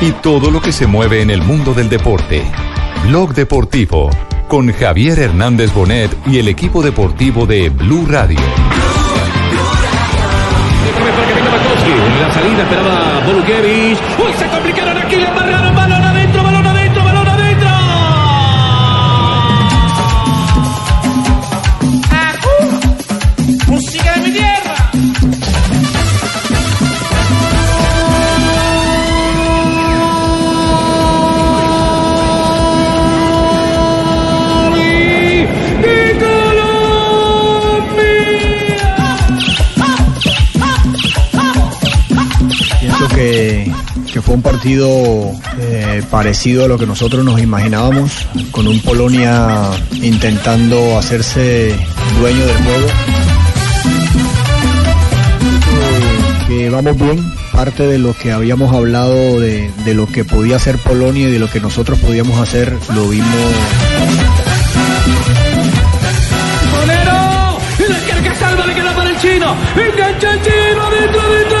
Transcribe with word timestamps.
y 0.00 0.12
todo 0.12 0.50
lo 0.50 0.60
que 0.60 0.72
se 0.72 0.86
mueve 0.86 1.22
en 1.22 1.30
el 1.30 1.42
mundo 1.42 1.74
del 1.74 1.88
deporte. 1.88 2.44
Blog 3.06 3.34
Deportivo 3.34 4.10
con 4.46 4.72
Javier 4.72 5.18
Hernández 5.18 5.72
Bonet 5.74 6.10
y 6.26 6.38
el 6.38 6.48
equipo 6.48 6.82
deportivo 6.82 7.46
de 7.46 7.68
Blue 7.68 8.06
Radio. 8.08 8.38
La 12.20 12.32
salida 12.32 12.62
esperaba. 12.62 13.22
¡Uy, 13.28 14.32
se 14.38 14.46
complicaron 14.48 14.98
aquí! 14.98 15.16
¡Le! 15.16 15.67
Que, 43.18 43.72
que 44.12 44.22
fue 44.22 44.36
un 44.36 44.42
partido 44.42 44.88
eh, 45.58 46.02
parecido 46.08 46.64
a 46.64 46.68
lo 46.68 46.78
que 46.78 46.86
nosotros 46.86 47.24
nos 47.24 47.40
imaginábamos, 47.40 48.28
con 48.52 48.68
un 48.68 48.80
Polonia 48.80 49.70
intentando 49.94 50.96
hacerse 50.96 51.74
dueño 52.20 52.46
del 52.46 52.56
juego. 52.58 52.88
Que 56.46 56.70
vamos 56.70 56.96
bien, 56.96 57.32
parte 57.52 57.88
de 57.88 57.98
lo 57.98 58.14
que 58.14 58.30
habíamos 58.30 58.72
hablado 58.72 59.40
de, 59.40 59.72
de 59.84 59.94
lo 59.94 60.06
que 60.06 60.24
podía 60.24 60.54
hacer 60.56 60.78
Polonia 60.78 61.28
y 61.28 61.32
de 61.32 61.40
lo 61.40 61.50
que 61.50 61.58
nosotros 61.58 61.98
podíamos 61.98 62.38
hacer, 62.40 62.72
lo 62.94 63.08
vimos 63.08 63.26
¡Bolero! 66.72 67.58
¡La 67.88 68.00
carga 68.06 68.34
salva! 68.36 68.66
¡Le 68.66 68.74
queda 68.74 68.94
para 68.94 69.10
el 69.10 69.18
chino! 69.18 69.56
¡Engancha 69.74 70.34
el 70.34 70.42
chino! 70.42 70.82
¡Adentro, 70.86 71.20
adentro, 71.20 71.57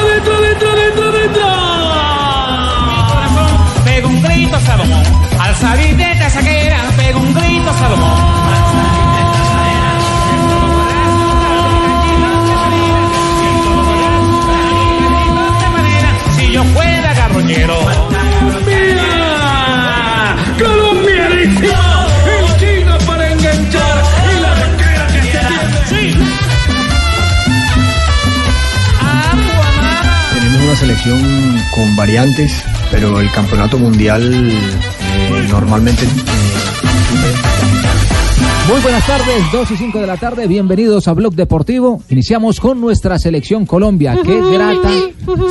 Pego 3.98 4.10
un 4.10 4.22
grito 4.22 4.60
Salomón 4.60 5.02
Al 5.40 5.56
salir 5.56 5.96
de 5.96 6.12
esta 6.12 6.30
saquera 6.30 6.76
Pego 6.96 7.18
un 7.18 7.34
grito 7.34 7.74
Salomón 7.74 8.18
Si 16.36 16.52
yo 16.52 16.62
fuera 16.62 17.12
garroñero. 17.14 17.76
¡El 22.28 22.56
chino 22.58 22.98
para 23.04 23.32
enganchar! 23.32 24.04
¡Y 24.30 24.40
la 24.40 24.54
que. 24.76 24.98
Tenemos 30.34 30.62
una 30.62 30.76
selección 30.76 31.64
con 31.74 31.96
variantes, 31.96 32.64
pero 32.90 33.20
el 33.20 33.30
campeonato 33.30 33.78
mundial 33.78 34.50
eh, 34.50 35.46
normalmente 35.48 36.04
eh, 36.04 36.08
Muy 38.68 38.80
buenas 38.80 39.06
tardes, 39.06 39.44
2 39.52 39.70
y 39.70 39.76
5 39.76 40.00
de 40.00 40.06
la 40.06 40.16
tarde, 40.16 40.46
bienvenidos 40.46 41.08
a 41.08 41.12
Blog 41.12 41.34
Deportivo. 41.34 42.02
Iniciamos 42.08 42.60
con 42.60 42.80
nuestra 42.80 43.18
selección 43.18 43.66
Colombia. 43.66 44.16
Qué 44.24 44.40
grata 44.52 44.90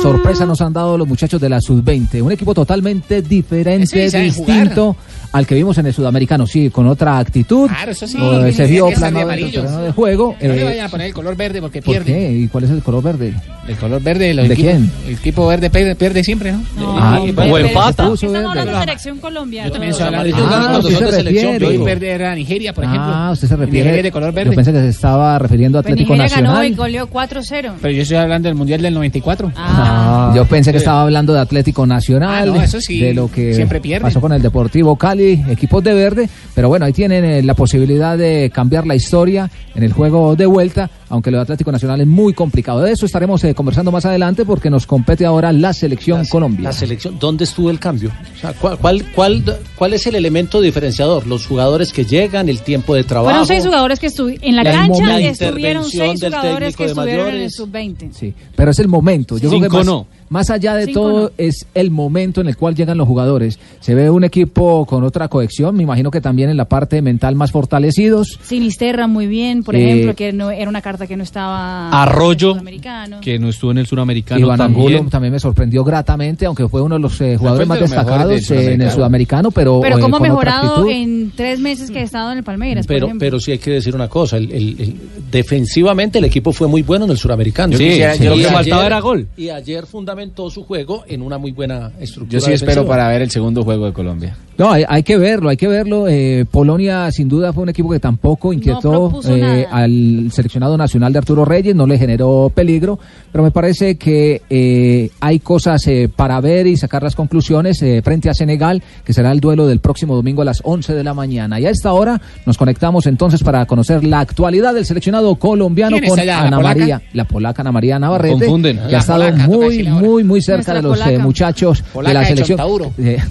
sorpresa 0.02 0.46
nos 0.46 0.60
han 0.60 0.72
dado 0.72 0.98
los 0.98 1.06
muchachos 1.06 1.40
de 1.40 1.48
la 1.48 1.60
Sub-20. 1.60 2.22
Un 2.22 2.32
equipo 2.32 2.54
totalmente 2.54 3.22
diferente, 3.22 4.10
distinto 4.10 4.96
al 5.38 5.46
que 5.46 5.54
vimos 5.54 5.78
en 5.78 5.86
el 5.86 5.94
sudamericano. 5.94 6.46
Sí, 6.46 6.70
con 6.70 6.86
otra 6.86 7.18
actitud. 7.18 7.68
Claro, 7.68 7.92
eso 7.92 8.06
sí, 8.06 8.18
Eh, 8.20 8.42
que 8.46 8.52
se 8.52 8.62
no 8.64 8.68
vio 8.68 8.86
de 8.86 8.96
plano 8.96 9.20
amarillos. 9.20 9.52
terreno 9.52 9.82
de 9.82 9.92
juego. 9.92 10.36
No 10.40 10.48
le 10.48 10.60
Eh, 10.60 10.64
vayan 10.64 10.86
a 10.86 10.88
poner 10.88 11.06
el 11.08 11.14
color 11.14 11.36
verde 11.36 11.60
porque 11.60 11.80
¿Por 11.82 11.94
pierde. 11.94 12.12
qué? 12.12 12.32
¿Y 12.32 12.48
cuál 12.48 12.64
es 12.64 12.70
el 12.70 12.82
color 12.82 13.02
verde? 13.02 13.34
El 13.68 13.76
color 13.76 14.02
verde 14.02 14.28
de 14.28 14.34
los 14.34 14.48
¿De 14.48 14.54
equipos. 14.54 14.72
quién? 14.72 14.90
El 15.06 15.14
equipo 15.14 15.46
verde 15.46 15.70
pierde, 15.70 15.94
pierde 15.94 16.24
siempre, 16.24 16.52
¿no? 16.52 16.62
Ah, 16.98 17.20
El- 17.22 17.38
o 17.38 17.58
el- 17.58 17.66
empata. 17.66 18.06
el- 18.06 18.12
Estamos 18.14 18.20
verde. 18.22 18.46
hablando 18.46 18.72
de 18.72 18.78
selección 18.80 19.18
colombiana. 19.18 19.66
Yo 19.68 19.72
también 19.72 19.90
estoy 19.90 20.06
hablando 20.06 20.28
Ah, 20.44 20.80
de 20.82 20.90
se 20.96 21.12
selección. 21.12 21.58
Yo 21.58 21.68
hoy 21.68 21.76
verde 21.78 22.10
era 22.10 22.34
Nigeria, 22.34 22.72
por 22.72 22.84
ejemplo. 22.84 23.04
Ah, 23.06 23.30
usted 23.32 23.48
se 23.48 23.56
refiere. 23.56 24.02
de 24.02 24.10
color 24.12 24.30
Yo 24.30 24.34
verde. 24.36 24.54
pensé 24.54 24.72
que 24.72 24.80
se 24.80 24.88
estaba 24.88 25.38
refiriendo 25.38 25.78
a 25.78 25.82
Pues 25.82 25.92
Atlético 25.92 26.14
Nigeria 26.14 26.36
ganó 26.36 26.50
y 26.64 26.70
Nacional. 26.70 26.76
goleó 26.76 27.06
4-0. 27.08 27.74
Pero 27.80 27.94
yo 27.94 28.02
estoy 28.02 28.16
hablando 28.16 28.48
del 28.48 28.54
Mundial 28.56 28.80
del 28.82 28.94
94. 28.94 29.52
Ah, 29.56 30.32
Yo 30.34 30.44
pensé 30.46 30.72
que 30.72 30.78
estaba 30.78 31.02
hablando 31.02 31.32
de 31.32 31.40
Atlético 31.40 31.86
Nacional, 31.86 32.48
Ah, 32.50 32.56
no, 32.56 32.62
eso 32.62 32.80
sí, 32.80 33.00
de 33.00 33.12
lo 33.14 33.30
que 33.30 33.54
siempre 33.54 33.80
pierde. 33.80 34.02
pasó 34.02 34.20
con 34.20 34.32
el 34.32 34.40
Deportivo 34.42 34.96
Cali, 34.96 35.27
equipos 35.32 35.82
de 35.82 35.94
verde, 35.94 36.28
pero 36.54 36.68
bueno, 36.68 36.84
ahí 36.86 36.92
tienen 36.92 37.24
eh, 37.24 37.42
la 37.42 37.54
posibilidad 37.54 38.16
de 38.16 38.50
cambiar 38.52 38.86
la 38.86 38.94
historia 38.94 39.50
en 39.74 39.82
el 39.82 39.92
juego 39.92 40.36
de 40.36 40.46
vuelta, 40.46 40.90
aunque 41.08 41.30
lo 41.30 41.38
de 41.38 41.42
Atlético 41.42 41.72
Nacional 41.72 42.00
es 42.00 42.06
muy 42.06 42.32
complicado. 42.32 42.80
De 42.82 42.92
eso 42.92 43.06
estaremos 43.06 43.42
eh, 43.44 43.54
conversando 43.54 43.90
más 43.92 44.04
adelante 44.04 44.44
porque 44.44 44.70
nos 44.70 44.86
compete 44.86 45.24
ahora 45.26 45.52
la 45.52 45.72
selección 45.72 46.24
Colombia. 46.26 46.64
La 46.64 46.72
selección, 46.72 47.18
¿dónde 47.18 47.44
estuvo 47.44 47.70
el 47.70 47.78
cambio? 47.78 48.10
O 48.36 48.38
sea, 48.40 48.52
¿cuál, 48.54 48.78
cuál, 48.78 49.04
cuál, 49.14 49.58
cuál 49.76 49.94
es 49.94 50.06
el 50.06 50.14
elemento 50.14 50.60
diferenciador? 50.60 51.26
Los 51.26 51.46
jugadores 51.46 51.92
que 51.92 52.04
llegan, 52.04 52.48
el 52.48 52.60
tiempo 52.60 52.94
de 52.94 53.04
trabajo. 53.04 53.30
fueron 53.30 53.46
seis 53.46 53.64
jugadores 53.64 53.98
que 54.00 54.06
estuvieron 54.08 54.44
en 54.44 54.56
la, 54.56 54.62
La 54.64 54.72
cancha, 54.72 54.92
momento. 55.04 55.28
estuvieron 55.44 55.84
seis 55.84 56.20
del 56.20 56.32
jugadores 56.34 56.76
que 56.76 56.84
técnico 56.84 57.04
de 57.04 57.10
estuvieron 57.10 57.26
en 57.28 57.34
el 57.34 57.38
mayores. 57.40 57.54
sub-20. 57.56 58.12
Sí, 58.12 58.34
pero 58.56 58.70
es 58.70 58.78
el 58.78 58.88
momento. 58.88 59.36
Yo 59.38 59.48
creo 59.48 59.60
que 59.60 59.66
Cinco 59.66 59.76
más, 59.78 59.86
no. 59.86 60.06
más 60.28 60.50
allá 60.50 60.74
de 60.74 60.86
Cinco 60.86 61.00
todo 61.00 61.20
no. 61.24 61.30
es 61.38 61.66
el 61.74 61.90
momento 61.90 62.40
en 62.40 62.48
el 62.48 62.56
cual 62.56 62.74
llegan 62.74 62.98
los 62.98 63.06
jugadores. 63.08 63.58
Se 63.80 63.94
ve 63.94 64.10
un 64.10 64.24
equipo 64.24 64.84
con 64.86 65.04
otra 65.04 65.28
cohesión, 65.28 65.76
me 65.76 65.82
imagino 65.82 66.10
que 66.10 66.20
también 66.20 66.50
en 66.50 66.56
la 66.56 66.66
parte 66.68 67.00
mental 67.02 67.34
más 67.34 67.50
fortalecidos. 67.52 68.38
Sinisterra 68.42 69.06
muy 69.06 69.26
bien, 69.26 69.62
por 69.62 69.74
Eh, 69.76 69.84
ejemplo, 69.84 70.14
que 70.14 70.32
no, 70.32 70.50
era 70.50 70.68
una 70.68 70.82
carta 70.82 70.97
que 71.06 71.16
no 71.16 71.22
estaba 71.22 71.90
Arroyo, 71.90 72.48
en 72.48 72.56
el 72.56 72.58
sudamericano. 72.58 73.20
que 73.20 73.38
no 73.38 73.48
estuvo 73.48 73.70
en 73.70 73.78
el 73.78 73.86
suramericano 73.86 74.40
Iván 74.40 74.60
Angulo 74.60 74.84
también. 74.96 75.10
también 75.10 75.32
me 75.32 75.40
sorprendió 75.40 75.84
gratamente, 75.84 76.46
aunque 76.46 76.68
fue 76.68 76.82
uno 76.82 76.96
de 76.96 77.00
los 77.00 77.20
eh, 77.20 77.36
jugadores 77.36 77.66
Fue 77.66 77.66
más 77.66 77.76
de 77.76 77.80
los 77.82 77.90
destacados 77.90 78.50
eh, 78.50 78.72
en 78.74 78.82
el 78.82 78.90
Sudamericano. 78.90 79.50
pero, 79.50 79.80
Pero 79.80 79.98
eh, 79.98 80.00
cómo 80.00 80.16
ha 80.16 80.20
mejorado 80.20 80.88
en 80.88 81.32
tres 81.34 81.60
meses 81.60 81.90
que 81.90 82.00
ha 82.00 82.02
estado 82.02 82.32
en 82.32 82.38
el 82.38 82.44
Palmeiras, 82.44 82.86
Pero, 82.86 83.08
pero 83.18 83.38
sí 83.40 83.52
hay 83.52 83.58
que 83.58 83.70
decir 83.72 83.94
una 83.94 84.08
cosa, 84.08 84.36
el, 84.36 84.50
el- 84.52 84.80
el- 84.80 84.96
defensivamente 85.30 86.18
el 86.18 86.24
equipo 86.24 86.52
fue 86.52 86.68
muy 86.68 86.82
bueno 86.82 87.04
en 87.04 87.10
el 87.12 87.16
suramericano. 87.18 87.74
Y 87.74 87.78
lo 87.78 87.78
que 87.78 88.04
ayer- 88.06 88.46
faltaba 88.52 88.86
era 88.86 89.00
gol. 89.00 89.28
Y 89.36 89.48
ayer 89.50 89.86
fundamentó 89.86 90.50
su 90.50 90.64
juego 90.64 91.04
en 91.06 91.22
una 91.22 91.38
muy 91.38 91.52
buena 91.52 91.92
estructura. 92.00 92.38
Yo 92.40 92.44
sí 92.46 92.52
espero 92.52 92.86
para 92.86 93.08
ver 93.08 93.22
el 93.22 93.30
segundo 93.30 93.62
juego 93.62 93.86
de 93.86 93.92
Colombia. 93.92 94.36
No, 94.56 94.72
hay, 94.72 94.84
hay 94.88 95.04
que 95.04 95.16
verlo, 95.16 95.50
hay 95.50 95.56
que 95.56 95.68
verlo. 95.68 96.08
Eh, 96.08 96.44
Polonia 96.50 97.12
sin 97.12 97.28
duda 97.28 97.52
fue 97.52 97.62
un 97.62 97.68
equipo 97.68 97.90
que 97.90 98.00
tampoco 98.00 98.52
inquietó 98.52 99.20
eh, 99.28 99.64
al 99.70 100.30
seleccionado 100.32 100.76
nacional 100.76 100.87
de 100.92 101.18
Arturo 101.18 101.44
Reyes, 101.44 101.74
no 101.74 101.86
le 101.86 101.98
generó 101.98 102.50
peligro, 102.54 102.98
pero 103.30 103.44
me 103.44 103.50
parece 103.50 103.96
que 103.96 104.42
eh, 104.50 105.10
hay 105.20 105.38
cosas 105.38 105.86
eh, 105.86 106.08
para 106.14 106.40
ver 106.40 106.66
y 106.66 106.76
sacar 106.76 107.02
las 107.02 107.14
conclusiones 107.14 107.80
eh, 107.82 108.00
frente 108.02 108.28
a 108.28 108.34
Senegal, 108.34 108.82
que 109.04 109.12
será 109.12 109.32
el 109.32 109.40
duelo 109.40 109.66
del 109.66 109.80
próximo 109.80 110.14
domingo 110.16 110.42
a 110.42 110.44
las 110.44 110.60
11 110.64 110.94
de 110.94 111.04
la 111.04 111.14
mañana. 111.14 111.60
Y 111.60 111.66
a 111.66 111.70
esta 111.70 111.92
hora 111.92 112.20
nos 112.46 112.58
conectamos 112.58 113.06
entonces 113.06 113.42
para 113.42 113.66
conocer 113.66 114.04
la 114.04 114.20
actualidad 114.20 114.74
del 114.74 114.86
seleccionado 114.86 115.36
colombiano 115.36 115.96
¿Quién 115.98 116.10
con 116.10 116.20
allá, 116.20 116.40
la 116.42 116.46
Ana? 116.48 116.60
María, 116.60 117.02
la 117.12 117.24
polaca 117.24 117.62
Ana 117.62 117.72
María 117.72 117.98
Navarrete, 117.98 118.38
confunden. 118.46 118.76
que 118.78 118.92
La 118.92 118.98
ha 118.98 119.00
estado 119.00 119.24
polaca, 119.24 119.46
muy, 119.46 119.82
muy, 119.84 120.24
muy 120.24 120.42
cerca 120.42 120.74
de 120.74 120.82
los 120.82 120.98
eh, 120.98 121.04
polaca. 121.04 121.22
muchachos 121.22 121.78
de 121.82 121.90
Polaca 121.92 122.14
la 122.14 122.20
de 122.20 122.26
selección. 122.26 122.58
Chontaduro. 122.58 122.92
De, 122.96 123.22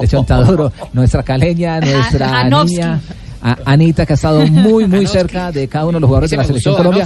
de 0.00 0.08
Chontaduro, 0.08 0.72
nuestra 0.92 1.22
caleña, 1.22 1.80
nuestra 1.80 2.48
niña. 2.48 3.00
A- 3.42 3.56
Anita, 3.64 4.06
que 4.06 4.12
ha 4.12 4.16
estado 4.16 4.46
muy, 4.46 4.86
muy 4.86 5.06
cerca 5.06 5.52
de 5.52 5.68
cada 5.68 5.84
uno 5.86 5.94
de 5.96 6.00
los 6.00 6.08
jugadores 6.08 6.30
de 6.30 6.36
la 6.36 6.44
selección 6.44 6.74
gustó, 6.74 6.82
Colombia. 6.84 7.04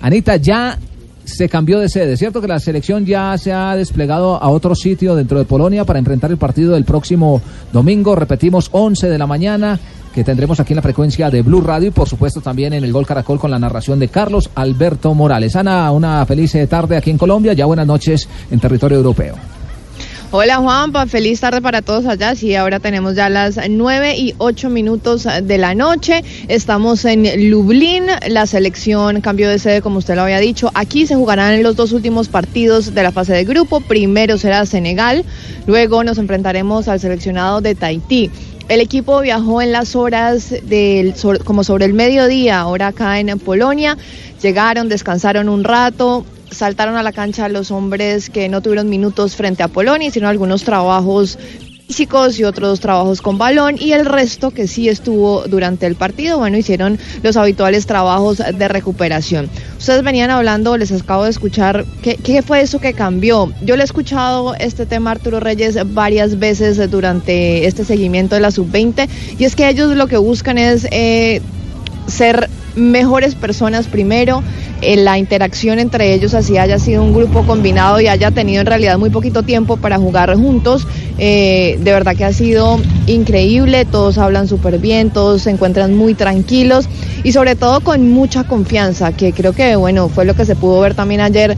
Anita, 0.00 0.36
ya 0.36 0.78
se 1.24 1.48
cambió 1.48 1.78
de 1.78 1.88
sede, 1.90 2.16
¿cierto? 2.16 2.40
Que 2.40 2.48
la 2.48 2.58
selección 2.58 3.04
ya 3.04 3.36
se 3.36 3.52
ha 3.52 3.76
desplegado 3.76 4.42
a 4.42 4.48
otro 4.48 4.74
sitio 4.74 5.14
dentro 5.14 5.38
de 5.38 5.44
Polonia 5.44 5.84
para 5.84 5.98
enfrentar 5.98 6.30
el 6.30 6.38
partido 6.38 6.72
del 6.72 6.84
próximo 6.84 7.42
domingo. 7.72 8.14
Repetimos, 8.14 8.68
11 8.72 9.08
de 9.08 9.18
la 9.18 9.26
mañana. 9.26 9.78
que 10.14 10.24
tendremos 10.24 10.58
aquí 10.58 10.72
en 10.72 10.76
la 10.76 10.82
frecuencia 10.82 11.30
de 11.30 11.42
Blue 11.42 11.60
Radio 11.60 11.88
y 11.88 11.90
por 11.92 12.08
supuesto 12.08 12.40
también 12.40 12.72
en 12.72 12.82
el 12.82 12.90
Gol 12.92 13.06
Caracol 13.06 13.38
con 13.38 13.50
la 13.52 13.58
narración 13.58 14.00
de 14.00 14.08
Carlos 14.08 14.50
Alberto 14.56 15.14
Morales. 15.14 15.54
Ana, 15.54 15.92
una 15.92 16.24
feliz 16.26 16.56
tarde 16.68 16.96
aquí 16.96 17.10
en 17.10 17.18
Colombia, 17.18 17.52
ya 17.52 17.66
buenas 17.66 17.86
noches 17.86 18.26
en 18.50 18.58
territorio 18.58 18.96
europeo. 18.96 19.36
Hola 20.30 20.58
Juanpa, 20.58 21.06
feliz 21.06 21.40
tarde 21.40 21.62
para 21.62 21.80
todos 21.80 22.04
allá. 22.04 22.34
Sí, 22.34 22.54
ahora 22.54 22.80
tenemos 22.80 23.14
ya 23.14 23.30
las 23.30 23.58
9 23.66 24.18
y 24.18 24.34
8 24.36 24.68
minutos 24.68 25.26
de 25.42 25.56
la 25.56 25.74
noche. 25.74 26.22
Estamos 26.48 27.06
en 27.06 27.48
Lublín. 27.50 28.04
La 28.28 28.46
selección 28.46 29.22
cambió 29.22 29.48
de 29.48 29.58
sede, 29.58 29.80
como 29.80 30.00
usted 30.00 30.16
lo 30.16 30.22
había 30.22 30.38
dicho. 30.38 30.70
Aquí 30.74 31.06
se 31.06 31.14
jugarán 31.14 31.62
los 31.62 31.76
dos 31.76 31.92
últimos 31.92 32.28
partidos 32.28 32.94
de 32.94 33.02
la 33.02 33.10
fase 33.10 33.32
de 33.32 33.44
grupo. 33.44 33.80
Primero 33.80 34.36
será 34.36 34.66
Senegal. 34.66 35.24
Luego 35.66 36.04
nos 36.04 36.18
enfrentaremos 36.18 36.88
al 36.88 37.00
seleccionado 37.00 37.62
de 37.62 37.74
Tahití. 37.74 38.30
El 38.68 38.82
equipo 38.82 39.22
viajó 39.22 39.62
en 39.62 39.72
las 39.72 39.96
horas 39.96 40.50
del, 40.62 41.14
como 41.42 41.64
sobre 41.64 41.86
el 41.86 41.94
mediodía, 41.94 42.60
ahora 42.60 42.88
acá 42.88 43.18
en 43.18 43.38
Polonia. 43.38 43.96
Llegaron, 44.42 44.90
descansaron 44.90 45.48
un 45.48 45.64
rato, 45.64 46.26
saltaron 46.50 46.96
a 46.96 47.02
la 47.02 47.12
cancha 47.12 47.48
los 47.48 47.70
hombres 47.70 48.30
que 48.30 48.48
no 48.48 48.60
tuvieron 48.60 48.88
minutos 48.88 49.36
frente 49.36 49.62
a 49.62 49.68
Polonia, 49.68 50.10
sino 50.10 50.28
algunos 50.28 50.64
trabajos 50.64 51.38
físicos 51.88 52.38
y 52.38 52.44
otros 52.44 52.80
trabajos 52.80 53.22
con 53.22 53.38
balón 53.38 53.76
y 53.80 53.92
el 53.92 54.04
resto 54.04 54.50
que 54.50 54.68
sí 54.68 54.90
estuvo 54.90 55.44
durante 55.48 55.86
el 55.86 55.94
partido, 55.94 56.38
bueno, 56.38 56.58
hicieron 56.58 56.98
los 57.22 57.38
habituales 57.38 57.86
trabajos 57.86 58.38
de 58.38 58.68
recuperación. 58.68 59.48
Ustedes 59.78 60.02
venían 60.02 60.30
hablando, 60.30 60.76
les 60.76 60.92
acabo 60.92 61.24
de 61.24 61.30
escuchar, 61.30 61.86
¿qué, 62.02 62.16
qué 62.16 62.42
fue 62.42 62.60
eso 62.60 62.78
que 62.78 62.92
cambió? 62.92 63.50
Yo 63.62 63.74
le 63.76 63.82
he 63.82 63.84
escuchado 63.86 64.54
este 64.56 64.84
tema 64.84 65.10
a 65.10 65.12
Arturo 65.14 65.40
Reyes 65.40 65.78
varias 65.94 66.38
veces 66.38 66.90
durante 66.90 67.66
este 67.66 67.86
seguimiento 67.86 68.34
de 68.34 68.42
la 68.42 68.50
sub-20 68.50 69.08
y 69.38 69.44
es 69.44 69.56
que 69.56 69.66
ellos 69.66 69.96
lo 69.96 70.08
que 70.08 70.18
buscan 70.18 70.58
es 70.58 70.86
eh, 70.90 71.40
ser 72.06 72.50
mejores 72.76 73.34
personas 73.34 73.86
primero, 73.86 74.42
la 74.80 75.18
interacción 75.18 75.78
entre 75.78 76.14
ellos 76.14 76.34
así 76.34 76.56
haya 76.56 76.78
sido 76.78 77.02
un 77.02 77.12
grupo 77.12 77.42
combinado 77.44 78.00
y 78.00 78.06
haya 78.06 78.30
tenido 78.30 78.60
en 78.60 78.66
realidad 78.66 78.98
muy 78.98 79.10
poquito 79.10 79.42
tiempo 79.42 79.76
para 79.76 79.98
jugar 79.98 80.34
juntos. 80.36 80.86
Eh, 81.18 81.78
de 81.80 81.92
verdad 81.92 82.14
que 82.16 82.24
ha 82.24 82.32
sido 82.32 82.78
increíble, 83.06 83.84
todos 83.84 84.18
hablan 84.18 84.46
súper 84.46 84.78
bien, 84.78 85.10
todos 85.10 85.42
se 85.42 85.50
encuentran 85.50 85.94
muy 85.94 86.14
tranquilos 86.14 86.88
y 87.24 87.32
sobre 87.32 87.56
todo 87.56 87.80
con 87.80 88.10
mucha 88.10 88.44
confianza, 88.44 89.12
que 89.12 89.32
creo 89.32 89.52
que 89.52 89.74
bueno, 89.76 90.08
fue 90.08 90.24
lo 90.24 90.34
que 90.34 90.44
se 90.44 90.54
pudo 90.54 90.80
ver 90.80 90.94
también 90.94 91.20
ayer 91.20 91.56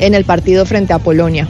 en 0.00 0.14
el 0.14 0.24
partido 0.24 0.66
frente 0.66 0.92
a 0.92 0.98
Polonia. 0.98 1.46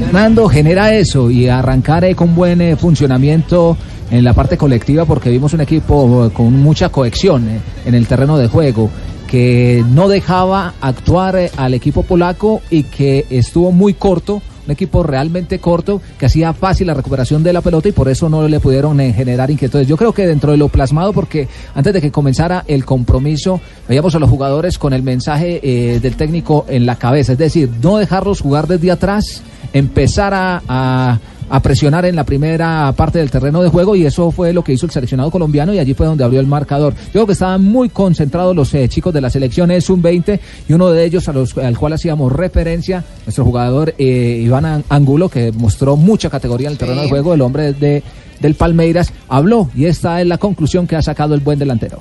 Ganando 0.00 0.48
genera 0.48 0.92
eso 0.92 1.30
y 1.30 1.48
arrancar 1.48 2.04
eh, 2.04 2.14
con 2.14 2.34
buen 2.34 2.60
eh, 2.60 2.76
funcionamiento 2.76 3.76
en 4.10 4.24
la 4.24 4.32
parte 4.32 4.56
colectiva 4.56 5.04
porque 5.04 5.30
vimos 5.30 5.52
un 5.54 5.60
equipo 5.60 6.26
eh, 6.26 6.30
con 6.30 6.52
mucha 6.62 6.88
cohesión 6.88 7.48
eh, 7.48 7.60
en 7.84 7.94
el 7.94 8.06
terreno 8.06 8.36
de 8.38 8.48
juego 8.48 8.90
que 9.34 9.84
no 9.90 10.06
dejaba 10.06 10.74
actuar 10.80 11.34
eh, 11.34 11.50
al 11.56 11.74
equipo 11.74 12.04
polaco 12.04 12.62
y 12.70 12.84
que 12.84 13.26
estuvo 13.30 13.72
muy 13.72 13.92
corto 13.92 14.40
un 14.64 14.70
equipo 14.70 15.02
realmente 15.02 15.58
corto 15.58 16.00
que 16.16 16.26
hacía 16.26 16.52
fácil 16.52 16.86
la 16.86 16.94
recuperación 16.94 17.42
de 17.42 17.52
la 17.52 17.60
pelota 17.60 17.88
y 17.88 17.92
por 17.92 18.08
eso 18.08 18.28
no 18.28 18.46
le 18.46 18.60
pudieron 18.60 19.00
eh, 19.00 19.12
generar 19.12 19.50
inquietudes. 19.50 19.88
Yo 19.88 19.96
creo 19.96 20.12
que 20.12 20.24
dentro 20.24 20.52
de 20.52 20.56
lo 20.56 20.68
plasmado, 20.68 21.12
porque 21.12 21.48
antes 21.74 21.92
de 21.92 22.00
que 22.00 22.12
comenzara 22.12 22.62
el 22.68 22.84
compromiso, 22.84 23.60
veíamos 23.88 24.14
a 24.14 24.20
los 24.20 24.30
jugadores 24.30 24.78
con 24.78 24.92
el 24.92 25.02
mensaje 25.02 25.58
eh, 25.64 25.98
del 25.98 26.14
técnico 26.14 26.64
en 26.68 26.86
la 26.86 26.94
cabeza, 26.94 27.32
es 27.32 27.38
decir, 27.38 27.68
no 27.82 27.96
dejarlos 27.96 28.40
jugar 28.40 28.68
desde 28.68 28.92
atrás, 28.92 29.42
empezar 29.72 30.32
a, 30.32 30.62
a 30.68 31.18
a 31.48 31.60
presionar 31.60 32.04
en 32.04 32.16
la 32.16 32.24
primera 32.24 32.92
parte 32.96 33.18
del 33.18 33.30
terreno 33.30 33.62
de 33.62 33.68
juego 33.68 33.96
y 33.96 34.06
eso 34.06 34.30
fue 34.30 34.52
lo 34.52 34.64
que 34.64 34.72
hizo 34.72 34.86
el 34.86 34.92
seleccionado 34.92 35.30
colombiano 35.30 35.72
y 35.72 35.78
allí 35.78 35.94
fue 35.94 36.06
donde 36.06 36.24
abrió 36.24 36.40
el 36.40 36.46
marcador. 36.46 36.94
Yo 36.94 37.12
creo 37.12 37.26
que 37.26 37.32
estaban 37.32 37.62
muy 37.62 37.88
concentrados 37.88 38.54
los 38.54 38.72
eh, 38.74 38.88
chicos 38.88 39.12
de 39.12 39.20
la 39.20 39.30
selección 39.30 39.70
es 39.70 39.90
un 39.90 40.02
20 40.02 40.40
y 40.68 40.72
uno 40.72 40.90
de 40.90 41.04
ellos 41.04 41.28
a 41.28 41.32
los, 41.32 41.56
al 41.58 41.78
cual 41.78 41.94
hacíamos 41.94 42.32
referencia, 42.32 43.04
nuestro 43.26 43.44
jugador 43.44 43.94
eh, 43.98 44.40
Iván 44.42 44.84
Angulo, 44.88 45.28
que 45.28 45.52
mostró 45.52 45.96
mucha 45.96 46.30
categoría 46.30 46.68
en 46.68 46.72
el 46.72 46.78
terreno 46.78 47.02
de 47.02 47.08
juego, 47.08 47.34
el 47.34 47.40
hombre 47.40 47.72
de, 47.72 48.02
del 48.40 48.54
Palmeiras, 48.54 49.12
habló 49.28 49.70
y 49.74 49.86
esta 49.86 50.20
es 50.20 50.26
la 50.26 50.38
conclusión 50.38 50.86
que 50.86 50.96
ha 50.96 51.02
sacado 51.02 51.34
el 51.34 51.40
buen 51.40 51.58
delantero. 51.58 52.00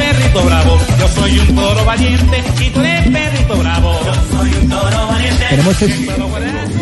Perrito 0.00 0.42
bravo, 0.44 0.78
yo 0.98 1.08
soy 1.08 1.38
un 1.38 1.56
toro 1.56 1.84
valiente. 1.84 2.42
Tú 2.72 2.80
eres 2.80 3.08
perrito 3.08 3.56
bravo, 3.56 4.00
yo 4.04 4.14
soy 4.36 4.50
un 4.62 4.68
toro 4.68 5.06
valiente. 5.08 5.44
Tenemos, 5.50 5.76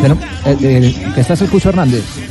eh, 0.05 0.57
eh, 0.61 1.13
que 1.15 1.21
estás 1.21 1.41
el 1.43 1.49
Cucho 1.49 1.71
Hernández. 1.71 2.28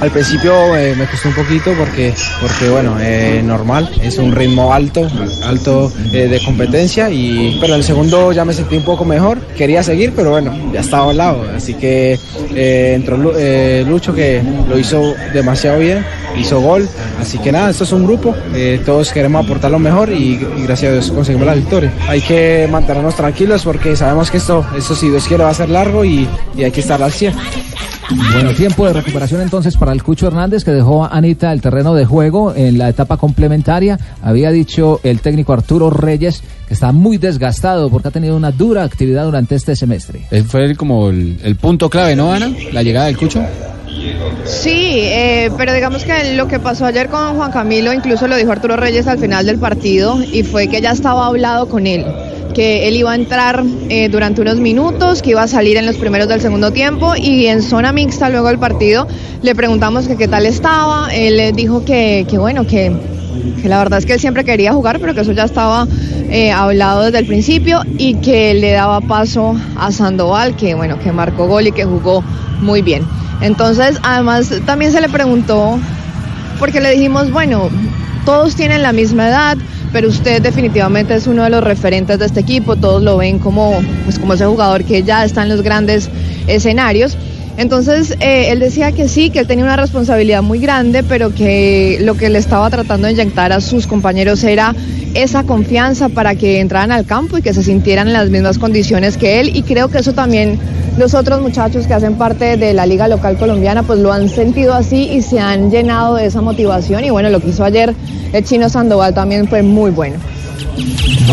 Al 0.00 0.10
principio 0.10 0.76
eh, 0.76 0.94
me 0.96 1.06
costó 1.06 1.28
un 1.28 1.34
poquito 1.34 1.72
porque, 1.78 2.12
porque 2.40 2.68
bueno, 2.68 2.96
eh, 3.00 3.42
normal, 3.44 3.90
es 4.02 4.18
un 4.18 4.32
ritmo 4.32 4.72
alto, 4.72 5.08
alto 5.44 5.92
eh, 6.12 6.28
de 6.28 6.40
competencia, 6.44 7.10
y, 7.10 7.56
pero 7.60 7.74
el 7.74 7.82
segundo 7.84 8.32
ya 8.32 8.44
me 8.44 8.52
sentí 8.52 8.76
un 8.76 8.84
poco 8.84 9.04
mejor, 9.04 9.38
quería 9.56 9.82
seguir, 9.82 10.12
pero 10.14 10.30
bueno, 10.30 10.54
ya 10.72 10.80
estaba 10.80 11.10
al 11.10 11.16
lado, 11.16 11.44
así 11.56 11.74
que 11.74 12.18
entró 12.54 13.16
Lu- 13.16 13.32
Lucho 13.88 14.14
que 14.14 14.42
lo 14.68 14.78
hizo 14.78 15.14
demasiado 15.32 15.78
bien, 15.78 16.04
hizo 16.38 16.60
gol, 16.60 16.88
así 17.20 17.38
que 17.38 17.50
nada, 17.52 17.70
esto 17.70 17.84
es 17.84 17.92
un 17.92 18.04
grupo, 18.04 18.34
todos 18.84 19.10
queremos 19.12 19.44
aportar 19.44 19.70
lo 19.70 19.78
mejor 19.78 20.10
y, 20.12 20.34
y 20.56 20.62
gracias 20.64 20.90
a 20.90 20.92
Dios 20.94 21.10
conseguimos 21.10 21.46
la 21.46 21.54
victoria. 21.54 21.92
Hay 22.08 22.20
que 22.20 22.68
mantenernos 22.70 23.16
tranquilos 23.16 23.62
porque 23.64 23.96
sabemos 23.96 24.30
que 24.30 24.36
esto, 24.38 24.64
esto 24.76 24.94
si 24.94 25.08
Dios 25.08 25.26
quiere 25.26 25.44
va 25.44 25.50
a 25.50 25.54
ser 25.54 25.70
largo 25.70 26.04
y, 26.04 26.28
y 26.56 26.64
hay 26.64 26.70
que 26.70 26.80
estar 26.80 27.02
al 27.02 27.12
100. 27.12 27.34
Bueno, 28.32 28.52
tiempo 28.52 28.86
de 28.86 28.92
recuperación 28.92 29.40
entonces 29.40 29.76
para 29.76 29.92
el 29.92 30.02
Cucho 30.02 30.28
Hernández 30.28 30.64
que 30.64 30.70
dejó 30.70 31.04
a 31.04 31.08
Anita 31.08 31.52
el 31.52 31.60
terreno 31.60 31.94
de 31.94 32.04
juego 32.04 32.54
en 32.54 32.78
la 32.78 32.88
etapa 32.88 33.16
complementaria. 33.16 33.98
Había 34.22 34.50
dicho 34.50 35.00
el 35.02 35.20
técnico 35.20 35.52
Arturo 35.52 35.90
Reyes 35.90 36.42
que 36.68 36.74
está 36.74 36.92
muy 36.92 37.18
desgastado 37.18 37.90
porque 37.90 38.08
ha 38.08 38.10
tenido 38.12 38.36
una 38.36 38.52
dura 38.52 38.84
actividad 38.84 39.24
durante 39.24 39.56
este 39.56 39.74
semestre. 39.74 40.22
Ese 40.30 40.44
fue 40.44 40.74
como 40.76 41.10
el, 41.10 41.38
el 41.42 41.56
punto 41.56 41.90
clave, 41.90 42.14
¿no, 42.14 42.32
Ana? 42.32 42.52
La 42.72 42.82
llegada 42.82 43.06
del 43.06 43.16
Cucho. 43.16 43.42
Sí, 44.44 45.00
eh, 45.00 45.50
pero 45.56 45.72
digamos 45.72 46.04
que 46.04 46.34
lo 46.34 46.46
que 46.46 46.58
pasó 46.58 46.86
ayer 46.86 47.08
con 47.08 47.36
Juan 47.36 47.50
Camilo, 47.50 47.92
incluso 47.92 48.28
lo 48.28 48.36
dijo 48.36 48.52
Arturo 48.52 48.76
Reyes 48.76 49.06
al 49.06 49.18
final 49.18 49.46
del 49.46 49.58
partido, 49.58 50.22
y 50.22 50.42
fue 50.42 50.68
que 50.68 50.80
ya 50.80 50.92
estaba 50.92 51.26
hablado 51.26 51.68
con 51.68 51.86
él, 51.86 52.04
que 52.56 52.88
él 52.88 52.96
iba 52.96 53.12
a 53.12 53.14
entrar 53.14 53.62
eh, 53.90 54.08
durante 54.08 54.40
unos 54.40 54.56
minutos, 54.56 55.20
que 55.20 55.32
iba 55.32 55.42
a 55.42 55.46
salir 55.46 55.76
en 55.76 55.84
los 55.84 55.96
primeros 55.96 56.26
del 56.26 56.40
segundo 56.40 56.72
tiempo, 56.72 57.12
y 57.14 57.48
en 57.48 57.60
zona 57.60 57.92
mixta 57.92 58.30
luego 58.30 58.48
del 58.48 58.58
partido 58.58 59.06
le 59.42 59.54
preguntamos 59.54 60.08
que 60.08 60.16
qué 60.16 60.26
tal 60.26 60.46
estaba, 60.46 61.10
él 61.12 61.38
eh, 61.38 61.52
dijo 61.52 61.84
que, 61.84 62.26
que 62.30 62.38
bueno, 62.38 62.66
que, 62.66 62.96
la 63.62 63.76
verdad 63.76 63.98
es 63.98 64.06
que 64.06 64.14
él 64.14 64.20
siempre 64.20 64.42
quería 64.42 64.72
jugar, 64.72 65.00
pero 65.00 65.12
que 65.12 65.20
eso 65.20 65.32
ya 65.32 65.44
estaba 65.44 65.86
eh, 66.30 66.50
hablado 66.50 67.02
desde 67.02 67.18
el 67.18 67.26
principio, 67.26 67.82
y 67.98 68.14
que 68.14 68.54
le 68.54 68.72
daba 68.72 69.02
paso 69.02 69.54
a 69.76 69.92
Sandoval, 69.92 70.56
que 70.56 70.74
bueno, 70.74 70.98
que 70.98 71.12
marcó 71.12 71.46
gol 71.46 71.66
y 71.66 71.72
que 71.72 71.84
jugó 71.84 72.24
muy 72.62 72.80
bien. 72.80 73.02
Entonces, 73.42 73.98
además, 74.02 74.50
también 74.64 74.92
se 74.92 75.02
le 75.02 75.10
preguntó, 75.10 75.78
porque 76.58 76.80
le 76.80 76.92
dijimos, 76.92 77.30
bueno, 77.30 77.68
todos 78.24 78.56
tienen 78.56 78.82
la 78.82 78.94
misma 78.94 79.28
edad, 79.28 79.58
pero 79.96 80.10
usted 80.10 80.42
definitivamente 80.42 81.14
es 81.14 81.26
uno 81.26 81.44
de 81.44 81.48
los 81.48 81.64
referentes 81.64 82.18
de 82.18 82.26
este 82.26 82.40
equipo, 82.40 82.76
todos 82.76 83.02
lo 83.02 83.16
ven 83.16 83.38
como, 83.38 83.80
pues, 84.04 84.18
como 84.18 84.34
ese 84.34 84.44
jugador 84.44 84.84
que 84.84 85.02
ya 85.02 85.24
está 85.24 85.42
en 85.42 85.48
los 85.48 85.62
grandes 85.62 86.10
escenarios. 86.46 87.16
Entonces, 87.56 88.14
eh, 88.20 88.48
él 88.50 88.58
decía 88.58 88.92
que 88.92 89.08
sí, 89.08 89.30
que 89.30 89.38
él 89.38 89.46
tenía 89.46 89.64
una 89.64 89.76
responsabilidad 89.76 90.42
muy 90.42 90.58
grande, 90.58 91.02
pero 91.02 91.34
que 91.34 91.96
lo 92.02 92.14
que 92.14 92.28
le 92.28 92.38
estaba 92.38 92.68
tratando 92.68 93.06
de 93.06 93.14
inyectar 93.14 93.54
a 93.54 93.62
sus 93.62 93.86
compañeros 93.86 94.44
era 94.44 94.74
esa 95.14 95.44
confianza 95.44 96.10
para 96.10 96.34
que 96.34 96.60
entraran 96.60 96.92
al 96.92 97.06
campo 97.06 97.38
y 97.38 97.40
que 97.40 97.54
se 97.54 97.62
sintieran 97.62 98.08
en 98.08 98.12
las 98.12 98.28
mismas 98.28 98.58
condiciones 98.58 99.16
que 99.16 99.40
él. 99.40 99.56
Y 99.56 99.62
creo 99.62 99.88
que 99.88 99.96
eso 99.96 100.12
también 100.12 100.58
los 100.98 101.14
otros 101.14 101.40
muchachos 101.40 101.86
que 101.86 101.94
hacen 101.94 102.14
parte 102.14 102.56
de 102.56 102.72
la 102.72 102.86
liga 102.86 103.08
local 103.08 103.36
colombiana, 103.36 103.82
pues 103.82 103.98
lo 103.98 104.12
han 104.12 104.28
sentido 104.28 104.74
así 104.74 105.10
y 105.10 105.22
se 105.22 105.40
han 105.40 105.70
llenado 105.70 106.16
de 106.16 106.26
esa 106.26 106.40
motivación. 106.40 107.04
Y 107.04 107.10
bueno, 107.10 107.30
lo 107.30 107.40
que 107.40 107.48
hizo 107.48 107.64
ayer 107.64 107.94
el 108.32 108.44
chino 108.44 108.68
Sandoval 108.68 109.14
también 109.14 109.48
fue 109.48 109.62
muy 109.62 109.90
bueno. 109.90 110.16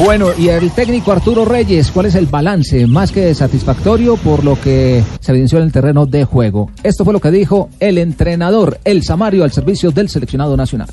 Bueno, 0.04 0.30
y 0.38 0.50
el 0.50 0.72
técnico 0.72 1.12
Arturo 1.12 1.46
Reyes, 1.46 1.92
¿cuál 1.92 2.08
es 2.08 2.16
el 2.16 2.26
balance? 2.26 2.88
Más 2.88 3.12
que 3.12 3.34
satisfactorio 3.36 4.18
por 4.18 4.44
lo 4.44 4.60
que 4.60 5.04
se 5.20 5.32
evidenció 5.32 5.60
en 5.60 5.66
el 5.66 5.72
terreno 5.72 6.06
de 6.06 6.26
juego. 6.26 6.72
Esto 6.82 7.04
fue 7.04 7.14
lo 7.14 7.20
que 7.20 7.30
dijo 7.30 7.70
el 7.80 8.00
entrenador, 8.00 8.80
el 8.84 9.04
Samario, 9.04 9.44
al 9.44 9.52
servicio 9.52 9.92
del 9.92 10.10
seleccionado 10.10 10.58
nacional. 10.58 10.88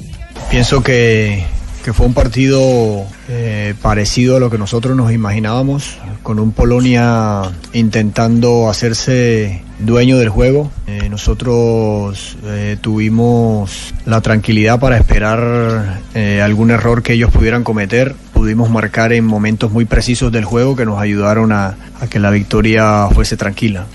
Pienso 0.51 0.83
que, 0.83 1.45
que 1.85 1.93
fue 1.93 2.07
un 2.07 2.15
partido 2.15 3.07
eh, 3.29 3.75
parecido 3.81 4.37
a 4.37 4.41
lo 4.41 4.51
que 4.51 4.59
nosotros 4.59 4.97
nos 4.97 5.13
imaginábamos, 5.13 5.99
con 6.23 6.39
un 6.39 6.53
Polonia 6.53 7.43
intentando 7.73 8.69
hacerse 8.69 9.63
dueño 9.79 10.19
del 10.19 10.29
juego. 10.29 10.71
Eh, 10.87 11.09
nosotros 11.09 12.37
eh, 12.45 12.77
tuvimos 12.81 13.95
la 14.05 14.21
tranquilidad 14.21 14.79
para 14.79 14.99
esperar 14.99 16.01
algún 16.43 16.71
error 16.71 17.03
que 17.03 17.15
ellos 17.15 17.31
pudieran 17.31 17.65
cometer. 17.65 18.15
Pudimos 18.35 18.71
marcar 18.71 19.13
en 19.13 19.25
momentos 19.25 19.71
muy 19.71 19.85
precisos 19.85 20.33
del 20.33 20.45
juego 20.45 20.77
que 20.77 20.85
nos 20.85 21.01
ayudaron 21.01 21.53
a, 21.53 21.77
a 22.01 22.07
que 22.09 22.19
la 22.19 22.31
victoria 22.31 23.09
fuese 23.13 23.37
tranquila. 23.37 23.87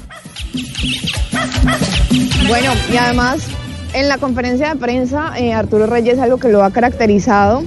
Bueno, 2.47 2.71
y 2.91 2.97
además 2.97 3.47
en 3.95 4.07
la 4.09 4.17
conferencia 4.17 4.69
de 4.69 4.75
prensa, 4.75 5.33
eh, 5.37 5.53
Arturo 5.53 5.87
Reyes 5.87 6.19
algo 6.19 6.37
que 6.37 6.49
lo 6.49 6.63
ha 6.63 6.71
caracterizado 6.71 7.63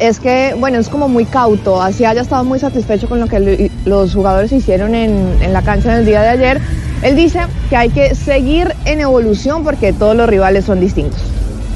es 0.00 0.18
que, 0.20 0.54
bueno, 0.58 0.78
es 0.78 0.88
como 0.88 1.08
muy 1.08 1.24
cauto, 1.24 1.80
así 1.80 2.04
haya 2.04 2.20
estado 2.20 2.44
muy 2.44 2.58
satisfecho 2.58 3.08
con 3.08 3.20
lo 3.20 3.26
que 3.28 3.40
lo- 3.40 3.70
los 3.84 4.14
jugadores 4.14 4.52
hicieron 4.52 4.94
en, 4.94 5.36
la 5.52 5.62
cancha 5.62 5.92
en 5.92 6.00
el 6.00 6.06
día 6.06 6.20
de 6.22 6.28
ayer. 6.28 6.60
Él 7.02 7.16
dice 7.16 7.40
que 7.70 7.76
hay 7.76 7.88
que 7.90 8.14
seguir 8.14 8.74
en 8.84 9.00
evolución 9.00 9.62
porque 9.64 9.92
todos 9.92 10.16
los 10.16 10.28
rivales 10.28 10.64
son 10.64 10.80
distintos. 10.80 11.20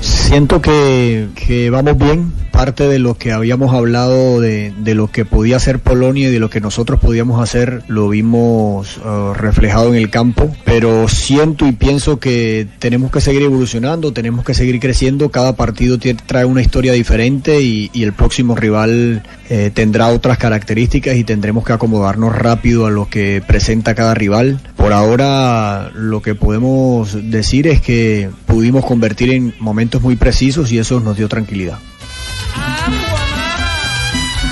Siento 0.00 0.60
que 0.60 1.28
vamos 1.70 1.96
bien. 1.96 2.39
Parte 2.52 2.88
de 2.88 2.98
lo 2.98 3.14
que 3.14 3.32
habíamos 3.32 3.74
hablado 3.74 4.40
de, 4.40 4.72
lo 4.94 5.08
que 5.08 5.24
podía 5.24 5.56
hacer 5.56 5.78
Polonia 5.78 6.28
y 6.28 6.32
de 6.32 6.40
lo 6.40 6.50
que 6.50 6.60
nosotros 6.60 7.00
podíamos 7.00 7.40
hacer 7.42 7.82
lo 7.88 8.08
vimos 8.08 8.98
eh, 9.04 9.32
reflejado 9.34 9.88
en 9.88 9.96
el 9.96 10.10
campo. 10.10 10.54
Pero 10.64 11.08
siento 11.08 11.66
y 11.66 11.72
pienso 11.72 12.18
que 12.18 12.66
tenemos 12.78 13.10
que 13.10 13.20
seguir 13.20 13.42
evolucionando, 13.42 14.12
tenemos 14.12 14.44
que 14.44 14.54
seguir 14.54 14.80
creciendo. 14.80 15.30
Cada 15.30 15.56
partido 15.56 15.98
trae 16.26 16.44
una 16.44 16.62
historia 16.62 16.92
diferente 16.92 17.60
y, 17.62 17.90
y 17.92 18.02
el 18.02 18.12
próximo 18.12 18.54
rival 18.54 19.22
eh, 19.52 19.72
tendrá 19.74 20.06
otras 20.06 20.38
características 20.38 21.16
y 21.16 21.24
tendremos 21.24 21.64
que 21.64 21.72
acomodarnos 21.72 22.36
rápido 22.36 22.86
a 22.86 22.90
lo 22.90 23.08
que 23.08 23.42
presenta 23.44 23.96
cada 23.96 24.14
rival. 24.14 24.60
Por 24.76 24.92
ahora 24.92 25.90
lo 25.92 26.22
que 26.22 26.36
podemos 26.36 27.18
decir 27.30 27.66
es 27.66 27.80
que 27.80 28.30
pudimos 28.46 28.84
convertir 28.84 29.30
en 29.30 29.52
momentos 29.58 30.02
muy 30.02 30.14
precisos 30.14 30.70
y 30.70 30.78
eso 30.78 31.00
nos 31.00 31.16
dio 31.16 31.28
tranquilidad. 31.28 31.80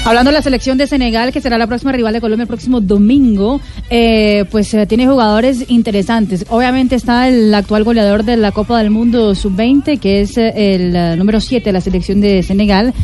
Hablando 0.08 0.30
de 0.30 0.36
la 0.36 0.42
selección 0.42 0.78
de 0.78 0.86
Senegal, 0.86 1.32
que 1.34 1.42
será 1.42 1.58
la 1.58 1.66
próxima 1.66 1.92
rival 1.92 2.14
de 2.14 2.22
Colombia 2.22 2.44
el 2.44 2.48
próximo 2.48 2.80
domingo, 2.80 3.60
eh, 3.90 4.46
pues 4.50 4.72
eh, 4.72 4.86
tiene 4.86 5.06
jugadores 5.06 5.66
interesantes. 5.68 6.46
Obviamente 6.48 6.94
está 6.94 7.28
el 7.28 7.52
actual 7.52 7.84
goleador 7.84 8.24
de 8.24 8.38
la 8.38 8.50
Copa 8.50 8.78
del 8.78 8.88
Mundo 8.88 9.34
Sub-20, 9.34 10.00
que 10.00 10.22
es 10.22 10.38
eh, 10.38 10.74
el 10.74 10.96
eh, 10.96 11.14
número 11.16 11.42
7 11.42 11.62
de 11.62 11.72
la 11.74 11.82
selección 11.82 12.22
de 12.22 12.42
Senegal. 12.42 12.94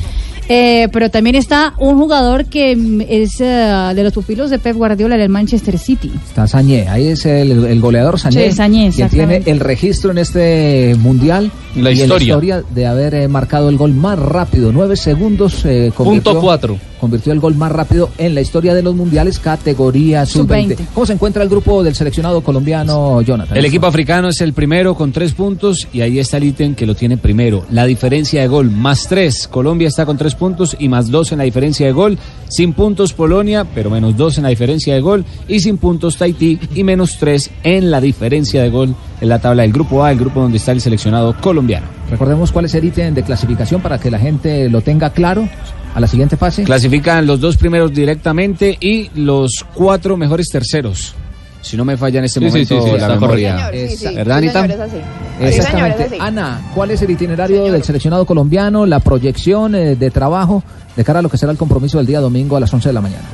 Eh, 0.48 0.88
pero 0.92 1.10
también 1.10 1.36
está 1.36 1.72
un 1.78 1.96
jugador 1.98 2.44
que 2.44 2.76
mm, 2.76 3.00
es 3.08 3.40
eh, 3.40 3.92
de 3.94 4.02
los 4.02 4.12
pupilos 4.12 4.50
de 4.50 4.58
Pep 4.58 4.76
Guardiola 4.76 5.16
del 5.16 5.30
Manchester 5.30 5.78
City. 5.78 6.12
Está 6.28 6.46
Sañé, 6.46 6.86
ahí 6.88 7.08
es 7.08 7.24
el, 7.24 7.64
el 7.64 7.80
goleador 7.80 8.18
Sañé, 8.20 8.50
Sí, 8.50 8.56
Sañé, 8.56 8.90
quien 8.90 9.08
tiene 9.08 9.42
el 9.46 9.60
registro 9.60 10.10
en 10.10 10.18
este 10.18 10.94
mundial 10.98 11.50
La 11.76 11.90
y 11.92 11.94
en 11.94 12.02
historia. 12.04 12.26
historia 12.34 12.62
de 12.74 12.86
haber 12.86 13.14
eh, 13.14 13.28
marcado 13.28 13.68
el 13.70 13.78
gol 13.78 13.94
más 13.94 14.18
rápido, 14.18 14.70
nueve 14.72 14.96
segundos. 14.96 15.64
eh, 15.64 15.90
Punto 15.96 16.38
cuatro. 16.40 16.78
Convirtió 17.04 17.34
el 17.34 17.40
gol 17.40 17.54
más 17.54 17.70
rápido 17.70 18.08
en 18.16 18.34
la 18.34 18.40
historia 18.40 18.73
de 18.73 18.82
los 18.82 18.94
mundiales, 18.94 19.38
categoría 19.38 20.25
sub-20. 20.25 20.68
Sub-20. 20.68 20.87
¿Cómo 20.94 21.04
se 21.04 21.12
encuentra 21.12 21.42
el 21.42 21.50
grupo 21.50 21.84
del 21.84 21.94
seleccionado 21.94 22.40
colombiano, 22.40 23.20
Jonathan? 23.20 23.58
El 23.58 23.66
equipo 23.66 23.84
africano 23.87 24.30
es 24.30 24.40
el 24.40 24.54
primero 24.54 24.94
con 24.94 25.12
tres 25.12 25.34
puntos 25.34 25.87
y 25.92 26.00
ahí 26.00 26.18
está 26.18 26.38
el 26.38 26.44
ítem 26.44 26.75
que 26.75 26.87
lo 26.87 26.94
tiene 26.94 27.18
primero. 27.18 27.66
La 27.68 27.84
diferencia 27.84 28.40
de 28.40 28.49
gol, 28.49 28.70
más 28.70 29.06
tres. 29.06 29.46
Colombia 29.49 29.88
está 29.88 30.06
con 30.06 30.16
tres 30.16 30.34
puntos 30.34 30.78
y 30.78 30.88
más 30.88 31.11
dos 31.11 31.30
en 31.32 31.37
la 31.37 31.44
diferencia 31.44 31.84
de 31.84 31.92
gol. 31.92 32.16
Sin 32.49 32.73
puntos 32.73 33.12
Polonia, 33.12 33.66
pero 33.66 33.90
menos 33.90 34.16
dos 34.16 34.38
en 34.38 34.44
la 34.44 34.49
diferencia 34.49 34.94
de 34.94 35.02
gol. 35.02 35.26
Y 35.46 35.61
sin 35.61 35.76
puntos 35.76 36.16
Tahití 36.16 36.58
y 36.75 36.84
menos 36.84 37.18
tres 37.18 37.50
en 37.64 37.90
la 37.90 38.00
diferencia 38.00 38.62
de 38.62 38.70
gol 38.70 38.94
en 39.20 39.28
la 39.28 39.40
tabla 39.40 39.61
del 39.61 39.75
grupo 39.75 40.02
A, 40.02 40.11
el 40.11 40.18
grupo 40.18 40.40
donde 40.40 40.56
está 40.56 40.73
el 40.73 40.80
seleccionado 40.80 41.37
colombiano. 41.38 41.87
Recordemos 42.11 42.50
cuál 42.50 42.64
es 42.64 42.75
el 42.75 42.87
ítem 42.87 43.12
de 43.12 43.23
clasificación 43.23 43.82
para 43.82 43.99
que 43.99 44.11
la 44.11 44.18
gente 44.18 44.70
lo 44.70 44.80
tenga 44.80 45.11
claro 45.11 45.46
a 45.94 46.00
la 46.00 46.06
siguiente 46.08 46.36
fase. 46.36 46.64
Clasifican 46.64 47.26
los 47.26 47.40
dos 47.40 47.56
primeros 47.56 47.92
directamente 47.92 48.76
y 48.80 49.10
los 49.14 49.64
cuatro 49.74 50.16
mejores 50.16 50.48
terceros. 50.48 51.14
Si 51.62 51.78
no 51.78 51.84
me 51.86 51.96
falla 51.96 52.18
en 52.18 52.26
este 52.26 52.40
Sí, 52.40 52.46
momento 52.46 52.82
sí, 52.82 52.90
sí, 52.90 52.98
la 52.98 53.08
memoria. 53.08 53.70
¿Verdad, 54.14 54.36
Anita? 54.38 54.62
señor, 54.62 54.88
es 55.40 55.56
Exactamente. 55.56 55.62
señor, 55.62 55.90
es 55.90 56.06
así. 56.12 56.16
Ana, 56.20 56.60
¿cuál 56.74 56.90
es 56.90 57.00
el 57.00 57.10
itinerario 57.10 57.64
del 57.72 57.82
seleccionado 57.82 58.26
colombiano, 58.26 58.84
la 58.84 59.00
proyección 59.00 59.74
eh, 59.74 59.96
de 59.96 60.10
trabajo 60.10 60.62
de 60.94 61.04
cara 61.04 61.20
a 61.20 61.22
lo 61.22 61.30
que 61.30 61.38
será 61.38 61.52
el 61.52 61.58
compromiso 61.58 61.96
del 61.96 62.06
día 62.06 62.20
domingo 62.20 62.56
a 62.56 62.60
las 62.60 62.72
11 62.74 62.90
de 62.90 62.92
la 62.92 63.00
mañana? 63.00 63.24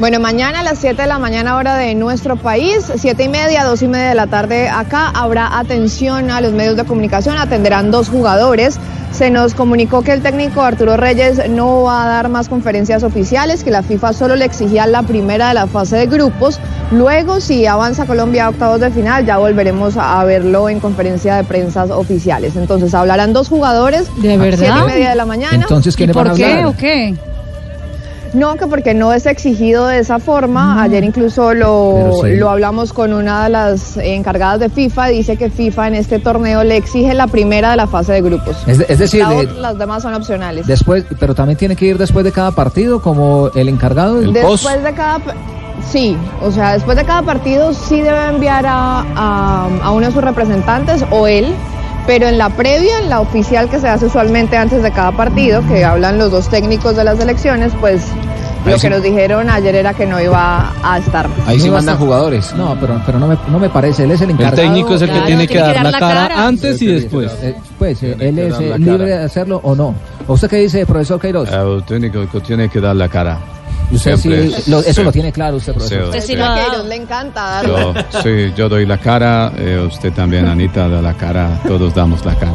Bueno, 0.00 0.18
mañana 0.18 0.60
a 0.60 0.62
las 0.62 0.78
7 0.78 1.02
de 1.02 1.08
la 1.08 1.18
mañana 1.18 1.56
hora 1.56 1.76
de 1.76 1.94
nuestro 1.94 2.36
país, 2.36 2.90
7 2.96 3.22
y 3.22 3.28
media, 3.28 3.64
2 3.64 3.82
y 3.82 3.88
media 3.88 4.08
de 4.08 4.14
la 4.14 4.26
tarde 4.28 4.70
acá, 4.70 5.10
habrá 5.14 5.58
atención 5.58 6.30
a 6.30 6.40
los 6.40 6.52
medios 6.54 6.74
de 6.76 6.84
comunicación, 6.84 7.36
atenderán 7.36 7.90
dos 7.90 8.08
jugadores. 8.08 8.78
Se 9.12 9.30
nos 9.30 9.52
comunicó 9.52 10.00
que 10.00 10.12
el 10.12 10.22
técnico 10.22 10.62
Arturo 10.62 10.96
Reyes 10.96 11.50
no 11.50 11.82
va 11.82 12.04
a 12.04 12.08
dar 12.08 12.28
más 12.30 12.48
conferencias 12.48 13.02
oficiales, 13.02 13.62
que 13.62 13.70
la 13.70 13.82
FIFA 13.82 14.14
solo 14.14 14.36
le 14.36 14.46
exigía 14.46 14.86
la 14.86 15.02
primera 15.02 15.48
de 15.48 15.54
la 15.54 15.66
fase 15.66 15.96
de 15.96 16.06
grupos. 16.06 16.58
Luego, 16.92 17.40
si 17.40 17.66
avanza 17.66 18.06
Colombia 18.06 18.46
a 18.46 18.48
octavos 18.50 18.80
de 18.80 18.90
final, 18.90 19.26
ya 19.26 19.36
volveremos 19.36 19.98
a 19.98 20.24
verlo 20.24 20.70
en 20.70 20.80
conferencia 20.80 21.34
de 21.36 21.44
prensa 21.44 21.84
oficiales. 21.84 22.56
Entonces 22.56 22.94
hablarán 22.94 23.34
dos 23.34 23.48
jugadores, 23.50 24.08
¿De 24.16 24.38
verdad? 24.38 24.58
7 24.60 24.74
y 24.80 24.86
media 24.94 25.10
de 25.10 25.16
la 25.16 25.26
mañana. 25.26 25.56
Entonces, 25.56 25.92
¿Y 25.92 25.96
¿quiénes 25.98 26.16
van 26.16 26.24
por 26.24 26.32
a 26.32 26.36
qué 26.36 26.44
hablar? 26.46 26.66
o 26.66 26.76
qué? 26.76 27.14
No, 28.32 28.54
que 28.56 28.66
porque 28.68 28.94
no 28.94 29.12
es 29.12 29.26
exigido 29.26 29.86
de 29.88 29.98
esa 29.98 30.18
forma. 30.20 30.82
Ayer 30.82 31.02
incluso 31.02 31.52
lo, 31.52 32.12
sí. 32.22 32.36
lo 32.36 32.48
hablamos 32.50 32.92
con 32.92 33.12
una 33.12 33.44
de 33.44 33.50
las 33.50 33.96
encargadas 33.96 34.60
de 34.60 34.68
FIFA. 34.68 35.06
Dice 35.08 35.36
que 35.36 35.50
FIFA 35.50 35.88
en 35.88 35.94
este 35.96 36.18
torneo 36.20 36.62
le 36.62 36.76
exige 36.76 37.12
la 37.14 37.26
primera 37.26 37.70
de 37.70 37.76
la 37.76 37.86
fase 37.88 38.12
de 38.12 38.22
grupos. 38.22 38.56
Es, 38.68 38.78
de- 38.78 38.86
es 38.88 38.98
decir, 39.00 39.20
La 39.22 39.30
de- 39.30 39.36
otra- 39.36 39.52
las 39.54 39.78
demás 39.78 40.02
son 40.04 40.14
opcionales. 40.14 40.66
después, 40.66 41.04
pero 41.18 41.34
también 41.34 41.56
tiene 41.58 41.74
que 41.74 41.86
ir 41.86 41.98
después 41.98 42.24
de 42.24 42.30
cada 42.32 42.52
partido 42.52 43.02
como 43.02 43.50
el 43.56 43.68
encargado. 43.68 44.20
Después 44.20 44.82
de 44.82 44.92
cada... 44.92 45.18
Sí, 45.90 46.16
o 46.42 46.52
sea, 46.52 46.74
después 46.74 46.96
de 46.96 47.04
cada 47.04 47.22
partido 47.22 47.72
sí 47.72 48.00
debe 48.00 48.26
enviar 48.28 48.64
a, 48.66 49.00
a- 49.16 49.68
a 49.82 49.90
uno 49.90 50.06
de 50.06 50.12
sus 50.12 50.22
representantes 50.22 51.04
o 51.10 51.26
él, 51.26 51.52
pero 52.10 52.26
en 52.26 52.38
la 52.38 52.48
previa, 52.50 52.98
en 52.98 53.08
la 53.08 53.20
oficial 53.20 53.68
que 53.70 53.78
se 53.78 53.86
hace 53.86 54.06
usualmente 54.06 54.56
antes 54.56 54.82
de 54.82 54.90
cada 54.90 55.12
partido, 55.12 55.62
que 55.68 55.84
hablan 55.84 56.18
los 56.18 56.32
dos 56.32 56.48
técnicos 56.48 56.96
de 56.96 57.04
las 57.04 57.20
elecciones, 57.20 57.72
pues 57.80 58.02
Ahí 58.66 58.72
lo 58.72 58.78
sí. 58.78 58.88
que 58.88 58.90
nos 58.90 59.02
dijeron 59.04 59.48
ayer 59.48 59.76
era 59.76 59.94
que 59.94 60.06
no 60.06 60.20
iba 60.20 60.72
a 60.82 60.98
estar. 60.98 61.28
Ahí 61.46 61.60
sí 61.60 61.68
No 61.68 61.74
mandan 61.74 61.96
jugadores. 61.98 62.52
No, 62.56 62.76
pero, 62.80 63.00
pero 63.06 63.20
no, 63.20 63.28
me, 63.28 63.38
no 63.48 63.60
me 63.60 63.68
parece, 63.70 64.02
él 64.02 64.10
es 64.10 64.20
el 64.22 64.30
encargado. 64.30 64.56
técnico 64.56 64.94
es 64.96 65.02
el 65.02 65.06
que 65.08 65.12
Claro, 65.12 65.26
tiene 65.28 65.46
que 65.46 65.52
tiene 65.54 65.68
que 65.68 65.72
dar 65.72 65.84
dar 65.84 65.84
la 65.84 65.90
la 65.92 65.98
cara 66.00 66.28
cara. 66.28 66.46
antes 66.48 66.82
y 66.82 66.86
después. 66.86 67.32
Eh, 67.42 67.54
pues 67.78 68.02
eh, 68.02 68.16
él 68.18 68.38
es 68.40 68.58
eh, 68.58 68.76
libre 68.76 68.98
cara. 68.98 69.18
de 69.20 69.24
hacerlo 69.26 69.60
o 69.62 69.76
no. 69.76 69.94
¿O 70.26 70.32
¿Usted 70.32 70.50
qué 70.50 70.56
dice, 70.56 70.84
profesor 70.86 71.20
Queiroz? 71.20 71.48
El 71.52 71.84
técnico 71.84 72.26
que 72.28 72.40
tiene 72.40 72.68
que 72.68 72.80
dar 72.80 72.96
la 72.96 73.08
cara. 73.08 73.38
Usted 73.92 74.16
sí, 74.16 74.28
lo- 74.70 74.80
eso 74.80 74.92
Sí. 74.92 75.02
lo 75.02 75.12
tiene 75.12 75.32
claro 75.32 75.56
usted, 75.56 75.72
profesor. 75.74 75.98
Sí, 76.02 76.04
Usted 76.08 76.20
sí 76.20 76.26
sí. 76.28 76.36
lo 76.36 76.44
ha 76.44 76.56
dado. 76.56 76.86
le 76.86 76.94
encanta 76.96 77.62
Yo, 77.66 77.92
sí, 78.22 78.52
yo 78.56 78.68
doy 78.68 78.86
la 78.86 78.98
cara, 78.98 79.52
eh, 79.58 79.84
usted 79.86 80.12
también, 80.12 80.46
Anita, 80.46 80.88
da 80.88 81.02
la 81.02 81.14
cara, 81.14 81.60
todos 81.66 81.94
damos 81.94 82.24
la 82.24 82.34
cara. 82.36 82.52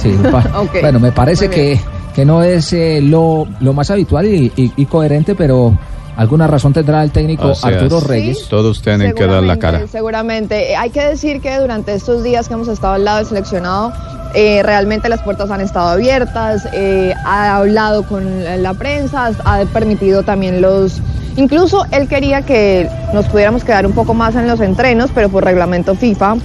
Sí, 0.00 0.16
pa- 0.30 0.50
Ok, 0.60 0.76
bueno, 0.80 1.00
me 1.00 1.10
parece 1.12 1.50
que, 1.50 1.80
que 2.14 2.24
no 2.24 2.42
es 2.42 2.72
eh, 2.72 3.00
lo, 3.02 3.46
lo 3.60 3.72
más 3.72 3.90
habitual 3.90 4.26
y, 4.26 4.52
y- 4.56 4.72
y 4.76 4.86
coherente, 4.86 5.34
pero 5.34 5.76
alguna 6.18 6.46
razón 6.48 6.72
tendrá 6.72 7.02
el 7.04 7.12
técnico 7.12 7.48
O 7.48 7.54
sea, 7.54 7.70
Arturo 7.78 8.00
Reyes. 8.00 8.48
Todos 8.48 8.82
tienen 8.82 9.14
que 9.14 9.26
dar 9.26 9.42
la 9.42 9.56
cara. 9.56 9.86
Seguramente. 9.86 10.72
Eh, 10.72 10.76
Hay 10.76 10.90
que 10.90 11.00
decir 11.04 11.40
que 11.40 11.56
durante 11.58 11.94
estos 11.94 12.22
días 12.24 12.48
que 12.48 12.54
hemos 12.54 12.66
estado 12.68 12.94
al 12.94 13.04
lado 13.04 13.18
del 13.18 13.26
seleccionado, 13.26 13.92
eh, 14.34 14.62
realmente 14.64 15.08
las 15.08 15.22
puertas 15.22 15.48
han 15.50 15.60
estado 15.60 15.88
abiertas, 15.88 16.68
eh, 16.72 17.14
ha 17.24 17.56
hablado 17.56 18.02
con 18.02 18.24
la- 18.62 18.74
prensa, 18.74 19.30
ha 19.44 19.64
permitido 19.72 20.22
también 20.24 20.60
los... 20.60 21.00
Incluso 21.36 21.84
él 21.92 22.08
quería 22.08 22.42
que 22.42 22.88
nos 23.14 23.26
pudiéramos 23.26 23.62
quedar 23.62 23.86
un 23.86 23.92
poco 23.92 24.12
más 24.12 24.34
en 24.34 24.48
los 24.48 24.60
entrenos, 24.60 25.10
pero 25.14 25.28
por 25.28 25.44
reglamento 25.44 25.94
FIFA 25.94 26.36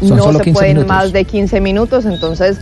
Son 0.00 0.16
no 0.16 0.24
solo 0.24 0.38
se 0.38 0.44
15 0.44 0.58
pueden 0.58 0.76
minutos. 0.78 0.96
más 0.96 1.12
de 1.12 1.24
15 1.24 1.60
minutos, 1.60 2.04
entonces 2.04 2.58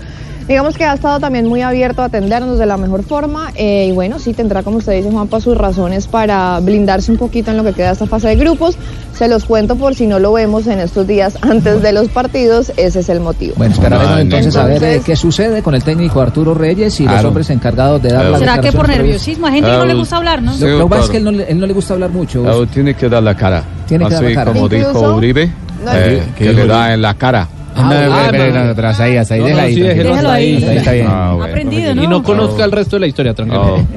digamos 0.49 0.77
que 0.77 0.85
ha 0.85 0.95
estado 0.95 1.21
también 1.21 1.47
muy 1.47 1.61
abierto 1.63 2.03
a 2.03 2.07
atendernos 2.07 2.59
de 2.59 2.67
la 2.67 2.77
mejor 2.77 3.03
forma 3.05 3.53
eh, 3.55 3.87
y 3.89 3.93
bueno, 3.93 4.19
sí 4.19 4.33
tendrá, 4.33 4.63
como 4.63 4.79
usted 4.79 4.95
dice, 4.95 5.11
Juanpa, 5.11 5.41
sus 5.41 5.57
razones 5.57 6.07
para 6.07 6.59
blindarse 6.61 7.13
un 7.13 7.19
poquito 7.19 7.51
en 7.51 7.59
lo 7.59 7.65
que 7.65 7.73
queda 7.75 7.91
esta 7.91 8.07
fase 8.07 8.29
de 8.29 8.37
grupos. 8.37 8.77
Se 9.15 9.27
los 9.29 9.45
cuento 9.45 9.75
por 9.77 9.95
si 9.97 10.07
no 10.07 10.19
lo 10.21 10.33
vemos 10.33 10.67
en 10.69 10.79
estos 10.79 11.07
días 11.07 11.37
antes 11.43 11.83
de 11.83 11.93
los 11.93 12.09
partidos, 12.09 12.73
ese 12.77 13.01
es 13.01 13.09
el 13.09 13.21
motivo. 13.21 13.55
Bueno, 13.57 13.75
esperaremos 13.75 14.11
No, 14.13 14.19
entonces 14.19 14.57
a 14.57 14.65
ver 14.65 14.73
eh, 14.73 14.77
entonces- 14.77 15.05
qué 15.05 15.17
sucede 15.17 15.63
con 15.63 15.75
el 15.75 15.83
técnico 15.83 16.21
Arturo 16.21 16.55
Reyes 16.55 16.99
y 17.01 17.05
los 17.05 17.13
Claro. 17.13 17.29
hombres 17.29 17.51
encargados 17.51 18.01
de 18.01 18.09
dar 18.11 18.21
Claro. 18.21 18.33
la 18.33 18.39
¿Será 18.39 18.59
que 18.61 18.73
por 18.73 18.89
nerviosismo? 18.89 19.47
A 19.49 19.51
gente 19.51 19.69
no 19.71 19.85
le 19.85 19.95
gusta 19.95 20.17
hablar, 20.17 20.41
¿no? 20.43 20.55
sí. 20.55 20.61
Lo, 20.65 20.79
lo 20.79 20.85
que 20.85 20.91
pasa 20.91 21.03
es 21.03 21.11
claro. 21.11 21.13
que 21.13 21.17
él 21.19 21.25
no, 21.25 21.31
le- 21.33 21.51
él 21.53 21.61
no 21.61 21.67
le 21.67 21.73
gusta 21.75 21.95
hablar 21.95 22.11
mucho. 22.11 22.67
Tiene 22.73 22.95
que 22.95 23.09
dar 23.09 23.23
la 23.23 23.35
cara. 23.37 23.63
Tiene 23.87 24.07
que 24.07 24.15
Así 24.15 24.25
dar 24.25 24.33
la 24.33 24.35
cara. 24.41 24.53
como 24.53 24.65
Incluso- 24.67 24.89
dijo 24.89 25.15
Uribe, 25.17 25.51
No, 25.85 25.93
eh, 25.95 26.23
¿Qué 26.37 26.45
que 26.47 26.53
le 26.53 26.67
da 26.67 26.95
en 26.95 27.03
la 27.03 27.15
cara. 27.15 27.49
No, 27.79 28.15
Ah, 28.15 28.31
no. 28.33 28.65
no, 28.65 28.71
atrás, 28.73 29.01
ahí, 29.01 29.17
hasta 29.17 29.35
ahí, 29.35 29.41
No, 29.41 29.49
no, 29.49 29.55
déjala 29.57 29.63
ahí. 29.67 29.81
Déjalo 29.81 30.31
ahí. 30.31 30.65
Ahí 30.69 30.77
está 30.79 30.93
bien. 30.93 31.07
Ah, 31.09 31.33
bueno. 31.35 31.45
Aprendido, 31.53 31.95
¿no? 31.95 32.03
Y 32.03 32.07
no 32.07 32.23
conozca 32.23 32.65
el 32.65 32.73
resto 32.73 32.97
de 32.97 33.01
la 33.01 33.07
historia, 33.07 33.35
tranquilo. 33.35 33.77
Oh. 33.77 33.83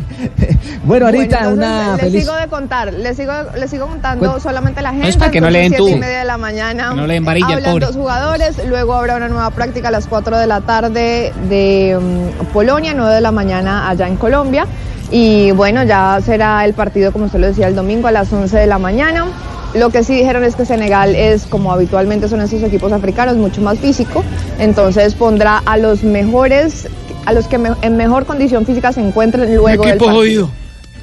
Bueno, 0.84 1.06
ahorita 1.06 1.50
una 1.50 1.92
les 1.92 2.02
feliz... 2.02 2.24
sigo 2.24 2.36
de 2.36 2.48
contar, 2.48 2.92
les 2.94 3.16
sigo, 3.16 3.32
les 3.56 3.70
sigo 3.70 3.86
contando 3.88 4.40
solamente 4.40 4.82
la 4.82 4.92
gente. 4.92 5.10
es 5.10 5.16
para 5.18 5.30
que 5.30 5.40
no 5.40 5.50
le 5.52 5.60
den 5.60 5.74
entonces, 5.74 5.86
siete 5.86 5.98
tubo. 6.00 6.06
y 6.06 6.08
media 6.10 6.20
de 6.20 6.26
la 6.26 6.38
mañana. 6.38 6.94
No 6.96 7.06
le 7.06 7.14
den 7.14 7.26
varilla 7.26 7.48
hablan 7.56 7.72
pobre. 7.74 7.86
dos 7.86 7.96
jugadores, 7.96 8.62
luego 8.68 8.96
habrá 8.96 9.16
una 9.16 9.28
nueva 9.30 9.52
práctica 9.52 9.90
a 9.90 9.92
las 9.92 10.08
4 10.08 10.40
de 10.40 10.48
la 10.48 10.62
tarde 10.62 11.34
de 11.50 12.00
mm, 12.02 12.46
Polonia, 12.48 12.94
9 12.96 13.14
de 13.14 13.22
la 13.22 13.32
mañana 13.32 13.90
allá 13.90 14.08
en 14.08 14.16
Colombia. 14.18 14.66
Y 15.12 15.52
bueno, 15.52 15.84
ya 15.84 16.20
será 16.26 16.66
el 16.66 16.74
partido, 16.74 17.12
como 17.12 17.26
usted 17.26 17.40
lo 17.40 17.48
decía, 17.48 17.68
el 17.68 17.76
domingo 17.76 18.08
a 18.08 18.12
las 18.12 18.32
11 18.34 18.58
de 18.58 18.68
la 18.68 18.80
mañana. 18.80 19.26
Lo 19.74 19.90
que 19.90 20.04
sí 20.04 20.16
dijeron 20.16 20.44
es 20.44 20.56
que 20.56 20.66
Senegal 20.66 21.16
es, 21.16 21.44
como 21.46 21.72
habitualmente 21.72 22.28
son 22.28 22.42
estos 22.42 22.62
equipos 22.64 22.92
africanos, 22.92 23.38
mucho 23.38 23.62
más 23.62 23.80
físico, 23.80 24.24
entonces 24.60 25.14
pondrá 25.14 25.60
a 25.66 25.78
los 25.78 26.04
mejores, 26.04 26.88
a 27.26 27.32
los 27.34 27.48
que 27.48 27.58
me- 27.58 27.72
en 27.82 27.96
mejor 27.96 28.26
condición 28.26 28.66
física 28.66 28.92
se 28.92 29.00
encuentren 29.02 29.56
luego 29.56 29.68
del 29.84 29.92
equipo 29.92 30.06
partido. 30.06 30.12
jodido. 30.48 30.52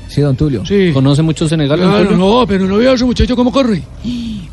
Sí, 0.09 0.21
don 0.21 0.37
Tulio. 0.37 0.63
¿Conoce 0.93 1.23
mucho 1.23 1.49
Senegal? 1.49 1.81
don 1.81 1.91
Claro, 1.91 2.09
Tulio? 2.11 2.19
no, 2.19 2.47
pero 2.47 2.67
no 2.67 2.77
veo 2.77 2.91
a 2.93 2.95
ese 2.95 3.05
muchacho 3.05 3.35
cómo 3.37 3.51
corre. 3.53 3.83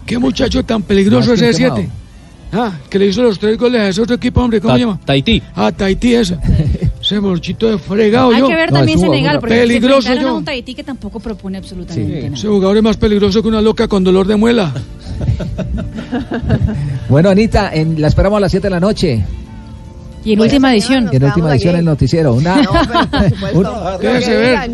Qué 0.05 0.17
muchacho 0.17 0.63
tan 0.63 0.81
peligroso 0.83 1.33
ese 1.33 1.51
quemado. 1.51 1.75
7. 1.77 1.89
Ah, 2.53 2.71
que 2.89 2.99
le 2.99 3.07
hizo 3.07 3.21
los 3.21 3.37
tres 3.39 3.57
goles 3.57 3.81
a 3.81 3.89
ese 3.89 4.01
otro 4.01 4.15
equipo, 4.15 4.39
hombre, 4.41 4.61
¿cómo 4.61 4.73
Ta- 4.73 4.77
se 4.77 4.85
llama? 4.85 4.99
Tahití. 5.03 5.41
Ah, 5.55 5.71
Tahití 5.73 6.13
ese. 6.15 6.37
ese 7.05 7.19
morchito 7.19 7.69
de 7.69 7.77
fregado 7.77 8.31
Hay 8.31 8.39
yo. 8.39 8.47
que 8.47 8.55
ver 8.55 8.71
también 8.71 8.97
Senegal, 8.99 9.39
porque 9.39 9.55
se 9.55 9.61
peligroso 9.61 10.11
a 10.11 10.15
yo. 10.15 10.35
un 10.37 10.43
Tahití 10.45 10.73
que 10.73 10.83
tampoco 10.83 11.19
propone 11.19 11.57
absolutamente 11.59 12.23
nada. 12.23 12.35
Ese 12.35 12.47
jugador 12.47 12.77
es 12.77 12.83
más 12.83 12.97
peligroso 12.97 13.41
que 13.41 13.47
una 13.47 13.61
loca 13.61 13.87
con 13.87 14.03
dolor 14.03 14.27
de 14.27 14.35
muela. 14.35 14.73
Bueno, 17.09 17.29
Anita, 17.29 17.71
en- 17.73 18.01
la 18.01 18.07
esperamos 18.07 18.37
a 18.37 18.39
las 18.41 18.51
7 18.51 18.65
de 18.67 18.71
la 18.71 18.79
noche. 18.79 19.23
Y 20.23 20.33
en 20.33 20.39
última 20.39 20.73
edición. 20.73 21.09
En 21.11 21.23
última 21.23 21.51
edición 21.53 21.75
el 21.75 21.85
noticiero. 21.85 22.33
Una, 22.33 22.61
un- 23.53 23.67
Déjese 24.01 24.35
ver. 24.35 24.71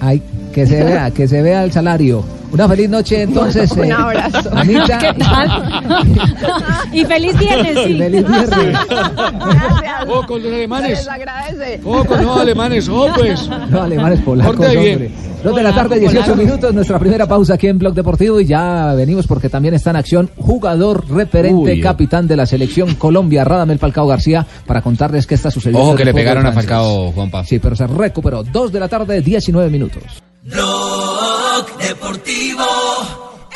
Ay, 0.00 0.22
que 0.54 0.66
se 0.66 0.84
vea, 0.84 1.10
que 1.10 1.26
se 1.26 1.42
vea 1.42 1.64
el 1.64 1.72
salario. 1.72 2.24
Una 2.52 2.68
feliz 2.68 2.88
noche 2.88 3.22
entonces. 3.22 3.72
Un 3.76 3.84
eh, 3.86 3.92
abrazo. 3.92 4.50
Anita. 4.54 4.98
¿Qué 4.98 5.12
tal? 5.14 5.82
y 6.92 7.04
feliz 7.04 7.36
viernes, 7.36 7.78
sí. 7.84 7.98
Feliz 7.98 8.28
viernes. 8.28 8.78
Oh, 10.06 10.26
con 10.26 10.42
los 10.42 10.52
alemanes. 10.52 10.90
Les 10.90 11.08
agradece. 11.08 11.80
Oh, 11.82 12.04
con 12.04 12.22
los 12.22 12.38
alemanes. 12.38 12.88
Oh, 12.90 13.08
pues. 13.16 13.48
No, 13.70 13.82
alemanes 13.82 14.20
polacos, 14.20 14.66
hombre. 14.66 15.10
Dos 15.42 15.56
de 15.56 15.62
la 15.62 15.74
tarde, 15.74 15.98
18 15.98 16.36
minutos, 16.36 16.74
nuestra 16.74 16.98
primera 16.98 17.26
pausa 17.26 17.54
aquí 17.54 17.68
en 17.68 17.78
Blog 17.78 17.94
Deportivo 17.94 18.40
y 18.40 18.46
ya 18.46 18.94
venimos 18.94 19.26
porque 19.26 19.50
también 19.50 19.74
está 19.74 19.90
en 19.90 19.96
acción 19.96 20.30
jugador 20.36 21.08
referente, 21.10 21.72
Uy. 21.72 21.80
capitán 21.80 22.26
de 22.26 22.36
la 22.36 22.46
selección 22.46 22.94
Colombia, 22.94 23.44
Radamel 23.44 23.78
Falcao 23.78 24.06
García, 24.06 24.46
para 24.66 24.80
contarles 24.80 25.26
qué 25.26 25.34
está 25.34 25.50
sucediendo. 25.50 25.86
Ojo 25.86 25.96
que 25.96 26.04
le 26.04 26.14
pegaron 26.14 26.46
a. 26.46 26.52
Falcao, 26.52 27.12
Juanpa. 27.12 27.44
Sí, 27.44 27.58
pero 27.58 27.76
se 27.76 27.86
recuperó. 27.86 28.42
Dos 28.42 28.72
de 28.72 28.80
la 28.80 28.88
tarde, 28.88 29.20
19 29.20 29.70
minutos. 29.70 30.23
Blog 30.44 31.78
Deportivo 31.78 32.66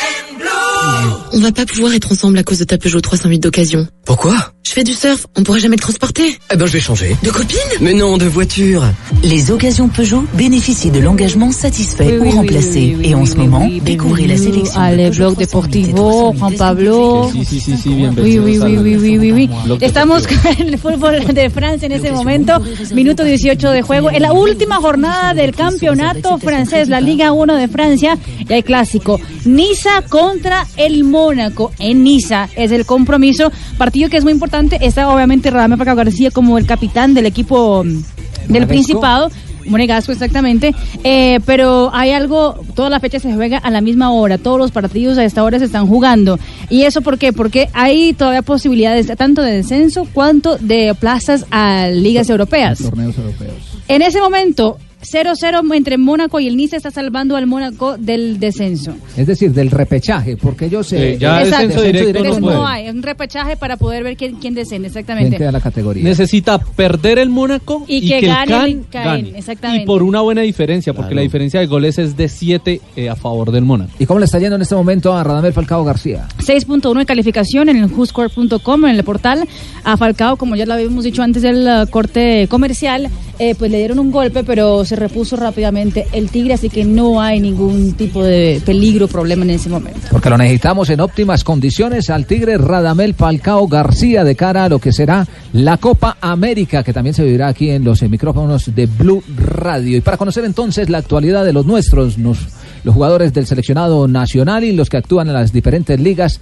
en 0.01 0.39
Blue. 0.39 1.28
On 1.39 1.41
va 1.41 1.53
pas 1.53 1.65
pouvoir 1.67 1.95
être 1.95 2.11
ensemble 2.11 2.37
à 2.39 2.43
cause 2.43 2.59
de 2.59 2.65
ta 2.65 2.79
Peugeot 2.79 3.01
308 3.01 3.39
d'occasion. 3.39 3.87
Pourquoi? 4.05 4.35
Je 4.65 4.73
fais 4.73 4.83
du 4.83 4.93
surf, 4.93 5.25
on 5.37 5.45
pourra 5.45 5.59
jamais 5.59 5.77
te 5.77 5.83
transporter. 5.83 6.37
Eh 6.53 6.57
ben 6.57 6.67
je 6.67 6.73
vais 6.73 6.81
changer. 6.81 7.17
De 7.23 7.31
copine? 7.31 7.59
Mais 7.81 7.95
non, 7.95 8.19
de 8.19 8.25
voiture. 8.27 8.83
Les 9.23 9.53
occasions 9.53 9.89
Peugeot 9.89 10.25
bénéficient 10.35 10.91
de 10.91 10.99
l'engagement 10.99 11.53
satisfait 11.53 12.19
Oui, 12.19 12.19
oui, 12.21 12.29
ou 12.29 12.37
remplacé. 12.39 12.79
oui, 12.81 12.97
oui, 12.99 13.09
et 13.11 13.15
en 13.15 13.21
oui, 13.21 13.27
ce 13.29 13.35
oui, 13.35 13.39
moment, 13.39 13.65
oui, 13.67 13.81
découvrez 13.81 14.27
la 14.27 14.37
sélection. 14.37 14.79
al 14.81 14.97
de 14.97 15.03
Peugeot 15.05 15.17
blog 15.17 15.35
308 15.37 15.47
deportivo, 15.47 16.33
Juan 16.33 16.55
Pablo. 16.57 17.31
Sí, 17.33 17.45
sí, 17.45 17.61
sí, 17.61 17.77
sí, 17.77 17.89
Oui, 17.91 17.95
bienvenidos 17.95 18.45
oui, 18.45 18.59
oui, 18.59 18.77
oui, 18.79 18.97
oui, 18.97 19.19
oui, 19.19 19.33
oui. 19.33 19.51
Blog 19.65 19.83
Estamos 19.83 20.27
con 20.27 20.67
el 20.67 20.77
fútbol 20.77 21.25
de 21.25 21.51
Francia 21.51 21.87
en 21.87 21.93
ese 21.93 22.11
momento, 22.11 22.53
minuto 22.93 23.23
18 23.23 23.71
de 23.71 23.83
juego. 23.83 24.11
En 24.11 24.23
la 24.23 24.33
última 24.33 24.77
jornada 24.77 25.35
del 25.35 25.55
campeonato 25.55 26.37
francés, 26.39 26.89
la 26.89 27.01
Liga 27.01 27.31
1 27.33 27.57
de 27.57 27.69
Francia, 27.69 28.19
y 28.47 28.53
hay 28.53 28.63
clásico. 28.65 29.21
Niza 29.45 30.03
contra 30.11 30.67
el 30.77 31.05
Mónaco. 31.29 31.73
En 31.79 32.05
Niza 32.05 32.49
es 32.57 32.73
el 32.73 32.87
compromiso. 32.87 33.53
Partido 33.77 34.09
que 34.09 34.17
es 34.17 34.25
muy 34.25 34.33
importante. 34.33 34.79
Está 34.81 35.13
obviamente 35.13 35.51
Radamel 35.51 35.77
Falcao 35.77 35.97
García 35.97 36.31
como 36.31 36.57
el 36.57 36.65
capitán 36.65 37.13
del 37.13 37.27
equipo 37.27 37.85
mm, 37.85 38.53
del. 38.53 38.67
Principado. 38.67 39.31
Monegasco, 39.67 40.13
exactamente. 40.13 40.75
Eh, 41.05 41.41
pero 41.45 41.91
hay 41.93 42.13
algo, 42.13 42.59
toda 42.75 42.89
la 42.89 43.01
fecha 43.01 43.19
se 43.19 43.35
juega 43.35 43.59
a 43.59 43.71
la 43.71 43.83
misma 43.83 44.11
hora, 44.13 44.39
todos 44.39 44.59
los 44.59 44.71
partidos 44.71 45.19
a 45.19 45.25
esta 45.25 45.45
hora 45.45 45.59
se 45.59 45.67
están 45.67 45.87
jugando. 45.87 46.39
¿Y 46.71 46.85
eso 46.85 47.03
por 47.03 47.19
qué? 47.19 47.35
Porque 47.35 47.69
hay 47.75 48.15
todavía 48.15 48.41
posibilidades 48.41 49.09
tanto 49.19 49.43
de 49.43 49.53
descenso 49.53 50.09
cuanto 50.15 50.57
de 50.57 50.95
plazas 50.99 51.45
a 51.51 51.89
ligas 51.89 52.31
europeas. 52.31 52.79
Torneos 52.79 53.19
europeos. 53.19 53.57
En 53.89 54.01
ese 54.01 54.23
momento, 54.23 54.79
0-0 55.03 55.75
entre 55.77 55.97
Mónaco 55.99 56.41
y 56.41 56.49
el 56.49 56.57
Nice 56.57 56.77
está 56.77 56.91
salvando 56.91 57.37
al 57.37 57.47
Mónaco 57.47 57.97
del 57.99 58.39
descenso. 58.41 58.95
Es 59.17 59.27
decir, 59.27 59.53
del 59.53 59.71
repechaje, 59.71 60.37
porque 60.37 60.67
ellos... 60.67 60.93
eh, 60.93 61.13
Eh, 61.15 61.19
ya 61.19 61.41
Exacto. 61.43 61.67
descenso 61.69 61.83
directo 61.85 62.09
Entonces, 62.19 62.41
no 62.41 62.47
puede. 62.47 62.57
no 62.59 62.67
hay, 62.67 62.87
es 62.87 62.95
un 62.95 63.03
repechaje 63.03 63.57
para 63.57 63.77
poder 63.77 64.03
ver 64.03 64.17
quién, 64.17 64.37
quién 64.37 64.55
desciende, 64.55 64.89
¿Quién 64.89 64.99
exactamente. 64.99 65.37
queda 65.39 65.53
la 65.53 65.61
categoría? 65.61 66.03
Necesita 66.05 66.59
perder 66.59 67.19
el 67.19 67.29
Mónaco 67.31 67.85
Y 67.87 67.97
y, 67.99 68.09
que 68.09 68.21
que, 68.21 68.27
gane 68.27 68.55
el 68.57 68.65
el 68.65 68.73
Can 68.91 69.03
Caen, 69.05 69.25
gane. 69.27 69.39
exactamente. 69.39 69.83
Y 69.85 69.87
por 69.87 70.03
una 70.03 70.21
buena 70.21 70.43
diferencia, 70.43 70.93
porque 70.93 71.09
Claro. 71.11 71.17
la 71.17 71.23
diferencia 71.23 71.61
de 71.61 71.67
goles 71.67 71.99
es 71.99 72.17
de 72.17 72.29
7 72.29 72.81
a 73.11 73.15
favor 73.17 73.51
del 73.53 73.65
Mónaco. 73.65 73.91
¿Y 73.99 74.07
cómo 74.07 74.19
le 74.19 74.25
está 74.27 74.39
yendo 74.39 74.57
en 74.57 74.63
este 74.63 74.75
momento 74.75 75.15
a 75.17 75.23
Radamel 75.25 75.53
Falcao 75.53 75.85
García? 75.85 76.27
6.1 76.39 76.99
de 76.99 77.07
calificación 77.07 77.69
en 77.69 77.77
el 77.77 77.87
whoscore.com, 77.93 78.85
en 78.87 78.97
el 78.97 79.05
portal. 79.05 79.47
A 79.85 79.97
Falcao, 79.97 80.37
como 80.37 80.57
ya 80.57 80.67
lo 80.67 80.75
habíamos 80.75 81.05
dicho 81.05 81.23
antes 81.23 81.43
del 81.43 81.67
uh, 81.67 81.89
corte 81.89 82.47
comercial, 82.51 83.09
eh, 83.39 83.55
pues 83.55 83.71
le 83.71 83.79
dieron 83.79 84.01
un 84.01 84.11
golpe, 84.11 84.43
pero 84.43 84.85
se 84.85 84.97
repuso 84.97 85.37
rápidamente 85.37 86.07
el 86.13 86.29
Tigre, 86.29 86.55
así 86.55 86.69
que 86.69 86.85
no 86.85 87.21
hay 87.21 87.41
ningún 87.41 87.93
tipo 87.93 88.23
de 88.23 88.61
peligro, 88.67 89.07
problema 89.07 89.45
en 89.45 89.51
ese 89.51 89.69
momento. 89.69 90.01
Porque 90.11 90.29
lo 90.29 90.37
necesitamos 90.37 90.91
en 90.91 91.01
óptimas 91.01 91.45
condiciones 91.45 92.11
al 92.11 92.27
Tigre 92.27 92.59
Radamel 92.59 93.15
Falcao 93.15 93.69
García 93.69 94.25
de 94.25 94.35
cara 94.35 94.65
a 94.65 94.69
lo 94.69 94.81
que 94.81 94.93
será 94.93 95.27
la 95.53 95.77
Copa 95.77 96.17
América, 96.21 96.83
que 96.83 96.93
también 96.93 97.15
se 97.15 97.23
vivirá 97.23 97.49
aquí 97.49 97.71
en 97.71 97.85
los 97.85 98.03
micrófonos 98.03 98.75
de 98.75 98.87
Blue 98.87 99.23
Radio. 99.37 99.99
Y 99.99 100.01
para 100.01 100.17
conocer 100.17 100.45
entonces 100.45 100.91
la 100.91 100.99
actualidad 100.99 101.45
de 101.45 101.53
los 101.53 101.65
nuestros, 101.65 102.19
los 102.19 102.39
jugadores 102.85 103.33
del 103.33 103.47
seleccionado 103.47 104.09
nacional 104.09 104.65
y 104.65 104.73
los 104.73 104.91
que 104.91 104.97
actúan 104.97 105.29
en 105.29 105.35
las 105.35 105.53
diferentes 105.53 106.01
ligas 106.01 106.41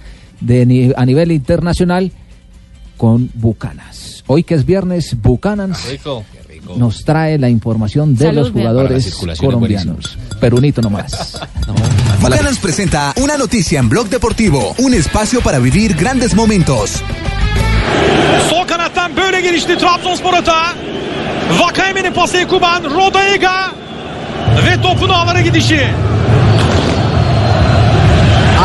a 0.95 1.05
nivel 1.05 1.31
internacional 1.31 2.11
con 2.97 3.29
Bucanas. 3.35 4.06
Hoy 4.27 4.43
que 4.43 4.55
es 4.55 4.65
viernes, 4.65 5.15
Bucanas 5.21 5.87
nos 6.75 7.05
trae 7.05 7.37
la 7.37 7.49
información 7.49 8.15
de 8.15 8.25
Salud, 8.25 8.37
los 8.39 8.51
jugadores 8.51 9.15
colombianos. 9.39 10.17
Perunito 10.39 10.81
nomás. 10.81 11.39
Bucanas 12.21 12.59
presenta 12.59 13.13
una 13.21 13.37
noticia 13.37 13.79
en 13.79 13.87
Blog 13.87 14.09
Deportivo, 14.09 14.75
un 14.79 14.93
espacio 14.93 15.41
para 15.41 15.59
vivir 15.59 15.95
grandes 15.95 16.35
momentos. 16.35 17.01
Sol 18.49 18.65
kanattan 18.67 19.15
böyle 19.15 19.41
gelişti 19.41 19.77
Trabzonspor 19.77 20.33
atağı. 20.33 20.73
Vakayeme'nin 21.59 22.13
pası 22.13 22.47
Kuban, 22.47 22.83
Rodaiga 22.83 23.71
ve 24.65 24.81
topun 24.81 25.09
ağlara 25.09 25.41
gidişi. 25.41 25.87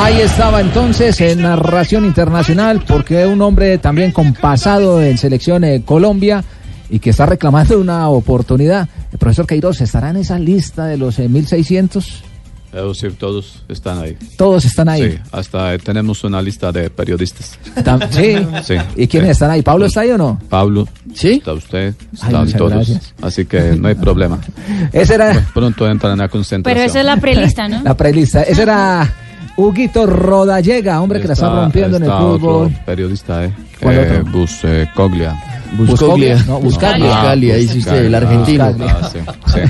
Ahí 0.03 0.21
estaba 0.21 0.61
entonces 0.61 1.21
en 1.21 1.43
narración 1.43 2.05
internacional, 2.05 2.83
porque 2.89 3.25
un 3.25 3.41
hombre 3.41 3.79
también 3.79 4.11
con 4.11 4.35
pasado 4.35 5.01
en 5.01 5.17
selección 5.17 5.63
eh, 5.63 5.83
Colombia 5.85 6.43
y 6.91 6.99
que 6.99 7.11
está 7.11 7.25
reclamando 7.25 7.79
una 7.79 8.09
oportunidad. 8.09 8.89
El 9.13 9.19
profesor 9.19 9.47
Queiroz 9.47 9.81
estará 9.81 10.11
en 10.11 10.17
esa 10.17 10.41
lista 10.41 10.87
de 10.87 10.97
los 10.97 11.21
eh, 11.21 11.29
1600. 11.29 12.25
Eh, 12.73 12.93
sí, 12.95 13.11
todos 13.11 13.63
están 13.69 13.99
ahí. 14.01 14.17
Todos 14.37 14.65
están 14.65 14.89
ahí. 14.89 15.13
Sí, 15.13 15.19
hasta 15.31 15.73
eh, 15.73 15.79
tenemos 15.79 16.25
una 16.25 16.43
lista 16.43 16.73
de 16.73 16.91
periodistas. 16.91 17.57
Tam- 17.85 18.11
sí. 18.11 18.45
Sí. 18.65 18.75
¿Y 18.97 19.07
quiénes 19.07 19.29
sí. 19.29 19.33
están 19.33 19.53
ahí? 19.53 19.63
¿Pablo 19.63 19.87
está 19.87 20.01
ahí 20.01 20.11
o 20.11 20.19
no? 20.19 20.37
Pablo. 20.49 20.89
¿Sí? 21.15 21.35
Está 21.35 21.53
usted, 21.53 21.95
están 22.13 22.51
todos. 22.55 22.73
gracias. 22.73 23.15
Así 23.23 23.45
que 23.45 23.77
no 23.77 23.87
hay 23.87 23.95
problema. 23.95 24.41
Ese 24.93 25.15
era 25.15 25.47
Pronto 25.55 25.89
entran 25.89 26.21
a 26.21 26.29
concentración. 26.29 26.63
Pero 26.65 26.91
esa 26.91 26.99
es 26.99 27.07
la 27.07 27.19
prelista, 27.19 27.69
¿no? 27.69 27.83
la 27.85 27.97
prelista. 27.97 28.43
Ese 28.43 28.63
era 28.63 29.15
Huguito 29.57 30.07
Rodallega, 30.07 31.01
hombre 31.01 31.21
que 31.21 31.29
la 31.29 31.35
está 31.35 31.63
rompiendo 31.63 31.97
en 31.99 32.05
el 32.05 32.09
está 32.09 32.21
fútbol. 32.21 32.67
otro 32.67 32.85
periodista, 32.87 33.45
¿eh? 33.45 33.53
¿Cuál 33.81 33.95
Eh, 33.97 34.19
otro? 34.21 34.33
Bus 34.33 34.59
eh, 34.65 34.89
Coglia. 34.95 35.37
Buscoglia. 35.77 36.37
No, 36.47 36.61
Buscaglia. 36.61 37.07
Buscaglia, 37.09 37.55
ahí 37.55 37.63
hiciste 37.65 38.07
el 38.07 38.15
argentino. 38.15 38.75
Ah, 38.87 39.11
sí, 39.11 39.19
sí, 39.55 39.61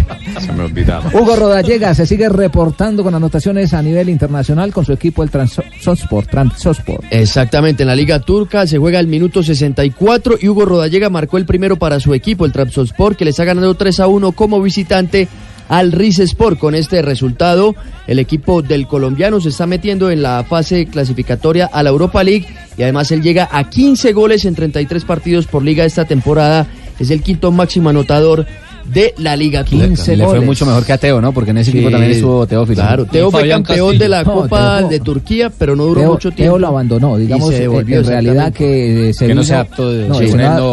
se 0.46 0.52
me 0.52 0.64
olvidaba. 0.64 1.08
Hugo 1.14 1.36
Rodallega 1.36 1.94
se 1.94 2.06
sigue 2.06 2.28
reportando 2.28 3.04
con 3.04 3.14
anotaciones 3.14 3.72
a 3.72 3.82
nivel 3.82 4.08
internacional 4.08 4.72
con 4.72 4.84
su 4.84 4.92
equipo 4.92 5.22
el 5.22 5.30
Transosport. 5.30 6.28
Transosport. 6.28 7.04
Exactamente, 7.10 7.84
en 7.84 7.88
la 7.88 7.94
Liga 7.94 8.18
Turca 8.18 8.66
se 8.66 8.78
juega 8.78 8.98
el 8.98 9.06
minuto 9.06 9.42
64 9.44 10.38
y 10.40 10.48
Hugo 10.48 10.64
Rodallega 10.64 11.08
marcó 11.08 11.38
el 11.38 11.46
primero 11.46 11.76
para 11.76 12.00
su 12.00 12.14
equipo, 12.14 12.46
el 12.46 12.52
Trabzonspor, 12.52 13.14
que 13.16 13.24
les 13.24 13.38
ha 13.38 13.44
ganado 13.44 13.74
3 13.74 14.00
a 14.00 14.08
1 14.08 14.32
como 14.32 14.60
visitante 14.60 15.28
al 15.72 15.90
Rizespor. 15.90 16.58
Con 16.58 16.74
este 16.74 17.00
resultado, 17.00 17.74
el 18.06 18.18
equipo 18.18 18.60
del 18.60 18.86
colombiano 18.86 19.40
se 19.40 19.48
está 19.48 19.66
metiendo 19.66 20.10
en 20.10 20.20
la 20.20 20.44
fase 20.44 20.84
clasificatoria 20.84 21.64
a 21.72 21.82
la 21.82 21.88
Europa 21.88 22.22
League 22.22 22.46
y 22.76 22.82
además 22.82 23.10
él 23.10 23.22
llega 23.22 23.48
a 23.50 23.70
15 23.70 24.12
goles 24.12 24.44
en 24.44 24.54
33 24.54 25.04
partidos 25.06 25.46
por 25.46 25.62
liga 25.64 25.86
esta 25.86 26.04
temporada. 26.04 26.66
Es 27.00 27.10
el 27.10 27.22
quinto 27.22 27.50
máximo 27.52 27.88
anotador 27.88 28.46
de 28.86 29.14
la 29.18 29.36
Liga 29.36 29.64
Turca. 29.64 29.86
15 29.86 30.16
Le 30.16 30.24
fue 30.26 30.40
mucho 30.40 30.66
mejor 30.66 30.84
que 30.84 30.92
a 30.92 30.98
Teo, 30.98 31.20
¿no? 31.20 31.32
Porque 31.32 31.50
en 31.50 31.58
ese 31.58 31.70
equipo 31.70 31.90
también 31.90 32.12
estuvo 32.12 32.46
Teófilo. 32.46 32.82
Claro, 32.82 33.04
Teo 33.06 33.30
fue 33.30 33.48
campeón 33.48 33.98
de 33.98 34.08
la 34.08 34.24
Copa 34.24 34.78
Teo- 34.80 34.88
de 34.88 35.00
Turquía, 35.00 35.50
pero 35.56 35.76
no 35.76 35.84
duró 35.84 36.00
Teo- 36.00 36.10
mucho 36.12 36.28
Teo 36.30 36.36
tiempo. 36.36 36.58
lo 36.58 36.66
abandonó, 36.68 37.16
digamos, 37.16 37.48
se 37.50 37.56
en- 37.56 37.62
devolvió, 37.62 37.98
en 38.00 38.06
realidad 38.06 38.52
que 38.52 39.12
se 39.14 39.26
Que 39.26 39.34
no 39.34 39.42
se 39.42 39.54
adaptó 39.54 39.90
de- 39.92 40.08
no, 40.08 40.14
sí, 40.16 40.26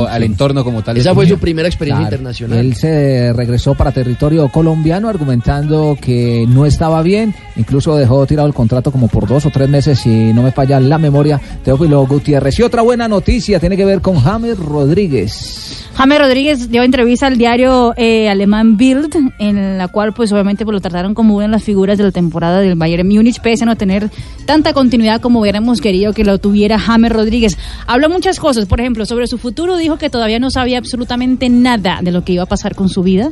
al 0.10 0.24
entorno 0.24 0.64
como 0.64 0.82
tal. 0.84 0.98
Esa 0.98 1.14
fue 1.14 1.28
su 1.28 1.38
primera 1.38 1.68
experiencia 1.68 2.04
internacional. 2.04 2.58
Él 2.60 2.76
se 2.76 3.34
regresó 3.34 3.76
para 3.76 3.92
territorio 3.92 4.50
colombiano 4.50 5.10
argumentando 5.10 5.98
que 6.02 6.46
no 6.48 6.66
estaba 6.66 7.02
bien, 7.02 7.34
incluso 7.56 7.96
dejó 7.96 8.26
tirado 8.26 8.48
el 8.48 8.54
contrato 8.54 8.92
como 8.92 9.08
por 9.08 9.28
dos 9.28 9.46
o 9.46 9.50
tres 9.50 9.70
meses, 9.70 10.00
si 10.00 10.34
no 10.34 10.44
me 10.44 10.52
falla 10.52 10.80
la 10.80 10.98
memoria, 10.98 11.40
Teófilo 11.64 12.06
Gutiérrez. 12.08 12.58
Y 12.60 12.64
otra 12.64 12.82
buena 12.82 13.08
noticia 13.08 13.60
tiene 13.60 13.78
que 13.78 13.86
ver 13.86 14.02
con 14.02 14.20
James 14.20 14.58
Rodríguez. 14.58 15.86
Jaime 15.96 16.18
Rodríguez 16.18 16.70
dio 16.70 16.84
entrevista 16.84 17.28
al 17.28 17.38
diario 17.38 17.94
eh, 18.02 18.30
alemán 18.30 18.78
Bild, 18.78 19.14
en 19.40 19.78
la 19.78 19.90
cual 19.90 20.14
pues 20.14 20.32
obviamente 20.32 20.64
pues, 20.64 20.74
lo 20.74 20.80
trataron 20.80 21.14
como 21.14 21.36
una 21.36 21.48
de 21.48 21.52
las 21.52 21.64
figuras 21.64 21.98
de 21.98 22.06
la 22.06 22.12
temporada 22.12 22.62
del 22.62 22.76
Bayern 22.76 23.06
Múnich, 23.08 23.42
pese 23.42 23.64
a 23.64 23.68
no 23.68 23.76
tener 23.76 24.10
tanta 24.46 24.72
continuidad 24.72 25.20
como 25.20 25.42
hubiéramos 25.42 25.82
querido 25.82 26.14
que 26.14 26.24
lo 26.24 26.38
tuviera 26.38 26.80
James 26.80 27.12
Rodríguez. 27.12 27.58
Habló 27.88 28.10
muchas 28.10 28.40
cosas, 28.40 28.66
por 28.68 28.80
ejemplo, 28.80 29.06
sobre 29.06 29.28
su 29.28 29.38
futuro, 29.38 29.76
dijo 29.76 29.98
que 29.98 30.10
todavía 30.10 30.40
no 30.40 30.50
sabía 30.50 30.78
absolutamente 30.78 31.50
nada 31.50 32.00
de 32.02 32.12
lo 32.12 32.24
que 32.24 32.34
iba 32.34 32.44
a 32.44 32.48
pasar 32.48 32.74
con 32.74 32.88
su 32.88 33.04
vida. 33.04 33.32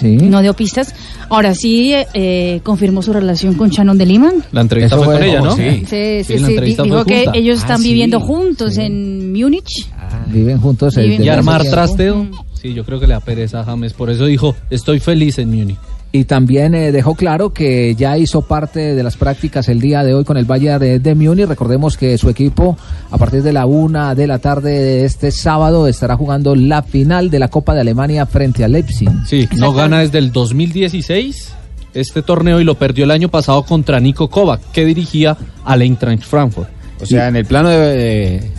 Sí. 0.00 0.16
No 0.16 0.42
dio 0.42 0.52
pistas. 0.52 0.94
Ahora 1.30 1.54
sí 1.54 1.94
eh, 2.12 2.60
confirmó 2.64 3.00
su 3.00 3.14
relación 3.14 3.54
con 3.54 3.70
Shannon 3.70 3.96
de 3.96 4.04
Lima. 4.04 4.30
La 4.52 4.60
entrevista 4.60 4.96
fue, 4.96 5.06
fue- 5.06 5.14
con 5.14 5.24
ella, 5.24 5.40
¿no? 5.40 5.56
sí. 5.56 5.84
Sí, 5.88 6.24
sí, 6.24 6.34
dijo 6.82 7.04
que 7.06 7.24
junta. 7.24 7.38
ellos 7.38 7.58
Ah, 7.60 7.62
están 7.62 7.78
sí, 7.80 7.88
viviendo 7.88 8.20
juntos 8.20 8.76
en 8.76 9.32
Múnich. 9.32 9.88
Viven 10.26 10.58
juntos. 10.60 10.96
Viven 10.96 11.26
armar 11.30 11.62
tiempo. 11.62 11.74
trasteo. 11.76 12.26
Sí, 12.66 12.74
yo 12.74 12.84
creo 12.84 12.98
que 12.98 13.06
le 13.06 13.14
da 13.14 13.20
pereza 13.20 13.60
a 13.60 13.64
James. 13.64 13.92
Por 13.92 14.10
eso 14.10 14.26
dijo, 14.26 14.56
estoy 14.70 14.98
feliz 15.00 15.38
en 15.38 15.50
Múnich. 15.50 15.78
Y 16.12 16.24
también 16.24 16.74
eh, 16.74 16.92
dejó 16.92 17.14
claro 17.14 17.52
que 17.52 17.94
ya 17.94 18.16
hizo 18.16 18.40
parte 18.42 18.94
de 18.94 19.02
las 19.02 19.16
prácticas 19.16 19.68
el 19.68 19.80
día 19.80 20.02
de 20.02 20.14
hoy 20.14 20.24
con 20.24 20.36
el 20.36 20.44
Bayern 20.46 20.80
de, 20.80 20.98
de 20.98 21.14
Múnich. 21.14 21.46
Recordemos 21.46 21.96
que 21.96 22.16
su 22.16 22.28
equipo, 22.30 22.76
a 23.10 23.18
partir 23.18 23.42
de 23.42 23.52
la 23.52 23.66
una 23.66 24.14
de 24.14 24.26
la 24.26 24.38
tarde 24.38 24.70
de 24.72 25.04
este 25.04 25.30
sábado, 25.30 25.86
estará 25.88 26.16
jugando 26.16 26.54
la 26.54 26.82
final 26.82 27.28
de 27.28 27.38
la 27.38 27.48
Copa 27.48 27.74
de 27.74 27.82
Alemania 27.82 28.24
frente 28.26 28.64
a 28.64 28.68
Leipzig. 28.68 29.10
Sí, 29.26 29.48
no 29.56 29.72
gana 29.72 29.98
desde 30.00 30.18
el 30.18 30.32
2016 30.32 31.52
este 31.94 32.22
torneo 32.22 32.60
y 32.60 32.64
lo 32.64 32.74
perdió 32.76 33.04
el 33.04 33.10
año 33.10 33.28
pasado 33.28 33.62
contra 33.64 34.00
Nico 34.00 34.28
Kovac, 34.28 34.60
que 34.72 34.84
dirigía 34.84 35.36
al 35.64 35.82
Eintracht 35.82 36.22
Frankfurt. 36.24 36.68
O 37.00 37.06
sea, 37.06 37.28
en 37.28 37.36
el 37.36 37.44
plano 37.44 37.68
de, 37.68 37.78
de- 37.78 38.50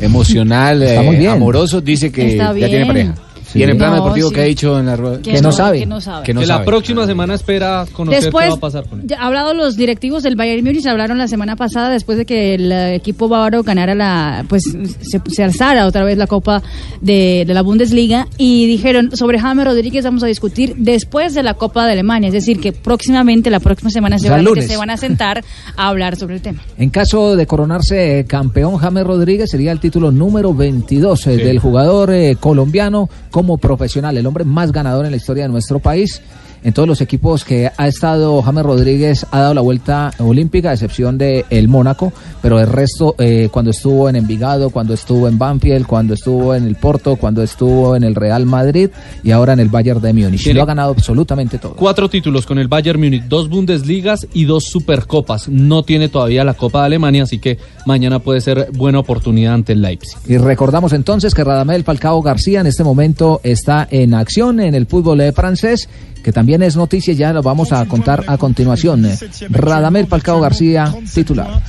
emocional, 0.00 0.82
eh, 0.82 1.28
amoroso, 1.28 1.80
dice 1.80 2.10
que 2.10 2.28
Está 2.32 2.44
ya 2.46 2.52
bien. 2.52 2.70
tiene 2.70 2.86
pareja. 2.86 3.14
Sí. 3.52 3.58
Y 3.58 3.62
en 3.64 3.70
el 3.70 3.76
plano 3.76 3.96
No, 3.96 4.02
deportivo 4.02 4.28
sí. 4.28 4.34
que 4.34 4.40
ha 4.40 4.44
dicho 4.44 4.78
en 4.78 4.86
la 4.86 4.96
rueda. 4.96 5.20
Que 5.22 5.40
no 5.42 5.52
sabe. 5.52 5.80
Que 5.80 5.86
no 5.86 6.00
sabe. 6.00 6.24
Que 6.24 6.34
no 6.34 6.40
que 6.40 6.46
la 6.46 6.54
sabe. 6.54 6.66
próxima 6.66 7.06
semana 7.06 7.34
espera 7.34 7.86
conocer 7.92 8.22
Después, 8.22 8.44
qué 8.44 8.50
va 8.50 8.56
a 8.56 8.60
pasar 8.60 8.84
con 8.88 9.00
él. 9.00 9.06
ya 9.06 9.16
hablado 9.20 9.54
los 9.54 9.76
directivos 9.76 10.22
del 10.22 10.36
Bayern 10.36 10.64
Múnich, 10.64 10.86
hablaron 10.86 11.18
la 11.18 11.28
semana 11.28 11.56
pasada 11.56 11.90
después 11.90 12.18
de 12.18 12.24
que 12.26 12.54
el 12.54 12.72
eh, 12.72 12.94
equipo 12.94 13.28
bávaro 13.28 13.62
ganara 13.62 13.94
la, 13.94 14.44
pues 14.48 14.62
se, 14.64 15.20
se 15.28 15.42
alzara 15.44 15.86
otra 15.86 16.04
vez 16.04 16.16
la 16.18 16.26
Copa 16.26 16.62
de, 17.00 17.44
de 17.46 17.54
la 17.54 17.62
Bundesliga 17.62 18.26
y 18.38 18.66
dijeron 18.66 19.14
sobre 19.16 19.38
James 19.38 19.64
Rodríguez 19.64 20.04
vamos 20.04 20.22
a 20.22 20.26
discutir 20.26 20.74
después 20.76 21.34
de 21.34 21.42
la 21.42 21.54
Copa 21.54 21.84
de 21.86 21.92
Alemania, 21.92 22.28
es 22.28 22.34
decir 22.34 22.60
que 22.60 22.72
próximamente, 22.72 23.50
la 23.50 23.60
próxima 23.60 23.90
semana 23.90 24.16
O 24.16 24.18
sea, 24.18 24.28
seguramente 24.28 24.60
lunes. 24.60 24.70
se 24.70 24.76
van 24.78 24.90
a 24.90 24.96
sentar 24.96 25.44
a 25.76 25.88
hablar 25.88 26.16
sobre 26.16 26.36
el 26.36 26.42
tema. 26.42 26.62
En 26.78 26.90
caso 26.90 27.36
de 27.36 27.46
coronarse 27.46 28.24
campeón, 28.28 28.76
James 28.78 29.04
Rodríguez 29.04 29.50
sería 29.50 29.72
el 29.72 29.80
título 29.80 30.10
número 30.10 30.54
22 30.54 31.26
eh, 31.26 31.36
del 31.36 31.58
jugador 31.58 32.12
eh, 32.12 32.36
colombiano 32.38 33.08
como 33.32 33.58
profesional, 33.58 34.16
el 34.16 34.26
hombre 34.26 34.44
más 34.44 34.70
ganador 34.70 35.04
en 35.06 35.10
la 35.10 35.16
historia 35.16 35.42
de 35.42 35.48
nuestro 35.48 35.80
país. 35.80 36.22
En 36.64 36.72
todos 36.72 36.88
los 36.88 37.00
equipos 37.00 37.44
que 37.44 37.70
ha 37.76 37.88
estado 37.88 38.40
James 38.42 38.64
Rodríguez 38.64 39.26
ha 39.32 39.40
dado 39.40 39.54
la 39.54 39.60
vuelta 39.60 40.12
olímpica, 40.18 40.70
a 40.70 40.72
excepción 40.74 41.18
de 41.18 41.44
el 41.50 41.66
Mónaco, 41.68 42.12
pero 42.40 42.60
el 42.60 42.68
resto, 42.68 43.14
eh, 43.18 43.48
cuando 43.50 43.72
estuvo 43.72 44.08
en 44.08 44.16
Envigado, 44.16 44.70
cuando 44.70 44.94
estuvo 44.94 45.26
en 45.28 45.38
Banfield, 45.38 45.86
cuando 45.86 46.14
estuvo 46.14 46.54
en 46.54 46.64
el 46.64 46.76
Porto, 46.76 47.16
cuando 47.16 47.42
estuvo 47.42 47.96
en 47.96 48.04
el 48.04 48.14
Real 48.14 48.46
Madrid 48.46 48.90
y 49.24 49.32
ahora 49.32 49.54
en 49.54 49.60
el 49.60 49.68
Bayern 49.68 50.00
de 50.00 50.12
Múnich. 50.12 50.44
Tiene- 50.44 50.58
Lo 50.58 50.62
ha 50.62 50.66
ganado 50.66 50.92
absolutamente 50.92 51.58
todo. 51.58 51.74
Cuatro 51.74 52.08
títulos 52.08 52.46
con 52.46 52.58
el 52.58 52.68
Bayern 52.68 53.00
Múnich, 53.00 53.24
dos 53.24 53.48
Bundesligas 53.48 54.26
y 54.32 54.44
dos 54.44 54.64
Supercopas. 54.64 55.48
No 55.48 55.82
tiene 55.82 56.08
todavía 56.08 56.44
la 56.44 56.54
Copa 56.54 56.80
de 56.80 56.86
Alemania, 56.86 57.24
así 57.24 57.38
que 57.38 57.58
mañana 57.86 58.20
puede 58.20 58.40
ser 58.40 58.68
buena 58.72 59.00
oportunidad 59.00 59.54
ante 59.54 59.72
el 59.72 59.82
Leipzig. 59.82 60.16
Y 60.28 60.36
recordamos 60.38 60.92
entonces 60.92 61.34
que 61.34 61.42
Radamel 61.44 61.82
Falcao 61.84 62.22
García 62.22 62.60
en 62.60 62.66
este 62.68 62.84
momento 62.84 63.40
está 63.42 63.88
en 63.90 64.14
acción 64.14 64.60
en 64.60 64.74
el 64.74 64.86
fútbol 64.86 65.20
eh, 65.22 65.32
francés, 65.32 65.88
que 66.22 66.32
también 66.32 66.62
es 66.62 66.76
noticia, 66.76 67.12
ya 67.14 67.32
lo 67.32 67.42
vamos 67.42 67.72
a 67.72 67.84
contar 67.86 68.24
a 68.26 68.36
continuación. 68.38 69.04
Eh, 69.06 69.18
Radamel 69.50 70.06
Falcao 70.06 70.40
García, 70.40 70.94
titular. 71.12 71.62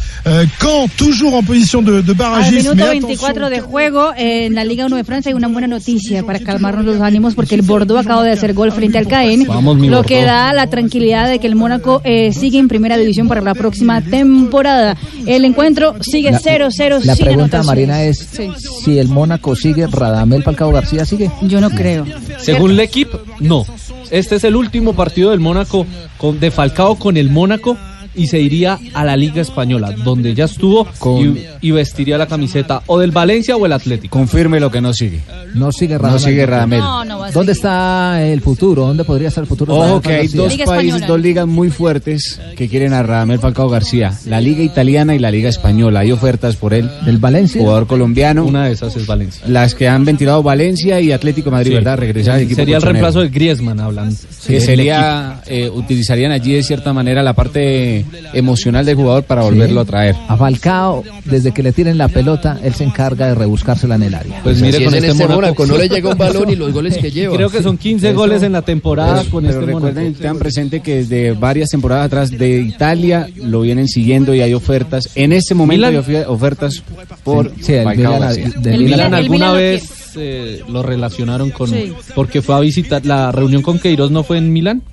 Caen, 0.59 0.89
toujours 0.95 1.33
en 1.33 1.45
position 1.45 1.83
de, 1.85 2.01
barragiste, 2.13 2.57
minuto 2.63 2.75
mais 2.85 3.01
24 3.01 3.49
de 3.49 3.59
juego 3.61 4.13
eh, 4.15 4.45
en 4.45 4.55
la 4.55 4.63
Liga 4.63 4.85
1 4.85 4.95
de 4.95 5.03
Francia 5.03 5.29
hay 5.29 5.33
una 5.35 5.47
buena 5.47 5.67
noticia 5.67 6.23
para 6.23 6.39
calmarnos 6.39 6.85
los 6.85 7.01
ánimos 7.01 7.35
porque 7.35 7.55
el 7.55 7.61
Bordeaux 7.61 7.99
acaba 8.05 8.23
de 8.23 8.31
hacer 8.31 8.53
gol 8.53 8.71
frente 8.71 8.97
al 8.97 9.07
Caen, 9.07 9.45
Vamos, 9.47 9.75
lo 9.77 9.81
Bordeaux. 9.83 10.05
que 10.07 10.23
da 10.23 10.53
la 10.53 10.67
tranquilidad 10.67 11.27
de 11.29 11.39
que 11.39 11.47
el 11.47 11.55
Mónaco 11.55 12.01
eh, 12.03 12.31
sigue 12.33 12.59
en 12.59 12.67
primera 12.67 12.97
división 12.97 13.27
para 13.27 13.41
la 13.41 13.53
próxima 13.55 14.01
temporada. 14.01 14.95
El 15.25 15.45
encuentro 15.45 15.95
sigue 16.01 16.31
0-0 16.31 17.03
La 17.03 17.15
sin 17.15 17.25
pregunta. 17.25 17.63
Marina, 17.63 18.03
es 18.03 18.27
Sí. 18.31 18.49
si 18.83 18.99
el 18.99 19.07
Mónaco 19.07 19.55
sigue, 19.55 19.87
Radamel 19.87 20.43
Falcao 20.43 20.71
García 20.71 21.05
sigue. 21.05 21.29
Yo 21.41 21.59
no 21.61 21.69
creo. 21.69 22.05
Según 22.39 22.75
L'Equipe, 22.75 23.17
no. 23.39 23.65
Este 24.11 24.35
es 24.35 24.43
el 24.43 24.55
último 24.55 24.93
partido 24.93 25.31
del 25.31 25.39
Mónaco 25.39 25.85
con, 26.17 26.39
de 26.39 26.51
Falcao 26.51 26.97
con 26.97 27.17
el 27.17 27.29
Mónaco 27.29 27.77
y 28.15 28.27
se 28.27 28.39
iría 28.39 28.79
a 28.93 29.03
la 29.05 29.15
Liga 29.17 29.41
Española, 29.41 29.91
donde 30.03 30.33
ya 30.33 30.45
estuvo 30.45 30.87
y, 31.21 31.67
y 31.67 31.71
vestiría 31.71 32.17
la 32.17 32.27
camiseta 32.27 32.81
o 32.87 32.99
del 32.99 33.11
Valencia 33.11 33.55
o 33.57 33.65
el 33.65 33.73
Atlético. 33.73 34.17
Confirme 34.17 34.59
lo 34.59 34.69
que 34.71 34.81
no 34.81 34.93
sigue. 34.93 35.19
No 35.55 35.71
sigue 35.71 35.93
No 35.95 35.99
Radamel. 36.01 36.19
sigue 36.19 36.45
Radamel. 36.45 36.79
No, 36.79 37.05
no 37.05 37.19
va 37.19 37.27
a 37.27 37.31
¿Dónde 37.31 37.51
está 37.51 38.23
el 38.25 38.41
futuro? 38.41 38.85
¿Dónde 38.87 39.03
podría 39.03 39.27
estar 39.29 39.43
el 39.43 39.47
futuro? 39.47 39.73
Ojo 39.73 39.81
Radamel 39.83 40.01
que 40.01 40.13
hay 40.15 40.27
dos? 40.27 40.51
Liga 40.51 40.65
países, 40.65 40.85
Española. 40.95 41.07
dos 41.07 41.21
ligas 41.21 41.47
muy 41.47 41.69
fuertes 41.69 42.39
que 42.55 42.67
quieren 42.69 42.93
a 42.93 43.03
Radamel 43.03 43.39
Falcao 43.39 43.69
García. 43.69 44.13
La 44.25 44.41
Liga 44.41 44.63
Italiana 44.63 45.15
y 45.15 45.19
la 45.19 45.31
Liga 45.31 45.49
Española. 45.49 46.01
Hay 46.01 46.11
ofertas 46.11 46.55
por 46.55 46.73
él. 46.73 46.89
Del 47.05 47.17
Valencia. 47.17 47.61
Jugador 47.61 47.87
colombiano. 47.87 48.45
Una 48.45 48.65
de 48.65 48.73
esas 48.73 48.95
es 48.95 49.05
Valencia. 49.07 49.43
Las 49.47 49.75
que 49.75 49.87
han 49.87 50.05
ventilado 50.05 50.41
Valencia 50.43 50.99
y 51.01 51.11
Atlético 51.11 51.51
Madrid, 51.51 51.71
Sí. 51.71 51.75
¿verdad? 51.75 51.97
Regresar 51.97 52.35
al 52.35 52.41
equipo 52.41 52.55
Sería 52.61 52.77
el 52.77 52.81
reemplazo 52.83 53.21
de 53.21 53.29
Griezmann 53.29 53.79
hablando. 53.79 54.15
que 54.47 54.59
sería 54.59 55.41
eh, 55.47 55.69
utilizarían 55.69 56.31
allí 56.31 56.53
de 56.53 56.63
cierta 56.63 56.93
manera 56.93 57.21
la 57.23 57.33
parte 57.33 58.02
emocional 58.33 58.85
del 58.85 58.95
jugador 58.95 59.23
para 59.23 59.41
volverlo 59.43 59.81
a 59.81 59.85
traer. 59.85 60.15
A 60.27 60.37
Falcao, 60.37 61.03
desde 61.25 61.51
que 61.51 61.63
le 61.63 61.71
tiren 61.71 61.97
la 61.97 62.07
pelota, 62.07 62.59
él 62.63 62.73
se 62.73 62.83
encarga 62.83 63.27
de 63.27 63.35
rebuscársela 63.35 63.95
en 63.95 64.03
el 64.03 64.15
área. 64.15 64.41
Pues 64.43 64.61
mire 64.61 64.77
es 64.77 64.83
con 64.85 64.93
en 64.93 65.03
este 65.05 65.11
este 65.11 65.23
Mónaco. 65.23 65.41
Mónaco, 65.41 65.65
no 65.67 65.77
le 65.77 65.89
llega 65.89 66.09
un 66.11 66.17
balón 66.17 66.49
y 66.49 66.55
los 66.55 66.73
goles 66.73 66.97
que 66.97 67.11
lleva. 67.11 67.35
Creo 67.35 67.49
que 67.49 67.61
son 67.63 67.77
15 67.77 68.09
Eso- 68.09 68.17
goles 68.17 68.43
en 68.43 68.51
la 68.51 68.61
temporada 68.61 69.19
Pero- 69.19 69.29
con 69.31 69.43
pero 69.45 69.59
este 69.59 69.65
recuerden, 69.73 70.03
Mónaco. 70.03 70.19
tengan 70.19 70.39
presente 70.39 70.79
que 70.81 70.95
desde 70.97 71.31
varias 71.33 71.69
temporadas 71.69 72.05
atrás 72.07 72.31
de 72.31 72.61
Italia 72.61 73.27
lo 73.35 73.61
vienen 73.61 73.87
siguiendo 73.87 74.33
y 74.33 74.41
hay 74.41 74.53
ofertas. 74.53 75.09
En 75.15 75.33
este 75.33 75.53
momento 75.55 75.87
Milan- 75.87 76.03
hay 76.07 76.15
ofi- 76.15 76.25
ofertas 76.27 76.83
por 77.23 77.51
Sí, 77.61 77.73
el 77.73 77.83
Falcao 77.83 78.13
Milan- 78.13 78.53
El 78.65 78.93
el 78.93 79.01
alguna 79.13 79.51
vez 79.53 79.89
eh, 80.15 80.61
lo 80.69 80.83
relacionaron 80.83 81.49
con 81.49 81.69
Sí. 81.69 81.91
porque 82.13 82.41
fue 82.43 82.55
a 82.55 82.59
visitar 82.59 83.03
la 83.05 83.31
reunión 83.31 83.61
con 83.63 83.79
Queiroz 83.79 84.11
no 84.11 84.23
fue 84.23 84.37
en 84.37 84.53
Milán 84.53 84.83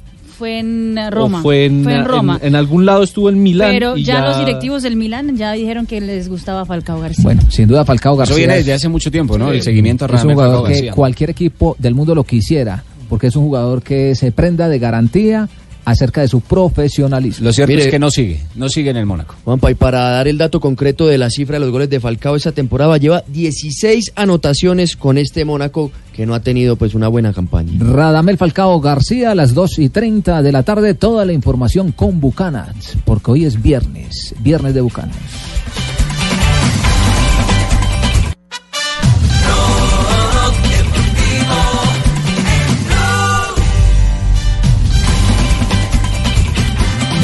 Fue 0.40 0.58
en 0.58 0.96
eh, 0.96 1.10
Roma. 1.10 1.38
o 1.40 1.42
fue 1.42 1.66
en, 1.66 1.84
Roma. 2.06 2.38
en, 2.40 2.48
en 2.48 2.54
algún 2.56 2.86
lado 2.86 3.02
estuvo 3.02 3.28
en 3.28 3.42
Milán 3.42 3.70
Pero 3.72 3.94
y 3.96 4.04
ya, 4.04 4.24
los 4.24 4.38
directivos 4.38 4.82
del 4.82 4.96
Milán 4.96 5.36
ya 5.36 5.52
dijeron 5.52 5.84
que 5.84 6.00
les 6.00 6.30
gustaba 6.30 6.64
Falcao 6.64 6.98
García. 6.98 7.22
Bueno, 7.22 7.42
sin 7.50 7.68
duda 7.68 7.84
Falcao 7.84 8.16
García. 8.16 8.32
Eso 8.32 8.38
viene 8.38 8.54
es- 8.54 8.60
desde 8.60 8.72
hace 8.72 8.88
mucho 8.88 9.10
tiempo, 9.10 9.36
¿no? 9.36 9.52
El 9.52 9.60
seguimiento 9.62 10.06
a 10.06 10.08
es 10.08 10.24
un 10.24 10.32
jugador 10.32 10.52
Falcao 10.54 10.64
que 10.66 10.72
García. 10.72 10.92
cualquier 10.94 11.28
equipo 11.30 11.76
del 11.78 11.94
mundo 11.94 12.14
lo 12.14 12.24
quisiera, 12.24 12.82
porque 13.10 13.26
es 13.26 13.36
un 13.36 13.44
jugador 13.44 13.82
que 13.82 14.14
se 14.14 14.32
prenda 14.32 14.68
de 14.70 14.78
garantía 14.78 15.46
acerca 15.84 16.20
de 16.20 16.28
su 16.28 16.40
profesionalismo. 16.40 17.44
Lo 17.46 17.52
cierto 17.52 17.70
Mire- 17.72 17.84
es 17.84 17.90
que 17.90 17.98
no 17.98 18.10
sigue, 18.10 18.40
no 18.54 18.68
sigue 18.68 18.90
en 18.90 18.96
el 18.96 19.06
Mónaco. 19.06 19.34
Juanpa, 19.44 19.70
y 19.70 19.74
para 19.74 20.10
dar 20.10 20.28
el 20.28 20.38
dato 20.38 20.60
concreto 20.60 21.06
de 21.06 21.18
la 21.18 21.30
cifra 21.30 21.54
de 21.56 21.60
los 21.60 21.70
goles 21.70 21.90
de 21.90 22.00
Falcao 22.00 22.36
esta 22.36 22.52
temporada, 22.52 22.96
lleva 22.98 23.22
16 23.28 24.12
anotaciones 24.16 24.96
con 24.96 25.18
este 25.18 25.44
Mónaco 25.44 25.90
que 26.12 26.26
no 26.26 26.34
ha 26.34 26.40
tenido 26.40 26.76
pues 26.76 26.94
una 26.94 27.08
buena 27.08 27.32
campaña. 27.32 27.72
Radamel 27.78 28.36
Falcao 28.36 28.80
García 28.80 29.30
a 29.30 29.34
las 29.34 29.54
2 29.54 29.78
y 29.78 29.88
30 29.88 30.42
de 30.42 30.52
la 30.52 30.62
tarde, 30.62 30.94
toda 30.94 31.24
la 31.24 31.32
información 31.32 31.92
con 31.92 32.20
Bucanats, 32.20 32.96
porque 33.04 33.30
hoy 33.30 33.44
es 33.44 33.60
viernes, 33.62 34.34
viernes 34.40 34.74
de 34.74 34.80
Bucanats. 34.80 35.16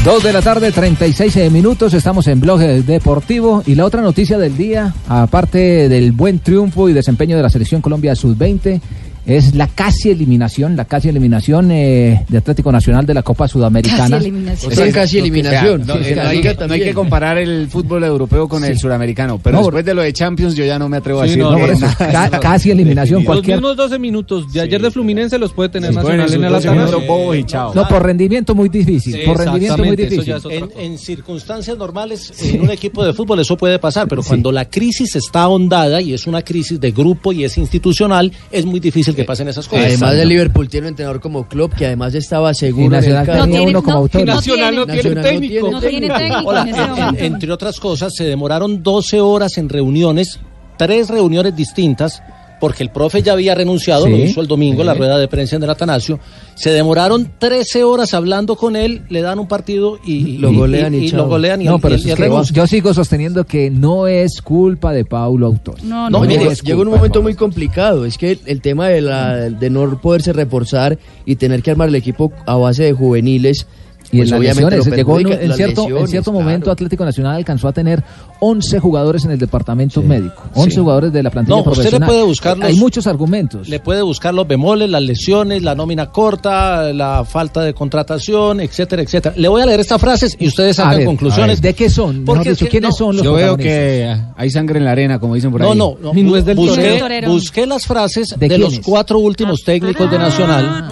Dos 0.07 0.23
de 0.23 0.33
la 0.33 0.41
tarde, 0.41 0.71
36 0.71 1.51
minutos, 1.51 1.93
estamos 1.93 2.29
en 2.29 2.39
Blog 2.39 2.61
Deportivo. 2.61 3.65
Y 3.67 3.75
la 3.75 3.85
otra 3.85 4.03
noticia 4.03 4.39
del 4.39 4.57
día, 4.57 4.95
aparte 5.09 5.89
del 5.89 6.13
buen 6.13 6.39
triunfo 6.39 6.89
y 6.89 6.93
desempeño 6.93 7.37
de 7.37 7.43
la 7.43 7.51
Selección 7.51 7.83
Colombia 7.83 8.15
Sub-20, 8.15 8.81
es 9.27 9.55
la 9.55 9.67
casi 9.67 10.11
eliminación, 10.11 10.77
la 10.77 10.85
casi 10.85 11.09
eliminación 11.09 11.71
eh, 11.73 12.25
de 12.29 12.39
Atlético 12.39 12.71
Nacional 12.71 13.05
de 13.05 13.15
la 13.15 13.23
Copa 13.23 13.49
Sudamericana. 13.49 14.17
Casi 14.17 14.27
eliminación. 14.29 14.73
Otra 14.73 14.93
casi 14.93 15.19
eliminación. 15.19 15.87
No, 15.87 15.95
Sí, 15.97 16.01
eh, 16.07 16.15
la 16.17 16.23
no 16.25 16.29
hay 16.31 16.37
que- 16.41 16.45
no 16.45 16.51
hay 16.51 16.57
también. 16.57 16.83
que 16.85 16.95
comparar 16.95 17.39
el 17.39 17.69
fútbol 17.69 18.05
europeo 18.05 18.49
con 18.49 18.65
el 18.65 18.75
Sí. 18.75 18.81
sudamericano, 18.83 19.39
pero 19.43 19.57
No, 19.59 19.63
después 19.65 19.85
de 19.85 19.95
lo 19.95 20.03
de 20.03 20.13
Champions 20.13 20.55
yo 20.55 20.65
ya 20.65 20.79
no 20.79 20.89
me 20.89 20.99
atrevo 20.99 21.21
a 21.21 21.25
decir 21.25 21.39
no, 21.39 21.51
no, 21.51 21.59
no, 21.59 21.67
por 21.67 21.71
eso. 21.75 21.87
Ca- 21.99 22.31
casi 22.41 22.71
eliminación, 22.71 23.21
Los 23.21 23.27
cualquier. 23.27 23.57
mismos 23.59 23.77
12 23.77 23.99
minutos 23.99 24.53
de 24.53 24.61
ayer 24.61 24.81
de 24.81 24.91
Fluminense 24.91 25.39
los 25.39 25.53
puede 25.53 25.71
tener 25.71 25.93
Nacional 25.93 26.13
en 26.13 26.21
en 26.21 26.25
el 26.27 26.31
sus 26.31 26.41
12 26.53 26.69
Atanasio. 26.69 26.99
minutos 26.99 27.09
bobos 27.09 27.37
y 27.37 27.45
chao. 27.45 27.75
No, 27.75 27.89
por 27.89 28.03
rendimiento 28.05 28.55
muy 28.55 28.69
difícil. 28.69 29.19
Por 29.25 29.39
rendimiento 29.39 29.79
muy 29.79 29.97
difícil. 29.97 30.35
en 30.79 30.99
circunstancias 30.99 31.77
normales, 31.77 32.33
en 32.45 32.61
un 32.63 32.71
equipo 32.71 33.05
de 33.05 33.13
fútbol 33.13 33.41
eso 33.41 33.57
puede 33.57 33.79
pasar, 33.81 34.07
pero 34.07 34.23
cuando 34.23 34.53
la 34.53 34.67
crisis 34.67 35.17
está 35.17 35.43
ahondada 35.43 36.01
y 36.01 36.15
es 36.15 36.27
una 36.29 36.43
crisis 36.43 36.79
de 36.81 36.93
grupo 36.93 37.33
y 37.33 37.45
es 37.45 37.59
institucional, 37.59 38.31
es 38.53 38.65
muy 38.65 38.79
difícil 38.79 39.16
que 39.17 39.25
pasen 39.25 39.49
esas 39.49 39.67
cosas. 39.67 39.87
Además 39.87 40.17
de 40.17 40.27
Liverpool 40.27 40.69
tiene 40.69 40.87
un 40.87 40.91
entrenador 40.91 41.21
como 41.21 41.49
Klopp 41.49 41.75
que 41.75 41.87
además 41.87 42.15
estaba 42.15 42.55
seguro 42.55 42.87
Y 42.87 42.89
Nacional 42.91 43.27
tenía 43.27 43.63
uno 43.63 43.83
como 43.83 43.97
autor. 43.99 44.25
Nacional 44.25 44.75
no 44.77 44.87
tiene 44.87 44.97
Nacional 44.97 45.25
no 45.25 45.31
técnico. 45.31 45.71
No 45.71 45.81
tiene 45.81 46.09
técnico 46.09 46.49
Hola, 46.49 47.15
en 47.17 47.25
entre 47.25 47.53
otras 47.53 47.81
cosas, 47.81 48.15
se 48.15 48.25
demoraron 48.25 48.83
12 48.83 49.21
horas 49.21 49.59
en 49.59 49.69
reuniones, 49.69 50.39
tres 50.77 51.09
reuniones 51.09 51.57
distintas, 51.57 52.23
porque 52.61 52.83
el 52.83 52.91
profe 52.91 53.23
ya 53.23 53.33
había 53.33 53.55
renunciado, 53.55 54.05
Sí. 54.07 54.11
lo 54.11 54.17
hizo 54.19 54.41
el 54.41 54.47
domingo 54.47 54.81
en 54.81 54.87
la 54.87 54.95
rueda 54.95 55.19
de 55.19 55.29
prensa 55.29 55.57
en 55.57 55.63
el 55.63 55.71
Atanasio. 55.71 56.19
Se 56.55 56.71
demoraron 56.71 57.31
13 57.39 57.85
horas 57.85 58.15
hablando 58.15 58.57
con 58.57 58.77
él, 58.77 59.03
le 59.11 59.21
dan 59.21 59.39
un 59.39 59.47
partido 59.47 59.99
y, 60.05 60.39
Lo 60.39 60.53
golean 60.53 60.95
y 60.95 61.11
chao. 61.11 61.19
lo 61.21 61.29
golean 61.29 61.61
y 61.61 61.65
No, 61.67 61.79
pero 61.79 61.97
y 61.97 61.99
él- 62.01 62.07
y 62.19 62.23
él 62.23 62.33
yo 62.53 62.67
sigo 62.67 62.95
sosteniendo 62.95 63.45
que 63.45 63.71
no 63.71 64.07
es 64.07 64.41
culpa 64.41 64.93
de 64.93 65.05
Paulo 65.05 65.47
Autor. 65.47 65.83
No, 65.85 66.09
No, 66.09 66.19
no, 66.19 66.21
mire, 66.27 66.45
no. 66.45 66.51
es 66.51 66.63
llegó 66.63 66.83
un 66.83 66.89
momento 66.89 67.21
muy 67.23 67.35
complicado. 67.35 68.05
Es 68.07 68.17
que 68.17 68.33
el, 68.33 68.41
el 68.47 68.61
tema 68.63 68.89
de, 68.89 69.03
la, 69.03 69.37
de 69.51 69.71
no 69.71 70.01
poderse 70.01 70.33
reforzar 70.33 70.99
y 71.27 71.37
tener 71.37 71.63
que 71.63 71.71
armar 71.73 71.89
el 71.89 71.95
equipo 71.95 72.33
a 72.47 72.57
base 72.57 72.85
de 72.85 72.93
juveniles. 72.95 73.67
Y 74.13 74.19
pues 74.19 74.31
en 74.33 74.39
las 74.39 74.41
lesiones, 74.57 74.85
llegó 74.87 75.19
en, 75.19 75.25
perjudica. 75.25 75.43
en 75.43 75.49
Las 75.49 75.57
cierto, 75.57 75.89
en 75.99 76.09
cierto 76.09 76.31
claro. 76.33 76.45
momento 76.45 76.71
Atlético 76.71 77.05
Nacional 77.05 77.37
alcanzó 77.37 77.69
a 77.69 77.73
tener 77.73 78.03
11 78.41 78.79
jugadores 78.79 79.25
en 79.25 79.31
el 79.33 79.39
departamento 79.39 80.03
médico, 80.03 80.45
11 80.55 80.71
Sí. 80.71 80.77
jugadores 80.81 81.13
de 81.13 81.23
la 81.23 81.31
plantilla 81.31 81.57
No, 81.57 81.61
usted 81.61 81.71
le 81.71 81.75
profesional. 81.77 82.09
puede 82.09 82.23
buscar 82.25 82.57
Hay 82.63 82.73
los- 82.73 82.79
muchos 82.81 83.07
argumentos. 83.07 83.69
Le 83.69 83.81
puede 83.81 84.03
buscar 84.03 84.35
los 84.35 84.47
bemoles, 84.47 84.91
las 84.91 85.03
lesiones, 85.03 85.63
la 85.63 85.75
nómina 85.75 86.11
corta, 86.11 86.93
la 86.93 87.25
falta 87.25 87.63
de 87.63 87.75
contratación, 87.75 88.61
etcétera, 88.61 89.03
etcétera. 89.03 89.35
Le 89.39 89.49
voy 89.49 89.63
a 89.63 89.67
leer 89.67 89.81
estas 89.81 90.01
frases 90.01 90.37
y 90.39 90.49
ustedes 90.49 90.79
A 90.79 90.85
sacan 90.85 90.99
ver, 90.99 91.07
conclusiones. 91.07 91.61
ver, 91.61 91.73
¿De 91.73 91.75
qué 91.75 91.91
son? 91.91 92.25
Porque 92.25 92.51
dicho, 92.51 92.67
¿quiénes 92.69 92.91
no, 92.91 92.97
son 92.97 93.17
los 93.17 93.25
Yo 93.25 93.33
veo 93.35 93.57
que 93.57 94.15
hay 94.37 94.51
sangre 94.51 94.79
en 94.79 94.85
la 94.85 94.93
arena, 94.93 95.19
como 95.19 95.35
dicen 95.35 95.51
por 95.51 95.63
ahí. 95.63 95.69
No, 95.69 95.75
no, 95.75 95.97
no. 96.01 96.13
No 96.27 96.37
es 96.37 96.45
del 96.45 96.57
busqué, 96.57 97.67
las 97.67 97.87
frases 97.87 98.35
¿De 98.39 98.49
de, 98.49 98.59
los 98.59 98.79
cuatro 98.81 99.19
últimos 99.19 99.63
técnicos 99.65 100.11
de 100.11 100.19
Nacional 100.19 100.89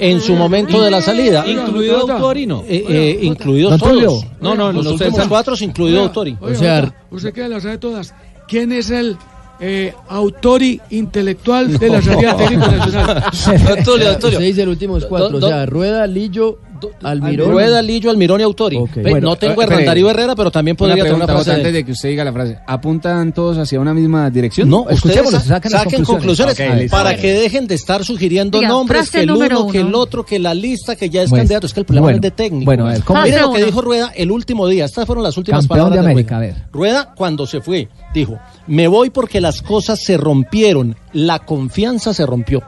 en 0.00 0.20
su 0.20 0.34
momento 0.34 0.80
de 0.82 0.90
la 0.90 1.02
salida. 1.02 1.44
Incluido 1.46 2.00
Autorino. 2.10 2.64
Eh, 2.68 2.84
eh, 2.88 3.18
incluidos 3.22 3.78
¿Don 3.78 3.90
todos. 3.90 4.26
No, 4.40 4.54
no, 4.54 4.72
los 4.72 4.84
no, 4.84 4.92
últimos 4.92 5.26
cuatro, 5.28 5.54
incluido 5.60 6.02
Autori. 6.02 6.36
O 6.40 6.54
sea, 6.54 6.92
usted 7.10 7.32
que 7.32 7.48
las 7.48 7.62
sabe 7.62 7.78
todas. 7.78 8.14
¿Quién 8.48 8.72
es 8.72 8.90
el 8.90 9.16
eh, 9.60 9.94
autori 10.08 10.80
intelectual 10.90 11.78
de 11.78 11.88
la 11.88 12.02
salida 12.02 12.36
técnica 12.36 12.68
nacional? 12.68 13.24
Don 13.68 13.84
Tulio. 13.84 14.10
Usted 14.12 14.38
dice 14.40 14.64
los 14.64 14.72
últimos 14.72 15.06
cuatro. 15.06 15.38
Do- 15.38 15.46
o 15.46 15.48
sea, 15.50 15.66
Rueda, 15.66 16.06
Lillo, 16.06 16.58
Almirón. 17.02 17.50
Rueda, 17.50 17.82
Lillo, 17.82 18.10
Almirón 18.10 18.40
y 18.40 18.44
Autori. 18.44 18.76
Bueno, 18.76 19.20
no 19.30 19.36
tengo 19.36 19.60
eh, 19.60 19.64
a 19.64 19.68
espere. 19.68 19.84
Darío 19.84 20.10
Herrera, 20.10 20.34
pero 20.34 20.50
también 20.50 20.76
podría 20.76 20.96
tener 21.02 21.14
una 21.14 21.26
frase 21.26 21.50
de 21.50 21.56
antes 21.56 21.72
de 21.72 21.84
que 21.84 21.92
usted 21.92 22.08
diga 22.08 22.24
la 22.24 22.32
frase. 22.32 22.58
¿Apuntan 22.66 23.32
todos 23.32 23.58
hacia 23.58 23.80
una 23.80 23.94
misma 23.94 24.30
dirección? 24.30 24.68
No, 24.68 24.86
ustedes 24.90 25.28
saquen 25.68 26.04
conclusiones. 26.04 26.90
para 26.90 27.16
que 27.16 27.32
dejen 27.32 27.66
de 27.66 27.74
estar 27.74 28.04
sugiriendo 28.04 28.58
Diga, 28.58 28.68
nombres, 28.70 29.10
que 29.10 29.20
el 29.20 29.30
uno, 29.30 29.68
que 29.68 29.80
el 29.80 29.94
otro, 29.94 30.24
que 30.24 30.38
la 30.38 30.54
lista, 30.54 30.96
que 30.96 31.08
ya 31.10 31.22
es 31.22 31.30
Bueno, 31.30 31.42
candidato. 31.42 31.66
Es 31.66 31.74
que 31.74 31.80
el 31.80 31.86
problema 31.86 32.06
bueno, 32.06 32.16
es 32.16 32.22
de 32.22 32.30
técnico. 32.30 32.64
bueno, 32.64 32.86
a 32.86 32.92
ver, 32.92 33.02
¿cómo- 33.02 33.22
Mire 33.22 33.36
Frase 33.36 33.46
lo 33.48 33.52
que 33.54 33.64
dijo 33.64 33.80
Rueda 33.80 34.12
el 34.14 34.30
último 34.30 34.66
día. 34.68 34.84
Estas 34.84 35.06
fueron 35.06 35.22
las 35.24 35.36
últimas 35.36 35.66
Campeón 35.66 35.88
palabras 35.90 35.98
de 35.98 36.06
de 36.06 36.12
América, 36.12 36.36
Rueda. 36.38 36.52
a 36.52 36.54
ver. 36.60 36.68
Rueda, 36.72 37.14
cuando 37.16 37.46
se 37.46 37.60
fue, 37.60 37.88
dijo, 38.14 38.38
me 38.66 38.88
voy 38.88 39.10
porque 39.10 39.40
las 39.40 39.62
cosas 39.62 40.00
se 40.02 40.16
rompieron, 40.16 40.96
la 41.12 41.40
confianza 41.40 42.14
se 42.14 42.26
rompió. 42.26 42.62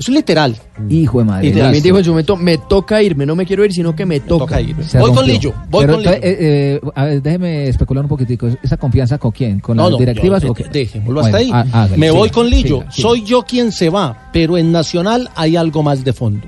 Es 0.00 0.08
literal. 0.08 0.56
Hijo 0.88 1.18
de 1.18 1.24
madre. 1.26 1.48
Y 1.48 1.52
también 1.52 1.82
dijo 1.82 1.98
en 1.98 2.04
su 2.04 2.10
momento, 2.10 2.34
me 2.34 2.56
toca 2.56 3.02
irme, 3.02 3.26
no 3.26 3.36
me 3.36 3.44
quiero 3.44 3.64
ir, 3.66 3.72
sino 3.72 3.94
que 3.94 4.06
me 4.06 4.18
toca. 4.20 4.46
toca 4.46 4.60
ir. 4.62 4.74
Se 4.82 4.98
Voy 4.98 5.12
con. 5.12 5.26
Lillo, 5.26 5.52
voy 5.68 5.82
Pero 5.84 5.92
con 5.96 6.02
Lillo. 6.02 6.14
eh, 6.14 6.20
eh, 6.22 6.80
a 6.94 7.04
ver, 7.04 7.22
déjeme 7.22 7.68
especular 7.68 8.02
un 8.04 8.08
poquitico. 8.08 8.48
¿Esa 8.62 8.78
confianza 8.78 9.18
con 9.18 9.30
quién? 9.30 9.60
¿Con 9.60 9.76
No, 9.76 9.82
las 9.84 9.92
no, 9.92 9.98
directivas 9.98 10.42
yo- 10.42 10.52
o 10.52 10.54
qué? 10.54 10.64
Dejémoslo 10.64 11.20
Bueno, 11.20 11.26
hasta 11.26 11.38
ahí. 11.38 11.50
hágale, 11.52 11.96
Me 11.98 12.06
siga, 12.08 12.18
voy 12.18 12.30
con 12.30 12.48
Lillo. 12.48 12.78
siga, 12.80 12.90
siga. 12.92 13.08
Soy 13.08 13.22
yo 13.24 13.42
quien 13.42 13.72
se 13.72 13.90
va, 13.90 14.30
pero 14.32 14.56
en 14.56 14.72
Nacional 14.72 15.28
hay 15.36 15.56
algo 15.56 15.82
más 15.82 16.02
de 16.02 16.14
fondo. 16.14 16.46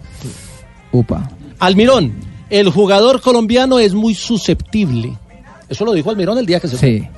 Upa. 0.91 1.31
Almirón, 1.59 2.13
el 2.51 2.71
jugador 2.71 3.21
colombiano 3.21 3.79
es 3.79 3.95
muy 3.95 4.15
susceptible. 4.15 5.13
Eso 5.69 5.85
lo 5.85 5.93
dijo 5.93 6.11
Almirón 6.11 6.39
el 6.39 6.47
día 6.47 6.59
que 6.61 6.69
se 6.69 6.77
fue. 6.77 6.89
Sí. 7.01 7.09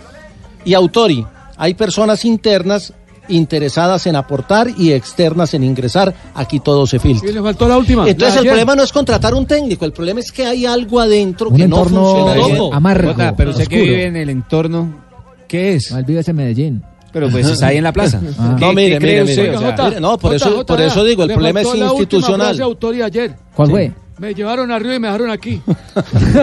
Y 0.64 0.74
Autori, 0.74 1.24
hay 1.56 1.74
personas 1.74 2.24
internas 2.24 2.92
interesadas 3.28 4.06
en 4.06 4.16
aportar 4.16 4.68
y 4.76 4.92
externas 4.92 5.54
en 5.54 5.64
ingresar. 5.64 6.14
Aquí 6.34 6.60
todo 6.60 6.86
se 6.86 6.98
filtra. 6.98 7.28
Y 7.30 7.32
le 7.32 7.42
faltó 7.42 7.66
la 7.68 7.78
última. 7.78 8.08
Entonces 8.08 8.34
la 8.36 8.40
el 8.40 8.46
ayer. 8.46 8.50
problema 8.52 8.76
no 8.76 8.82
es 8.82 8.92
contratar 8.92 9.34
un 9.34 9.46
técnico, 9.46 9.84
el 9.84 9.92
problema 9.92 10.20
es 10.20 10.30
que 10.32 10.44
hay 10.46 10.66
algo 10.66 11.00
adentro 11.00 11.48
Un 11.50 11.56
que 11.56 11.68
no 11.68 11.84
funciona 11.84 12.34
bien. 12.34 12.58
amargo, 12.72 13.12
Jota, 13.12 13.34
pero 13.36 13.50
usted 13.50 13.66
que 13.68 13.80
vive 13.82 14.06
en 14.06 14.16
el 14.16 14.30
entorno, 14.30 15.04
¿qué 15.48 15.74
es? 15.74 15.90
Mal 15.92 16.04
vives 16.04 16.28
en 16.28 16.36
Medellín. 16.36 16.82
Pero 17.12 17.30
pues 17.30 17.46
está 17.48 17.68
ahí 17.68 17.76
en 17.76 17.84
la 17.84 17.92
plaza. 17.92 18.20
Ah. 18.38 18.56
¿Qué- 18.58 18.64
No, 18.66 18.72
mire, 18.72 18.98
qué 18.98 19.06
mire, 19.06 19.24
mire, 19.24 19.54
O 19.56 19.60
sea, 19.60 19.70
Jota, 19.70 19.84
mire, 19.88 20.00
no, 20.00 20.18
por 20.18 20.32
Jota, 20.32 20.48
eso- 20.48 20.66
por 20.66 20.80
eso 20.80 21.04
digo, 21.04 21.22
el 21.22 21.28
le 21.28 21.34
problema 21.34 21.60
es 21.60 21.68
institucional. 21.74 22.60
ayer. 23.04 23.36
¿Cuál 23.54 23.70
fue? 23.70 23.92
Me 24.24 24.32
llevaron 24.32 24.72
arriba 24.72 24.94
y 24.94 24.98
me 24.98 25.08
dejaron 25.08 25.28
aquí. 25.28 25.60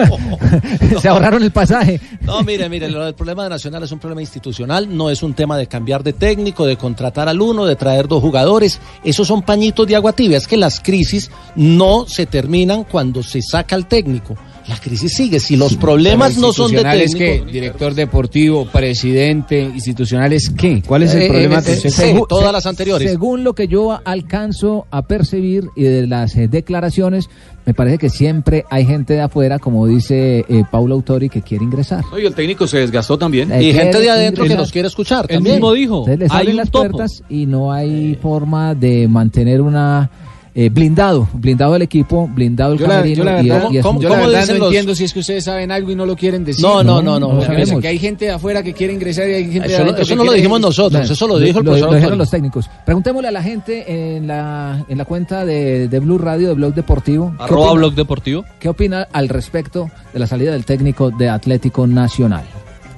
Se 1.00 1.08
ahorraron 1.08 1.42
el 1.42 1.50
pasaje. 1.50 2.00
No, 2.20 2.40
mire, 2.44 2.68
mire, 2.68 2.88
del 2.88 3.12
problema 3.12 3.42
de 3.42 3.48
Nacional 3.50 3.82
es 3.82 3.90
un 3.90 3.98
problema 3.98 4.20
institucional, 4.20 4.96
no 4.96 5.10
es 5.10 5.20
un 5.24 5.34
tema 5.34 5.56
de 5.56 5.66
cambiar 5.66 6.04
de 6.04 6.12
técnico, 6.12 6.64
de 6.64 6.76
contratar 6.76 7.28
al 7.28 7.40
uno, 7.40 7.64
de 7.64 7.74
traer 7.74 8.06
dos 8.06 8.22
jugadores. 8.22 8.80
Esos 9.02 9.26
son 9.26 9.42
pañitos 9.42 9.84
de 9.88 9.96
agua 9.96 10.12
tibia. 10.12 10.38
Es 10.38 10.46
que 10.46 10.56
las 10.56 10.78
crisis 10.78 11.32
no 11.56 12.06
se 12.06 12.26
terminan 12.26 12.84
cuando 12.84 13.24
se 13.24 13.42
saca 13.42 13.74
al 13.74 13.88
técnico. 13.88 14.36
La 14.68 14.76
crisis 14.78 15.12
sigue. 15.14 15.40
Si 15.40 15.56
los 15.56 15.74
problemas 15.76 16.36
no 16.38 16.52
son 16.52 16.70
de 16.70 16.82
técnico. 16.84 17.18
que 17.18 17.44
director 17.52 17.94
deportivo, 17.94 18.66
presidente, 18.66 19.60
institucional 19.60 20.32
es 20.32 20.50
qué? 20.50 20.82
¿Cuál 20.86 21.02
es 21.02 21.14
el 21.14 21.22
Eh, 21.22 21.28
problema 21.28 21.58
eh, 21.58 21.62
que 21.64 21.72
eh, 21.72 21.90
segu- 21.90 22.26
todas 22.28 22.52
las 22.52 22.64
anteriores. 22.66 23.10
Según 23.10 23.42
lo 23.42 23.54
que 23.54 23.66
yo 23.66 23.98
alcanzo 24.04 24.86
a 24.90 25.02
percibir 25.02 25.68
y 25.74 25.82
de 25.82 26.06
las 26.06 26.36
eh, 26.36 26.46
declaraciones, 26.46 27.28
me 27.66 27.74
parece 27.74 27.98
que 27.98 28.08
siempre 28.08 28.64
hay 28.70 28.86
gente 28.86 29.14
de 29.14 29.20
afuera, 29.22 29.58
como 29.58 29.86
dice 29.86 30.44
eh, 30.48 30.62
Paulo 30.70 30.94
Autori, 30.94 31.28
que 31.28 31.42
quiere 31.42 31.64
ingresar. 31.64 32.04
No, 32.10 32.18
y 32.18 32.26
el 32.26 32.34
técnico 32.34 32.66
se 32.68 32.78
desgastó 32.78 33.18
también. 33.18 33.50
Eh, 33.52 33.64
Y 33.64 33.72
gente 33.72 34.00
de 34.00 34.10
adentro 34.10 34.44
que 34.44 34.46
ingresar. 34.48 34.62
nos 34.62 34.72
quiere 34.72 34.88
escuchar 34.88 35.26
Él 35.28 35.36
también. 35.36 35.56
mismo 35.56 35.72
dijo, 35.72 35.98
Entonces 35.98 36.18
les 36.20 36.30
hay 36.30 36.38
abren 36.40 36.56
las 36.56 36.70
topo. 36.70 36.88
puertas 36.88 37.22
y 37.28 37.46
no 37.46 37.72
hay 37.72 38.16
forma 38.22 38.74
de 38.76 39.08
mantener 39.08 39.60
una 39.60 40.08
eh, 40.54 40.68
blindado, 40.68 41.28
blindado 41.32 41.76
el 41.76 41.82
equipo, 41.82 42.28
blindado 42.28 42.74
el 42.74 42.78
Yo 42.78 42.86
la, 42.86 42.96
camerino 42.96 43.16
yo 43.18 43.24
la 43.24 43.42
y- 43.42 43.48
verdad, 43.48 43.68
y 43.70 43.74
yo 43.74 43.78
la 43.80 43.82
cómo 43.82 43.98
verdad 44.00 44.40
dicen 44.40 44.54
no 44.58 44.64
los- 44.64 44.68
entiendo 44.68 44.94
si 44.94 45.04
es 45.04 45.12
que 45.14 45.20
ustedes 45.20 45.44
saben 45.44 45.70
algo 45.72 45.90
y 45.90 45.94
no 45.94 46.04
lo 46.04 46.14
quieren 46.14 46.44
decir. 46.44 46.62
No, 46.62 46.82
no, 46.84 47.00
no, 47.00 47.18
no. 47.18 47.80
que 47.80 47.88
hay 47.88 47.98
gente 47.98 48.26
de 48.26 48.32
afuera 48.32 48.62
que 48.62 48.72
quiere 48.74 48.92
ingresar 48.92 49.28
y 49.28 49.32
hay 49.34 49.44
gente 49.52 49.60
de 49.60 49.74
Eso, 49.74 49.78
no- 49.78 49.82
adentro 49.84 50.02
eso 50.02 50.12
que 50.12 50.16
no 50.18 50.24
lo 50.24 50.32
dijimos 50.32 50.60
nosotros, 50.60 51.10
eso 51.10 51.26
lo 51.26 51.38
dijo 51.38 51.58
el 51.60 51.64
profesor 51.64 51.88
lo 51.90 51.96
dijeron 51.96 52.18
los 52.18 52.30
técnicos. 52.30 52.68
Preguntémosle 52.84 53.28
a 53.28 53.32
la 53.32 53.42
gente 53.42 54.16
en 54.16 54.26
la, 54.26 54.84
en 54.88 54.98
la 54.98 55.04
cuenta 55.06 55.44
de, 55.46 55.88
de 55.88 55.98
Blue 56.00 56.18
Radio, 56.18 56.48
de 56.48 56.54
Blog 56.54 56.74
Deportivo. 56.74 57.32
¿qué 57.38 57.44
Arroba 57.44 57.72
Blog 57.72 57.94
Deportivo. 57.94 58.44
¿Qué 58.60 58.68
opina 58.68 59.08
al 59.12 59.28
respecto 59.30 59.90
de 60.12 60.18
la 60.18 60.26
salida 60.26 60.52
del 60.52 60.64
técnico 60.66 61.10
de 61.10 61.28
Atlético 61.30 61.86
Nacional? 61.86 62.44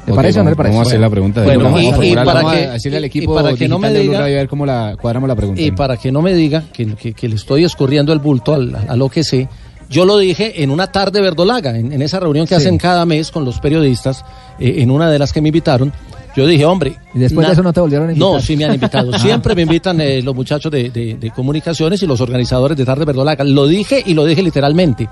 ¿Le 0.06 0.12
parece 0.14 0.40
o 0.40 0.44
no 0.44 0.50
le 0.50 0.56
parece? 0.56 0.74
Vamos 0.74 0.86
a 0.86 0.90
hacer 0.90 1.00
la 1.00 1.10
pregunta. 1.10 1.40
de 1.40 1.46
Bueno, 1.56 1.80
y- 1.80 1.86
a 1.86 2.04
y 2.04 2.14
para 2.14 2.34
vamos 2.34 2.52
a 2.52 2.56
que- 2.56 2.66
decirle 2.68 2.96
al 2.98 3.04
y- 3.04 3.06
y 3.06 3.08
equipo 3.08 3.34
para 3.34 3.54
que 3.54 3.68
no 3.68 3.78
me 3.78 3.92
diga- 3.92 4.18
a 4.20 4.24
ver 4.24 4.48
cómo 4.48 4.66
la 4.66 4.96
cuadramos 5.00 5.28
la 5.28 5.34
pregunta. 5.34 5.60
Y 5.62 5.70
para 5.70 5.96
que 5.96 6.12
no 6.12 6.20
me 6.22 6.34
diga 6.34 6.64
que, 6.72 6.94
que- 6.94 7.12
que 7.14 7.28
le 7.28 7.36
estoy 7.36 7.64
escurriendo 7.64 8.12
el 8.12 8.18
bulto 8.18 8.54
al- 8.54 8.74
a, 8.88 8.96
lo 8.96 9.08
que 9.08 9.24
sé, 9.24 9.48
yo 9.88 10.04
lo 10.04 10.18
dije 10.18 10.62
en 10.62 10.70
una 10.70 10.88
tarde 10.88 11.20
verdolaga, 11.20 11.76
en, 11.78 11.92
en 11.92 12.02
esa 12.02 12.20
reunión 12.20 12.46
que 12.46 12.54
Sí. 12.56 12.60
hacen 12.62 12.76
cada 12.78 13.04
mes 13.06 13.30
con 13.30 13.44
los 13.44 13.60
periodistas, 13.60 14.24
eh, 14.58 14.76
en 14.78 14.90
una 14.90 15.10
de 15.10 15.18
las 15.18 15.32
que 15.32 15.40
me 15.40 15.48
invitaron. 15.48 15.92
Yo 16.36 16.46
dije, 16.48 16.64
hombre. 16.66 16.96
¿Y 17.14 17.18
después 17.20 17.46
de 17.46 17.52
eso 17.52 17.62
no 17.62 17.72
te 17.72 17.80
volvieron 17.80 18.08
a 18.08 18.12
invitar? 18.12 18.32
No, 18.32 18.40
sí 18.40 18.56
me 18.56 18.64
han 18.64 18.74
invitado. 18.74 19.10
Ah. 19.14 19.18
Siempre 19.20 19.54
me 19.54 19.62
invitan 19.62 20.00
eh, 20.00 20.20
los 20.20 20.34
muchachos 20.34 20.70
de, 20.72 20.90
de- 20.90 21.14
de 21.14 21.30
comunicaciones 21.30 22.02
y 22.02 22.06
los 22.08 22.20
organizadores 22.20 22.76
de 22.76 22.84
Tarde 22.84 23.04
Verdolaga. 23.04 23.44
Lo 23.44 23.66
dije 23.68 24.02
y 24.04 24.14
lo 24.14 24.24
dije 24.24 24.42
literalmente. 24.42 25.08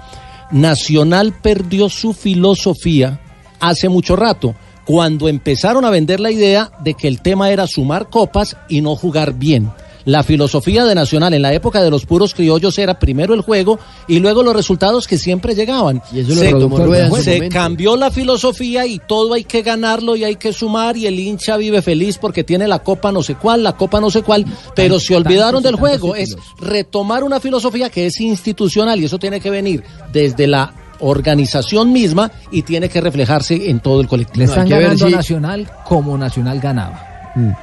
Nacional 0.51 1.33
perdió 1.41 1.89
su 1.89 2.13
filosofía 2.13 3.21
hace 3.61 3.89
mucho 3.89 4.17
rato, 4.17 4.55
cuando 4.85 5.29
empezaron 5.29 5.85
a 5.85 5.91
vender 5.91 6.21
la 6.21 6.31
idea 6.31 6.73
de 6.83 6.95
que 6.95 7.09
el 7.09 7.21
tema 7.21 7.51
era 7.51 7.67
sumar 7.67 8.11
copas 8.11 8.57
y 8.69 8.81
no 8.81 8.97
jugar 8.97 9.35
bien. 9.35 9.71
La 10.05 10.25
filosofía 10.25 10.85
de 10.85 10.95
Nacional 10.95 11.33
en 11.35 11.43
la 11.43 11.53
época 11.53 11.83
de 11.83 11.91
los 11.91 12.07
puros 12.07 12.35
criollos 12.35 12.77
era 12.79 12.99
primero 12.99 13.35
el 13.35 13.41
juego 13.43 13.79
y 14.09 14.19
luego 14.19 14.43
los 14.43 14.55
resultados 14.55 15.07
que 15.07 15.17
siempre 15.17 15.55
llegaban. 15.55 16.03
Y 16.13 16.21
eso 16.21 16.35
lo 16.35 16.41
se, 16.41 17.09
su 17.09 17.23
se 17.23 17.49
cambió 17.49 17.97
la 17.97 18.11
filosofía 18.11 18.85
y 18.87 18.99
todo 18.99 19.35
hay 19.35 19.45
que 19.45 19.63
ganarlo 19.63 20.17
y 20.17 20.25
hay 20.25 20.37
que 20.37 20.53
sumar 20.53 20.97
y 20.97 21.07
el 21.07 21.19
hincha 21.19 21.57
vive 21.57 21.83
feliz 21.83 22.19
porque 22.19 22.43
tiene 22.43 22.67
la 22.67 22.81
copa 22.81 23.13
no 23.13 23.23
sé 23.23 23.37
cuál, 23.37 23.63
la 23.63 23.77
copa 23.77 24.01
no 24.01 24.11
sé 24.11 24.23
cuál, 24.23 24.45
pero 24.75 24.99
se 24.99 25.15
olvidaron 25.15 25.63
del 25.63 25.77
juego. 25.77 26.17
Es 26.17 26.37
retomar 26.59 27.23
una 27.23 27.39
filosofía 27.39 27.89
que 27.89 28.07
es 28.07 28.21
institucional 28.21 29.01
y 29.01 29.05
eso 29.05 29.19
tiene 29.19 29.41
que 29.41 29.51
venir 29.51 29.85
desde 30.13 30.49
la 30.49 30.82
organización 31.03 31.93
misma 31.93 32.31
y 32.51 32.63
tiene 32.63 32.89
que 32.89 33.01
reflejarse 33.01 33.71
en 33.71 33.81
todo 33.81 34.01
el 34.01 34.09
colectivo. 34.09 34.39
Le 34.39 34.45
están 34.45 34.69
ganando 34.69 35.07
a 35.07 35.11
Nacional 35.11 35.71
como 35.85 36.17
Nacional 36.17 36.61
ganaba. 36.61 37.13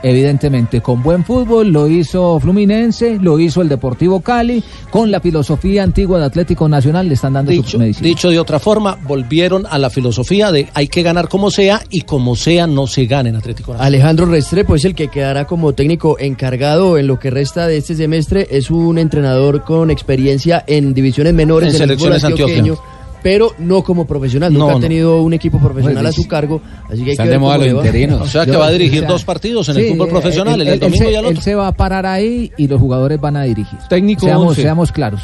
Evidentemente, 0.02 0.82
con 0.82 1.04
buen 1.04 1.23
fútbol 1.23 1.69
lo 1.69 1.88
hizo 1.88 2.39
Fluminense, 2.39 3.19
lo 3.21 3.39
hizo 3.39 3.62
el 3.62 3.69
Deportivo 3.69 4.21
Cali, 4.21 4.63
con 4.89 5.12
la 5.12 5.19
filosofía 5.19 5.84
antigua 5.84 6.19
de 6.19 6.25
Atlético 6.25 6.67
Nacional 6.67 7.08
le 7.08 7.13
están 7.13 7.34
dando 7.34 7.52
Dicho, 7.52 7.69
su 7.69 7.80
medicina. 7.80 8.08
dicho 8.08 8.30
de 8.30 8.39
otra 8.39 8.60
forma, 8.60 8.97
volvieron 9.08 9.65
a 9.69 9.78
la 9.78 9.89
filosofía 9.89 10.52
de 10.52 10.69
hay 10.73 10.88
que 10.88 11.04
ganar 11.04 11.30
como 11.30 11.52
sea 11.52 11.84
y 11.89 12.02
como 12.02 12.36
sea 12.36 12.65
no 12.65 12.88
se 12.88 13.06
gana 13.06 13.30
en 13.30 13.36
Atlético 13.36 13.73
Nacional. 13.73 13.88
Alejandro 13.88 14.25
Restrepo 14.25 14.75
es 14.75 14.86
el 14.86 14.95
que 14.95 15.10
quedará 15.10 15.45
como 15.45 15.73
técnico 15.73 16.17
encargado 16.19 16.97
en 16.97 17.08
lo 17.08 17.19
que 17.19 17.30
resta 17.30 17.67
de 17.67 17.78
este 17.78 17.95
semestre. 17.95 18.47
Es 18.49 18.71
un 18.71 18.97
entrenador 18.97 19.63
con 19.63 19.91
experiencia 19.91 20.63
en 20.65 20.93
divisiones 20.93 21.34
menores 21.34 21.73
En 21.73 21.80
del 21.80 21.97
fútbol 21.97 22.13
selecciones 22.13 22.23
antioqueño, 22.23 22.73
Antioquia. 22.73 22.98
Pero 23.21 23.53
no 23.60 23.84
como 23.84 24.05
profesional. 24.05 24.51
No, 24.53 24.60
Nunca 24.60 24.71
ha 24.73 24.75
no. 24.75 24.82
tenido 24.82 25.21
un 25.21 25.34
equipo 25.34 25.60
profesional 25.60 26.05
a 26.05 26.12
su 26.12 26.27
cargo, 26.27 26.62
así 26.89 27.03
que 27.03 27.12
hay 27.12 27.17
que 27.17 27.23
ver 27.23 27.39
cómo 27.39 27.58
le 27.58 27.73
va. 27.73 28.21
O 28.23 28.27
sea 28.27 28.45
que 28.45 28.55
va 28.55 28.67
a 28.67 28.71
dirigir 28.71 29.05
dos 29.05 29.23
partidos 29.23 29.69
en 29.69 29.77
el 29.77 29.84
Sí, 29.84 29.89
fútbol 29.91 30.08
eh, 30.08 30.12
profesional, 30.12 30.62
él- 30.62 30.67
el 30.67 30.73
él- 30.75 30.79
domingo 30.79 31.03
él 31.03 31.10
y 31.10 31.13
se- 31.13 31.19
el 31.19 31.25
Él 31.25 31.32
otro. 31.32 31.41
se 31.41 31.55
va 31.55 31.67
a 31.67 31.71
parar 31.71 32.05
ahí 32.05 32.51
y 32.58 32.67
los 32.67 32.79
jugadores 32.79 33.19
van 33.19 33.38
a 33.38 33.43
dirigir. 33.43 33.77
Técnico 33.89 34.25
seamos, 34.25 34.47
11. 34.49 34.62
seamos 34.62 34.91
claros. 34.91 35.21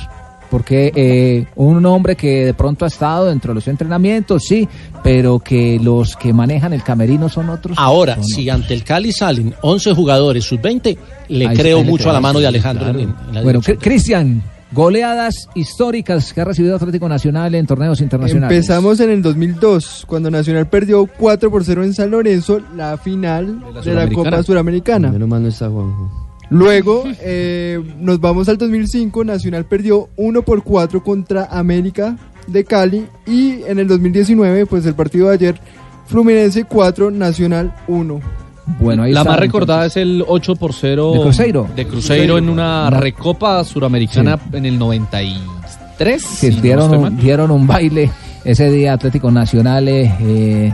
Porque 0.50 0.92
eh, 0.96 1.48
un 1.56 1.84
hombre 1.88 2.16
que 2.16 2.46
de 2.46 2.54
pronto 2.54 2.86
ha 2.86 2.88
estado 2.88 3.26
dentro 3.26 3.52
de 3.52 3.56
los 3.56 3.68
entrenamientos, 3.68 4.44
sí, 4.44 4.70
pero 5.04 5.40
que 5.40 5.80
los 5.82 6.16
que 6.16 6.34
manejan 6.34 6.72
el 6.72 6.84
camerino 6.84 7.30
son 7.30 7.50
otros. 7.50 7.76
Ahora, 7.80 8.16
son 8.16 8.26
si 8.26 8.48
ante 8.50 8.76
el 8.76 8.84
Cali 8.84 9.12
salen 9.12 9.56
11 9.64 9.94
jugadores 9.94 10.46
sub-20, 10.46 10.98
le 11.30 11.48
Ahí- 11.48 11.58
creo 11.58 11.84
mucho 11.84 12.12
a 12.12 12.14
la 12.14 12.22
mano 12.22 12.40
de 12.40 12.48
Alejandro. 12.48 12.84
claro. 12.86 13.00
en- 13.00 13.16
en 13.30 13.34
la 13.34 13.42
Bueno, 13.42 13.60
Cristian, 13.80 14.44
goleadas 14.76 15.48
históricas 15.56 16.34
que 16.34 16.42
ha 16.42 16.46
recibido 16.46 16.76
Atlético 16.76 17.08
Nacional 17.08 17.56
en 17.56 17.66
torneos 17.66 18.02
internacionales. 18.02 18.56
Empezamos 18.56 19.00
en 19.00 19.10
el 19.10 19.22
2002, 19.22 20.04
cuando 20.06 20.30
Nacional 20.30 20.68
perdió 20.68 21.08
4 21.08 21.50
por 21.50 21.64
0 21.64 21.84
en 21.86 21.94
San 21.94 22.12
Lorenzo, 22.12 22.60
la 22.76 22.98
final 22.98 23.62
de 23.62 23.74
la, 23.74 23.82
Suramericana. 23.82 24.30
Copa 24.32 24.44
Suramericana. 24.44 25.12
Menos 25.12 25.30
mal 25.30 25.42
no 25.42 25.48
está 25.48 25.70
Juanjo. 25.70 26.12
Luego 26.50 27.06
eh, 27.22 27.82
nos 28.00 28.20
vamos 28.20 28.50
al 28.50 28.58
2005, 28.58 29.24
Nacional 29.24 29.66
perdió 29.66 30.10
1 30.18 30.42
por 30.44 30.62
4 30.64 31.02
contra 31.02 31.46
América 31.46 32.18
de 32.48 32.66
Cali 32.66 33.08
y 33.26 33.64
en 33.64 33.80
el 33.80 33.88
2019, 33.88 34.66
pues 34.66 34.86
el 34.86 34.94
partido 34.94 35.30
de 35.30 35.36
ayer, 35.36 35.60
Fluminense 36.06 36.66
4, 36.66 37.12
Nacional 37.12 37.74
1. 37.88 38.45
Bueno, 38.80 39.04
ahí 39.04 39.12
la 39.14 39.22
está, 39.22 39.32
más 39.32 39.40
recordada 39.40 39.86
es 39.86 39.96
el 39.98 40.24
8 40.28 40.56
por 40.56 40.74
0 40.74 41.12
¿De 41.14 41.20
Cruzeiro? 41.22 41.68
de 41.76 41.86
Cruzeiro 41.88 42.38
en 42.38 42.50
una 42.50 42.90
No. 42.90 43.00
recopa 43.00 43.64
suramericana 43.64 44.40
en 44.52 44.66
el 44.66 44.80
93. 44.80 46.24
que 46.42 46.50
si 46.52 46.56
no 46.56 46.62
dieron, 46.62 46.84
estoy 46.94 46.98
un, 47.08 47.18
dieron 47.18 47.52
un 47.52 47.68
baile 47.68 48.10
ese 48.44 48.70
día 48.72 48.94
Atlético 48.94 49.30
Nacional. 49.32 49.88
eh, 49.88 50.14
eh, 50.22 50.74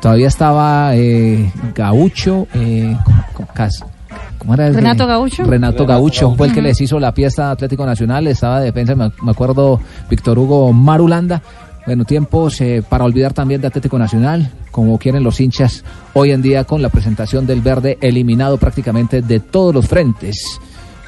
todavía 0.00 0.28
estaba 0.28 0.94
eh, 0.96 1.50
Gaucho. 1.74 2.46
Eh, 2.54 2.96
¿cómo, 3.34 3.48
cómo 4.38 4.54
era? 4.54 4.70
¿Renato 4.70 5.06
Gaucho? 5.06 5.42
Renato 5.44 5.50
Renato 5.50 5.86
Gaucho 5.86 6.34
fue 6.36 6.46
el 6.48 6.52
que 6.54 6.62
les 6.62 6.80
hizo 6.80 6.98
la 7.00 7.12
fiesta 7.12 7.48
a 7.48 7.50
Atlético 7.52 7.84
Nacional. 7.84 8.26
Estaba 8.28 8.60
de 8.60 8.66
defensa, 8.66 8.94
me, 8.94 9.10
me 9.22 9.30
acuerdo, 9.32 9.80
Víctor 10.08 10.38
Hugo 10.38 10.72
Marulanda. 10.72 11.42
Bueno, 11.86 12.04
tiempos 12.04 12.60
eh, 12.60 12.82
para 12.86 13.04
olvidar 13.04 13.32
también 13.32 13.60
de 13.60 13.68
Atlético 13.68 13.96
Nacional, 13.98 14.50
como 14.72 14.98
quieren 14.98 15.22
los 15.22 15.40
hinchas 15.40 15.84
hoy 16.14 16.32
en 16.32 16.42
día 16.42 16.64
con 16.64 16.82
la 16.82 16.88
presentación 16.88 17.46
del 17.46 17.60
verde 17.60 17.96
eliminado 18.00 18.58
prácticamente 18.58 19.22
de 19.22 19.38
todos 19.40 19.72
los 19.72 19.86
frentes 19.86 20.58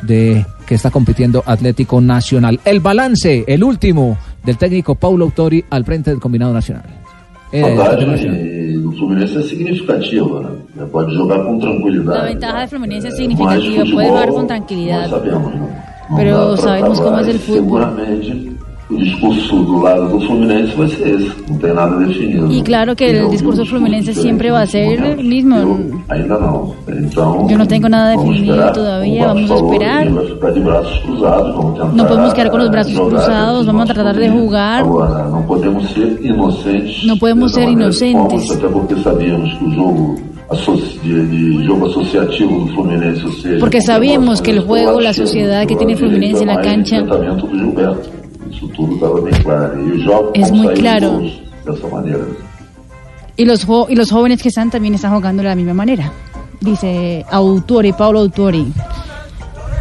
de 0.03 0.47
que 0.67 0.77
está 0.77 0.91
compitiendo 0.93 1.43
Atlético 1.45 2.01
Nacional. 2.01 2.61
El 2.65 2.79
balance, 2.79 3.45
el 3.49 3.65
último 3.65 4.17
del 4.45 4.57
técnico 4.57 4.95
Paulo 4.95 5.25
Autori 5.25 5.65
al 5.69 5.85
frente 5.85 6.11
del 6.11 6.21
combinado 6.21 6.53
nacional. 6.53 6.85
Eh, 7.51 8.77
do 8.83 8.93
Fluminense 8.93 9.39
é 9.39 9.43
significativa, 9.43 10.41
né? 10.77 10.85
Pode 10.93 11.15
jogar 11.17 11.43
com 11.45 11.55
La 11.55 11.61
tranquilidade. 11.61 12.35
ventaja 12.35 12.61
de 12.61 12.69
Fluminense 12.69 13.09
es 13.09 13.15
Mas 13.15 13.19
significativa, 13.19 13.81
futebol, 13.81 13.95
puede 13.95 14.09
jugar 14.09 14.29
con 14.29 14.37
nós 14.37 14.47
tranquilidad. 14.47 15.11
sabemos? 15.11 15.55
Não 15.55 16.17
Pero 16.17 16.57
sabemos 16.57 16.99
cómo 17.01 17.17
acabar. 17.17 17.23
es 17.23 17.29
el 17.35 17.39
fútbol. 17.41 17.83
Seguramente 17.83 18.58
o 18.91 18.97
discurso 18.97 19.63
do 19.65 19.83
lado 19.83 20.09
do 20.09 20.21
Fluminense 20.27 20.75
vai 20.75 20.89
ser 20.89 21.09
esse. 21.09 21.31
Não 21.49 21.59
tem 21.59 21.75
nada 21.75 21.97
definido. 21.97 22.51
Y 22.51 22.63
claro 22.63 22.97
que 22.97 23.05
el 23.11 23.29
discurso 23.31 23.65
fluminense 23.67 24.15
siempre 24.15 24.51
va 24.51 24.63
a 24.63 24.67
ser 24.67 24.99
el 25.03 25.25
mismo. 25.25 26.03
Ainda 26.09 26.39
não. 26.39 26.75
Então, 26.89 27.47
Yo 27.51 27.59
no 27.59 27.67
tengo 27.67 27.89
nada 27.89 28.17
definido 28.17 28.73
todavía, 28.73 29.25
o 29.25 29.29
vamos 29.29 29.51
esperar. 29.51 30.05
ninguém 30.07 30.15
vai 30.15 30.27
ficar 30.27 30.51
de 30.53 30.61
braços 30.61 30.99
cruzados, 31.01 31.55
vamos 31.55 31.73
tentar 31.75 31.93
No 31.93 32.07
podemos 32.07 32.35
con 32.51 32.59
los 32.61 32.71
brazos 32.71 32.95
jogar 32.95 33.11
cruzados, 33.11 33.67
vamos 33.67 33.85
tratar 33.87 34.15
de 34.17 34.29
jugar. 34.29 34.81
Agora, 34.81 35.25
não 35.25 35.43
podemos 35.43 35.91
ser 35.91 36.19
inocentes. 36.23 37.05
No 37.05 37.19
podemos 37.19 37.53
ser 37.53 37.69
inocentes. 37.69 38.49
como, 38.49 38.53
Até 38.53 38.69
porque 38.69 38.97
sabíamos 39.03 39.53
que 39.59 39.65
o 39.65 39.71
jogo 39.71 40.17
de, 41.03 41.27
de 41.27 41.65
jogo 41.65 41.87
associativo 41.87 42.61
do 42.61 42.67
Fluminense, 42.69 43.23
ou 43.25 43.33
seja, 43.33 43.59
Porque 43.61 43.81
com 43.81 43.85
sabíamos 43.85 44.41
que 44.41 44.51
el 44.51 44.59
eu 44.59 44.67
juego, 44.67 44.99
la 44.99 45.13
sociedad 45.13 45.67
que 45.67 45.75
eu 45.75 45.79
tiene 45.79 45.95
Fluminense 45.95 46.43
en 46.43 46.49
la 46.49 46.63
cancha 46.63 47.05
Es 50.35 50.51
muy 50.51 50.75
claro. 50.75 51.11
todos 51.11 51.49
dessa 51.65 51.89
maneira. 51.89 52.19
y 53.37 53.45
los, 53.45 53.67
y 53.89 53.95
los 53.95 54.11
jóvenes 54.11 54.43
que 54.43 54.49
están 54.49 54.71
también 54.71 54.95
están 54.95 55.15
jugando 55.15 55.43
de 55.43 55.49
la 55.49 55.55
misma 55.55 55.75
manera. 55.75 56.13
Dice 56.61 57.25
Autori, 57.31 57.93
Paulo 57.93 58.21
Autori. 58.21 58.67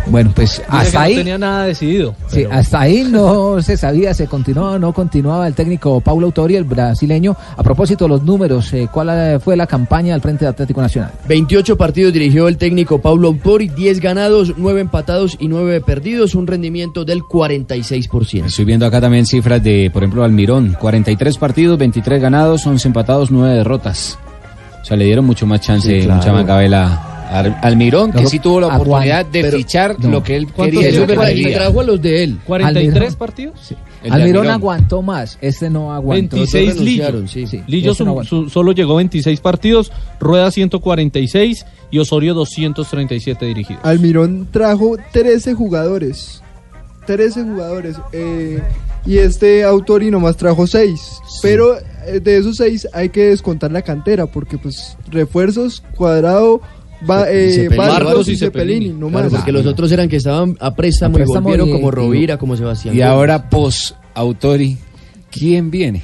Bueno, 0.10 0.32
pues 0.36 0.52
Dice 0.58 0.64
hasta 0.70 1.02
ahí. 1.02 1.14
no 1.16 1.20
tenía 1.20 1.38
nada 1.38 1.66
decidido. 1.66 2.16
Sí, 2.28 2.44
hasta 2.50 2.82
ahí 2.82 3.04
no 3.10 3.62
se 3.62 3.78
sabía, 3.78 4.14
se 4.14 4.28
continuaba 4.28 4.72
o 4.74 4.80
no 4.80 4.94
continuaba 4.94 5.48
el 5.48 5.54
técnico 5.54 6.00
Paulo 6.02 6.28
Autori, 6.28 6.56
el 6.56 6.64
brasileño. 6.64 7.36
A 7.56 7.64
propósito 7.64 8.06
de 8.06 8.10
los 8.10 8.24
números, 8.24 8.72
eh, 8.74 8.88
¿cuál 8.92 9.10
eh, 9.12 9.40
fue 9.40 9.56
la 9.58 9.68
campaña 9.68 10.14
al 10.14 10.22
frente 10.22 10.46
de 10.46 10.50
Atlético 10.50 10.82
Nacional? 10.82 11.12
28 11.28 11.78
partidos 11.78 12.14
dirigió 12.14 12.48
el 12.48 12.58
técnico 12.58 13.00
Paulo 13.00 13.28
Autori, 13.28 13.68
10 13.70 14.00
ganados, 14.00 14.54
9 14.58 14.82
empatados 14.82 15.36
y 15.40 15.48
9 15.48 15.82
perdidos, 15.82 16.36
un 16.36 16.48
rendimiento 16.48 17.04
del 17.06 17.22
46%. 17.22 18.46
Estoy 18.46 18.66
viendo 18.66 18.86
acá 18.86 19.02
también 19.02 19.26
cifras 19.26 19.62
de, 19.64 19.90
por 19.92 20.04
ejemplo, 20.04 20.24
Almirón. 20.24 20.76
43 20.80 21.38
partidos, 21.38 21.78
23 21.78 22.22
ganados, 22.22 22.66
11 22.66 22.88
empatados, 22.88 23.32
9 23.32 23.56
derrotas. 23.56 24.18
O 24.82 24.86
sea, 24.86 24.96
le 24.96 25.06
dieron 25.06 25.26
mucho 25.26 25.46
más 25.46 25.60
chance, 25.62 25.88
Sí, 26.00 26.06
claro. 26.06 26.20
mucha 26.20 26.32
más 26.34 26.46
Al- 27.30 27.58
Almirón, 27.62 28.12
que 28.12 28.22
No, 28.24 28.30
sí 28.30 28.40
tuvo 28.40 28.62
la 28.62 28.68
oportunidad 28.68 29.26
de 29.26 29.42
pero- 29.42 29.58
fichar 29.58 30.00
no. 30.00 30.10
lo 30.10 30.24
que 30.24 30.36
él 30.38 30.48
¿Cuántos 30.52 30.82
quería. 30.84 31.06
quería. 31.06 31.58
trajo 31.58 31.82
a 31.82 31.84
los 31.84 32.02
de 32.02 32.24
él. 32.24 32.38
43 32.46 32.94
Almirón. 32.96 33.16
partidos. 33.20 33.70
De 33.70 34.10
Almirón 34.10 34.22
Almirón. 34.44 34.48
aguantó 34.48 35.02
más, 35.02 35.38
este 35.42 35.70
no 35.70 35.92
aguantó. 35.94 36.36
26 36.38 36.72
Todos 36.74 36.86
Lillo. 36.86 37.28
sí, 37.28 37.48
sí. 37.48 37.62
Lillo 37.68 37.92
Este 37.92 38.04
no 38.06 38.24
su- 38.24 38.50
solo 38.50 38.72
llegó 38.72 38.96
26 38.96 39.40
partidos, 39.42 39.92
Rueda 40.20 40.50
146 40.52 41.66
y 41.92 42.00
Osorio 42.00 42.34
237 42.34 43.46
dirigidos. 43.46 43.84
Almirón 43.84 44.48
trajo 44.52 44.96
13 45.12 45.54
jugadores. 45.54 46.42
13 47.06 47.44
jugadores. 47.44 47.96
eh, 48.14 48.62
y 49.06 49.20
este 49.20 49.64
Autori 49.64 50.12
nomás 50.12 50.36
trajo 50.36 50.68
6. 50.68 51.00
Pero 51.42 51.78
eh, 52.06 52.20
de 52.22 52.38
esos 52.38 52.58
6 52.58 52.88
hay 52.94 53.08
que 53.10 53.30
descontar 53.30 53.72
la 53.72 53.82
cantera. 53.82 54.26
Porque 54.26 54.58
pues 54.58 54.98
refuerzos, 55.10 55.82
cuadrado, 55.96 56.60
va, 57.10 57.26
eh, 57.30 57.70
Barcos 57.76 58.28
y 58.30 58.38
Cepelini. 58.38 58.90
No 58.90 59.10
Claro, 59.10 59.30
más. 59.30 59.34
porque 59.40 59.52
los 59.52 59.66
otros 59.66 59.92
eran 59.92 60.08
que 60.10 60.16
estaban 60.18 60.58
a 60.60 60.74
préstamo, 60.76 61.16
A 61.16 61.18
préstamo 61.18 61.40
y 61.50 61.58
volvieron 61.58 61.72
como 61.72 61.92
Rovira, 61.92 62.38
como 62.38 62.56
Sebastián. 62.58 62.96
Y 62.96 63.00
Gómez. 63.00 63.12
ahora, 63.12 63.50
post 63.50 63.96
Autori, 64.14 64.78
¿quién 65.32 65.70
viene? 65.70 66.02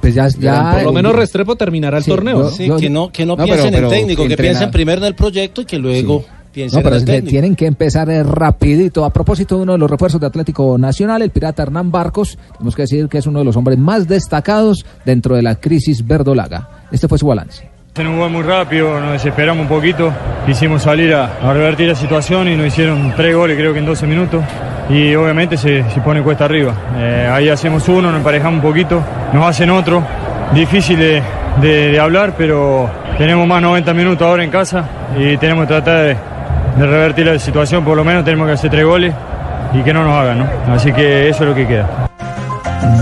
Pues 0.00 0.14
ya, 0.14 0.28
ya 0.28 0.72
Por 0.74 0.82
lo 0.84 0.92
menos 0.92 1.12
Restrepo 1.14 1.56
terminará 1.56 1.98
el 1.98 2.04
Sí, 2.04 2.10
torneo. 2.10 2.38
¿no? 2.38 2.50
Sí, 2.50 2.70
que 2.78 2.88
no, 2.90 3.10
que 3.10 3.26
no, 3.26 3.34
No, 3.36 3.44
piensen 3.44 3.70
pero- 3.72 3.78
en 3.78 3.84
el 3.84 3.90
técnico, 4.00 4.22
que 4.22 4.32
entrenar. 4.32 4.52
piensen 4.52 4.70
primero 4.70 5.00
en 5.00 5.06
el 5.08 5.14
proyecto 5.14 5.62
y 5.62 5.64
que 5.64 5.78
luego 5.78 6.24
piensen 6.52 6.78
No, 6.78 6.84
pero 6.84 6.96
en 6.96 7.02
el 7.02 7.06
le 7.06 7.12
técnico. 7.14 7.30
tienen 7.30 7.56
que 7.56 7.66
empezar 7.66 8.08
eh, 8.08 8.22
rapidito. 8.22 9.04
A 9.04 9.12
propósito 9.12 9.56
de 9.56 9.62
uno 9.62 9.72
de 9.72 9.78
los 9.78 9.90
refuerzos 9.90 10.20
de 10.20 10.26
Atlético 10.28 10.78
Nacional, 10.78 11.22
el 11.22 11.30
pirata 11.30 11.64
Hernán 11.64 11.90
Barcos, 11.90 12.38
tenemos 12.52 12.76
que 12.76 12.82
decir 12.82 13.08
que 13.08 13.18
es 13.18 13.26
uno 13.26 13.40
de 13.40 13.44
los 13.44 13.56
hombres 13.56 13.76
más 13.78 14.06
destacados 14.06 14.86
dentro 15.04 15.34
de 15.34 15.42
la 15.42 15.56
crisis 15.56 16.06
verdolaga. 16.06 16.86
Este 16.92 17.08
fue 17.08 17.18
su 17.18 17.26
balance. 17.26 17.68
Se 17.98 18.04
nos 18.04 18.14
jugó 18.14 18.28
muy 18.28 18.44
rápido, 18.44 19.00
nos 19.00 19.10
desesperamos 19.10 19.62
un 19.62 19.68
poquito, 19.68 20.12
quisimos 20.46 20.82
salir 20.82 21.12
a, 21.12 21.52
revertir 21.52 21.88
la 21.88 21.96
situación 21.96 22.46
y 22.46 22.54
nos 22.54 22.68
hicieron 22.68 23.12
tres 23.16 23.34
goles 23.34 23.56
creo 23.56 23.72
que 23.72 23.80
en 23.80 23.86
12 23.86 24.06
minutos 24.06 24.44
y 24.88 25.16
obviamente 25.16 25.56
se, 25.56 25.82
pone 26.04 26.22
cuesta 26.22 26.44
arriba. 26.44 26.72
Eh, 26.96 27.28
ahí 27.28 27.48
hacemos 27.48 27.88
uno, 27.88 28.02
nos 28.12 28.18
emparejamos 28.18 28.62
un 28.62 28.70
poquito, 28.70 29.02
nos 29.32 29.44
hacen 29.44 29.70
otro, 29.70 30.00
difícil 30.54 30.96
de, 30.96 31.98
hablar 32.00 32.34
pero 32.38 32.88
tenemos 33.18 33.44
más 33.48 33.60
90 33.60 33.92
minutos 33.94 34.24
ahora 34.24 34.44
en 34.44 34.50
casa 34.50 34.84
y 35.18 35.36
tenemos 35.36 35.66
que 35.66 35.74
tratar 35.74 36.04
de, 36.04 36.16
de 36.78 36.86
revertir 36.86 37.26
la 37.26 37.36
situación, 37.40 37.84
por 37.84 37.96
lo 37.96 38.04
menos 38.04 38.24
tenemos 38.24 38.46
que 38.46 38.52
hacer 38.52 38.70
tres 38.70 38.84
goles 38.84 39.12
y 39.74 39.82
que 39.82 39.92
no 39.92 40.04
nos 40.04 40.14
hagan, 40.14 40.38
¿no? 40.38 40.46
Así 40.72 40.92
que 40.92 41.30
eso 41.30 41.42
es 41.42 41.48
lo 41.48 41.54
que 41.56 41.66
queda. 41.66 42.08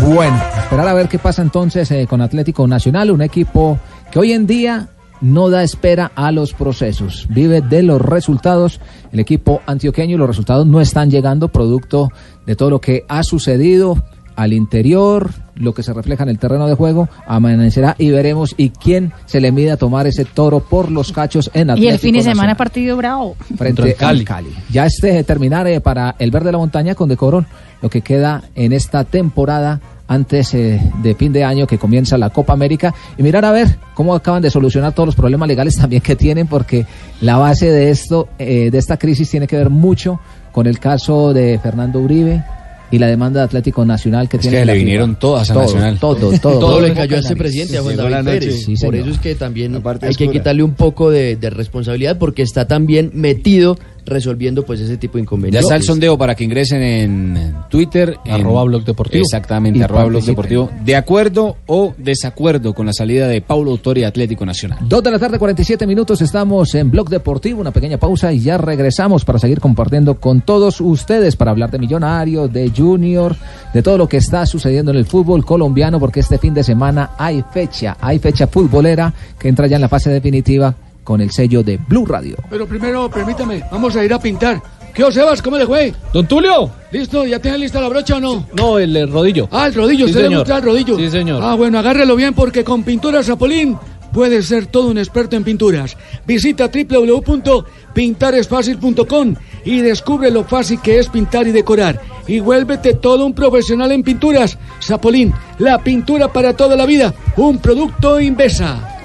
Bueno, 0.07 0.41
esperar 0.57 0.89
a 0.89 0.95
ver 0.95 1.07
qué 1.09 1.18
pasa 1.18 1.43
entonces 1.43 1.91
eh, 1.91 2.07
con 2.09 2.23
Atlético 2.23 2.66
Nacional, 2.66 3.11
un 3.11 3.20
equipo 3.20 3.79
que 4.11 4.18
hoy 4.18 4.33
en 4.33 4.47
día 4.47 4.89
no 5.21 5.51
da 5.51 5.62
espera 5.62 6.12
a 6.14 6.33
los 6.33 6.53
procesos, 6.53 7.27
vive 7.31 7.61
de 7.61 7.83
los 7.83 8.01
resultados. 8.01 8.81
El 9.12 9.21
equipo 9.21 9.62
antioqueño 9.67 10.17
y 10.17 10.19
los 10.19 10.29
resultados 10.29 10.67
no 10.67 10.81
están 10.81 11.11
llegando 11.11 11.49
producto 11.49 12.11
de 12.47 12.57
todo 12.57 12.71
lo 12.71 12.81
que 12.81 13.05
ha 13.09 13.23
sucedido 13.23 14.03
al 14.37 14.53
interior, 14.53 15.31
lo 15.55 15.73
que 15.73 15.83
se 15.83 15.95
refleja 15.95 16.23
en 16.23 16.29
el 16.29 16.39
terreno 16.39 16.69
de 16.69 16.75
juego, 16.75 17.09
amanecerá 17.27 17.97
y 17.99 18.11
veremos 18.11 18.55
y 18.59 18.69
quién 18.69 19.12
se 19.25 19.41
le 19.41 19.51
mide 19.51 19.73
a 19.73 19.77
tomar 19.79 20.07
ese 20.07 20.27
toro 20.27 20.61
por 20.61 20.93
los 20.93 21.11
cachos 21.11 21.51
en 21.55 21.71
Atlético 21.71 21.91
Y 21.91 21.93
el 21.93 21.99
fin 21.99 22.14
de 22.14 22.21
semana 22.21 22.35
Nacional 22.35 22.57
partido 22.57 22.97
bravo. 22.99 23.37
frente 23.57 23.97
al 23.99 24.25
Cali. 24.25 24.51
Ya 24.71 24.85
este 24.85 25.25
terminar 25.25 25.67
eh, 25.67 25.81
para 25.81 26.14
el 26.19 26.31
verde 26.31 26.47
de 26.47 26.53
la 26.53 26.59
montaña 26.59 26.95
con 26.95 27.09
Decorón, 27.09 27.47
lo 27.81 27.89
que 27.89 28.03
queda 28.03 28.45
en 28.55 28.73
esta 28.75 29.05
temporada 29.05 29.81
antes 30.09 30.55
eh, 30.55 30.81
de 31.03 31.15
fin 31.15 31.33
de 31.33 31.43
año 31.45 31.67
que 31.67 31.79
comienza 31.79 32.17
la 32.19 32.31
Copa 32.31 32.53
América 32.53 32.95
y 33.19 33.23
mirar 33.23 33.45
a 33.45 33.53
ver 33.53 33.77
cómo 33.95 34.15
acaban 34.15 34.43
de 34.43 34.51
solucionar 34.51 34.93
todos 34.93 35.07
los 35.07 35.17
problemas 35.17 35.49
legales 35.49 35.77
también 35.81 36.03
que 36.03 36.17
tienen 36.17 36.47
porque 36.47 36.87
la 37.21 37.37
base 37.39 37.71
de 37.71 37.91
esto 37.91 38.29
eh, 38.39 38.71
de 38.71 38.79
esta 38.79 38.97
crisis 38.99 39.31
tiene 39.31 39.47
que 39.47 39.57
ver 39.57 39.71
mucho 39.71 40.21
con 40.53 40.67
el 40.67 40.79
caso 40.79 41.33
de 41.35 41.59
Fernando 41.63 42.01
Uribe 42.01 42.43
y 42.89 42.99
la 42.99 43.09
demanda 43.09 43.41
de 43.41 43.47
Atlético 43.47 43.85
Nacional 43.85 44.29
que 44.29 44.37
Es 44.37 44.43
tiene 44.43 44.59
que 44.59 44.65
la 44.65 44.73
le 44.73 44.79
FIFA. 44.79 44.85
vinieron 44.85 45.17
todas 45.17 45.51
a 45.51 45.55
Todo, 45.55 45.63
Nacional. 45.65 45.99
todo, 45.99 46.15
todo, 46.17 46.31
Todo 46.61 46.81
le 46.81 46.89
Todo 46.91 46.97
cayó 46.97 47.17
a 47.17 47.19
ese 47.19 47.29
Canales. 47.35 47.39
presidente, 47.39 47.79
a 47.79 47.83
Juan 47.83 47.97
David. 47.97 48.25
Pérez. 48.41 48.65
Sí, 48.65 48.75
Por 48.77 48.95
eso 48.95 49.11
es 49.11 49.19
que 49.19 49.35
también 49.35 49.83
hay 50.03 50.15
que 50.15 50.31
quitarle 50.31 50.63
un 50.63 50.75
poco 50.75 51.11
de, 51.11 51.35
de 51.35 51.51
responsabilidad 51.51 52.17
porque 52.17 52.43
está 52.43 52.69
también 52.69 53.11
metido 53.13 53.77
resolviendo 54.07 54.65
pues 54.65 54.81
ese 54.81 54.97
tipo 54.97 55.15
de 55.15 55.21
Ya 55.21 55.23
inconvenientes. 55.25 55.63
está 55.65 55.77
el 55.77 55.83
sondeo 55.83 56.17
para 56.17 56.35
que 56.35 56.45
ingresen 56.45 56.83
en 56.83 57.55
Twitter. 57.69 58.17
en- 58.25 58.33
Arroba 58.35 58.65
Blog 58.65 58.85
Deportivo. 58.85 59.23
Exactamente, 59.23 59.79
Y 59.79 59.83
arroba 59.83 60.05
Blog. 60.07 60.25
Deportivo. 60.25 60.71
¿De 60.85 60.97
acuerdo 60.97 61.57
o 61.67 61.95
desacuerdo 61.99 62.73
con 62.73 62.87
la 62.87 62.93
salida 62.93 63.29
de 63.29 63.41
Paulo 63.43 63.73
Autori 63.73 64.05
Atlético 64.05 64.47
Nacional? 64.47 64.79
Dos 64.89 65.03
de 65.03 65.11
la 65.11 65.19
tarde, 65.19 65.39
47 65.39 65.87
minutos, 65.87 66.23
estamos 66.23 66.75
en 66.75 66.91
Blog 66.91 67.09
Deportivo, 67.11 67.61
una 67.61 67.73
pequeña 67.73 67.99
pausa 67.99 68.33
y 68.33 68.41
ya 68.41 68.57
regresamos 68.59 69.25
para 69.25 69.39
seguir 69.39 69.61
compartiendo 69.61 70.19
con 70.21 70.41
todos 70.41 70.81
ustedes 70.81 71.37
para 71.37 71.51
hablar 71.51 71.71
de 71.71 71.79
Millonarios, 71.79 72.53
de 72.53 72.71
Junior, 72.75 73.35
de 73.75 73.83
todo 73.83 73.99
lo 73.99 74.09
que 74.09 74.19
está 74.19 74.47
sucediendo 74.47 74.91
en 74.93 74.99
el 74.99 75.05
fútbol 75.07 75.45
colombiano, 75.45 75.99
porque 76.01 76.21
este 76.21 76.39
fin 76.39 76.55
de 76.55 76.63
semana 76.65 77.11
hay 77.19 77.45
fecha, 77.53 77.97
hay 78.01 78.19
fecha 78.19 78.47
futbolera 78.47 79.13
que 79.39 79.49
entra 79.49 79.67
ya 79.67 79.77
en 79.77 79.83
la 79.83 79.89
fase 79.89 80.11
definitiva 80.11 80.75
con 81.07 81.21
el 81.23 81.31
sello 81.31 81.63
de 81.63 81.79
Blue 81.79 82.05
Radio. 82.05 82.37
Pero 82.51 82.67
primero, 82.67 83.09
permítame, 83.09 83.63
vamos 83.71 83.95
a 83.97 84.05
ir 84.05 84.13
a 84.13 84.19
pintar. 84.19 84.61
¿Qué 84.93 85.05
os 85.05 85.15
Sebas? 85.15 85.41
¿Cómo 85.41 85.57
le 85.57 85.65
fue? 85.67 85.95
Don 86.13 86.27
Tulio. 86.27 86.69
¿Listo? 86.91 87.25
¿Ya 87.25 87.39
tiene 87.39 87.59
lista 87.59 87.81
la 87.81 87.89
brocha 87.89 88.17
o 88.17 88.21
no? 88.21 88.45
No, 88.55 88.77
el, 88.79 89.09
rodillo. 89.13 89.49
Ah, 89.53 89.67
el 89.67 89.75
rodillo, 89.75 90.07
Sí, 90.07 90.11
usted 90.11 90.23
le 90.23 90.27
señor. 90.29 90.41
gusta 90.41 90.57
el 90.57 90.63
rodillo. 90.65 90.97
Sí, 90.99 91.11
señor. 91.11 91.43
Ah, 91.45 91.55
bueno, 91.55 91.79
agárrelo 91.79 92.17
bien 92.17 92.35
porque 92.35 92.65
con 92.65 92.83
Pinturas 92.83 93.27
Zapolín 93.27 93.77
puede 94.13 94.43
ser 94.43 94.67
todo 94.67 94.89
un 94.91 94.99
experto 94.99 95.37
en 95.37 95.45
pinturas. 95.45 95.97
Visita 96.27 96.71
www.pintaresfacil.com 96.75 99.35
y 99.65 99.81
descubre 99.81 100.31
lo 100.31 100.43
fácil 100.45 100.81
que 100.81 100.99
es 100.99 101.09
pintar 101.09 101.47
y 101.47 101.53
decorar. 101.53 102.01
Y 102.27 102.41
vuélvete 102.41 102.95
todo 102.95 103.27
un 103.27 103.35
profesional 103.35 103.93
en 103.93 104.03
pinturas. 104.03 104.59
Zapolín, 104.83 105.33
la 105.59 105.79
pintura 105.85 106.33
para 106.33 106.57
toda 106.57 106.75
la 106.75 106.87
vida. 106.87 107.15
Un 107.37 107.59
producto 107.59 108.19
Invesa. 108.21 108.95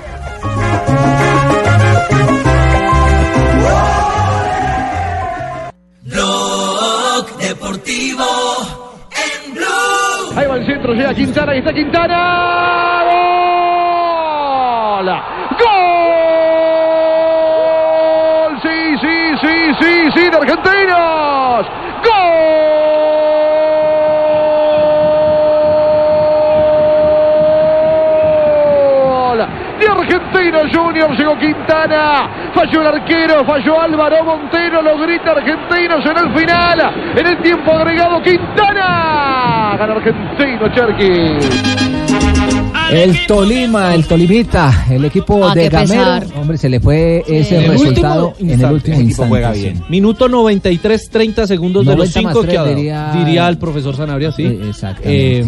Ahí 10.35 10.47
va 10.47 10.55
el 10.55 10.65
centro, 10.65 10.93
llega 10.93 11.13
Quintana, 11.13 11.53
y 11.55 11.57
está 11.59 11.73
Quintana. 11.73 13.03
¡Gol! 15.01 15.07
¡Gol! 15.59 15.81
Sí, 18.61 18.95
sí, 19.01 19.35
sí, 19.41 19.73
sí, 19.81 20.11
sí, 20.15 20.29
de 20.29 20.37
Argentinos. 20.37 21.67
¡Gol! 22.05 22.51
De 29.79 29.85
Argentinos 29.87 30.65
Junior 30.73 31.11
llegó 31.17 31.37
Quintana, 31.37 32.29
falló 32.53 32.81
el 32.81 32.87
arquero, 32.87 33.43
falló 33.43 33.81
Álvaro 33.81 34.23
Montero, 34.23 34.81
lo 34.81 34.97
grita 34.97 35.31
Argentinos 35.31 36.05
en 36.05 36.17
el 36.17 36.33
final, 36.33 36.93
en 37.17 37.27
el 37.27 37.37
tiempo 37.41 37.73
agregado 37.73 38.21
Quintana, 38.21 39.60
gana 39.77 39.93
Argentino 39.95 40.73
Cherky. 40.73 41.81
El 42.91 43.25
Tolima, 43.25 43.95
el 43.95 44.05
Tolimita, 44.05 44.85
el 44.89 45.05
equipo 45.05 45.47
Ah, 45.47 45.55
de 45.55 45.69
Gamero, 45.69 45.87
pesar. 46.19 46.25
hombre, 46.37 46.57
se 46.57 46.67
le 46.67 46.81
fue 46.81 47.23
ese 47.25 47.55
En 47.59 47.63
el 47.63 47.71
resultado 47.71 48.27
último 48.31 48.51
en 48.53 48.59
el 48.59 48.71
último 48.73 48.95
equipo 48.95 49.07
instante. 49.09 49.29
juega 49.29 49.53
sí. 49.53 49.61
bien. 49.61 49.83
Minuto 49.87 50.27
93, 50.27 51.09
30 51.09 51.47
segundos 51.47 51.85
de 51.85 51.95
los 51.95 52.13
90 52.13 52.21
más 52.21 52.33
5 52.33 52.41
que 52.41 52.47
tres, 52.47 52.57
ha 52.59 52.63
dado. 52.63 52.75
diría- 52.75 53.11
Diría, 53.15 53.47
el 53.47 53.57
profesor 53.57 53.95
Sanabria, 53.95 54.33
sí. 54.33 54.43
Eh, 54.43 54.59
exactamente. 54.67 55.39
Eh, 55.39 55.45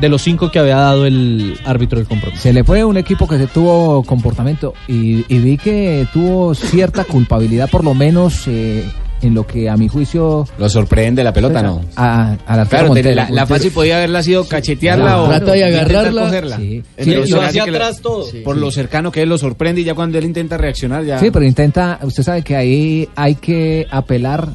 de 0.00 0.08
los 0.08 0.20
5 0.20 0.50
que 0.50 0.58
había 0.58 0.76
dado 0.78 1.06
el 1.06 1.56
árbitro 1.64 2.00
del 2.00 2.08
compromiso. 2.08 2.42
Se 2.42 2.52
le 2.52 2.64
fue 2.64 2.82
un 2.82 2.96
equipo 2.96 3.28
que 3.28 3.38
se 3.38 3.46
tuvo 3.46 4.02
comportamiento 4.02 4.74
y, 4.88 5.24
y 5.32 5.38
vi 5.38 5.58
que 5.58 6.08
tuvo 6.12 6.56
cierta 6.56 7.04
culpabilidad, 7.04 7.70
por 7.70 7.84
lo 7.84 7.94
menos 7.94 8.48
eh, 8.48 8.84
en 9.22 9.34
lo 9.34 9.46
que 9.46 9.68
a 9.68 9.76
mi 9.76 9.88
juicio. 9.88 10.46
Lo 10.58 10.68
sorprende 10.68 11.22
la 11.24 11.32
pelota, 11.32 11.62
¿no? 11.62 11.80
A, 11.96 12.36
a 12.46 12.56
la 12.56 12.64
Claro, 12.66 12.92
te- 12.94 13.14
la, 13.14 13.28
la 13.30 13.46
fácil 13.46 13.70
podía 13.70 13.96
haberla 13.98 14.22
sido 14.22 14.46
cachetearla 14.46 15.04
Claro. 15.04 15.24
o 15.24 15.28
Trata 15.28 15.52
de 15.52 15.64
agarrarla. 15.64 16.22
cogerla. 16.22 16.56
Sí. 16.56 16.82
Pero 16.96 17.26
Sí, 17.26 17.32
lo 17.32 17.42
la- 17.42 17.48
atrás 17.62 18.00
todo. 18.00 18.26
Por 18.44 18.56
lo 18.56 18.70
cercano 18.70 19.10
que 19.12 19.22
él 19.22 19.28
lo 19.28 19.38
sorprende 19.38 19.80
y 19.80 19.84
ya 19.84 19.94
cuando 19.94 20.18
él 20.18 20.24
intenta 20.24 20.56
reaccionar 20.56 21.04
ya. 21.04 21.18
Sí, 21.18 21.30
pero 21.30 21.44
intenta, 21.44 21.98
usted 22.02 22.22
sabe 22.22 22.42
que 22.42 22.56
ahí 22.56 23.08
hay 23.16 23.34
que 23.36 23.86
apelar 23.90 24.48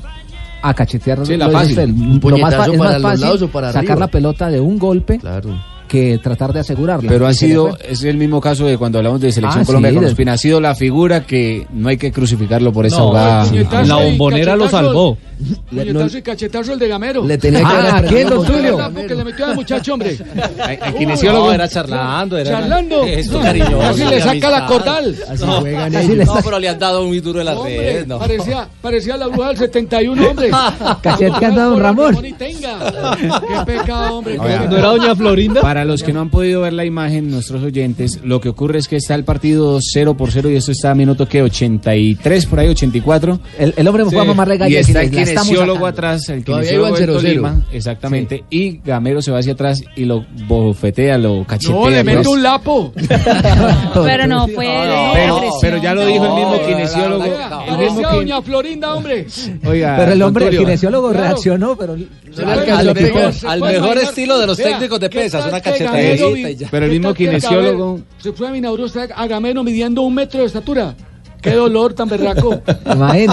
a 0.61 0.73
cachetear. 0.73 1.25
Sí, 1.25 1.37
la 1.37 1.49
fácil. 1.49 1.69
dice 1.69 1.81
usted, 1.85 1.93
Un 1.93 2.19
lo 2.31 2.37
más 2.39 2.53
es 2.53 2.57
para 2.59 2.73
más 2.73 2.93
los 2.93 3.01
fácil 3.03 3.21
lados 3.21 3.41
o 3.43 3.47
para 3.49 3.67
sacar 3.67 3.83
arriba. 3.91 3.99
la 3.99 4.07
pelota 4.07 4.49
de 4.49 4.59
un 4.59 4.79
golpe 4.79 5.19
que 5.87 6.17
tratar 6.19 6.51
de 6.53 6.59
asegurarla. 6.61 7.09
Pero 7.09 7.25
ha 7.25 7.29
le 7.29 7.35
sido, 7.35 7.77
es 7.83 8.03
el 8.03 8.17
mismo 8.17 8.39
caso 8.41 8.65
de 8.65 8.77
cuando 8.77 8.97
hablamos 8.99 9.21
de 9.21 9.31
Selección 9.31 9.63
Ah, 9.63 9.65
Colombia 9.65 9.91
sí, 9.91 9.95
con 9.97 10.05
Ospina. 10.05 10.33
Ha 10.33 10.37
sido 10.37 10.59
la 10.61 10.75
figura 10.75 11.25
que 11.25 11.67
no 11.73 11.89
hay 11.89 11.97
que 11.97 12.11
crucificarlo 12.11 12.71
por 12.73 12.85
esa 12.85 12.97
No, 12.99 13.07
jugada. 13.07 13.45
La 13.85 13.95
bombonera 13.95 14.55
lo 14.55 14.67
salvó. 14.69 15.17
Puñetazo 15.69 16.17
y 16.17 16.21
cachetazo 16.21 16.73
el 16.73 16.79
de 16.79 16.87
Gamero. 16.87 17.25
Le 17.25 17.37
tenía 17.37 17.59
que 17.59 17.65
Ah, 17.65 17.97
¿a 17.97 18.01
quién, 18.03 18.29
don 18.29 18.45
Tulio? 18.45 18.75
a 18.75 18.87
Tapo 18.87 19.05
que 19.05 19.15
le 19.15 19.23
metió 19.25 19.45
al 19.45 19.55
muchacho, 19.55 19.93
hombre. 19.93 20.17
El 20.85 20.93
kinesiólogo. 20.95 21.47
No, 21.47 21.53
era 21.53 21.67
charlando, 21.67 22.37
era- 22.37 22.51
Charlando. 22.51 23.05
No, 23.05 23.41
cariñoso, 23.41 23.79
Casi 23.79 23.99
de 23.99 24.05
le 24.09 24.17
saca 24.19 24.29
amistad. 24.31 24.51
la 24.51 24.65
cordal. 24.65 25.15
Así 25.29 25.45
No, 25.45 25.59
juegan 25.59 25.95
así 25.95 26.05
ellos. 26.05 26.17
le 26.17 26.25
No, 26.25 26.33
pero 26.43 26.59
le 26.59 26.69
han 26.69 26.79
dado 26.79 27.03
muy 27.05 27.19
duro 27.19 27.39
en 27.41 27.45
las 27.47 27.57
Hombre, 27.57 27.77
redes. 27.77 28.07
No. 28.07 28.17
parecía, 28.19 28.67
parecía 28.81 29.17
la 29.17 29.27
bruja 29.27 29.47
del 29.49 29.57
71, 29.57 30.29
hombre. 30.29 30.51
Cacheteando 31.01 31.61
a 31.61 31.65
don 31.65 31.79
Ramón. 31.81 32.15
Qué 32.21 33.63
pecado, 33.65 34.17
hombre. 34.17 34.37
¿No 34.37 34.45
era 34.47 34.87
doña 34.87 35.15
Florinda? 35.15 35.61
Para 35.75 35.83
los 35.83 36.03
que 36.03 36.13
no 36.13 36.21
han 36.21 36.29
podido 36.29 36.61
ver 36.61 36.71
la 36.71 36.85
imagen, 36.85 37.29
nuestros 37.29 37.61
oyentes, 37.61 38.21
lo 38.23 38.39
que 38.39 38.47
ocurre 38.47 38.79
es 38.79 38.87
que 38.87 38.95
está 38.95 39.13
el 39.13 39.25
partido 39.25 39.77
0 39.81 40.15
por 40.15 40.31
0 40.31 40.49
y 40.49 40.55
esto 40.55 40.71
está 40.71 40.91
a 40.91 40.95
minuto 40.95 41.27
que 41.27 41.41
83, 41.41 42.45
por 42.45 42.61
ahí 42.61 42.69
84. 42.69 43.39
El, 43.59 43.73
el 43.75 43.85
hombre 43.85 44.05
fue 44.05 44.21
a 44.21 44.23
mamarle 44.23 44.55
Y 44.55 44.57
gallo. 44.57 44.79
está 44.79 45.01
el 45.01 45.13
la 45.13 45.21
estamos 45.23 45.47
kinesiólogo 45.49 45.85
atrás, 45.85 46.29
el 46.29 46.45
kinesiólogo 46.45 46.95
0-0. 46.95 47.05
Tolima, 47.15 47.65
exactamente, 47.73 48.45
y 48.49 48.77
Gamero 48.85 49.21
se 49.21 49.31
va 49.31 49.39
hacia 49.39 49.51
atrás 49.51 49.83
y 49.97 50.05
lo 50.05 50.25
bofetea, 50.47 51.17
lo 51.17 51.43
cachetea. 51.45 51.75
No, 51.75 51.89
le 51.89 52.03
mete 52.05 52.25
un 52.29 52.41
lapo. 52.41 52.93
Pero 54.05 54.27
no 54.27 54.47
fue. 54.55 54.65
de 54.67 55.49
pero, 55.59 55.77
ya 55.83 55.93
lo 55.93 56.05
dijo 56.05 56.25
el 56.25 56.33
mismo 56.35 56.65
kinesiólogo. 56.65 57.25
el 57.67 57.77
mismo 57.79 57.99
kin- 58.01 58.11
doña 58.11 58.41
Florinda, 58.41 58.93
hombre. 58.95 59.27
Oiga, 59.65 59.95
Pero 59.97 60.11
el 60.13 60.21
hombre, 60.21 60.45
el 60.45 60.51
Tulio, 60.51 60.65
kinesiólogo 60.65 61.09
Claro. 61.11 61.23
reaccionó, 61.27 61.75
pero 61.77 61.93
Al, 61.93 62.01
mejor, 63.01 63.45
al 63.47 63.59
puede 63.59 64.03
estilo 64.03 64.39
de 64.39 64.47
los 64.47 64.57
técnicos 64.57 64.99
de 64.99 65.09
¿qué 65.09 65.19
pesas, 65.19 65.45
una 65.47 65.59
que 65.61 65.64
cachetadita. 65.71 66.67
Pero 66.71 66.85
el 66.85 66.91
mismo 66.91 67.13
kinesiólogo- 67.13 68.01
Se 68.21 68.31
fue 68.33 68.47
a 68.49 68.55
inauguró 68.55 68.85
usted 68.85 69.09
a 69.15 69.27
Gamero 69.27 69.63
midiendo 69.63 70.01
un 70.01 70.13
metro 70.13 70.39
de 70.41 70.45
estatura. 70.47 70.95
Qué 71.41 71.51
dolor 71.55 71.93
tan 71.93 72.09
berraco. 72.09 72.59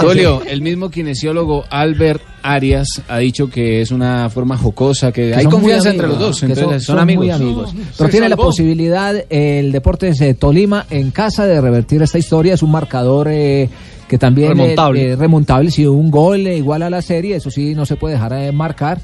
Tulio, 0.01 0.41
el 0.45 0.61
mismo 0.61 0.89
kinesiólogo 0.89 1.63
Albert 1.69 2.21
Arias 2.43 3.01
ha 3.07 3.17
dicho 3.17 3.49
que 3.49 3.81
es 3.81 3.89
una 3.91 4.29
forma 4.29 4.57
jocosa, 4.57 5.11
que, 5.11 5.29
que 5.29 5.35
hay 5.35 5.45
confianza 5.45 5.89
entre 5.89 6.07
los 6.07 6.19
dos, 6.19 6.39
que 6.39 6.45
entonces 6.47 6.83
son, 6.83 6.95
son 6.95 6.99
amigos. 6.99 7.23
muy 7.25 7.31
amigos. 7.31 7.73
No, 7.73 7.81
Pero 7.97 8.09
tiene 8.09 8.29
la 8.29 8.35
posibilidad 8.35 9.15
el 9.29 9.71
Deportes 9.71 10.17
de 10.19 10.33
Tolima 10.35 10.85
en 10.89 11.11
casa 11.11 11.47
de 11.47 11.59
revertir 11.61 12.01
esta 12.03 12.17
historia. 12.19 12.53
Es 12.53 12.61
un 12.61 12.71
marcador 12.71 13.29
eh, 13.31 13.69
que 14.07 14.17
también 14.17 14.51
eh, 14.51 14.53
Remontable. 14.53 15.11
eh, 15.11 15.15
remontable. 15.15 15.71
Si 15.71 15.87
un 15.87 16.11
gol 16.11 16.45
eh, 16.45 16.57
igual 16.57 16.83
a 16.83 16.89
la 16.89 17.01
serie, 17.01 17.37
eso 17.37 17.49
sí 17.49 17.73
no 17.73 17.85
se 17.85 17.95
puede 17.95 18.15
dejar 18.15 18.33
de 18.33 18.51
marcar. 18.51 18.99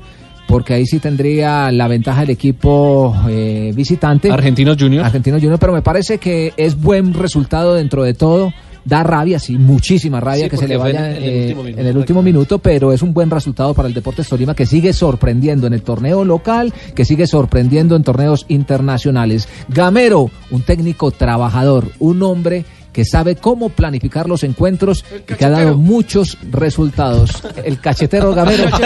Porque 0.49 0.73
ahí 0.73 0.87
sí 0.87 0.97
tendría 0.97 1.71
la 1.71 1.87
ventaja 1.87 2.23
el 2.23 2.31
equipo 2.31 3.15
eh, 3.29 3.71
visitante. 3.75 4.31
Argentinos 4.31 4.77
Junior. 4.79 5.05
Argentinos 5.05 5.39
Junior, 5.39 5.59
pero 5.59 5.73
me 5.73 5.83
parece 5.83 6.17
que 6.17 6.53
es 6.57 6.75
buen 6.75 7.13
resultado 7.13 7.75
dentro 7.75 8.03
de 8.03 8.15
todo 8.15 8.51
Da 8.85 9.03
rabia, 9.03 9.37
sí, 9.37 9.57
muchísima 9.57 10.19
rabia 10.19 10.45
Sí, 10.45 10.49
que 10.49 10.57
se 10.57 10.67
le 10.67 10.75
vaya 10.75 11.11
en 11.15 11.23
el 11.23 11.29
eh, 11.29 11.41
último 11.41 11.63
minuto, 11.63 11.81
en 11.81 11.87
el 11.87 11.97
último 11.97 12.21
minuto, 12.23 12.59
pero 12.59 12.91
es 12.91 13.03
un 13.03 13.13
buen 13.13 13.29
resultado 13.29 13.75
para 13.75 13.87
el 13.87 13.93
Deportes 13.93 14.27
Tolima 14.27 14.55
que 14.55 14.65
sigue 14.65 14.93
sorprendiendo 14.93 15.67
en 15.67 15.73
el 15.73 15.83
torneo 15.83 16.23
local, 16.23 16.73
que 16.95 17.05
sigue 17.05 17.27
sorprendiendo 17.27 17.95
en 17.95 18.03
torneos 18.03 18.45
internacionales. 18.47 19.47
Gamero, 19.67 20.31
un 20.49 20.61
técnico 20.63 21.11
trabajador, 21.11 21.91
un 21.99 22.23
hombre 22.23 22.65
que 22.91 23.05
sabe 23.05 23.35
cómo 23.35 23.69
planificar 23.69 24.27
los 24.27 24.43
encuentros 24.43 25.05
y 25.27 25.33
que 25.33 25.45
ha 25.45 25.49
dado 25.49 25.77
muchos 25.77 26.37
resultados. 26.51 27.43
El 27.63 27.79
cachetero 27.79 28.33
Gamero. 28.33 28.65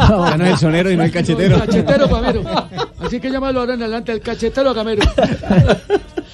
Ya 0.00 0.36
no 0.36 0.44
es 0.44 0.50
el 0.52 0.58
sonero 0.58 0.90
y 0.90 0.96
no 0.96 1.04
el 1.04 1.10
cachetero. 1.10 1.56
El 1.56 1.60
cachetero 1.62 2.08
Gamero. 2.08 2.42
Así 2.98 3.20
que 3.20 3.30
llámalo 3.30 3.60
ahora 3.60 3.74
en 3.74 3.82
adelante, 3.82 4.12
el 4.12 4.20
cachetero 4.20 4.72
Gamero. 4.74 5.02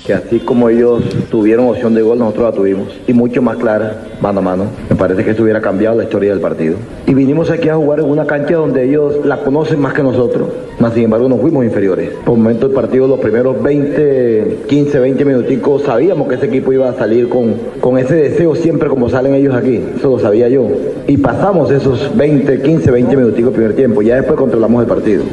que 0.06 0.14
así 0.14 0.38
como 0.38 0.68
ellos 0.68 1.02
tuvieron 1.30 1.68
opción 1.68 1.94
de 1.94 2.02
gol, 2.02 2.18
nosotros 2.18 2.50
la 2.50 2.52
tuvimos. 2.52 2.88
Y 3.06 3.12
mucho 3.12 3.42
más 3.42 3.56
clara, 3.56 4.04
mano 4.20 4.40
a 4.40 4.42
mano. 4.42 4.64
Me 4.88 4.96
parece 4.96 5.24
que 5.24 5.30
esto 5.30 5.42
hubiera 5.42 5.60
cambiado 5.60 5.96
la 5.96 6.04
historia 6.04 6.30
del 6.30 6.40
partido. 6.40 6.76
Y 7.06 7.14
vinimos 7.14 7.50
aquí 7.50 7.68
a 7.68 7.76
jugar 7.76 8.00
en 8.00 8.06
una 8.06 8.26
cancha 8.26 8.54
donde 8.54 8.88
ellos 8.88 9.24
la 9.24 9.38
conocen 9.38 9.80
más 9.80 9.94
que 9.94 10.02
nosotros. 10.02 10.48
Mas 10.78 10.94
sin 10.94 11.04
embargo 11.04 11.28
nos 11.28 11.40
fuimos 11.40 11.64
inferiores. 11.64 12.10
Por 12.24 12.36
momento 12.36 12.66
del 12.66 12.74
partido, 12.74 13.08
los 13.08 13.18
primeros 13.18 13.62
20, 13.62 14.64
15, 14.68 14.98
20 14.98 15.24
minuticos, 15.24 15.82
sabíamos 15.82 16.28
que 16.28 16.34
ese 16.34 16.46
equipo 16.46 16.72
iba 16.72 16.85
a 16.86 16.94
salir 16.94 17.28
con, 17.28 17.54
con 17.80 17.98
ese 17.98 18.14
deseo 18.14 18.54
siempre 18.54 18.88
como 18.88 19.08
salen 19.08 19.34
ellos 19.34 19.54
aquí. 19.54 19.80
Eso 19.96 20.10
lo 20.10 20.18
sabía 20.18 20.48
yo. 20.48 20.68
Y 21.06 21.16
pasamos 21.16 21.70
esos 21.70 22.16
20, 22.16 22.62
15, 22.62 22.90
20 22.90 23.16
minuticos 23.16 23.52
primer 23.52 23.74
tiempo. 23.74 24.02
Ya 24.02 24.16
después 24.16 24.38
controlamos 24.38 24.82
el 24.82 24.88
partido. 24.88 25.24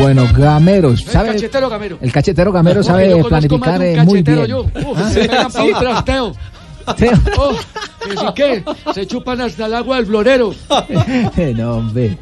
Bueno, 0.00 0.24
Gamero, 0.36 0.96
¿sabe? 0.96 1.28
El 1.28 1.34
cachetero 1.34 1.68
Gamero. 1.68 1.98
El 2.00 2.12
cachetero 2.12 2.52
Gamero 2.52 2.82
sabe 2.82 3.22
planificar 3.24 3.82
eh, 3.82 4.02
muy 4.04 4.22
bien. 4.22 4.46
yo. 4.46 4.60
Uf, 4.60 4.96
¿Ah? 4.96 5.10
se 5.10 5.28
Oh, 8.16 8.32
que 8.32 8.64
se 8.94 9.06
chupan 9.06 9.40
hasta 9.40 9.66
el 9.66 9.74
agua 9.74 9.96
del 9.96 10.06
florero. 10.06 10.54
no, 11.56 11.72
hombre. 11.74 12.16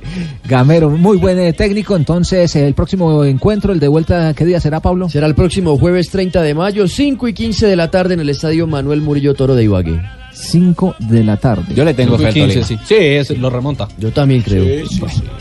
Gamero, 0.45 0.91
muy 0.91 1.17
buen 1.17 1.39
eh, 1.39 1.53
técnico. 1.53 1.95
Entonces, 1.95 2.57
el 2.57 2.75
próximo 2.75 3.25
encuentro, 3.25 3.73
el 3.73 3.79
de 3.79 3.87
vuelta, 3.87 4.35
¿qué 4.35 4.45
día 4.45 4.59
será, 4.59 4.81
Pablo? 4.81 5.09
Será 5.09 5.29
el 5.29 5.37
próximo 5.37 5.79
jueves 5.79 6.11
30 6.11 6.43
de 6.43 6.55
mayo, 6.55 6.89
5 6.89 7.29
y 7.29 7.35
15 7.35 7.67
de 7.69 7.77
la 7.77 7.91
tarde 7.91 8.14
en 8.14 8.21
el 8.21 8.31
estadio 8.31 8.67
Manuel 8.67 9.01
Murillo 9.01 9.35
Toro 9.35 9.55
de 9.55 9.64
Ibagué. 9.64 10.01
5 10.37 10.97
de 10.99 11.24
la 11.24 11.37
tarde. 11.37 11.74
Yo 11.74 11.84
le 11.84 11.95
tengo 11.95 12.18
fe 12.18 12.26
al 12.26 12.34
15, 12.34 12.49
Tolima. 12.61 12.66
sí. 12.66 12.78
Sí, 12.84 12.95
es- 12.99 13.39
lo 13.39 13.49
remonta. 13.51 13.89
Yo 13.99 14.11
también 14.12 14.43
creo. 14.43 14.84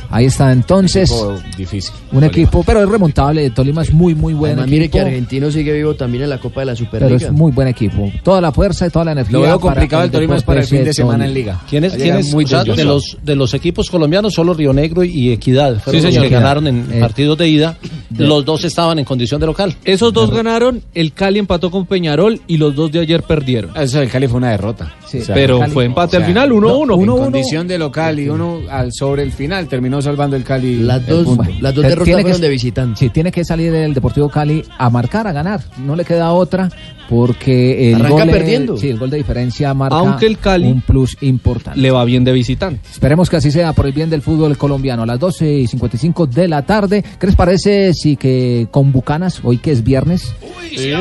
Ahí 0.09 0.25
está 0.25 0.51
entonces. 0.51 1.09
Equipo 1.11 1.35
difícil. 1.57 1.93
Un 2.11 2.23
equipo, 2.23 2.63
pero 2.63 2.81
es 2.83 2.87
remontable. 2.89 3.49
Tolima 3.49 3.81
es 3.81 3.91
muy, 3.93 4.15
muy 4.15 4.33
buen 4.33 4.53
Además, 4.53 4.67
equipo. 4.67 4.75
mire 4.79 4.89
que 4.89 4.99
Argentino 5.01 5.51
sigue 5.51 5.73
vivo 5.73 5.95
también 5.95 6.23
en 6.23 6.29
la 6.29 6.37
Copa 6.39 6.61
de 6.61 6.67
la 6.67 6.73
pero 6.73 6.85
Superliga. 6.85 7.27
es 7.27 7.31
muy 7.31 7.51
buen 7.51 7.67
equipo. 7.67 8.11
Toda 8.23 8.39
la 8.41 8.51
fuerza 8.51 8.87
y 8.87 8.89
toda 8.89 9.05
la 9.05 9.11
energía. 9.13 9.33
Lo 9.33 9.41
veo 9.41 9.59
complicado 9.59 10.03
el 10.03 10.11
Tolima 10.11 10.37
es 10.37 10.43
para 10.43 10.61
el 10.61 10.67
fin 10.67 10.83
de 10.83 10.93
semana 10.93 11.25
en. 11.25 11.33
Liga. 11.33 11.61
¿Quiénes, 11.69 11.91
Va 11.91 11.95
a 11.95 11.97
llegar 11.99 12.17
quiénes 12.19 12.33
muy 12.33 12.45
o 12.45 12.47
sea, 12.47 12.63
de 12.63 12.83
los 12.85 13.17
de 13.21 13.35
los 13.35 13.53
equipos 13.53 13.89
colombianos 13.89 14.33
solo 14.33 14.53
Río 14.53 14.71
Negro 14.73 15.03
y 15.03 15.31
Equidad 15.31 15.79
fueron 15.81 16.01
Sí, 16.01 16.05
los 16.07 16.13
señor. 16.15 16.29
que 16.29 16.33
ganaron 16.35 16.67
en 16.67 16.87
Eh, 16.93 16.99
partidos 16.99 17.37
de 17.37 17.49
ida. 17.49 17.77
Los 18.17 18.45
dos 18.45 18.63
estaban 18.63 18.97
en 18.99 19.05
condición 19.05 19.41
de 19.41 19.47
local. 19.47 19.75
Esos 19.83 20.13
dos 20.13 20.31
ganaron, 20.31 20.81
el 20.93 21.11
Cali 21.11 21.39
empató 21.39 21.69
con 21.69 21.85
Peñarol 21.85 22.39
y 22.47 22.57
los 22.57 22.73
dos 22.75 22.91
de 22.91 22.99
ayer 22.99 23.23
perdieron. 23.23 23.71
Eso 23.75 23.99
del 23.99 24.09
Cali 24.09 24.27
fue 24.27 24.37
una 24.37 24.51
derrota. 24.51 24.84
Sí, 25.05 25.19
pero 25.27 25.61
fue 25.67 25.85
empate 25.85 26.17
al 26.17 26.25
final, 26.25 26.51
1-1. 26.51 26.93
En 26.95 27.09
1-1. 27.09 27.17
condición 27.17 27.67
de 27.67 27.77
local 27.77 28.19
y 28.19 28.27
uno 28.29 28.61
al 28.69 28.91
sobre 28.91 29.23
el 29.23 29.31
final 29.31 29.67
terminó 29.67 30.01
salvando 30.01 30.35
el 30.35 30.43
Cali. 30.43 30.79
Las 30.79 31.05
dos, 31.07 31.27
las 31.61 31.73
dos 31.73 31.83
derrotas 31.83 32.03
tiene 32.05 32.17
que- 32.19 32.23
fueron 32.23 32.41
de 32.41 32.49
visitante. 32.49 32.99
Sí, 32.99 33.09
tiene 33.09 33.31
que 33.31 33.45
salir 33.45 33.73
el 33.73 33.93
Deportivo 33.93 34.29
Cali 34.29 34.63
a 34.77 34.89
marcar, 34.89 35.27
a 35.27 35.31
ganar. 35.31 35.61
No 35.77 35.95
le 35.95 36.03
queda 36.05 36.31
otra 36.33 36.69
porque 37.09 37.89
el 37.89 37.95
Arranca 37.95 38.09
gol, 38.17 38.27
de- 38.27 38.33
perdiendo. 38.33 38.77
sí, 38.77 38.89
el 38.89 38.97
gol 38.97 39.09
de 39.09 39.17
diferencia 39.17 39.73
marca 39.73 39.95
Aunque 39.97 40.25
el 40.25 40.37
Cali 40.39 40.67
un 40.67 40.81
plus 40.81 41.17
importante. 41.21 41.79
Le 41.79 41.91
va 41.91 42.03
bien 42.03 42.23
de 42.23 42.31
visitante. 42.31 42.81
Esperemos 42.91 43.29
que 43.29 43.37
así 43.37 43.51
sea 43.51 43.73
por 43.73 43.85
el 43.85 43.93
bien 43.93 44.09
del 44.09 44.21
fútbol 44.21 44.57
colombiano. 44.57 45.03
A 45.03 45.05
las 45.05 45.19
12 45.19 45.51
y 45.51 45.67
55 45.67 46.25
de 46.27 46.47
la 46.47 46.63
tarde. 46.63 47.03
¿Qué 47.19 47.27
les 47.27 47.35
parece 47.35 47.93
si 47.93 48.15
que 48.15 48.67
con 48.71 48.91
Bucanas, 48.91 49.39
hoy 49.43 49.57
que 49.59 49.71
es 49.71 49.83
viernes? 49.83 50.33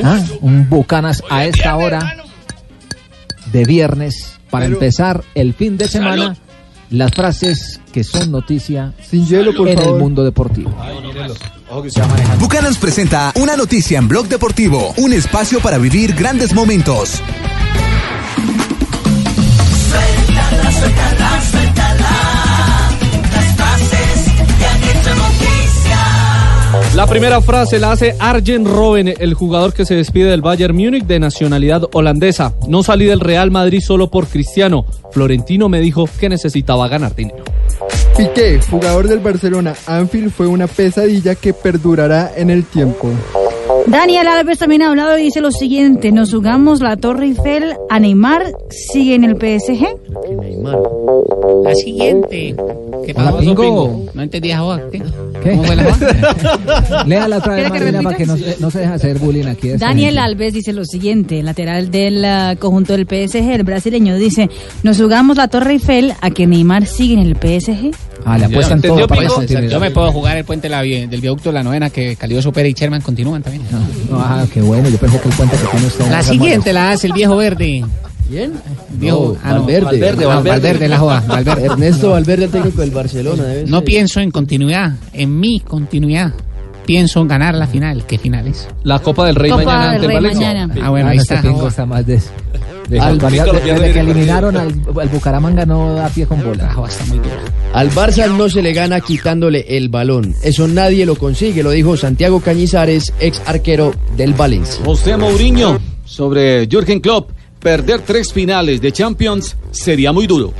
Ah, 0.02 0.20
Un 0.40 0.68
Bucanas 0.68 1.22
a 1.30 1.44
esta 1.46 1.76
hora 1.76 2.16
de 3.54 3.64
viernes 3.64 4.32
para 4.50 4.66
empezar 4.66 5.24
el 5.36 5.54
fin 5.54 5.78
de 5.78 5.88
semana. 5.88 6.36
Las 6.90 7.12
frases 7.12 7.80
que 7.92 8.04
son 8.04 8.30
noticia 8.30 8.92
Sin 9.08 9.26
hielo, 9.26 9.54
por 9.54 9.68
en 9.68 9.78
el 9.78 9.94
mundo 9.94 10.22
deportivo. 10.22 10.70
Bucanans 12.38 12.78
presenta 12.78 13.32
una 13.36 13.56
noticia 13.56 13.98
en 13.98 14.06
Blog 14.06 14.28
Deportivo, 14.28 14.92
un 14.98 15.12
espacio 15.12 15.60
para 15.60 15.78
vivir 15.78 16.14
grandes 16.14 16.52
momentos. 16.52 17.22
Suéltala, 19.88 20.72
suéltala, 20.72 21.42
suéltala. 21.50 21.73
La 26.94 27.08
primera 27.08 27.40
frase 27.40 27.80
la 27.80 27.90
hace 27.90 28.14
Arjen 28.20 28.64
Robben, 28.64 29.14
el 29.18 29.34
jugador 29.34 29.72
que 29.72 29.84
se 29.84 29.96
despide 29.96 30.30
del 30.30 30.42
Bayern 30.42 30.76
Múnich 30.76 31.04
de 31.04 31.18
nacionalidad 31.18 31.82
holandesa. 31.92 32.54
No 32.68 32.84
salí 32.84 33.04
del 33.04 33.18
Real 33.18 33.50
Madrid 33.50 33.80
solo 33.80 34.12
por 34.12 34.28
Cristiano. 34.28 34.86
Florentino 35.10 35.68
me 35.68 35.80
dijo 35.80 36.08
que 36.20 36.28
necesitaba 36.28 36.86
ganar 36.86 37.16
dinero. 37.16 37.42
Piqué, 38.16 38.60
jugador 38.70 39.08
del 39.08 39.18
Barcelona, 39.18 39.74
Anfield 39.88 40.30
fue 40.30 40.46
una 40.46 40.68
pesadilla 40.68 41.34
que 41.34 41.52
perdurará 41.52 42.32
en 42.36 42.50
el 42.50 42.64
tiempo. 42.64 43.10
Daniel 43.86 44.26
Alves 44.28 44.58
también 44.58 44.82
ha 44.82 44.88
hablado 44.90 45.16
y 45.18 45.22
dice 45.24 45.40
lo 45.40 45.50
siguiente, 45.50 46.12
nos 46.12 46.32
jugamos 46.32 46.80
la 46.80 46.96
Torre 46.96 47.26
Eiffel 47.26 47.74
a 47.90 47.98
Neymar, 48.00 48.52
sigue 48.70 49.14
en 49.14 49.24
el 49.24 49.36
PSG. 49.36 49.86
La 51.64 51.74
siguiente. 51.74 52.54
¿Qué 53.06 53.12
Hola, 53.16 53.32
pasó, 53.32 53.38
Pingo. 53.40 53.62
Pingo? 53.62 54.04
No 54.14 54.22
entendí 54.22 54.50
a 54.50 54.58
Joa. 54.60 54.80
¿Qué? 54.90 55.02
¿Qué? 55.42 55.50
¿Cómo 55.50 55.64
fue 55.64 55.76
la 55.76 55.94
Joa? 55.94 57.04
Léala 57.06 57.38
otra 57.38 57.54
vez, 57.54 57.70
¿Quiere 57.70 57.86
que 57.86 57.92
Marina, 57.92 58.02
para 58.02 58.16
que 58.16 58.26
no, 58.26 58.36
se- 58.36 58.56
no 58.60 58.70
se 58.70 58.78
deje 58.80 58.92
hacer 58.92 59.18
bullying 59.18 59.46
aquí. 59.46 59.68
esta 59.70 59.86
Daniel 59.88 60.14
gente. 60.14 60.20
Alves 60.20 60.52
dice 60.54 60.72
lo 60.72 60.84
siguiente, 60.84 61.42
lateral 61.42 61.90
del 61.90 62.24
ah, 62.24 62.56
conjunto 62.58 62.94
del 62.96 63.06
PSG, 63.06 63.50
el 63.50 63.62
brasileño 63.62 64.16
dice, 64.16 64.48
nos 64.82 65.00
jugamos 65.00 65.36
la 65.36 65.48
Torre 65.48 65.72
Eiffel 65.72 66.14
a 66.20 66.30
que 66.30 66.46
Neymar 66.46 66.86
sigue 66.86 67.14
en 67.14 67.20
el 67.20 67.36
PSG. 67.36 67.90
Ah, 68.24 68.38
le 68.38 68.46
apuestan 68.46 68.78
¿Entendió, 68.78 69.06
todo 69.06 69.08
para 69.16 69.26
continuidad. 69.28 69.70
Yo 69.70 69.80
me 69.80 69.90
puedo 69.90 70.10
jugar 70.12 70.36
el 70.36 70.44
puente 70.44 70.68
de 70.68 70.70
la 70.70 70.82
vi- 70.82 71.06
del 71.06 71.20
viaducto 71.20 71.50
de 71.50 71.54
la 71.54 71.62
novena 71.62 71.90
que 71.90 72.16
Calioso 72.16 72.52
Pérez 72.52 72.70
y 72.72 72.74
Sherman 72.74 73.00
continúan 73.02 73.42
también. 73.42 73.64
No, 74.10 74.18
ah, 74.20 74.44
qué 74.52 74.60
bueno, 74.62 74.88
yo 74.88 74.96
pensé 74.98 75.20
que 75.20 75.28
el 75.28 75.34
puente 75.34 75.56
que 75.56 75.66
tiene 75.66 75.86
usted. 75.86 76.10
La 76.10 76.22
siguiente 76.22 76.72
la 76.72 76.90
hace 76.90 77.06
el 77.06 77.12
viejo 77.12 77.36
verde. 77.36 77.84
¿Quién? 78.28 78.54
Viejo, 78.92 79.34
No, 79.34 79.40
ah, 79.44 79.52
no. 79.52 79.60
Valverde. 79.60 79.84
Valverde, 79.84 80.24
Ah, 80.24 80.40
Valverde, 80.40 80.88
la 80.88 80.98
joda. 80.98 81.24
Valverde. 81.28 81.66
Ernesto 81.66 82.10
Valverde, 82.10 82.44
el 82.46 82.50
técnico 82.50 82.80
del 82.80 82.90
Barcelona. 82.90 83.42
debe 83.44 83.70
No 83.70 83.78
ser. 83.78 83.84
pienso 83.84 84.20
en 84.20 84.30
continuidad, 84.30 84.92
en 85.12 85.38
mi 85.38 85.60
continuidad. 85.60 86.32
Pienso 86.86 87.20
en 87.20 87.28
ganar 87.28 87.54
la 87.54 87.66
final. 87.66 88.04
¿Qué 88.06 88.18
final 88.18 88.46
es? 88.46 88.68
La 88.82 88.98
Copa 88.98 89.26
del 89.26 89.34
Rey 89.36 89.50
Copa 89.50 89.64
mañana 89.64 89.84
del 89.84 89.94
ante 89.94 90.04
el 90.06 90.08
Rey 90.08 90.16
Valencia. 90.16 90.46
mañana. 90.48 90.74
Ah, 90.82 90.90
bueno, 90.90 91.06
Ah, 91.08 91.10
ahí 91.12 91.18
está. 91.18 91.34
está 91.68 91.86
más 91.86 92.06
de... 92.06 92.14
de- 92.16 92.22
Al- 93.00 93.18
lo 93.18 93.28
desde 93.28 93.92
que 93.92 94.00
el 94.00 94.08
eliminaron 94.10 94.56
al, 94.56 94.74
al 95.00 95.08
Bucaramanga 95.08 95.64
no 95.64 95.94
da 95.94 96.08
pie 96.08 96.26
con 96.26 96.42
bola. 96.44 96.72
Dura. 96.74 96.90
Al 97.72 97.90
Barça 97.90 98.28
no 98.30 98.48
se 98.48 98.62
le 98.62 98.72
gana 98.72 99.00
quitándole 99.00 99.64
el 99.68 99.88
balón. 99.88 100.34
Eso 100.42 100.68
nadie 100.68 101.06
lo 101.06 101.16
consigue, 101.16 101.62
lo 101.62 101.70
dijo 101.70 101.96
Santiago 101.96 102.40
Cañizares, 102.40 103.12
ex 103.20 103.42
arquero 103.46 103.94
del 104.16 104.34
Valencia. 104.34 104.84
José 104.84 105.16
Mourinho 105.16 105.78
sobre 106.04 106.66
Jürgen 106.68 107.00
Klopp. 107.00 107.30
Perder 107.60 108.02
tres 108.02 108.30
finales 108.30 108.82
de 108.82 108.92
Champions 108.92 109.56
sería 109.70 110.12
muy 110.12 110.26
duro. 110.26 110.52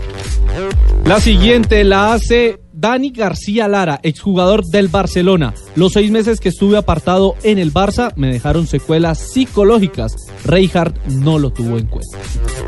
La 1.05 1.21
siguiente 1.21 1.85
la 1.85 2.15
hace 2.15 2.59
Dani 2.85 3.09
García 3.09 3.67
Lara, 3.67 3.99
exjugador 4.03 4.63
del 4.67 4.89
Barcelona. 4.89 5.55
Los 5.75 5.95
seis 5.95 6.11
meses 6.11 6.39
que 6.39 6.51
estuve 6.51 6.77
apartado 6.77 7.35
en 7.43 7.59
el 7.59 7.73
Barça 7.73 8.13
me 8.15 8.31
dejaron 8.31 8.67
secuelas 8.67 9.33
psicológicas. 9.33 10.15
Reinhardt 10.45 10.95
no 11.07 11.39
lo 11.39 11.51
tuvo 11.51 11.79
en 11.79 11.87
cuenta. 11.87 12.19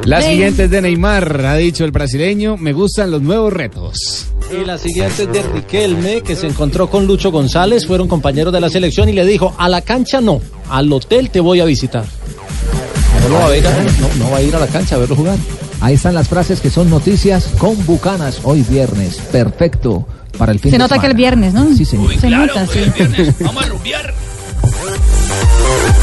La 0.07 0.23
siguiente 0.23 0.65
es 0.65 0.71
de 0.71 0.81
Neymar, 0.81 1.45
ha 1.45 1.57
dicho 1.57 1.85
el 1.85 1.91
brasileño, 1.91 2.57
me 2.57 2.73
gustan 2.73 3.11
los 3.11 3.21
nuevos 3.21 3.53
retos. 3.53 4.29
Y 4.59 4.65
la 4.65 4.79
siguiente 4.79 5.25
es 5.25 5.33
de 5.35 5.43
Riquelme, 5.43 6.23
que 6.23 6.35
se 6.35 6.47
encontró 6.47 6.89
con 6.89 7.07
Lucho 7.07 7.31
González, 7.31 7.87
fueron 7.87 8.09
compañeros 8.09 8.55
de 8.55 8.63
la 8.63 8.71
selección 8.71 9.11
y 9.11 9.13
le 9.13 9.27
dijo, 9.27 9.55
a 9.59 9.69
la 9.69 9.83
cancha 9.83 10.23
no, 10.23 10.41
al 10.71 10.91
hotel 10.91 11.29
te 11.29 11.41
voy 11.41 11.61
a 11.61 11.67
visitar. 11.67 12.07
No, 13.21 13.29
lo 13.29 13.35
va 13.35 13.45
a 13.45 13.49
ver, 13.51 13.65
no, 14.01 14.25
no 14.25 14.31
va 14.31 14.39
a 14.39 14.43
ir 14.43 14.57
a 14.57 14.61
la 14.61 14.67
cancha 14.67 14.97
a 14.97 14.99
verlo 14.99 15.15
jugar. 15.15 15.37
Ahí 15.81 15.95
están 15.95 16.15
las 16.15 16.29
frases 16.29 16.61
que 16.61 16.71
son 16.71 16.91
noticias 16.91 17.49
con 17.59 17.85
Bucanas 17.87 18.41
hoy 18.45 18.63
viernes. 18.63 19.17
Perfecto 19.31 20.07
para 20.37 20.53
el 20.53 20.59
fin 20.59 20.71
Se 20.71 20.77
de 20.77 20.83
nota 20.83 20.99
que 20.99 21.07
el 21.07 21.15
viernes, 21.15 21.55
¿no? 21.55 21.75
Sí, 21.75 21.85
señor. 21.85 22.15
Se 22.19 22.31
nota, 22.31 22.67
sí. 22.67 22.81
Vamos 23.41 23.65
a 23.65 23.69
rumbear. 23.69 24.15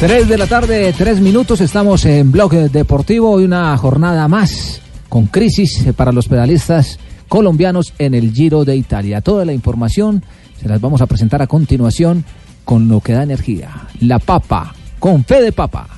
3 0.00 0.28
de 0.28 0.38
la 0.38 0.46
tarde, 0.46 0.94
3 0.96 1.20
minutos, 1.20 1.60
estamos 1.60 2.04
en 2.04 2.30
Blog 2.30 2.52
Deportivo, 2.52 3.32
hoy 3.32 3.42
una 3.42 3.76
jornada 3.76 4.28
más 4.28 4.80
con 5.08 5.26
crisis 5.26 5.86
para 5.96 6.12
los 6.12 6.28
pedalistas 6.28 7.00
colombianos 7.26 7.92
en 7.98 8.14
el 8.14 8.32
Giro 8.32 8.64
de 8.64 8.76
Italia. 8.76 9.20
Toda 9.22 9.44
la 9.44 9.52
información 9.52 10.22
se 10.60 10.68
las 10.68 10.80
vamos 10.80 11.00
a 11.00 11.06
presentar 11.06 11.42
a 11.42 11.48
continuación 11.48 12.24
con 12.64 12.86
lo 12.86 13.00
que 13.00 13.12
da 13.12 13.24
energía. 13.24 13.88
La 13.98 14.20
papa, 14.20 14.72
con 15.00 15.24
fe 15.24 15.42
de 15.42 15.50
papa. 15.50 15.88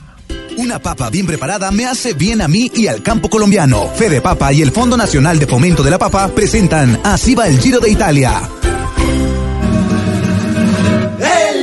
Una 0.56 0.78
papa 0.78 1.10
bien 1.10 1.26
preparada 1.26 1.70
me 1.70 1.84
hace 1.84 2.14
bien 2.14 2.40
a 2.40 2.48
mí 2.48 2.70
y 2.74 2.86
al 2.86 3.02
campo 3.02 3.28
colombiano. 3.28 3.86
Fede 3.94 4.22
Papa 4.22 4.50
y 4.52 4.62
el 4.62 4.72
Fondo 4.72 4.96
Nacional 4.96 5.38
de 5.38 5.46
Fomento 5.46 5.82
de 5.82 5.90
la 5.90 5.98
Papa 5.98 6.28
presentan 6.28 6.98
Así 7.04 7.34
va 7.34 7.48
el 7.48 7.58
Giro 7.58 7.80
de 7.80 7.90
Italia. 7.90 8.48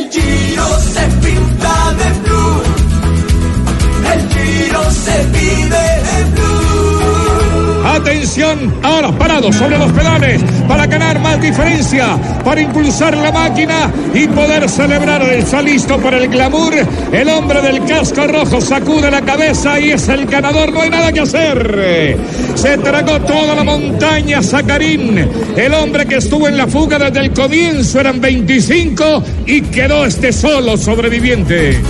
El 0.08 0.14
Giro 0.14 0.80
se 0.80 1.02
pinta 1.22 1.94
de 1.98 2.20
blue. 2.24 2.64
El 4.14 4.30
Giro 4.30 4.92
se 4.92 5.26
vive. 5.26 5.87
Atención, 7.98 8.76
ahora 8.84 9.12
parado 9.12 9.52
sobre 9.52 9.78
los 9.78 9.92
pedales 9.92 10.40
para 10.68 10.86
ganar 10.86 11.20
más 11.20 11.42
diferencia, 11.42 12.16
para 12.46 12.62
impulsar 12.62 13.18
la 13.18 13.32
máquina 13.32 13.92
y 14.14 14.28
poder 14.28 14.70
celebrar. 14.70 15.24
Está 15.24 15.64
listo 15.64 15.98
para 15.98 16.18
el 16.18 16.30
glamour. 16.30 16.74
El 17.12 17.28
hombre 17.30 17.60
del 17.60 17.84
casco 17.86 18.28
rojo 18.28 18.62
sacude 18.62 19.10
la 19.10 19.22
cabeza 19.22 19.80
y 19.80 19.92
es 19.92 20.08
el 20.10 20.28
ganador. 20.28 20.72
No 20.72 20.82
hay 20.82 20.92
nada 20.92 21.12
que 21.12 21.22
hacer. 21.22 22.18
Se 22.54 22.78
tragó 22.78 23.20
toda 23.22 23.56
la 23.56 23.64
montaña 23.64 24.44
Zacarín. 24.44 25.28
El 25.56 25.74
hombre 25.74 26.06
que 26.06 26.18
estuvo 26.18 26.48
en 26.48 26.56
la 26.56 26.68
fuga 26.68 27.00
desde 27.00 27.20
el 27.20 27.34
comienzo 27.34 28.00
eran 28.00 28.22
25 28.22 29.24
y 29.48 29.62
quedó 29.62 30.06
este 30.06 30.32
solo 30.32 30.78
sobreviviente. 30.78 31.82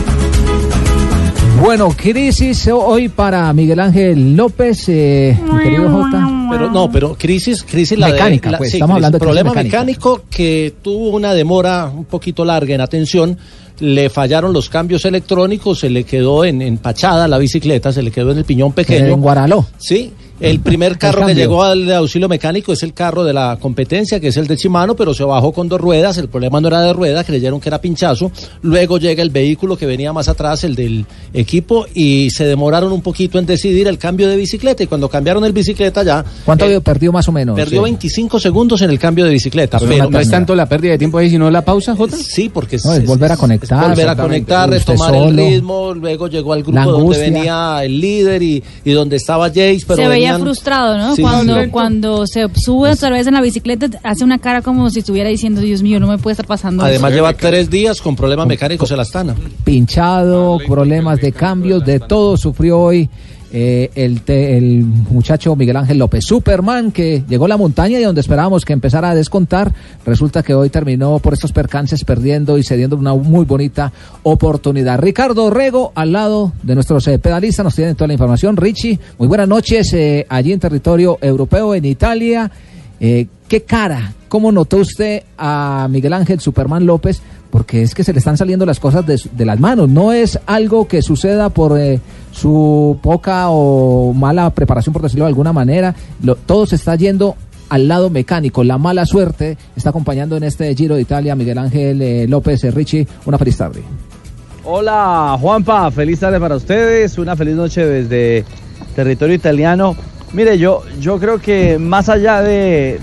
Bueno, 1.61 1.89
crisis 1.95 2.67
hoy 2.71 3.09
para 3.09 3.51
Miguel 3.51 3.79
Ángel 3.79 4.35
López, 4.35 4.85
eh, 4.89 5.37
mi 5.51 5.59
querido 5.63 5.89
Jota. 5.89 6.47
Pero 6.51 6.69
no, 6.71 6.89
pero 6.91 7.15
crisis, 7.15 7.63
crisis 7.63 7.97
la 7.97 8.07
de- 8.07 8.13
Mecánica, 8.13 8.51
la- 8.51 8.57
pues, 8.59 8.71
sí, 8.71 8.77
estamos 8.77 8.93
crisis, 8.95 8.97
hablando 9.05 9.15
de 9.15 9.19
crisis 9.19 9.27
problema 9.27 9.49
mecánica. 9.51 9.77
mecánico 9.79 10.21
que 10.29 10.73
tuvo 10.81 11.09
una 11.09 11.33
demora 11.33 11.85
un 11.93 12.05
poquito 12.05 12.45
larga 12.45 12.73
en 12.75 12.81
atención. 12.81 13.37
Le 13.79 14.09
fallaron 14.09 14.53
los 14.53 14.69
cambios 14.69 15.05
electrónicos, 15.05 15.79
se 15.79 15.89
le 15.89 16.03
quedó 16.03 16.45
en, 16.45 16.61
empachada 16.61 17.27
la 17.27 17.37
bicicleta, 17.37 17.91
se 17.91 18.01
le 18.01 18.11
quedó 18.11 18.31
en 18.31 18.39
el 18.39 18.45
piñón 18.45 18.71
pequeño. 18.71 19.13
En 19.13 19.21
Guaraló. 19.21 19.65
Sí, 19.77 20.11
el 20.39 20.59
primer 20.59 20.97
carro 20.97 21.25
que 21.25 21.33
llegó 21.35 21.63
al 21.63 21.91
auxilio 21.93 22.27
mecánico 22.29 22.73
es 22.73 22.83
el 22.83 22.93
carro 22.93 23.23
de 23.23 23.33
la 23.33 23.57
competencia, 23.59 24.19
que 24.19 24.27
es 24.27 24.37
el 24.37 24.47
de 24.47 24.55
Shimano, 24.55 24.95
pero 24.95 25.13
se 25.13 25.23
bajó 25.23 25.51
con 25.51 25.67
dos 25.67 25.79
ruedas. 25.81 26.17
El 26.17 26.29
problema 26.29 26.61
no 26.61 26.67
era 26.67 26.81
de 26.81 26.93
rueda, 26.93 27.23
creyeron 27.23 27.59
que 27.59 27.69
era 27.69 27.79
pinchazo. 27.81 28.31
Luego 28.61 28.97
llega 28.97 29.23
el 29.23 29.29
vehículo 29.29 29.77
que 29.77 29.85
venía 29.85 30.13
más 30.13 30.27
atrás, 30.27 30.63
el 30.63 30.75
del 30.75 31.05
equipo, 31.33 31.85
y 31.93 32.29
se 32.29 32.45
demoraron 32.45 32.91
un 32.91 33.01
poquito 33.01 33.39
en 33.39 33.45
decidir 33.45 33.87
el 33.87 33.97
cambio 33.97 34.27
de 34.27 34.35
bicicleta. 34.35 34.83
Y 34.83 34.87
cuando 34.87 35.09
cambiaron 35.09 35.43
el 35.45 35.53
bicicleta 35.53 36.03
ya 36.03 36.23
¿Cuánto 36.45 36.65
eh, 36.65 36.81
perdió 36.81 37.11
más 37.11 37.27
o 37.27 37.31
menos? 37.31 37.55
perdió 37.55 37.79
Sí. 37.79 37.83
25 37.83 38.39
segundos 38.39 38.81
en 38.81 38.89
el 38.89 38.99
cambio 38.99 39.25
de 39.25 39.31
bicicleta. 39.31 39.79
Pero 39.79 39.91
pero 39.91 40.09
no- 40.09 40.19
es 40.19 40.29
tanto 40.29 40.55
la 40.55 40.65
pérdida 40.67 40.91
de 40.93 40.97
tiempo 40.97 41.17
ahí, 41.17 41.29
sino 41.29 41.49
la 41.49 41.63
pausa, 41.63 41.95
Jota. 41.95 42.15
Sí, 42.17 42.49
porque 42.49 42.77
No, 42.83 42.93
es 42.93 43.05
volver 43.05 43.31
a 43.31 43.37
conectar, 43.37 43.89
volver 43.89 44.09
a 44.09 44.15
conectar, 44.15 44.69
retomar 44.69 45.15
el 45.15 45.35
ritmo. 45.35 45.93
Luego 45.93 46.27
llegó 46.27 46.53
al 46.53 46.63
grupo 46.63 46.91
donde 46.91 47.17
venía 47.17 47.79
el 47.83 47.99
líder 47.99 48.41
y, 48.43 48.63
y 48.85 48.91
donde 48.91 49.15
estaba 49.17 49.47
Jace. 49.47 49.81
Pero 49.87 49.95
se 50.03 50.07
veía 50.07 50.26
frustrado, 50.39 50.97
¿no? 50.97 51.15
Sí, 51.15 51.21
cuando, 51.21 51.63
sí. 51.63 51.69
cuando 51.69 52.27
se 52.27 52.47
sube 52.55 52.91
otra 52.91 53.09
vez 53.09 53.27
en 53.27 53.33
la 53.33 53.41
bicicleta, 53.41 53.89
hace 54.03 54.23
una 54.23 54.39
cara 54.39 54.61
como 54.61 54.89
si 54.89 54.99
estuviera 54.99 55.29
diciendo, 55.29 55.61
Dios 55.61 55.81
mío, 55.81 55.99
no 55.99 56.07
me 56.07 56.17
puede 56.17 56.33
estar 56.33 56.45
pasando 56.45 56.83
Además 56.83 57.11
eso". 57.11 57.17
lleva 57.17 57.33
tres 57.33 57.69
días 57.69 58.01
con 58.01 58.15
problemas 58.15 58.47
mecánicos 58.47 58.89
en 58.91 58.97
la 58.97 59.03
Astana. 59.03 59.35
pinchado, 59.63 60.57
problemas 60.67 61.19
de 61.19 61.31
cambios, 61.31 61.85
de 61.85 61.99
todo 61.99 62.37
sufrió 62.37 62.79
hoy 62.79 63.09
eh, 63.51 63.89
el, 63.95 64.21
te- 64.21 64.57
el 64.57 64.83
muchacho 64.83 65.55
Miguel 65.55 65.77
Ángel 65.77 65.97
López. 65.97 66.25
Superman 66.25 66.91
que 66.91 67.23
llegó 67.27 67.45
a 67.45 67.49
la 67.49 67.57
montaña 67.57 67.99
y 67.99 68.03
donde 68.03 68.21
esperábamos 68.21 68.65
que 68.65 68.73
empezara 68.73 69.09
a 69.11 69.15
descontar, 69.15 69.73
resulta 70.05 70.43
que 70.43 70.53
hoy 70.53 70.69
terminó 70.69 71.19
por 71.19 71.33
estos 71.33 71.51
percances 71.51 72.03
perdiendo 72.03 72.57
y 72.57 72.63
cediendo 72.63 72.95
una 72.95 73.13
muy 73.13 73.45
bonita 73.45 73.91
oportunidad. 74.23 74.99
Ricardo 74.99 75.49
Rego 75.49 75.91
al 75.95 76.11
lado 76.11 76.53
de 76.63 76.75
nuestros 76.75 77.07
eh, 77.07 77.19
pedalistas 77.19 77.63
nos 77.63 77.75
tienen 77.75 77.95
toda 77.95 78.07
la 78.07 78.13
información. 78.13 78.57
Richie, 78.57 78.99
muy 79.17 79.27
buenas 79.27 79.47
noches 79.47 79.93
eh, 79.93 80.25
allí 80.29 80.51
en 80.53 80.59
territorio 80.59 81.17
europeo, 81.21 81.73
en 81.75 81.85
Italia. 81.85 82.51
Eh, 82.99 83.27
¿Qué 83.47 83.63
cara? 83.63 84.13
¿Cómo 84.27 84.51
notó 84.51 84.77
usted 84.77 85.23
a 85.37 85.87
Miguel 85.89 86.13
Ángel 86.13 86.39
Superman 86.39 86.85
López? 86.85 87.21
Porque 87.49 87.81
es 87.81 87.95
que 87.95 88.03
se 88.03 88.11
le 88.11 88.19
están 88.19 88.37
saliendo 88.37 88.65
las 88.65 88.79
cosas 88.79 89.05
de, 89.05 89.45
las 89.45 89.59
manos. 89.59 89.89
No 89.89 90.11
es 90.11 90.37
algo 90.45 90.87
que 90.87 91.01
suceda 91.01 91.49
por 91.49 91.79
eh, 91.79 92.01
su 92.31 92.99
poca 93.01 93.49
o 93.49 94.13
mala 94.13 94.49
preparación, 94.49 94.91
por 94.91 95.01
decirlo 95.01 95.25
de 95.25 95.29
alguna 95.29 95.53
manera. 95.53 95.95
Todo 96.45 96.65
se 96.65 96.75
está 96.75 96.95
yendo 96.95 97.35
al 97.69 97.87
lado 97.87 98.09
mecánico. 98.09 98.63
La 98.63 98.77
mala 98.77 99.05
suerte 99.05 99.57
está 99.75 99.91
acompañando 99.91 100.35
en 100.35 100.43
este 100.43 100.73
Giro 100.75 100.95
de 100.95 101.01
Italia 101.01 101.35
Miguel 101.35 101.57
Ángel 101.57 102.01
eh, 102.01 102.27
López 102.27 102.63
Richie. 102.73 103.07
Una 103.25 103.37
feliz 103.37 103.57
tarde. 103.57 103.81
Hola 104.65 105.37
Juanpa, 105.39 105.89
feliz 105.91 106.19
tarde 106.19 106.41
para 106.41 106.57
ustedes, 106.57 107.17
una 107.17 107.37
feliz 107.37 107.55
noche 107.55 107.85
desde 107.85 108.43
territorio 108.95 109.33
italiano. 109.33 109.95
Mire, 110.33 110.57
yo, 110.57 110.83
yo 110.99 111.19
creo 111.19 111.39
que 111.39 111.79
más 111.79 112.09
allá 112.09 112.41
de, 112.41 112.99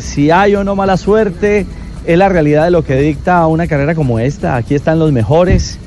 si 0.00 0.30
hay 0.30 0.54
o 0.54 0.62
no 0.62 0.76
mala 0.76 0.96
suerte, 0.96 1.66
es 2.06 2.18
la 2.18 2.28
realidad 2.28 2.64
de 2.64 2.70
lo 2.70 2.84
que 2.84 2.94
dicta 2.96 3.44
una 3.46 3.66
carrera 3.66 3.94
como 3.94 4.18
esta. 4.20 4.56
Aquí 4.56 4.74
están 4.74 4.98
los 4.98 5.10
mejores 5.10 5.78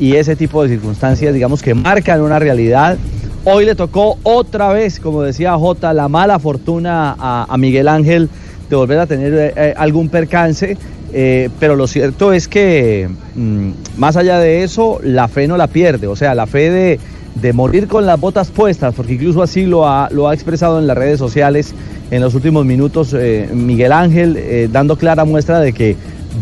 y 0.00 0.16
ese 0.16 0.36
tipo 0.36 0.62
de 0.62 0.70
circunstancias, 0.70 1.34
digamos 1.34 1.62
que 1.62 1.74
marcan 1.74 2.22
una 2.22 2.38
realidad. 2.38 2.96
Hoy 3.44 3.66
le 3.66 3.74
tocó 3.74 4.18
otra 4.22 4.72
vez, 4.72 5.00
como 5.00 5.22
decía 5.22 5.54
Jota, 5.56 5.92
la 5.92 6.08
mala 6.08 6.38
fortuna 6.38 7.14
a, 7.18 7.46
a 7.48 7.58
Miguel 7.58 7.86
Ángel 7.86 8.30
de 8.70 8.76
volver 8.76 8.98
a 8.98 9.06
tener 9.06 9.34
eh, 9.34 9.52
eh, 9.54 9.74
algún 9.76 10.08
percance. 10.08 10.76
eh, 11.12 11.48
pero 11.58 11.76
lo 11.76 11.86
cierto 11.86 12.32
es 12.32 12.48
que 12.48 13.08
mm, 13.34 13.70
más 13.96 14.16
allá 14.16 14.38
de 14.38 14.62
eso, 14.62 14.98
la 15.02 15.28
fe 15.28 15.46
no 15.46 15.56
la 15.56 15.66
pierde. 15.66 16.06
O 16.06 16.16
sea, 16.16 16.34
la 16.34 16.46
fe 16.46 16.70
de, 16.70 17.00
de 17.34 17.52
morir 17.52 17.86
con 17.86 18.06
las 18.06 18.18
botas 18.18 18.50
puestas, 18.50 18.94
porque 18.94 19.14
incluso 19.14 19.42
así 19.42 19.66
lo 19.66 19.88
ha, 19.88 20.08
lo 20.10 20.28
ha 20.28 20.34
expresado 20.34 20.78
en 20.78 20.86
las 20.86 20.96
redes 20.96 21.18
sociales 21.18 21.74
en 22.10 22.20
los 22.20 22.34
últimos 22.34 22.64
minutos 22.64 23.14
eh, 23.14 23.48
Miguel 23.52 23.92
Ángel, 23.92 24.36
eh, 24.36 24.68
dando 24.70 24.96
clara 24.96 25.24
muestra 25.24 25.60
de 25.60 25.72
que 25.72 25.96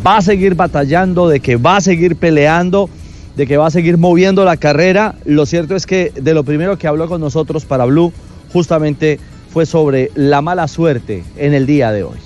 va 0.07 0.19
a 0.19 0.23
seguir 0.23 0.55
batallando, 0.55 1.29
de 1.29 1.41
que 1.41 1.57
va 1.57 1.77
a 1.77 1.81
seguir 1.81 2.17
peleando 2.17 2.89
de 3.37 3.47
que 3.47 3.59
va 3.59 3.67
a 3.67 3.71
seguir 3.71 3.99
moviendo 3.99 4.45
la 4.45 4.57
carrera. 4.57 5.15
Lo 5.25 5.47
cierto 5.47 5.77
es 5.77 5.87
que 5.87 6.11
de 6.15 6.35
lo 6.35 6.43
primero 6.43 6.79
que 6.79 6.89
habló 6.89 7.07
con 7.07 7.21
nosotros 7.21 7.65
para 7.65 7.85
Blue 7.85 8.13
justamente 8.53 9.21
fue 9.51 9.67
sobre 9.67 10.11
la 10.15 10.41
mala 10.41 10.67
suerte 10.69 11.23
en 11.37 11.55
el 11.55 11.67
día 11.67 11.93
de 11.93 12.03
hoy. 12.03 12.17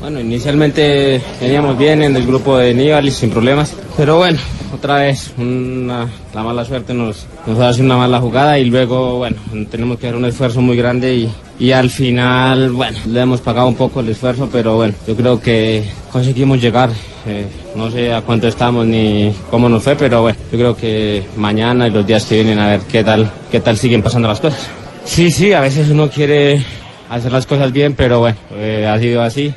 Bueno, 0.00 0.20
inicialmente 0.20 1.20
veníamos 1.40 1.78
bien 1.78 2.02
en 2.02 2.14
el 2.14 2.26
grupo 2.26 2.58
de 2.58 2.74
Nibali 2.74 3.10
sin 3.10 3.30
problemas, 3.30 3.74
pero 3.96 4.18
bueno, 4.18 4.38
otra 4.74 4.96
vez 4.96 5.32
una, 5.38 6.06
la 6.34 6.42
mala 6.42 6.62
suerte 6.64 6.92
nos, 6.92 7.26
nos 7.46 7.58
hace 7.60 7.80
una 7.80 7.96
mala 7.96 8.20
jugada 8.20 8.58
y 8.58 8.66
luego, 8.66 9.18
bueno, 9.18 9.36
tenemos 9.70 9.98
que 9.98 10.08
hacer 10.08 10.16
un 10.18 10.26
esfuerzo 10.26 10.60
muy 10.60 10.76
grande 10.76 11.14
y, 11.14 11.32
y 11.58 11.72
al 11.72 11.88
final, 11.88 12.70
bueno, 12.72 12.98
le 13.06 13.20
hemos 13.20 13.40
pagado 13.40 13.66
un 13.68 13.76
poco 13.76 14.00
el 14.00 14.10
esfuerzo, 14.10 14.48
pero 14.52 14.74
bueno, 14.76 14.92
yo 15.06 15.16
creo 15.16 15.40
que 15.40 15.84
conseguimos 16.12 16.60
llegar. 16.60 16.90
eh, 17.26 17.46
no 17.74 17.90
sé 17.90 18.12
a 18.12 18.20
cuánto 18.20 18.46
estamos 18.46 18.84
ni 18.84 19.32
cómo 19.50 19.70
nos 19.70 19.82
fue, 19.82 19.96
pero 19.96 20.20
bueno, 20.20 20.38
yo 20.52 20.58
creo 20.58 20.76
que 20.76 21.22
mañana 21.36 21.88
y 21.88 21.90
los 21.90 22.06
días 22.06 22.26
que 22.26 22.34
vienen 22.34 22.58
a 22.58 22.68
ver 22.68 22.80
qué 22.80 23.02
tal, 23.04 23.30
qué 23.50 23.60
tal 23.60 23.78
siguen 23.78 24.02
pasando 24.02 24.28
las 24.28 24.40
cosas. 24.40 24.68
Sí, 25.06 25.30
sí, 25.30 25.54
a 25.54 25.60
veces 25.60 25.88
uno 25.88 26.10
quiere 26.10 26.62
hacer 27.08 27.32
las 27.32 27.46
cosas 27.46 27.72
bien, 27.72 27.94
pero 27.94 28.18
bueno, 28.18 28.36
eh, 28.56 28.86
ha 28.86 28.98
sido 28.98 29.22
así 29.22 29.54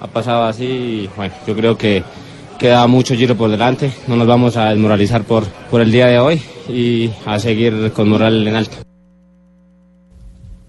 ha 0.00 0.06
pasado 0.06 0.44
así 0.44 0.64
y 0.64 1.10
bueno, 1.16 1.34
yo 1.46 1.54
creo 1.54 1.76
que 1.78 2.02
queda 2.58 2.86
mucho 2.86 3.14
giro 3.14 3.36
por 3.36 3.50
delante, 3.50 3.92
no 4.06 4.16
nos 4.16 4.26
vamos 4.26 4.56
a 4.56 4.70
desmoralizar 4.70 5.22
por, 5.24 5.44
por 5.70 5.80
el 5.80 5.90
día 5.92 6.06
de 6.06 6.18
hoy 6.18 6.42
y 6.68 7.10
a 7.26 7.38
seguir 7.38 7.92
con 7.92 8.08
moral 8.08 8.46
en 8.46 8.56
alto. 8.56 8.76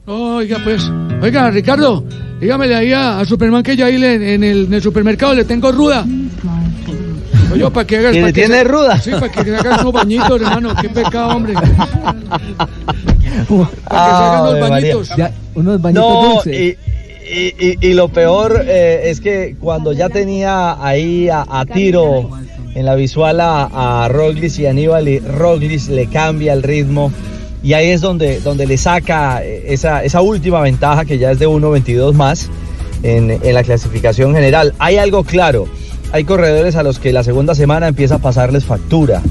Oiga, 0.06 0.58
pues, 0.64 0.90
oiga, 1.22 1.52
Ricardo, 1.52 2.04
dígamele 2.40 2.76
ahí 2.76 2.94
a, 2.94 3.20
a 3.20 3.26
Superman 3.26 3.62
que 3.62 3.76
ya 3.76 3.86
ahí 3.88 3.98
le- 3.98 4.34
en, 4.36 4.44
el, 4.44 4.66
en 4.66 4.74
el 4.74 4.82
supermercado 4.82 5.36
le 5.36 5.46
tengo 5.46 5.72
ruda. 5.72 6.04
Oye, 7.54 7.70
para 7.72 7.86
que 7.88 7.98
hagas. 7.98 8.14
¿Que 8.14 8.22
pa' 8.22 8.28
le 8.28 8.34
que 8.34 8.42
tiene 8.42 8.58
se- 8.58 8.64
ruda? 8.64 9.00
Sí, 9.02 9.12
para 9.12 9.30
que 9.32 9.44
te 9.44 9.56
hagas 9.56 9.82
unos 9.82 9.94
bañitos, 9.94 10.42
hermano. 10.42 10.74
Qué 10.82 10.90
pecado, 10.90 11.36
hombre. 11.36 11.54
Para 13.90 14.06
que 14.06 14.12
se 14.12 14.24
hagan 14.24 14.42
unos 14.42 14.70
María. 14.70 14.96
bañitos. 14.96 15.10
unos 15.56 15.82
No, 15.94 16.42
y, 16.46 16.78
y- 17.82 17.94
lo 17.94 18.10
peor 18.10 18.64
eh, 18.68 19.02
es 19.06 19.22
que 19.22 19.56
cuando 19.60 19.94
ya 19.94 20.10
tenía 20.10 20.84
ahí 20.84 21.30
a, 21.30 21.46
tiro 21.72 22.30
en 22.76 22.86
la 22.86 22.96
visual 22.96 23.40
a, 23.40 24.06
a 24.06 24.10
y 24.58 24.66
Aníbal, 24.66 25.08
y 25.08 25.20
le 25.90 26.08
cambia 26.08 26.54
el 26.54 26.64
ritmo 26.64 27.12
y 27.62 27.74
ahí 27.74 27.90
es 27.90 28.02
donde, 28.02 28.40
donde 28.40 28.66
le 28.66 28.78
saca 28.78 29.44
eh, 29.44 29.66
esa, 29.68 30.04
esa 30.04 30.22
última 30.22 30.62
ventaja 30.62 31.06
que 31.06 31.18
ya 31.18 31.32
es 31.32 31.40
de 31.40 31.48
1.22 31.48 32.14
más 32.14 32.50
en, 33.04 33.32
en 33.32 33.54
la 33.54 33.64
clasificación 33.64 34.34
general. 34.34 34.74
Hay 34.80 34.98
algo 34.98 35.24
claro, 35.24 35.68
hay 36.12 36.24
corredores 36.24 36.76
a 36.76 36.84
los 36.84 37.00
que 37.00 37.12
la 37.12 37.24
segunda 37.24 37.56
semana 37.56 37.88
empieza 37.88 38.16
a 38.16 38.20
pasarles 38.20 38.66
factura 38.66 39.22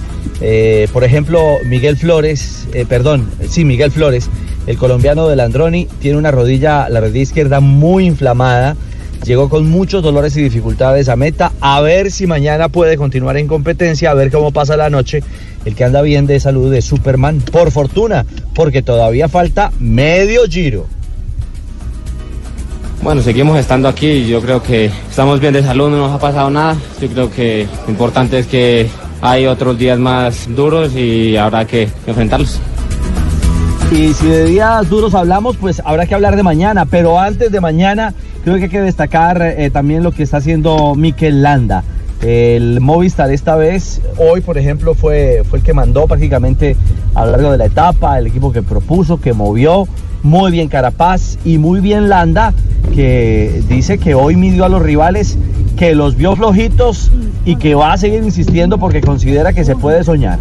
Eh, 0.41 0.87
por 0.93 1.03
ejemplo, 1.03 1.41
Miguel 1.65 1.97
Flores, 1.97 2.69
perdón, 2.89 3.29
sí, 3.49 3.65
Miguel 3.65 3.91
Flores, 3.91 4.29
el 4.69 4.77
colombiano 4.77 5.27
del 5.29 5.41
Androni, 5.41 5.89
tiene 5.99 6.19
una 6.19 6.31
rodilla, 6.31 6.91
la 6.91 7.01
rodilla 7.01 7.23
izquierda 7.23 7.59
muy 7.61 8.05
inflamada. 8.05 8.77
Llegó 9.25 9.49
con 9.49 9.67
muchos 9.71 10.03
dolores 10.03 10.37
y 10.37 10.43
dificultades 10.43 11.09
a 11.09 11.17
meta. 11.17 11.53
A 11.63 11.81
ver 11.81 12.11
si 12.11 12.27
mañana 12.27 12.69
puede 12.69 12.99
continuar 12.99 13.39
en 13.39 13.49
competencia, 13.49 14.11
a 14.11 14.15
ver 14.15 14.31
cómo 14.31 14.51
pasa 14.51 14.77
la 14.77 14.91
noche. 14.91 15.23
El 15.65 15.75
que 15.75 15.85
anda 15.85 16.03
bien 16.03 16.27
de 16.27 16.39
salud 16.39 16.73
es 16.75 16.85
Superman, 16.85 17.41
por 17.51 17.71
fortuna, 17.71 18.27
porque 18.55 18.83
todavía 18.83 19.31
falta 19.31 19.73
medio 19.81 20.43
giro. 20.45 20.87
Bueno, 23.01 23.23
seguimos 23.23 23.59
estando 23.59 23.89
aquí 23.89 24.27
yo 24.27 24.43
creo 24.43 24.63
que 24.63 24.91
estamos 25.09 25.41
bien 25.41 25.55
de 25.55 25.63
salud, 25.63 25.89
no 25.89 25.97
nos 25.97 26.13
ha 26.13 26.19
pasado 26.19 26.51
nada. 26.51 26.77
Yo 27.01 27.09
creo 27.09 27.31
que 27.31 27.67
lo 27.87 27.91
importante 27.91 28.41
es 28.41 28.47
que 28.47 28.87
hay 29.23 29.47
otros 29.47 29.79
días 29.79 29.99
más 29.99 30.47
duros 30.55 30.95
y 30.95 31.39
habrá 31.39 31.67
que 31.67 31.89
enfrentarlos. 32.07 32.61
Y 33.91 34.13
si 34.13 34.27
de 34.27 34.45
días 34.45 34.89
duros 34.91 35.15
hablamos, 35.15 35.57
pues 35.57 35.81
habrá 35.85 36.05
que 36.07 36.15
hablar 36.15 36.37
de 36.37 36.43
mañana. 36.43 36.85
Pero 36.85 37.19
antes 37.19 37.51
de 37.51 37.61
mañana, 37.61 38.13
creo 38.45 38.57
que 38.57 38.65
hay 38.65 38.69
que 38.69 38.83
destacar 38.83 39.41
eh, 39.41 39.71
también 39.71 40.03
lo 40.03 40.13
que 40.13 40.23
está 40.23 40.37
haciendo 40.37 40.95
Mikel 40.95 41.43
Landa. 41.43 41.83
El 42.21 42.81
Movistar 42.81 43.31
esta 43.31 43.57
vez, 43.57 44.03
hoy 44.19 44.41
por 44.41 44.59
ejemplo, 44.59 44.95
fue, 44.95 45.43
fue 45.49 45.61
el 45.61 45.65
que 45.65 45.73
mandó 45.73 46.07
prácticamente 46.07 46.77
a 47.15 47.25
lo 47.25 47.33
largo 47.33 47.53
de 47.53 47.59
la 47.59 47.67
etapa, 47.67 48.19
el 48.19 48.27
equipo 48.27 48.53
que 48.53 48.63
propuso, 48.63 49.21
que 49.21 49.33
movió. 49.33 49.89
Muy 50.23 50.51
bien 50.51 50.69
Carapaz 50.69 51.39
y 51.45 51.59
muy 51.59 51.81
bien 51.81 52.09
Landa, 52.09 52.53
que 52.95 53.63
dice 53.69 53.99
que 53.99 54.15
hoy 54.15 54.35
midió 54.35 54.65
a 54.65 54.69
los 54.69 54.83
rivales, 54.83 55.39
que 55.79 55.95
los 55.95 56.17
vio 56.17 56.35
flojitos 56.35 57.11
y 57.45 57.57
que 57.57 57.75
va 57.75 57.93
a 57.93 57.97
seguir 57.97 58.23
insistiendo 58.25 58.79
porque 58.79 59.01
considera 59.01 59.53
que 59.53 59.65
se 59.65 59.77
puede 59.77 60.03
soñar. 60.03 60.39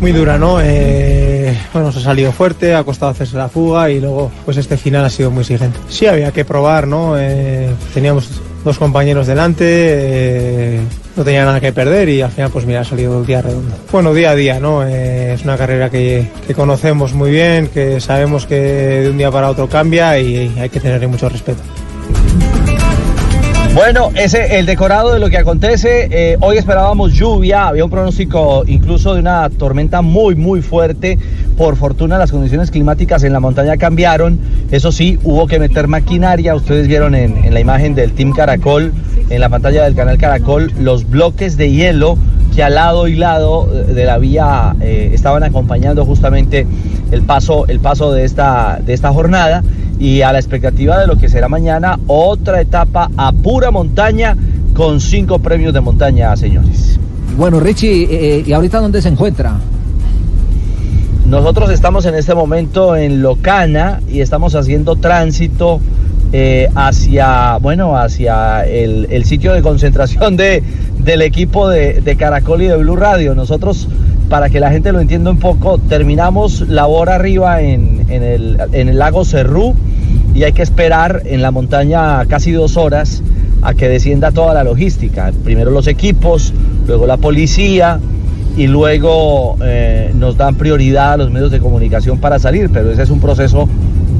muy 0.00 0.12
dura, 0.12 0.38
¿no? 0.38 0.58
Eh, 0.62 1.54
bueno, 1.72 1.92
se 1.92 1.98
ha 1.98 2.02
salido 2.02 2.32
fuerte, 2.32 2.74
ha 2.74 2.82
costado 2.82 3.12
hacerse 3.12 3.36
la 3.36 3.48
fuga 3.48 3.90
y 3.90 4.00
luego 4.00 4.30
pues 4.44 4.56
este 4.56 4.76
final 4.76 5.04
ha 5.04 5.10
sido 5.10 5.30
muy 5.30 5.42
exigente. 5.42 5.78
Sí, 5.88 6.06
había 6.06 6.32
que 6.32 6.44
probar, 6.44 6.86
¿no? 6.86 7.18
Eh, 7.18 7.68
teníamos 7.92 8.40
dos 8.64 8.78
compañeros 8.78 9.26
delante, 9.26 9.64
eh, 9.66 10.80
no 11.14 11.24
tenía 11.24 11.44
nada 11.44 11.60
que 11.60 11.72
perder 11.72 12.08
y 12.08 12.22
al 12.22 12.30
final 12.30 12.50
pues 12.50 12.64
mira, 12.64 12.80
ha 12.80 12.84
salido 12.84 13.20
el 13.20 13.26
día 13.26 13.42
redondo. 13.42 13.74
Bueno, 13.92 14.14
día 14.14 14.30
a 14.30 14.34
día, 14.34 14.60
¿no? 14.60 14.82
Es 14.82 15.44
una 15.44 15.58
carrera 15.58 15.90
que, 15.90 16.30
que 16.46 16.54
conocemos 16.54 17.12
muy 17.12 17.30
bien, 17.30 17.68
que 17.68 18.00
sabemos 18.00 18.46
que 18.46 18.56
de 18.56 19.10
un 19.10 19.18
día 19.18 19.30
para 19.30 19.50
otro 19.50 19.68
cambia 19.68 20.18
y 20.18 20.58
hay 20.58 20.70
que 20.70 20.80
tenerle 20.80 21.06
mucho 21.06 21.28
respeto. 21.28 21.62
Bueno, 23.78 24.10
ese 24.16 24.58
el 24.58 24.66
decorado 24.66 25.12
de 25.12 25.20
lo 25.20 25.30
que 25.30 25.38
acontece. 25.38 26.08
eh, 26.10 26.36
hoy 26.40 26.56
esperábamos 26.56 27.12
lluvia, 27.12 27.68
había 27.68 27.84
un 27.84 27.90
pronóstico 27.92 28.64
incluso 28.66 29.14
de 29.14 29.20
una 29.20 29.48
tormenta 29.50 30.02
muy, 30.02 30.34
muy 30.34 30.62
fuerte. 30.62 31.16
Por 31.56 31.76
fortuna 31.76 32.18
las 32.18 32.32
condiciones 32.32 32.72
climáticas 32.72 33.22
en 33.22 33.32
la 33.32 33.38
montaña 33.38 33.76
cambiaron. 33.76 34.40
Eso 34.72 34.90
sí, 34.90 35.20
hubo 35.22 35.46
que 35.46 35.60
meter 35.60 35.86
maquinaria. 35.86 36.56
Ustedes 36.56 36.88
vieron 36.88 37.14
en, 37.14 37.44
en 37.44 37.54
la 37.54 37.60
imagen 37.60 37.94
del 37.94 38.14
Team 38.14 38.32
Caracol, 38.32 38.92
en 39.30 39.40
la 39.40 39.48
pantalla 39.48 39.84
del 39.84 39.94
canal 39.94 40.18
Caracol, 40.18 40.72
los 40.80 41.08
bloques 41.08 41.56
de 41.56 41.70
hielo 41.70 42.18
que 42.58 42.64
al 42.64 42.74
lado 42.74 43.06
y 43.06 43.14
lado 43.14 43.66
de 43.66 44.04
la 44.04 44.18
vía 44.18 44.74
eh, 44.80 45.12
estaban 45.14 45.44
acompañando 45.44 46.04
justamente 46.04 46.66
el 47.12 47.22
paso, 47.22 47.68
el 47.68 47.78
paso 47.78 48.10
de, 48.10 48.24
esta, 48.24 48.80
de 48.84 48.94
esta 48.94 49.12
jornada 49.12 49.62
y 50.00 50.22
a 50.22 50.32
la 50.32 50.40
expectativa 50.40 50.98
de 50.98 51.06
lo 51.06 51.16
que 51.18 51.28
será 51.28 51.48
mañana 51.48 52.00
otra 52.08 52.60
etapa 52.60 53.12
a 53.16 53.30
pura 53.30 53.70
montaña 53.70 54.36
con 54.74 55.00
cinco 55.00 55.38
premios 55.38 55.72
de 55.72 55.80
montaña, 55.80 56.36
señores. 56.36 56.98
Bueno, 57.36 57.60
Richie, 57.60 58.08
eh, 58.10 58.42
¿y 58.44 58.52
ahorita 58.52 58.80
dónde 58.80 59.02
se 59.02 59.08
encuentra? 59.10 59.54
Nosotros 61.26 61.70
estamos 61.70 62.06
en 62.06 62.16
este 62.16 62.34
momento 62.34 62.96
en 62.96 63.22
Locana 63.22 64.00
y 64.08 64.20
estamos 64.20 64.56
haciendo 64.56 64.96
tránsito 64.96 65.78
eh, 66.32 66.68
hacia, 66.74 67.56
bueno, 67.58 67.96
hacia 67.96 68.66
el, 68.66 69.06
el 69.10 69.24
sitio 69.24 69.52
de 69.52 69.62
concentración 69.62 70.36
de, 70.36 70.62
del 70.98 71.22
equipo 71.22 71.68
de, 71.68 72.00
de 72.00 72.16
Caracol 72.16 72.62
y 72.62 72.66
de 72.66 72.76
Blue 72.76 72.96
Radio. 72.96 73.34
Nosotros, 73.34 73.88
para 74.28 74.50
que 74.50 74.60
la 74.60 74.70
gente 74.70 74.92
lo 74.92 75.00
entienda 75.00 75.30
un 75.30 75.38
poco, 75.38 75.78
terminamos 75.78 76.68
labor 76.68 77.10
arriba 77.10 77.62
en, 77.62 78.06
en 78.08 78.22
el, 78.22 78.58
en 78.72 78.88
el 78.88 78.98
lago 78.98 79.24
Cerrú 79.24 79.74
y 80.34 80.42
hay 80.44 80.52
que 80.52 80.62
esperar 80.62 81.22
en 81.24 81.42
la 81.42 81.50
montaña 81.50 82.24
casi 82.26 82.52
dos 82.52 82.76
horas 82.76 83.22
a 83.62 83.74
que 83.74 83.88
descienda 83.88 84.30
toda 84.30 84.54
la 84.54 84.64
logística. 84.64 85.32
Primero 85.44 85.70
los 85.70 85.86
equipos, 85.86 86.52
luego 86.86 87.06
la 87.06 87.16
policía 87.16 87.98
y 88.56 88.66
luego 88.66 89.56
eh, 89.62 90.12
nos 90.14 90.36
dan 90.36 90.56
prioridad 90.56 91.12
a 91.12 91.16
los 91.16 91.30
medios 91.30 91.50
de 91.50 91.58
comunicación 91.60 92.18
para 92.18 92.38
salir, 92.38 92.70
pero 92.72 92.90
ese 92.90 93.02
es 93.02 93.10
un 93.10 93.20
proceso 93.20 93.68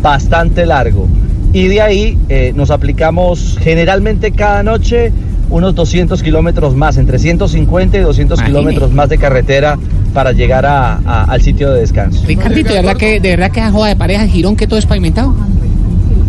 bastante 0.01 0.65
largo. 0.65 1.07
Y 1.53 1.69
de 1.69 1.81
ahí 1.81 2.19
eh, 2.29 2.53
nos 2.55 2.71
aplicamos 2.71 3.59
generalmente 3.61 4.33
cada 4.33 4.63
noche 4.63 5.13
unos 5.51 5.75
200 5.75 6.23
kilómetros 6.23 6.75
más, 6.75 6.99
entre 6.99 7.19
150 7.19 7.97
y 7.97 8.01
200 8.01 8.39
Imagine. 8.39 8.59
kilómetros 8.59 8.93
más 8.93 9.09
de 9.09 9.17
carretera 9.17 9.79
para 10.13 10.33
llegar 10.33 10.67
a- 10.67 11.01
a- 11.07 11.25
al 11.25 11.41
sitio 11.41 11.71
de 11.73 11.81
descanso. 11.81 12.23
Ricardito, 12.27 12.69
¿de 12.71 12.77
verdad 12.83 12.97
que, 12.97 13.19
de 13.21 13.31
verdad 13.31 13.51
que 13.51 13.61
esa 13.61 13.71
joda 13.73 13.89
de 13.89 13.97
pareja 13.97 14.27
Girón 14.27 14.57
que 14.57 14.67
todo 14.67 14.79
es 14.79 14.85
pavimentado? 14.85 15.35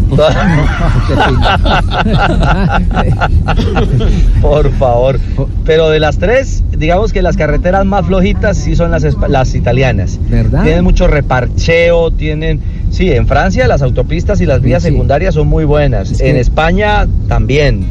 Por 4.42 4.72
favor. 4.74 5.18
Pero 5.66 5.90
de 5.90 6.00
las 6.00 6.18
tres, 6.18 6.64
digamos 6.78 7.12
que 7.14 7.22
las 7.22 7.38
carreteras 7.38 7.86
más 7.86 8.06
flojitas 8.06 8.58
sí 8.58 8.76
son 8.76 8.92
las, 8.92 9.06
las 9.28 9.56
italianas. 9.56 10.20
¿Verdad? 10.30 10.64
Tienen 10.64 10.84
mucho 10.84 11.08
reparcheo, 11.08 12.12
tienen... 12.12 12.60
Sí, 12.92 13.10
en 13.12 13.28
Francia 13.28 13.68
las 13.68 13.84
autopistas 13.84 14.42
y 14.42 14.48
las 14.48 14.62
vías 14.62 14.84
secundarias 14.84 15.36
son 15.36 15.48
muy 15.48 15.64
buenas. 15.66 16.20
En 16.20 16.36
España 16.38 17.08
también. 17.28 17.86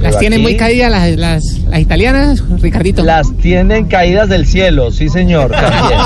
Las 0.00 0.18
tienen 0.18 0.42
muy 0.42 0.56
caídas 0.56 0.90
las, 0.90 1.16
las, 1.16 1.44
las 1.70 1.80
italianas, 1.80 2.42
Ricardito. 2.60 3.02
Las 3.04 3.32
tienen 3.38 3.86
caídas 3.86 4.28
del 4.28 4.44
cielo, 4.46 4.90
sí 4.90 5.08
señor, 5.08 5.50
también. 5.50 6.00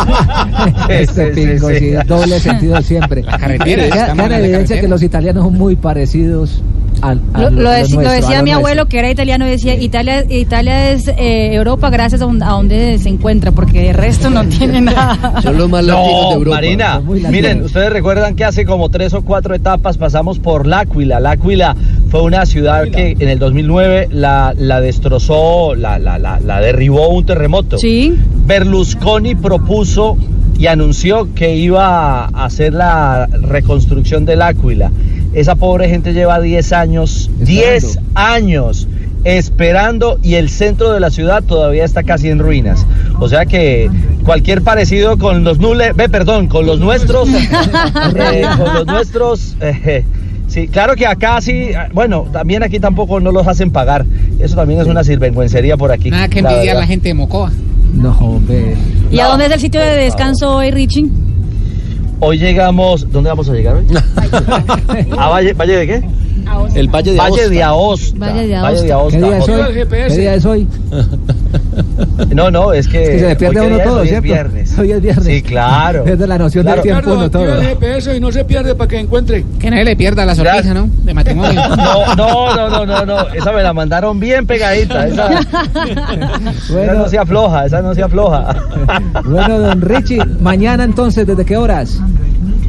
Este 0.88 1.34
sí, 1.34 1.40
pingo, 1.40 1.68
sí. 1.70 1.78
sí, 1.78 1.90
doble 2.06 2.38
sentido 2.40 2.80
siempre. 2.82 3.22
carretera, 3.24 3.88
queda 3.88 4.10
en 4.12 4.16
la 4.16 4.24
evidencia 4.38 4.50
carretera. 4.76 4.80
que 4.82 4.88
los 4.88 5.02
italianos 5.02 5.44
son 5.44 5.54
muy 5.54 5.76
parecidos 5.76 6.62
al, 7.00 7.20
a 7.32 7.48
Lo, 7.50 7.70
decía 7.70 7.94
lo 7.96 8.10
mi 8.10 8.50
nuestro. 8.50 8.54
abuelo 8.56 8.86
que 8.86 8.98
era 8.98 9.08
italiano 9.10 9.46
y 9.46 9.50
decía 9.50 9.74
Italia 9.76 10.24
Italia 10.28 10.90
es 10.90 11.06
eh, 11.06 11.54
Europa 11.54 11.90
gracias 11.90 12.22
a, 12.22 12.26
un- 12.26 12.42
a 12.42 12.48
donde 12.50 12.98
se 12.98 13.08
encuentra 13.08 13.52
porque 13.52 13.90
el 13.90 13.94
resto 13.94 14.30
no 14.30 14.44
tiene 14.48 14.80
nada. 14.80 15.16
no, 15.44 16.40
Marina, 16.40 17.00
miren, 17.30 17.62
ustedes 17.62 17.90
recuerdan 17.92 18.34
que 18.34 18.44
hace 18.44 18.64
como 18.64 18.88
tres 18.88 19.14
o 19.14 19.22
cuatro 19.22 19.54
etapas 19.54 19.96
pasamos 19.96 20.38
por 20.40 20.66
L'Aquila. 20.66 21.20
L'Aquila 21.20 21.76
fue 22.08 22.22
una 22.22 22.46
ciudad 22.46 22.88
que 22.88 23.16
en 23.18 23.28
el 23.28 23.38
2009 23.38 24.08
la, 24.10 24.54
la 24.56 24.80
destrozó, 24.80 25.74
la, 25.74 25.98
la, 25.98 26.18
la, 26.18 26.60
derribó 26.60 27.08
un 27.08 27.26
terremoto. 27.26 27.78
Sí. 27.78 28.14
Berlusconi 28.46 29.34
propuso 29.34 30.16
y 30.58 30.66
anunció 30.66 31.32
que 31.34 31.54
iba 31.56 32.24
a 32.24 32.44
hacer 32.44 32.72
la 32.72 33.26
reconstrucción 33.26 34.24
del 34.24 34.42
Áquila. 34.42 34.90
Esa 35.34 35.54
pobre 35.54 35.88
gente 35.88 36.14
lleva 36.14 36.40
10 36.40 36.72
años, 36.72 37.30
10 37.38 37.98
años 38.14 38.88
esperando 39.24 40.18
y 40.22 40.34
el 40.34 40.48
centro 40.48 40.92
de 40.92 41.00
la 41.00 41.10
ciudad 41.10 41.42
todavía 41.42 41.84
está 41.84 42.02
casi 42.02 42.30
en 42.30 42.38
ruinas. 42.38 42.86
O 43.20 43.28
sea 43.28 43.46
que 43.46 43.90
cualquier 44.24 44.62
parecido 44.62 45.18
con 45.18 45.44
los 45.44 45.58
nules, 45.58 45.94
ve, 45.94 46.08
perdón, 46.08 46.48
con 46.48 46.66
los 46.66 46.80
nuestros, 46.80 47.28
eh, 48.14 48.42
con 48.56 48.74
los 48.74 48.86
nuestros, 48.86 49.56
eh, 49.60 50.04
sí, 50.48 50.68
claro 50.68 50.96
que 50.96 51.06
acá 51.06 51.40
sí, 51.40 51.52
eh, 51.70 51.76
bueno, 51.92 52.26
también 52.32 52.62
aquí 52.62 52.80
tampoco 52.80 53.20
no 53.20 53.30
los 53.30 53.46
hacen 53.46 53.70
pagar. 53.70 54.04
Eso 54.38 54.56
también 54.56 54.80
es 54.80 54.86
una 54.86 55.04
sirvenguencería 55.04 55.76
por 55.76 55.92
aquí. 55.92 56.10
Nada 56.10 56.28
que 56.28 56.42
la 56.42 56.50
envidiar 56.50 56.76
a 56.76 56.80
la 56.80 56.86
gente 56.86 57.08
de 57.08 57.14
Mocoa. 57.14 57.52
No, 57.94 58.10
hombre. 58.18 58.74
¿Y 59.10 59.20
a 59.20 59.26
dónde 59.28 59.46
es 59.46 59.52
el 59.52 59.60
sitio 59.60 59.80
de 59.80 59.96
descanso 59.96 60.56
hoy, 60.56 60.70
Richie? 60.70 61.08
Hoy 62.20 62.38
llegamos, 62.38 63.10
¿dónde 63.10 63.30
vamos 63.30 63.48
a 63.48 63.52
llegar 63.52 63.76
hoy? 63.76 63.86
¿A 65.16 65.28
Valle, 65.30 65.52
Valle 65.52 65.76
de 65.76 65.86
qué? 65.86 66.02
El 66.74 66.88
Valle 66.88 67.12
de 67.12 67.18
Valle 67.18 67.30
Aosta. 67.30 67.48
de 67.48 67.62
Aosta. 67.62 68.18
Valle 68.18 68.46
de 68.46 68.56
Valle 68.56 68.82
de 68.82 68.92
Aosta. 68.92 69.18
¿Qué 69.18 69.24
día 69.24 69.38
es 69.38 69.48
hoy? 69.48 69.86
¿Qué 70.08 70.16
día 70.16 70.34
es 70.34 70.44
hoy? 70.44 70.68
No, 72.34 72.50
no, 72.50 72.72
es 72.72 72.88
que. 72.88 73.02
Es 73.02 73.08
que 73.10 73.18
se 73.20 73.28
le 73.28 73.36
pierde 73.36 73.60
hoy 73.60 73.66
a 73.66 73.68
qué 73.68 73.74
uno 73.74 73.78
es, 73.78 73.84
todo, 73.84 73.96
hoy 73.96 74.02
es 74.02 74.08
¿cierto? 74.10 74.22
viernes. 74.24 74.78
Hoy 74.78 74.92
es 74.92 75.00
viernes. 75.02 75.24
Sí, 75.24 75.42
claro. 75.42 76.04
Pierde 76.04 76.26
la 76.26 76.38
noción 76.38 76.64
Claro. 76.64 76.82
del 76.82 76.92
tiempo, 76.92 77.12
uno 77.14 77.30
todo. 77.30 77.44
El 77.60 77.66
GPS 77.66 78.16
y 78.16 78.20
no 78.20 78.32
se 78.32 78.44
pierde 78.44 78.74
para 78.74 78.88
que 78.88 78.98
encuentre. 78.98 79.44
Que 79.58 79.70
nadie 79.70 79.84
le 79.84 79.96
pierda 79.96 80.24
la 80.26 80.34
sorpresa, 80.34 80.74
¿no? 80.74 80.88
De 81.04 81.14
matrimonio. 81.14 81.60
No, 81.78 82.14
no, 82.16 82.54
no, 82.56 82.68
no, 82.68 82.86
no, 82.86 83.06
no. 83.06 83.28
Esa 83.34 83.52
me 83.52 83.62
la 83.62 83.72
mandaron 83.72 84.18
bien 84.18 84.46
pegadita. 84.46 85.06
Esa, 85.06 85.28
esa 86.68 86.94
no 86.94 87.08
se 87.08 87.18
afloja, 87.18 87.66
esa 87.66 87.82
no 87.82 87.94
se 87.94 88.02
afloja. 88.02 88.56
Bueno, 89.24 89.58
don 89.58 89.80
Richie, 89.80 90.24
mañana 90.40 90.84
entonces, 90.84 91.26
¿desde 91.26 91.44
qué 91.44 91.56
horas? 91.56 92.00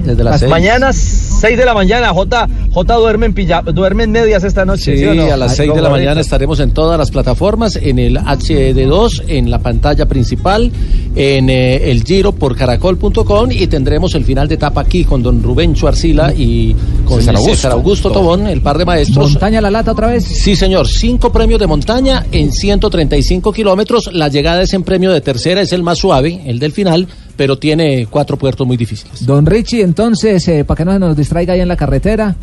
Desde 0.03 0.23
las 0.23 0.39
seis. 0.39 0.49
Mañana 0.49 0.91
6 0.93 1.57
de 1.57 1.65
la 1.65 1.73
mañana, 1.73 2.09
J, 2.09 2.47
J 2.71 2.95
duerme 2.95 3.27
en 3.27 3.33
pijama, 3.33 3.71
duerme 3.71 4.03
en 4.03 4.11
medias 4.11 4.43
esta 4.43 4.65
noche. 4.65 4.93
Sí, 4.93 4.97
¿sí 4.99 5.05
o 5.05 5.13
no? 5.13 5.31
a 5.31 5.37
las 5.37 5.55
6 5.55 5.73
de 5.73 5.81
la 5.81 5.89
mañana 5.89 6.21
estaremos 6.21 6.59
en 6.59 6.71
todas 6.71 6.97
las 6.97 7.11
plataformas, 7.11 7.75
en 7.75 7.99
el 7.99 8.17
HD2, 8.17 9.23
en 9.27 9.49
la 9.49 9.59
pantalla 9.59 10.05
principal, 10.07 10.71
en 11.15 11.49
eh, 11.49 11.91
el 11.91 12.03
Giro 12.03 12.33
por 12.33 12.55
caracol.com 12.55 13.51
y 13.51 13.67
tendremos 13.67 14.15
el 14.15 14.25
final 14.25 14.47
de 14.47 14.55
etapa 14.55 14.81
aquí 14.81 15.05
con 15.05 15.23
don 15.23 15.41
Rubén 15.41 15.73
Chuarcila 15.75 16.33
y 16.33 16.75
con 17.05 17.19
César 17.19 17.37
César 17.37 17.71
Augusto. 17.71 18.09
Augusto, 18.09 18.11
Tobón, 18.11 18.47
el 18.47 18.61
par 18.61 18.77
de 18.77 18.85
maestros. 18.85 19.31
¿Montaña 19.31 19.61
la 19.61 19.71
lata 19.71 19.91
otra 19.91 20.07
vez? 20.07 20.25
Sí, 20.25 20.55
señor. 20.55 20.87
Cinco 20.87 21.31
premios 21.31 21.59
de 21.59 21.67
montaña 21.67 22.25
en 22.31 22.51
135 22.51 23.51
kilómetros. 23.53 24.09
La 24.13 24.27
llegada 24.27 24.61
es 24.61 24.73
en 24.73 24.83
premio 24.83 25.11
de 25.11 25.21
tercera, 25.21 25.61
es 25.61 25.73
el 25.73 25.83
más 25.83 25.97
suave, 25.97 26.41
el 26.45 26.59
del 26.59 26.71
final, 26.71 27.07
pero 27.39 27.57
tiene 27.57 28.05
cuatro 28.09 28.35
puertos 28.35 28.67
muy 28.67 28.75
difíciles. 28.75 29.25
Don 29.25 29.45
Richie, 29.45 29.81
entonces, 29.81 30.45
eh, 30.49 30.65
para 30.65 30.77
que 30.77 30.83
no 30.83 30.91
se 30.91 30.99
nos 30.99 31.15
distraiga 31.15 31.53
ahí 31.53 31.61
en 31.61 31.69
la 31.69 31.77
carretera, 31.77 32.35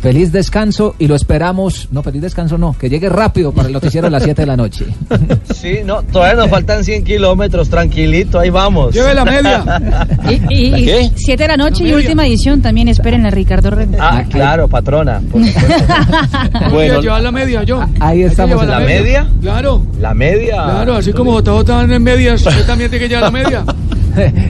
feliz 0.00 0.32
descanso 0.32 0.94
y 0.98 1.06
lo 1.06 1.14
esperamos. 1.14 1.88
No, 1.92 2.02
feliz 2.02 2.22
descanso 2.22 2.58
no, 2.58 2.74
que 2.78 2.88
llegue 2.88 3.08
rápido 3.08 3.52
para 3.52 3.68
el 3.68 3.74
noticiero 3.74 4.06
a 4.06 4.10
las 4.10 4.22
7 4.22 4.42
de 4.42 4.46
la 4.46 4.56
noche. 4.56 4.86
Sí, 5.54 5.80
no, 5.84 6.02
todavía 6.02 6.36
nos 6.40 6.48
faltan 6.50 6.82
100 6.84 7.04
kilómetros, 7.04 7.68
tranquilito, 7.68 8.38
ahí 8.38 8.48
vamos. 8.48 8.94
Lleve 8.94 9.14
la 9.14 9.24
media. 9.26 9.62
Y, 10.28 10.54
y- 10.54 10.74
y 10.74 10.84
¿Qué? 10.86 11.10
siete 11.16 11.42
de 11.44 11.48
la 11.48 11.56
noche 11.58 11.84
y 11.86 11.92
última 11.92 12.26
edición 12.26 12.62
también 12.62 12.88
esperen 12.88 13.26
a 13.26 13.30
Ricardo 13.30 13.70
Rego. 13.70 13.96
Ah, 14.00 14.24
claro, 14.30 14.68
patrona. 14.68 15.20
por 15.30 15.44
supuesto. 15.46 15.94
Voy 16.52 16.62
a 16.62 16.68
bueno, 16.70 17.00
llevar 17.02 17.22
la 17.22 17.30
media 17.32 17.62
yo. 17.64 17.80
Ahí 17.82 17.90
Hay 18.00 18.18
que 18.20 18.26
estamos 18.26 18.66
¿la 18.66 18.80
media? 18.80 19.28
Claro. 19.42 19.84
La 20.00 20.14
media. 20.14 20.54
Claro, 20.64 20.94
así 20.96 21.12
como 21.12 21.38
JJ 21.40 21.64
van 21.68 21.92
en 21.92 22.02
medias, 22.02 22.46
usted 22.46 22.64
también 22.66 22.88
tiene 22.90 23.04
que 23.04 23.08
llevar 23.14 23.24
la 23.24 23.30
media. 23.30 23.64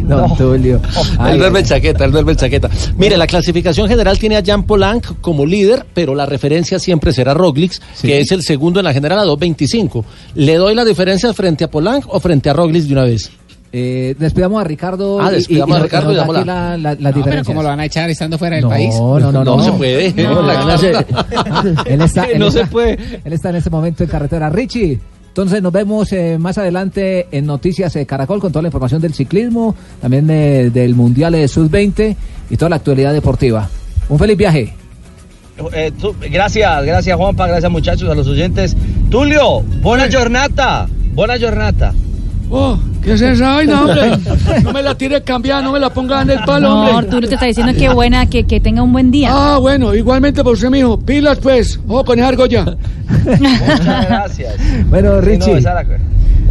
Don 0.05 0.37
Tulio. 0.37 0.81
Ay, 1.19 1.33
el 1.35 1.39
duerme 1.39 1.61
en 1.61 1.67
chaqueta, 1.67 2.05
el 2.05 2.13
duerme 2.13 2.33
en 2.33 2.39
chaqueta. 2.39 2.71
Mire, 2.97 3.17
la 3.17 3.27
clasificación 3.27 3.89
general 3.89 4.19
tiene 4.19 4.37
a 4.37 4.43
Jan 4.45 4.63
Polanc 4.63 5.05
como 5.21 5.40
líder, 5.47 5.87
pero 5.95 6.15
la 6.15 6.27
referencia 6.27 6.79
siempre 6.79 7.13
será 7.13 7.35
Roglic, 7.35 7.73
que 8.01 8.21
es 8.21 8.31
el 8.33 8.43
segundo 8.43 8.81
en 8.81 8.85
la 8.85 8.93
general 8.93 9.19
a 9.19 9.25
2.25. 9.25 10.05
¿Le 10.35 10.55
doy 10.57 10.75
la 10.75 10.85
diferencia 10.85 11.33
frente 11.35 11.65
a 11.65 11.71
Polanc 11.71 12.05
o 12.09 12.21
frente 12.21 12.51
a 12.51 12.53
Roglic 12.53 12.85
de 12.85 12.93
una 12.93 13.05
vez? 13.05 13.31
Eh, 13.73 14.17
despidamos 14.19 14.61
a 14.61 14.65
Ricardo. 14.65 15.21
Ah, 15.21 15.31
despidamos 15.31 15.77
y- 15.77 15.79
y 15.79 15.81
a 15.81 15.83
Ricardo 15.85 16.13
y 16.13 16.17
damos 16.17 16.35
la- 16.35 16.45
la, 16.45 16.77
la, 16.77 16.77
las 16.77 16.99
No, 16.99 16.99
pero 16.99 17.15
diferencias. 17.15 17.47
como 17.47 17.63
lo 17.63 17.69
van 17.69 17.79
a 17.79 17.85
echar 17.85 18.11
estando 18.11 18.37
fuera 18.37 18.57
del 18.57 18.65
No, 18.65 18.69
país. 18.71 18.95
no, 18.97 19.21
no, 19.21 19.31
no. 19.33 19.45
No 19.45 19.63
se 19.63 19.73
puede. 19.73 20.13
No, 20.15 20.43
La 20.43 20.65
no 20.65 20.77
se- 20.79 20.91
carta. 20.91 21.27
él 21.87 22.01
está, 22.03 22.25
él 22.33 22.39
No 22.41 22.49
está- 22.49 22.61
se 22.63 22.67
puede. 22.67 22.99
Él 23.25 23.33
está 23.33 23.51
en 23.51 23.57
este 23.57 23.71
momento 23.71 24.03
en 24.03 24.09
carretera. 24.11 24.51
Richie, 24.51 24.99
entonces 25.29 25.63
nos 25.63 25.73
vemos 25.73 26.13
eh, 26.13 26.37
más 26.37 26.59
adelante 26.59 27.29
en 27.31 27.47
Noticias 27.47 27.95
eh, 27.95 28.05
Caracol 28.07 28.41
con 28.41 28.51
toda 28.51 28.63
la 28.63 28.69
información 28.69 29.01
del 29.01 29.15
ciclismo, 29.15 29.77
también 30.01 30.29
eh, 30.31 30.71
del 30.71 30.97
Mundial 30.97 31.35
de 31.35 31.47
Sub-20 31.47 32.17
y 32.51 32.57
toda 32.57 32.71
la 32.71 32.77
actualidad 32.77 33.13
deportiva. 33.13 33.69
Un 34.09 34.19
feliz 34.19 34.37
viaje. 34.37 34.75
Eh, 35.73 35.93
tú- 36.01 36.15
gracias, 36.31 36.85
gracias 36.85 37.17
Juanpa, 37.17 37.47
gracias 37.47 37.71
muchachos, 37.71 38.09
a 38.09 38.15
los 38.15 38.27
oyentes. 38.27 38.77
Tulio, 39.11 39.61
buena 39.83 40.09
jornada, 40.11 40.87
buena 41.15 41.35
jornada. 41.39 41.93
Oh, 42.53 42.77
¿qué 43.03 43.13
es 43.13 43.21
esa 43.21 43.55
vaina, 43.55 43.81
hombre? 43.85 44.11
No 44.65 44.73
me 44.73 44.83
la 44.83 44.95
tire 44.97 45.23
cambiada, 45.23 45.63
no 45.63 45.71
me 45.73 45.79
la 45.79 45.91
ponga 45.91 46.23
en 46.23 46.31
el 46.31 46.41
palo, 46.41 46.69
No, 46.69 46.81
hombre. 46.81 46.95
Arturo 46.97 47.29
te 47.29 47.35
está 47.35 47.47
diciendo 47.47 47.73
que 47.79 47.89
buena, 47.91 48.27
que, 48.27 48.45
que 48.45 48.59
tenga 48.61 48.83
un 48.83 48.93
buen 48.93 49.11
día. 49.13 49.29
Ah, 49.33 49.59
bueno, 49.59 49.95
igualmente 49.95 50.43
por 50.43 50.55
usted, 50.55 50.69
mijo. 50.71 50.99
Pilas, 50.99 51.39
pues. 51.39 51.79
Ojo 51.87 52.05
con 52.05 52.19
esa 52.19 52.29
argolla. 52.29 52.65
Muchas 53.09 54.07
gracias. 54.07 54.55
Bueno, 54.89 55.11
Sí, 55.11 55.15
no, 55.15 55.21
Richie. 55.21 55.59
esa 55.59 55.75
la- 55.75 55.85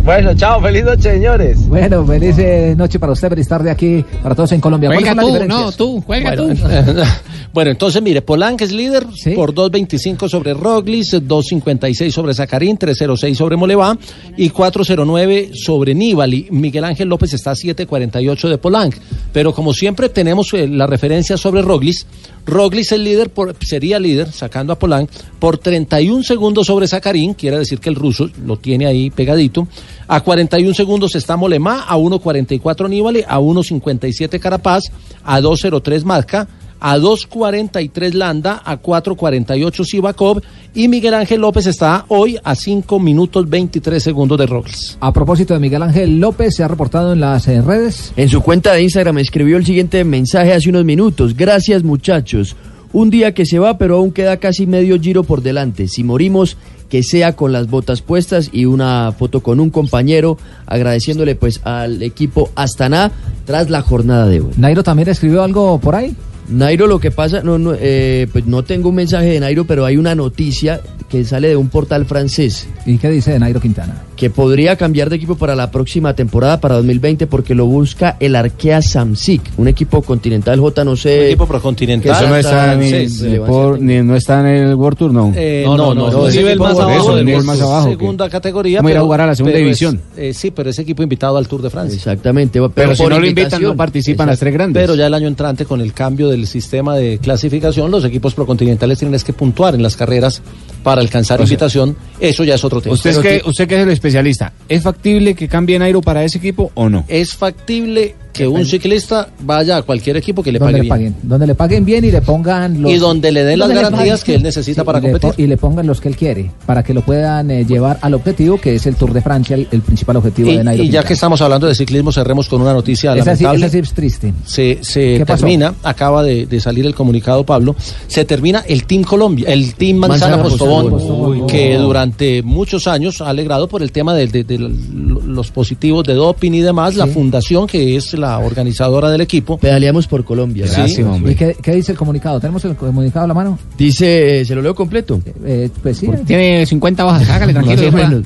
Bueno, 0.04 0.34
chao, 0.34 0.62
feliz 0.62 0.84
noche, 0.84 1.12
señores. 1.14 1.68
Bueno, 1.68 2.06
feliz 2.06 2.38
eh, 2.40 2.74
noche 2.76 3.00
para 3.00 3.12
usted, 3.12 3.30
feliz 3.30 3.48
tarde 3.48 3.70
aquí 3.70 4.04
para 4.24 4.34
todos 4.34 4.52
en 4.54 4.62
Colombia. 4.62 4.90
¿Cuáles 4.90 5.14
Juega 5.14 5.22
tú, 5.22 5.48
no, 5.48 5.72
tú, 5.72 6.04
juega 6.06 6.36
Bueno, 6.36 6.56
tú. 6.56 7.02
bueno, 7.54 7.72
entonces 7.72 8.02
mire, 8.02 8.22
Polanc 8.22 8.60
es 8.62 8.72
líder 8.72 9.06
por 9.36 9.54
2.25 9.54 10.28
sobre 10.30 10.54
Roglic, 10.54 11.06
2.56 11.06 12.12
sobre 12.12 12.34
Zacarín, 12.34 12.78
3.06 12.78 13.36
sobre 13.36 13.56
Molevá 13.56 13.98
y 14.36 14.50
4.09 14.50 15.54
sobre 15.54 15.94
Nibali. 15.94 16.48
Miguel 16.50 16.86
Ángel 16.86 17.08
López 17.08 17.34
está 17.34 17.52
a 17.52 17.56
7.48 17.56 18.50
de 18.50 18.58
Polanc. 18.58 18.96
Pero 19.32 19.54
como 19.54 19.74
siempre 19.74 20.10
tenemos 20.10 20.54
eh, 20.54 20.68
la 20.68 20.88
referencia 20.88 21.38
sobre 21.38 21.62
Roglic. 21.62 22.06
Roglic 22.50 22.92
es 22.92 23.00
líder 23.00 23.30
por, 23.30 23.56
sería 23.66 24.00
líder, 24.00 24.32
sacando 24.32 24.74
a 24.74 24.80
Polanc, 24.80 25.10
por 25.40 25.58
31 25.58 26.24
segundos 26.24 26.68
sobre 26.68 26.88
Zacarín, 26.88 27.34
quiere 27.34 27.58
decir 27.60 27.80
que 27.80 27.90
el 27.90 27.96
ruso 27.96 28.30
lo 28.46 28.58
tiene 28.58 28.88
ahí 28.88 29.10
pegadito. 29.10 29.68
A 30.08 30.22
41 30.22 30.74
segundos 30.74 31.16
está 31.16 31.38
Molemá, 31.38 31.86
a 31.88 31.98
1.44 31.98 32.90
Nibali, 32.90 33.24
a 33.28 33.40
1.57 33.40 34.40
Carapaz, 34.40 34.84
a 35.24 35.40
2.03 35.40 36.04
Mazca, 36.04 36.48
a 36.80 36.98
2.43 36.98 38.14
Landa, 38.14 38.62
a 38.64 38.82
4.48 38.82 39.86
Sivakov 39.86 40.42
y 40.74 40.88
Miguel 40.88 41.14
Ángel 41.14 41.42
López 41.42 41.68
está 41.68 42.06
hoy 42.08 42.38
a 42.44 42.56
5 42.56 43.00
minutos 43.00 43.50
23 43.50 44.02
segundos 44.02 44.38
de 44.38 44.46
Roglic. 44.46 44.76
A 45.00 45.12
propósito 45.12 45.54
de 45.54 45.60
Miguel 45.60 45.84
Ángel 45.84 46.20
López, 46.20 46.56
se 46.56 46.64
ha 46.64 46.68
reportado 46.68 47.14
en 47.14 47.20
las 47.20 47.48
eh, 47.48 47.62
redes. 47.62 48.14
En 48.16 48.30
su 48.30 48.42
cuenta 48.42 48.74
de 48.74 48.84
Instagram 48.84 49.18
escribió 49.20 49.58
el 49.58 49.66
siguiente 49.66 50.04
mensaje 50.04 50.54
hace 50.54 50.70
unos 50.70 50.86
minutos. 50.86 51.36
Gracias 51.36 51.84
muchachos. 51.84 52.56
Un 52.92 53.10
día 53.12 53.34
que 53.34 53.46
se 53.46 53.60
va, 53.60 53.78
pero 53.78 53.98
aún 53.98 54.12
queda 54.12 54.38
casi 54.38 54.66
medio 54.66 55.00
giro 55.00 55.24
por 55.24 55.44
delante. 55.44 55.88
Si 55.88 56.04
morimos, 56.04 56.58
que 56.90 57.04
sea 57.04 57.36
con 57.36 57.52
las 57.52 57.70
botas 57.70 58.02
puestas 58.02 58.50
y 58.52 58.66
una 58.66 59.12
foto 59.12 59.42
con 59.42 59.60
un 59.60 59.70
compañero, 59.70 60.38
agradeciéndole 60.66 61.36
pues 61.36 61.62
al 61.64 62.02
equipo 62.02 62.50
Astana 62.56 63.12
tras 63.46 63.70
la 63.70 63.82
jornada 63.82 64.26
de 64.26 64.42
hoy. 64.42 64.52
Nairo 64.58 64.84
también 64.84 65.08
escribió 65.10 65.44
algo 65.44 65.80
por 65.80 65.96
ahí. 65.96 66.16
Nairo, 66.50 66.88
lo 66.88 67.00
que 67.00 67.12
pasa, 67.12 67.42
no, 67.44 67.58
no, 67.60 67.74
eh, 67.80 68.28
pues 68.32 68.46
no 68.48 68.64
tengo 68.64 68.90
un 68.90 68.96
mensaje 68.96 69.28
de 69.28 69.40
Nairo, 69.40 69.66
pero 69.66 69.86
hay 69.86 69.98
una 69.98 70.16
noticia 70.16 70.82
que 71.08 71.24
sale 71.24 71.50
de 71.50 71.56
un 71.56 71.70
portal 71.70 72.06
francés. 72.06 72.68
¿Y 72.86 72.98
qué 72.98 73.10
dice 73.10 73.32
de 73.32 73.40
Nairo 73.40 73.60
Quintana? 73.62 74.04
Que 74.16 74.30
podría 74.30 74.76
cambiar 74.76 75.10
de 75.10 75.16
equipo 75.16 75.36
para 75.36 75.56
la 75.56 75.72
próxima 75.72 76.14
temporada, 76.16 76.60
para 76.60 76.76
2020, 76.76 77.28
porque 77.28 77.56
lo 77.56 77.66
busca 77.66 78.18
el 78.20 78.36
Arkea 78.36 78.82
Samsic, 78.82 79.42
un 79.58 79.68
equipo 79.68 80.02
continental 80.02 80.60
J, 80.60 80.84
no 80.84 80.96
sé. 80.96 81.20
Un 81.20 81.26
equipo 81.28 81.48
procontinental. 81.48 82.16
Eso 82.16 82.28
no 82.30 82.36
está, 82.36 82.76
ni, 82.76 82.90
francés. 82.90 83.22
ni 83.22 83.38
por- 83.40 83.80
ni- 83.80 84.02
no 84.02 84.16
está 84.16 84.40
en 84.42 84.48
el 84.70 84.76
World 84.76 84.98
Tour, 84.98 85.14
no. 85.14 85.32
Eh, 85.36 85.64
no, 85.66 85.78
no, 85.78 85.94
no, 85.96 86.28
es 86.28 86.36
es 86.36 86.42
nivel 86.42 86.60
más 86.60 86.78
abajo, 86.78 86.92
eso, 87.00 87.16
del 87.16 87.26
nivel 87.26 87.42
World 87.42 87.48
más 87.48 87.62
abajo. 87.62 87.90
segunda 87.90 88.30
categoría. 88.30 88.80
Vamos 88.80 88.90
a 88.90 88.92
ir 88.92 88.98
a 88.98 89.00
pero- 89.00 89.06
jugar 89.06 89.22
a 89.22 89.28
la 89.28 89.36
segunda 89.36 89.54
pero 89.56 89.70
es- 89.70 89.80
división. 89.80 90.02
eh, 90.18 90.34
sí, 90.34 90.52
pero 90.52 90.70
ese 90.72 90.82
equipo 90.82 91.02
invitado 91.04 91.38
al 91.38 91.48
Tour 91.48 91.62
de 91.62 91.70
Francia. 91.70 91.96
Exactamente. 91.96 92.60
Pero 92.74 92.96
si 92.96 93.04
no 93.04 93.20
lo 93.20 93.26
invitan, 93.26 93.62
no 93.62 93.76
participan 93.76 94.28
las 94.28 94.40
tres 94.40 94.54
grandes. 94.54 94.82
Pero 94.82 94.96
ya 94.96 95.08
el 95.08 95.14
año 95.14 95.28
entrante, 95.28 95.66
con 95.66 95.80
el 95.82 95.94
cambio 95.94 96.28
del 96.30 96.39
sistema 96.48 96.96
de 96.96 97.20
clasificación, 97.20 97.92
los 97.92 98.06
equipos 98.06 98.34
procontinentales 98.34 99.00
tienen 99.00 99.16
es 99.16 99.24
que 99.24 99.34
puntuar 99.34 99.76
en 99.76 99.84
las 99.84 99.96
carreras 99.96 100.42
para 100.84 101.02
alcanzar 101.02 101.42
O 101.42 101.46
sea, 101.46 101.54
invitación. 101.54 101.96
Eso 102.20 102.44
ya 102.44 102.56
es 102.56 102.64
otro 102.64 102.82
tema. 102.82 102.94
Usted, 102.94 103.12
es 103.12 103.20
que, 103.20 103.42
usted 103.46 103.68
que 103.68 103.76
es 103.76 103.82
el 103.82 103.90
especialista, 103.90 104.54
¿es 104.68 104.84
factible 104.84 105.36
que 105.36 105.48
cambie 105.48 105.78
Nairo 105.80 106.02
para 106.02 106.24
ese 106.24 106.38
equipo 106.38 106.72
o 106.76 106.90
no? 106.90 107.06
Es 107.08 107.36
factible 107.36 108.16
que 108.40 108.48
un 108.48 108.66
ciclista 108.66 109.30
vaya 109.42 109.78
a 109.78 109.82
cualquier 109.84 110.18
equipo 110.18 110.42
que 110.44 110.52
le 110.52 110.60
pague 110.60 110.74
le 110.74 110.80
bien. 110.82 110.90
paguen, 110.90 111.16
donde 111.24 111.48
le 111.48 111.56
paguen 111.56 111.86
bien 111.86 112.04
y 112.06 112.12
le 112.12 112.22
pongan 112.22 112.82
los 112.82 112.92
Y 112.92 112.96
donde 112.98 113.32
le 113.32 113.44
den 113.44 113.60
las 113.60 113.70
garantías 113.70 114.24
que 114.24 114.36
él 114.36 114.44
necesita 114.44 114.82
Sí, 114.82 114.86
para 114.86 115.00
le 115.00 115.12
competir. 115.12 115.44
y 115.46 115.48
le 115.48 115.58
pongan 115.58 115.86
los 115.88 116.00
que 116.02 116.08
él 116.10 116.16
quiere 116.16 116.52
para 116.66 116.84
que 116.84 116.94
lo 116.94 117.02
puedan 117.02 117.52
eh, 117.52 117.66
llevar 117.66 118.00
al 118.02 118.14
objetivo 118.14 118.58
que 118.60 118.76
es 118.76 118.86
el 118.86 118.96
Tour 118.96 119.14
de 119.14 119.22
Francia, 119.22 119.56
el, 119.56 119.68
el 119.72 119.82
principal 119.82 120.16
objetivo 120.18 120.50
Y, 120.52 120.58
de 120.58 120.64
Nairo. 120.64 120.84
y 120.84 120.90
ya 120.90 121.04
que 121.04 121.14
estamos 121.14 121.42
hablando 121.42 121.68
de 121.68 121.76
ciclismo, 121.76 122.12
cerremos 122.12 122.48
con 122.48 122.62
una 122.62 122.74
noticia 122.74 123.14
esa 123.16 123.36
sí, 123.36 123.44
lamentable. 123.44 123.66
esa 123.66 123.72
sí 123.72 123.80
es 123.80 123.94
triste. 123.94 124.34
se, 124.46 124.80
se 124.82 125.24
termina, 125.26 125.74
acaba 125.84 126.24
de, 126.24 126.46
de 126.46 126.60
salir 126.60 126.86
el 126.86 126.96
comunicado, 126.96 127.46
Pablo, 127.46 127.76
se 128.08 128.26
termina 128.26 128.64
el 128.68 128.86
Team 128.86 129.04
Colombia, 129.04 129.48
el 129.50 129.74
Team 129.76 129.98
Manzana, 129.98 130.38
Manzana 130.38 130.44
Postobón, 130.50 130.90
Postobón. 130.92 131.48
que 131.48 131.76
durante 131.78 132.42
muchos 132.44 132.88
años 132.88 133.22
ha 133.22 133.30
alegrado 133.30 133.68
por 133.68 133.82
el 133.84 133.92
tema 133.92 134.14
de, 134.14 134.28
de- 134.28 134.44
de 134.44 134.58
los 134.60 135.52
positivos 135.52 136.04
de 136.06 136.14
doping 136.14 136.52
y 136.54 136.62
demás, 136.62 136.96
la 136.96 137.08
fundación 137.08 137.68
que 137.68 137.96
es 137.96 138.14
la 138.14 138.29
organizadora 138.38 139.10
del 139.10 139.22
equipo. 139.22 139.58
Pedaleamos 139.58 140.08
por 140.08 140.24
Colombia. 140.24 140.68
Sí. 140.68 141.02
¿Y 141.26 141.36
qué, 141.36 141.58
qué 141.62 141.74
dice 141.74 141.92
el 141.92 141.98
comunicado? 141.98 142.40
¿Tenemos 142.40 142.64
el 142.66 142.76
comunicado 142.76 143.26
a 143.26 143.28
la 143.28 143.34
mano? 143.34 143.58
Dice, 143.78 144.42
eh, 144.42 144.46
se 144.46 144.56
lo 144.56 144.62
leo 144.62 144.76
completo. 144.76 145.20
Eh, 145.44 145.70
pues 145.82 145.98
sí. 145.98 146.08
Tiene 146.26 146.66
50 146.66 147.06
hojas, 147.06 147.30
hágale 147.30 147.54
tranquilo. 147.54 147.92
Menos. 147.92 148.24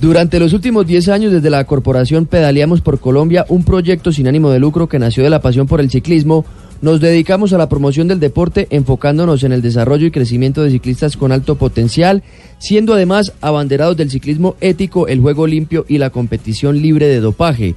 Durante 0.00 0.38
los 0.38 0.52
últimos 0.52 0.86
10 0.86 1.08
años 1.08 1.32
desde 1.32 1.50
la 1.50 1.64
corporación 1.64 2.26
Pedaleamos 2.26 2.80
por 2.80 3.00
Colombia, 3.00 3.44
un 3.48 3.64
proyecto 3.64 4.12
sin 4.12 4.28
ánimo 4.28 4.50
de 4.50 4.58
lucro 4.58 4.88
que 4.88 4.98
nació 4.98 5.24
de 5.24 5.30
la 5.30 5.42
pasión 5.42 5.66
por 5.66 5.80
el 5.80 5.90
ciclismo, 5.90 6.44
nos 6.82 7.00
dedicamos 7.00 7.52
a 7.52 7.58
la 7.58 7.68
promoción 7.68 8.08
del 8.08 8.20
deporte 8.20 8.66
enfocándonos 8.70 9.44
en 9.44 9.52
el 9.52 9.60
desarrollo 9.60 10.06
y 10.06 10.10
crecimiento 10.10 10.62
de 10.62 10.70
ciclistas 10.70 11.16
con 11.16 11.30
alto 11.30 11.56
potencial, 11.56 12.22
siendo 12.58 12.94
además 12.94 13.34
abanderados 13.42 13.96
del 13.98 14.10
ciclismo 14.10 14.56
ético, 14.60 15.06
el 15.06 15.20
juego 15.20 15.46
limpio 15.46 15.84
y 15.88 15.98
la 15.98 16.08
competición 16.08 16.80
libre 16.80 17.06
de 17.06 17.20
dopaje. 17.20 17.74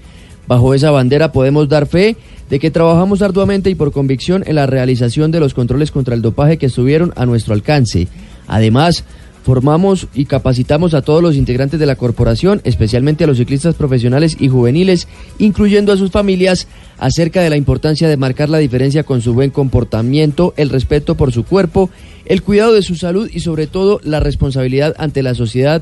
Bajo 0.48 0.74
esa 0.74 0.92
bandera 0.92 1.32
podemos 1.32 1.70
dar 1.70 1.88
fe 1.88 2.16
de 2.50 2.60
que 2.60 2.72
trabajamos 2.72 3.22
arduamente 3.22 3.70
y 3.70 3.76
por 3.76 3.92
convicción 3.92 4.44
en 4.46 4.56
la 4.56 4.68
realización 4.68 5.32
de 5.32 5.40
los 5.40 5.54
controles 5.54 5.92
contra 5.92 6.16
el 6.16 6.22
dopaje 6.22 6.58
que 6.58 6.66
estuvieron 6.68 7.14
a 7.16 7.26
nuestro 7.26 7.54
alcance. 7.54 8.08
Además, 8.48 9.06
Formamos 9.44 10.08
y 10.14 10.24
capacitamos 10.24 10.94
a 10.94 11.02
todos 11.02 11.22
los 11.22 11.36
integrantes 11.36 11.78
de 11.78 11.86
la 11.86 11.98
corporación, 11.98 12.62
especialmente 12.64 13.26
a 13.26 13.28
los 13.28 13.38
ciclistas 13.38 13.76
profesionales 13.76 14.38
y 14.40 14.48
juveniles, 14.48 15.10
incluyendo 15.38 15.92
a 15.92 15.98
sus 15.98 16.12
familias, 16.12 16.68
acerca 16.98 17.42
de 17.42 17.50
la 17.50 17.58
importancia 17.58 18.08
de 18.08 18.16
marcar 18.16 18.48
la 18.48 18.60
diferencia 18.60 19.04
con 19.04 19.22
su 19.22 19.34
buen 19.34 19.50
comportamiento, 19.50 20.54
el 20.56 20.70
respeto 20.70 21.16
por 21.16 21.34
su 21.34 21.44
cuerpo, 21.44 21.90
el 22.26 22.42
cuidado 22.42 22.72
de 22.72 22.84
su 22.84 22.96
salud 22.96 23.30
y 23.34 23.42
sobre 23.42 23.68
todo 23.68 24.00
la 24.04 24.22
responsabilidad 24.22 24.96
ante 24.98 25.22
la 25.22 25.36
sociedad 25.36 25.82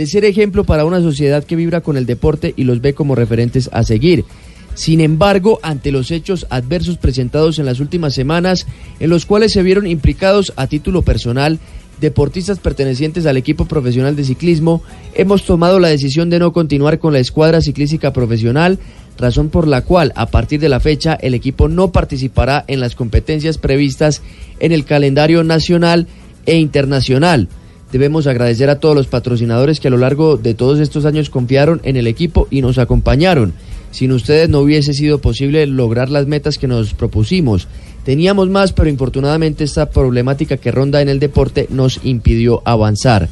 de 0.00 0.06
ser 0.06 0.24
ejemplo 0.24 0.64
para 0.64 0.86
una 0.86 1.02
sociedad 1.02 1.44
que 1.44 1.56
vibra 1.56 1.82
con 1.82 1.98
el 1.98 2.06
deporte 2.06 2.54
y 2.56 2.64
los 2.64 2.80
ve 2.80 2.94
como 2.94 3.14
referentes 3.14 3.68
a 3.70 3.82
seguir. 3.82 4.24
Sin 4.72 5.02
embargo, 5.02 5.60
ante 5.62 5.92
los 5.92 6.10
hechos 6.10 6.46
adversos 6.48 6.96
presentados 6.96 7.58
en 7.58 7.66
las 7.66 7.80
últimas 7.80 8.14
semanas, 8.14 8.66
en 8.98 9.10
los 9.10 9.26
cuales 9.26 9.52
se 9.52 9.62
vieron 9.62 9.86
implicados 9.86 10.54
a 10.56 10.68
título 10.68 11.02
personal 11.02 11.58
deportistas 12.00 12.60
pertenecientes 12.60 13.26
al 13.26 13.36
equipo 13.36 13.66
profesional 13.66 14.16
de 14.16 14.24
ciclismo, 14.24 14.82
hemos 15.12 15.44
tomado 15.44 15.78
la 15.78 15.88
decisión 15.88 16.30
de 16.30 16.38
no 16.38 16.54
continuar 16.54 16.98
con 16.98 17.12
la 17.12 17.18
escuadra 17.18 17.60
ciclística 17.60 18.10
profesional, 18.14 18.78
razón 19.18 19.50
por 19.50 19.68
la 19.68 19.82
cual 19.82 20.14
a 20.16 20.30
partir 20.30 20.60
de 20.60 20.70
la 20.70 20.80
fecha 20.80 21.12
el 21.12 21.34
equipo 21.34 21.68
no 21.68 21.92
participará 21.92 22.64
en 22.68 22.80
las 22.80 22.94
competencias 22.94 23.58
previstas 23.58 24.22
en 24.60 24.72
el 24.72 24.86
calendario 24.86 25.44
nacional 25.44 26.06
e 26.46 26.56
internacional. 26.56 27.50
Debemos 27.92 28.26
agradecer 28.26 28.70
a 28.70 28.78
todos 28.78 28.94
los 28.94 29.08
patrocinadores 29.08 29.80
que 29.80 29.88
a 29.88 29.90
lo 29.90 29.98
largo 29.98 30.36
de 30.36 30.54
todos 30.54 30.78
estos 30.78 31.04
años 31.04 31.28
confiaron 31.28 31.80
en 31.82 31.96
el 31.96 32.06
equipo 32.06 32.46
y 32.50 32.62
nos 32.62 32.78
acompañaron. 32.78 33.52
Sin 33.90 34.12
ustedes 34.12 34.48
no 34.48 34.60
hubiese 34.60 34.94
sido 34.94 35.18
posible 35.18 35.66
lograr 35.66 36.08
las 36.08 36.26
metas 36.26 36.58
que 36.58 36.68
nos 36.68 36.94
propusimos. 36.94 37.66
Teníamos 38.04 38.48
más, 38.48 38.72
pero 38.72 38.88
infortunadamente 38.88 39.64
esta 39.64 39.90
problemática 39.90 40.56
que 40.56 40.70
ronda 40.70 41.02
en 41.02 41.08
el 41.08 41.18
deporte 41.18 41.66
nos 41.70 42.00
impidió 42.04 42.62
avanzar. 42.64 43.28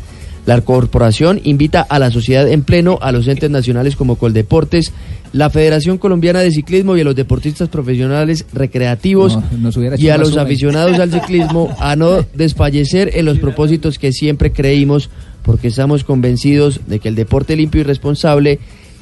La 0.49 0.61
corporación 0.63 1.41
invita 1.45 1.83
a 1.83 1.99
la 1.99 2.11
sociedad 2.11 2.49
en 2.49 2.63
pleno, 2.63 2.99
a 3.03 3.13
los 3.13 3.29
entes 3.29 3.51
nacionales 3.51 3.97
como 3.97 4.17
Coldeportes, 4.17 4.93
la 5.33 5.51
Federación 5.51 5.99
Colombiana 5.99 6.41
de 6.41 6.51
Ciclismo 6.51 6.97
y 6.97 7.01
a 7.03 7.05
los 7.05 7.15
deportistas 7.17 7.69
profesionales 7.69 8.47
recreativos 8.53 9.39
No, 9.59 9.71
y 9.99 10.09
a 10.09 10.17
los 10.19 10.37
aficionados 10.37 10.99
al 10.99 11.11
ciclismo 11.13 11.75
a 11.79 11.97
no 11.97 12.25
desfallecer 12.35 13.11
en 13.15 13.25
los 13.27 13.39
propósitos 13.39 13.99
que 13.99 14.13
siempre 14.13 14.53
creímos, 14.53 15.11
porque 15.43 15.69
estamos 15.69 16.05
convencidos 16.05 16.81
de 16.87 16.99
que 16.99 17.09
el 17.09 17.15
deporte 17.15 17.57
limpio 17.57 17.81
y 17.81 17.85
responsable 17.85 18.59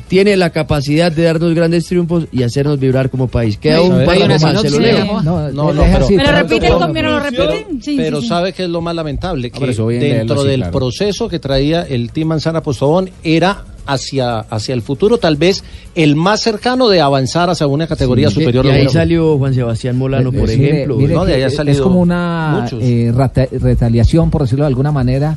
tiene 0.08 0.36
la 0.36 0.50
capacidad 0.50 1.10
de 1.10 1.24
darnos 1.24 1.52
grandes 1.52 1.86
triunfos 1.86 2.26
y 2.30 2.44
hacernos 2.44 2.78
vibrar 2.78 3.10
como 3.10 3.26
país. 3.26 3.56
Queda 3.58 3.80
un 3.82 4.04
párrafo 4.04 4.46
más, 4.46 4.62
se 4.62 4.70
lo 4.70 4.78
leo. 4.78 4.92
digamos. 4.92 5.24
No, 5.24 5.50
No, 5.50 5.72
no, 5.72 5.82
deja 5.82 5.92
pero- 5.94 6.04
así, 6.04 6.16
¿Me 6.16 6.22
lo 6.22 6.28
pero- 6.28 6.38
repiten? 6.42 6.92
¿Me 6.92 7.02
lo 7.02 7.18
repiten? 7.20 7.82
Sí, 7.82 7.94
Pero 7.96 8.16
sí, 8.18 8.22
sí. 8.22 8.28
sabe 8.28 8.52
que 8.52 8.62
es 8.64 8.68
lo 8.68 8.80
más 8.80 8.94
lamentable, 8.94 9.50
que 9.50 9.58
dentro 9.58 9.88
leerlo, 9.90 10.42
sí, 10.42 10.48
del 10.48 10.60
claro. 10.60 10.78
proceso 10.78 11.28
que 11.28 11.40
traía 11.40 11.82
el 11.82 12.12
Team 12.12 12.28
Manzana 12.28 12.62
Postobón 12.62 13.10
era 13.24 13.64
hacia, 13.86 14.40
hacia 14.40 14.74
el 14.74 14.82
futuro, 14.82 15.18
tal 15.18 15.36
vez 15.36 15.62
el 15.94 16.16
más 16.16 16.40
cercano 16.42 16.88
de 16.88 17.00
avanzar 17.00 17.48
hacia 17.50 17.66
una 17.66 17.86
categoría 17.86 18.28
Sí, 18.28 18.34
superior. 18.40 18.66
y 18.66 18.70
a 18.70 18.72
ahí 18.74 18.88
salió 18.88 19.38
Juan 19.38 19.54
Sebastián 19.54 19.96
Molano, 19.98 20.32
por 20.32 20.50
Eh, 20.50 20.56
Mire, 20.56 20.70
ejemplo. 20.72 20.96
mire 20.96 21.14
¿no? 21.14 21.24
De 21.24 21.32
que 21.32 21.36
ahí 21.36 21.42
ha 21.42 21.46
es- 21.46 21.54
como 21.80 22.00
una 22.00 22.68
eh, 22.80 23.12
retaliación, 23.60 24.30
por 24.30 24.42
decirlo 24.42 24.64
de 24.64 24.68
alguna 24.68 24.92
manera, 24.92 25.36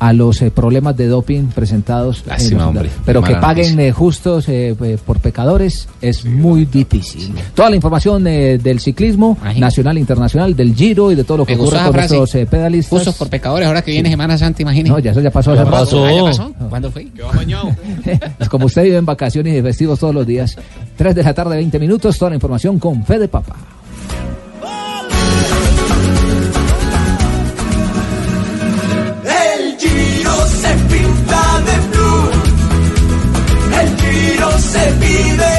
a 0.00 0.12
los 0.12 0.42
eh, 0.42 0.50
problemas 0.50 0.96
de 0.96 1.06
doping 1.06 1.44
presentados. 1.54 2.22
en 2.24 2.28
Lástima, 2.30 2.58
los- 2.62 2.68
hombre. 2.68 2.90
Pero 3.06 3.22
que 3.22 3.36
paguen 3.36 3.78
eh, 3.78 3.92
justos 3.92 4.48
eh, 4.48 4.74
eh, 4.82 4.98
por 5.06 5.20
pecadores 5.20 5.88
es 6.00 6.24
muy 6.24 6.64
difícil. 6.64 7.32
Toda 7.54 7.70
la 7.70 7.76
información 7.76 8.26
eh, 8.26 8.58
del 8.58 8.80
ciclismo 8.80 9.36
Imagínate. 9.40 9.60
nacional, 9.60 9.98
internacional, 9.98 10.56
del 10.56 10.74
Giro 10.74 11.12
y 11.12 11.14
de 11.14 11.22
todo 11.24 11.38
lo 11.38 11.46
que 11.46 11.54
ocurre 11.54 11.78
con 11.84 11.92
frase. 11.92 12.16
nuestros 12.16 12.34
eh, 12.42 12.46
pedalistas. 12.46 12.98
Justos 12.98 13.14
por 13.14 13.28
pecadores, 13.28 13.68
ahora 13.68 13.82
que 13.82 13.92
viene 13.92 14.10
Semana 14.10 14.36
Santa, 14.36 14.62
imagínese. 14.62 14.90
No, 14.92 14.98
ya 14.98 15.12
eso 15.12 15.20
ya 15.20 15.30
pasó 15.30 15.54
¿Ya 15.54 15.64
pasó? 15.64 16.04
Ah, 16.04 16.12
¿ya 16.12 16.22
pasó? 16.24 16.52
¿Cuándo 16.68 16.90
fue? 16.90 17.06
Es 18.38 18.48
como 18.48 18.66
usted 18.66 18.82
vive 18.84 18.96
en 18.96 19.04
vacaciones 19.06 19.56
y 19.58 19.62
festivos 19.62 19.98
todos 20.00 20.14
los 20.14 20.26
días. 20.26 20.56
3 20.96 21.14
de 21.14 21.22
la 21.22 21.34
tarde, 21.34 21.56
20 21.56 21.78
minutos. 21.78 22.18
Toda 22.18 22.30
la 22.30 22.36
información 22.36 22.78
con 22.78 23.04
Fede 23.04 23.28
Papa. 23.28 23.54
El 23.56 23.79
se 34.60 34.92
vive 34.98 35.49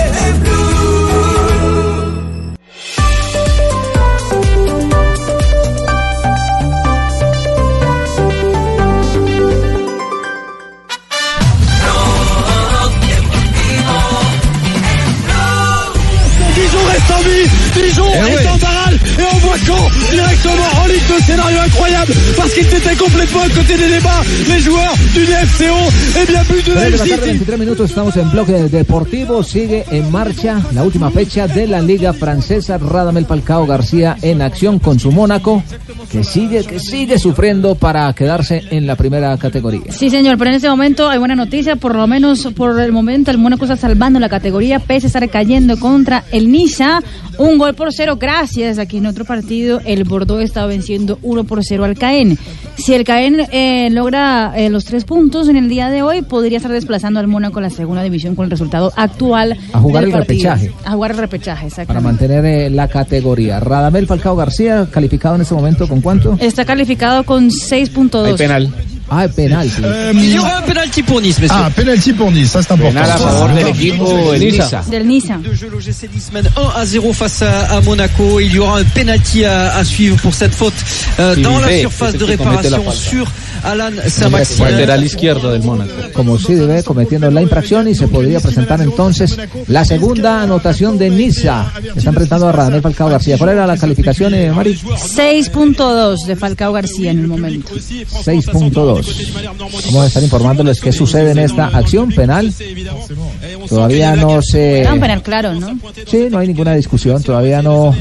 incroyable 21.71 22.13
parce 22.37 22.53
qu'ils 22.53 22.67
étaient 22.67 22.95
complètement 22.95 23.41
à 23.41 23.49
côté 23.49 23.77
des 23.77 23.87
débats 23.87 24.21
les 24.49 24.59
joueurs 24.59 24.93
du 25.13 25.25
DFCO 25.25 26.21
et 26.21 26.25
bien 26.25 26.43
but 26.43 26.65
de 26.65 26.71
3 26.71 26.81
Eh, 26.81 26.85
de 26.85 26.91
la 26.91 26.97
tarde, 26.97 27.11
LGT 27.11 27.25
23 27.27 27.57
minutos, 27.59 27.89
estamos 27.89 28.17
en 28.17 28.29
bloque 28.31 28.51
deportivo. 28.69 29.43
Sigue 29.43 29.85
en 29.91 30.11
marcha 30.11 30.59
la 30.73 30.83
última 30.83 31.09
fecha 31.11 31.47
de 31.47 31.67
la 31.67 31.81
Liga 31.81 32.13
Francesa. 32.13 32.77
Radamel 32.77 33.25
Falcao 33.25 33.65
García 33.65 34.17
en 34.21 34.41
acción 34.41 34.79
con 34.79 34.99
su 34.99 35.11
Mónaco, 35.11 35.63
que 36.11 36.23
sigue, 36.23 36.63
que 36.65 36.79
sigue 36.79 37.17
sufriendo 37.19 37.75
para 37.75 38.11
quedarse 38.13 38.63
en 38.71 38.87
la 38.87 38.95
primera 38.95 39.37
categoría. 39.37 39.91
Sí, 39.91 40.09
señor, 40.09 40.37
pero 40.37 40.49
en 40.49 40.55
este 40.57 40.69
momento 40.69 41.09
hay 41.09 41.19
buena 41.19 41.35
noticia, 41.35 41.75
por 41.75 41.95
lo 41.95 42.07
menos 42.07 42.47
por 42.55 42.79
el 42.79 42.91
momento 42.91 43.31
el 43.31 43.37
Mónaco 43.37 43.65
está 43.65 43.77
salvando 43.77 44.19
la 44.19 44.29
categoría, 44.29 44.79
pese 44.79 45.07
a 45.07 45.09
estar 45.09 45.29
cayendo 45.29 45.79
contra 45.79 46.23
el 46.31 46.51
Niza, 46.51 47.01
un 47.37 47.57
gol 47.57 47.75
por 47.75 47.93
cero, 47.93 48.17
gracias 48.19 48.77
a 48.77 48.85
que 48.85 48.97
en 48.97 49.05
otro 49.05 49.25
partido 49.25 49.79
el 49.85 50.03
Bordeaux 50.03 50.43
estaba 50.43 50.67
venciendo 50.67 51.19
uno 51.21 51.43
por 51.43 51.60
cero 51.63 51.83
al 51.85 51.95
Caen. 51.97 52.37
Si 52.77 52.93
el 52.93 53.03
Caen 53.03 53.41
eh, 53.51 53.89
logra 53.91 54.53
eh, 54.55 54.69
los 54.69 54.85
tres 54.85 55.03
puntos 55.05 55.49
en 55.49 55.57
el 55.57 55.69
día 55.69 55.89
de 55.89 56.01
hoy, 56.01 56.21
podría 56.21 56.57
estar 56.57 56.71
desplazando 56.71 57.19
al 57.19 57.27
Mónaco 57.27 57.59
a 57.59 57.63
la 57.63 57.69
segunda 57.69 58.01
división 58.03 58.35
con 58.35 58.45
el 58.45 58.51
resultado 58.51 58.91
actual. 58.95 59.57
A 59.73 59.79
jugar 59.79 60.03
del 60.05 60.11
el 60.13 60.17
partido. 60.19 60.53
repechaje. 60.53 60.73
A 60.85 60.91
jugar 60.93 61.11
el 61.11 61.17
repechaje, 61.17 61.57
Para 61.57 61.67
exactamente. 61.67 62.03
mantener 62.27 62.45
eh, 62.45 62.69
la 62.69 62.87
categoría. 62.87 63.59
Radamel 63.59 64.07
Falcao 64.07 64.35
García, 64.35 64.87
calificado 64.91 65.35
en 65.35 65.41
este 65.41 65.53
momento 65.53 65.87
con 65.87 66.01
cuánto? 66.01 66.37
Está 66.39 66.65
calificado 66.65 67.23
con 67.23 67.49
6.2. 67.49 68.25
Hay 68.25 68.33
penal. 68.35 68.73
Ah, 69.13 69.27
penal. 69.27 69.67
sí. 69.69 69.81
Il 70.13 70.29
y 70.31 70.39
aura 70.39 70.59
un 70.59 70.61
penalty 70.61 71.03
pour 71.03 71.19
Nice, 71.19 71.37
messieurs. 71.39 71.57
Ah, 71.59 71.69
penalty 71.69 72.13
pour 72.13 72.31
Nice, 72.31 72.51
ça 72.51 72.61
c'est 72.61 72.71
important. 72.71 72.93
Penal 73.01 73.11
a 73.11 73.17
favor 73.17 73.49
del 73.49 73.67
equipo 73.67 74.33
Nice. 74.33 74.39
Niza. 74.45 74.81
Del 74.89 75.05
Niza. 75.05 75.35
De 75.43 75.53
jeu 75.53 75.69
l'OGC 75.69 76.09
Nice 76.15 76.31
mène 76.33 76.49
1 76.55 76.79
à 76.79 76.85
0 76.85 77.11
face 77.11 77.41
à, 77.41 77.75
à 77.75 77.81
Monaco. 77.81 78.39
Il 78.39 78.53
y 78.53 78.59
aura 78.59 78.79
un 78.79 78.83
penalty 78.85 79.43
à, 79.43 79.75
à 79.75 79.83
suivre 79.83 80.15
pour 80.21 80.33
cette 80.33 80.53
faute 80.55 80.73
euh, 81.19 81.35
dans 81.35 81.59
la 81.59 81.77
surface 81.79 82.13
de 82.15 82.23
réparation 82.23 82.89
sur 82.91 83.29
Alan 83.63 83.95
Saint-Maximin. 84.07 84.71
Lateral 84.71 85.03
izquierdo 85.03 85.51
del 85.51 85.63
Mónaco. 85.63 85.91
Como 86.13 86.37
si 86.37 86.53
debe 86.55 86.83
cometiendo 86.83 87.29
la 87.31 87.41
infracción 87.41 87.87
y 87.87 87.95
se 87.95 88.07
podría 88.07 88.39
presentar 88.39 88.81
entonces 88.81 89.37
la 89.67 89.85
segunda 89.85 90.41
anotación 90.41 90.97
de 90.97 91.09
Niza. 91.09 91.71
Está 91.95 92.09
enfrentando 92.09 92.47
a 92.47 92.51
Radamel 92.51 92.81
Falcao 92.81 93.09
García. 93.09 93.37
¿Cuál 93.37 93.51
era 93.51 93.67
la 93.67 93.77
calificación, 93.77 94.33
eh, 94.33 94.51
Mari? 94.51 94.75
6.2 94.75 96.25
de 96.25 96.35
Falcao 96.35 96.73
García 96.73 97.11
en 97.11 97.19
el 97.19 97.27
momento. 97.27 97.73
6.2. 97.75 98.73
Vamos 99.85 100.03
a 100.03 100.07
estar 100.07 100.23
informándoles 100.23 100.79
qué 100.81 100.91
sucede 100.91 101.31
en 101.31 101.39
esta 101.39 101.67
acción 101.67 102.09
penal. 102.11 102.53
Todavía 103.67 104.15
no 104.15 104.41
se... 104.41 104.81
Era 104.81 104.93
un 104.93 104.99
penal 104.99 105.21
claro, 105.21 105.53
¿no? 105.53 105.77
Sí, 106.07 106.27
no 106.29 106.39
hay 106.39 106.47
ninguna 106.47 106.73
discusión. 106.75 107.21
Todavía 107.23 107.61
no 107.61 107.95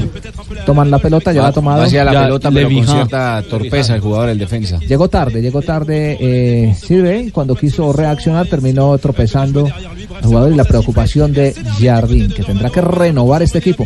toman 0.65 0.89
la 0.91 0.99
pelota, 0.99 1.31
ya 1.31 1.41
la 1.43 1.47
ha 1.49 1.51
tomado. 1.51 1.83
Hacia 1.83 2.03
la 2.03 2.13
Ya, 2.13 2.23
pelota, 2.23 2.51
pero 2.51 2.69
con 2.69 2.87
cierta 2.87 3.43
torpeza 3.49 3.95
el 3.95 4.01
jugador 4.01 4.27
del 4.29 4.39
defensa. 4.39 4.79
Llegó 4.79 5.07
tarde, 5.07 5.41
llegó 5.41 5.50
tarde 5.59 6.17
eh, 6.21 6.73
Sirve, 6.81 7.29
cuando 7.33 7.55
quiso 7.55 7.91
reaccionar 7.91 8.47
terminó 8.47 8.97
tropezando 8.97 9.67
el 9.67 10.23
jugador 10.25 10.53
y 10.53 10.55
la 10.55 10.63
preocupación 10.63 11.33
de 11.33 11.53
Jardín, 11.81 12.29
que 12.31 12.43
tendrá 12.43 12.69
que 12.69 12.79
renovar 12.79 13.41
este 13.43 13.57
equipo. 13.57 13.85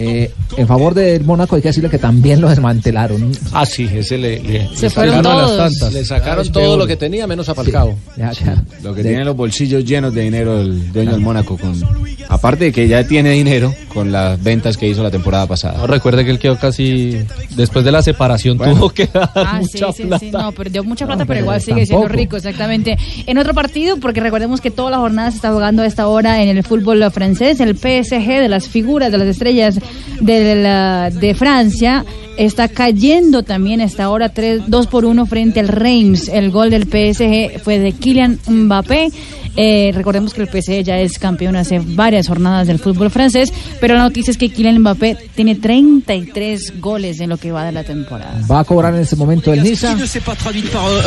Eh, 0.00 0.30
en 0.56 0.66
favor 0.68 0.94
del 0.94 1.24
Mónaco 1.24 1.56
hay 1.56 1.62
que 1.62 1.68
decirle 1.68 1.88
que 1.90 1.98
también 1.98 2.40
lo 2.40 2.48
desmantelaron. 2.48 3.32
Ah, 3.52 3.64
sí, 3.66 3.88
ese 3.92 4.16
le, 4.18 4.38
le- 4.40 4.68
Se 4.76 4.82
le 4.86 4.90
fueron 4.90 5.14
sacaron 5.16 5.22
todos. 5.22 5.56
las 5.56 5.56
tantas. 5.78 5.92
Le 5.92 6.04
sacaron 6.04 6.44
Es 6.46 6.52
todo 6.52 6.76
lo 6.76 6.86
que 6.86 6.96
tenía, 6.96 7.26
menos 7.26 7.48
a 7.48 7.54
Falcao. 7.54 7.94
Ya, 8.16 8.30
ya. 8.32 8.62
Lo 8.82 8.94
que 8.94 9.02
De- 9.02 9.08
tiene 9.10 9.24
los 9.24 9.34
bolsillos 9.36 9.84
llenos 9.84 10.12
de 10.14 10.22
dinero 10.22 10.60
el 10.60 10.92
dueño 10.92 11.12
del 11.12 11.20
Mónaco. 11.20 11.56
Con, 11.58 11.74
aparte 12.28 12.66
de 12.66 12.72
que 12.72 12.86
ya 12.86 13.02
tiene 13.08 13.30
dinero, 13.32 13.74
con 13.92 14.12
las 14.12 14.40
ventas 14.42 14.76
que 14.76 14.86
hizo 14.88 15.02
la 15.02 15.10
temporada 15.10 15.46
pasada. 15.46 15.78
No, 15.78 15.86
recuerde 15.88 16.24
que 16.24 16.30
él 16.30 16.38
quedó 16.38 16.56
casi 16.58 17.18
después 17.56 17.84
de 17.84 17.90
la 17.92 18.00
separación 18.02 18.56
Bueno. 18.56 18.74
tuvo 18.74 18.90
que 18.90 19.06
dar 19.06 19.30
Ah, 19.34 19.60
sí, 19.64 19.78
mucha 19.80 19.92
sí, 19.92 20.02
plata. 20.04 20.18
sí, 20.20 20.30
no, 20.30 20.52
perdió 20.52 20.84
mucha 21.04 21.06
plata, 21.06 21.24
pero, 21.24 21.28
pero 21.28 21.40
igual 21.40 21.60
sigue 21.60 21.86
siendo 21.86 22.08
rico, 22.08 22.36
exactamente. 22.36 22.96
En 23.26 23.38
otro 23.38 23.54
partido, 23.54 23.96
porque 23.98 24.20
recordemos 24.20 24.60
que 24.60 24.70
toda 24.70 24.90
la 24.90 24.98
jornada 24.98 25.30
se 25.30 25.36
está 25.36 25.52
jugando 25.52 25.82
a 25.82 25.86
esta 25.86 26.08
hora 26.08 26.42
en 26.42 26.48
el 26.56 26.62
fútbol 26.64 27.08
francés, 27.10 27.60
el 27.60 27.76
PSG 27.76 28.26
de 28.40 28.48
las 28.48 28.68
figuras, 28.68 29.10
de 29.12 29.18
las 29.18 29.28
estrellas 29.28 29.78
de, 30.20 30.54
la- 30.56 31.10
de 31.10 31.34
Francia, 31.34 32.04
está 32.36 32.68
cayendo 32.68 33.42
también 33.42 33.80
a 33.80 33.84
esta 33.84 34.10
hora 34.10 34.28
3, 34.28 34.62
2 34.68 34.86
por 34.86 35.04
1 35.04 35.26
frente 35.26 35.60
al 35.60 35.68
Reims. 35.68 36.28
El 36.28 36.50
gol 36.50 36.70
del 36.70 36.84
PSG 36.84 37.60
fue 37.62 37.78
de 37.78 37.92
Kylian 37.92 38.38
Mbappé. 38.48 39.08
Eh, 39.60 39.90
recordemos 39.92 40.32
que 40.34 40.42
el 40.42 40.48
PSG 40.48 40.84
ya 40.84 41.00
es 41.00 41.18
campeón 41.18 41.56
hace 41.56 41.80
varias 41.84 42.28
jornadas 42.28 42.68
del 42.68 42.78
fútbol 42.78 43.10
francés, 43.10 43.52
pero 43.80 43.94
la 43.94 44.02
noticia 44.04 44.30
es 44.30 44.38
que 44.38 44.50
Kylian 44.50 44.78
Mbappé 44.78 45.16
tiene 45.34 45.56
33 45.56 46.80
goles 46.80 47.18
en 47.18 47.28
lo 47.30 47.38
que 47.38 47.50
va 47.50 47.64
de 47.64 47.72
la 47.72 47.82
temporada. 47.82 48.40
Va 48.48 48.60
a 48.60 48.64
cobrar 48.64 48.94
en 48.94 49.00
este 49.00 49.16
momento 49.16 49.52
el 49.52 49.64
Niza. 49.64 49.94
Euh. 49.94 49.96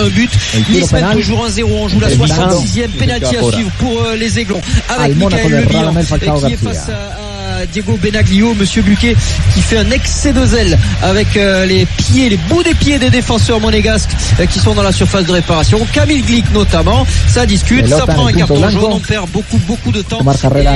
El 0.04 0.66
tiro 0.66 0.80
Nice 0.80 0.94
mène 0.94 1.02
penal. 1.02 1.16
toujours 1.18 1.40
1-0. 1.48 1.64
On 1.66 1.88
joue 1.90 2.00
la 2.02 2.08
El 2.10 2.18
66e 2.20 2.88
Milano. 2.90 3.00
penalty 3.00 3.36
à 3.36 3.40
Ahora. 3.40 3.56
suivre 3.58 3.72
pour 3.80 4.04
les 4.18 4.38
Aiglons. 4.40 4.62
Al 4.90 5.02
Avec 5.02 5.18
Mónaco 5.18 5.44
Michael 5.44 5.52
de 5.52 5.62
Le 5.62 5.68
Bihan, 5.70 5.80
Radamel 5.80 6.06
Falcao 6.06 6.40
qui 6.40 6.46
est 6.54 6.64
García. 6.64 7.41
À, 7.62 7.66
Diego 7.66 7.98
Benaglio, 8.02 8.54
Monsieur 8.54 8.82
Buquet, 8.82 9.16
qui 9.54 9.62
fait 9.62 9.78
un 9.78 9.90
excès 9.92 10.34
de 10.34 10.46
zèle 10.46 10.78
avec 11.02 11.38
euh, 11.38 11.66
les 11.66 11.86
pieds, 11.86 12.30
les 12.30 12.38
bouts 12.38 12.64
des 12.64 12.74
pieds 12.74 13.00
des 13.00 13.10
défenseurs 13.10 13.60
monégasques 13.60 14.10
euh, 14.40 14.46
qui 14.46 14.60
sont 14.60 14.74
dans 14.74 14.84
la 14.84 14.92
surface 14.92 15.26
de 15.26 15.32
réparation. 15.32 15.80
Camille 15.94 16.22
Glick 16.22 16.52
notamment, 16.54 17.06
ça 17.28 17.46
discute, 17.46 17.88
ça 17.88 18.04
en 18.04 18.08
prend 18.08 18.28
un 18.28 18.34
carton 18.34 18.60
blanco. 18.60 18.80
jaune, 18.80 18.94
on 18.94 19.00
perd 19.00 19.30
beaucoup, 19.30 19.60
beaucoup 19.68 19.92
de 19.92 20.02
temps. 20.02 20.24
Carrera 20.42 20.72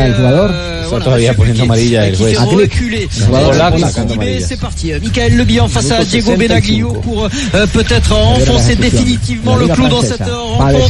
qui 2.13 2.24
fait 2.24 2.38
reculer 2.38 3.07
euh, 3.22 4.01
amarillas. 4.01 4.45
C'est 4.47 4.59
parti. 4.59 4.93
Euh, 4.93 4.99
Michael 5.01 5.36
Le 5.36 5.43
Bihan 5.43 5.68
face 5.68 5.91
à 5.91 6.03
Diego 6.03 6.32
65. 6.32 6.38
Benaglio 6.38 6.93
pour 6.93 7.26
euh, 7.26 7.68
peut-être 7.68 8.13
enfoncer 8.13 8.76
définitivement 8.76 9.55
le 9.55 9.68
clou 9.68 9.88
dans 9.88 10.01
cette 10.01 10.22
euh, 10.22 10.38
rencontre. 10.38 10.88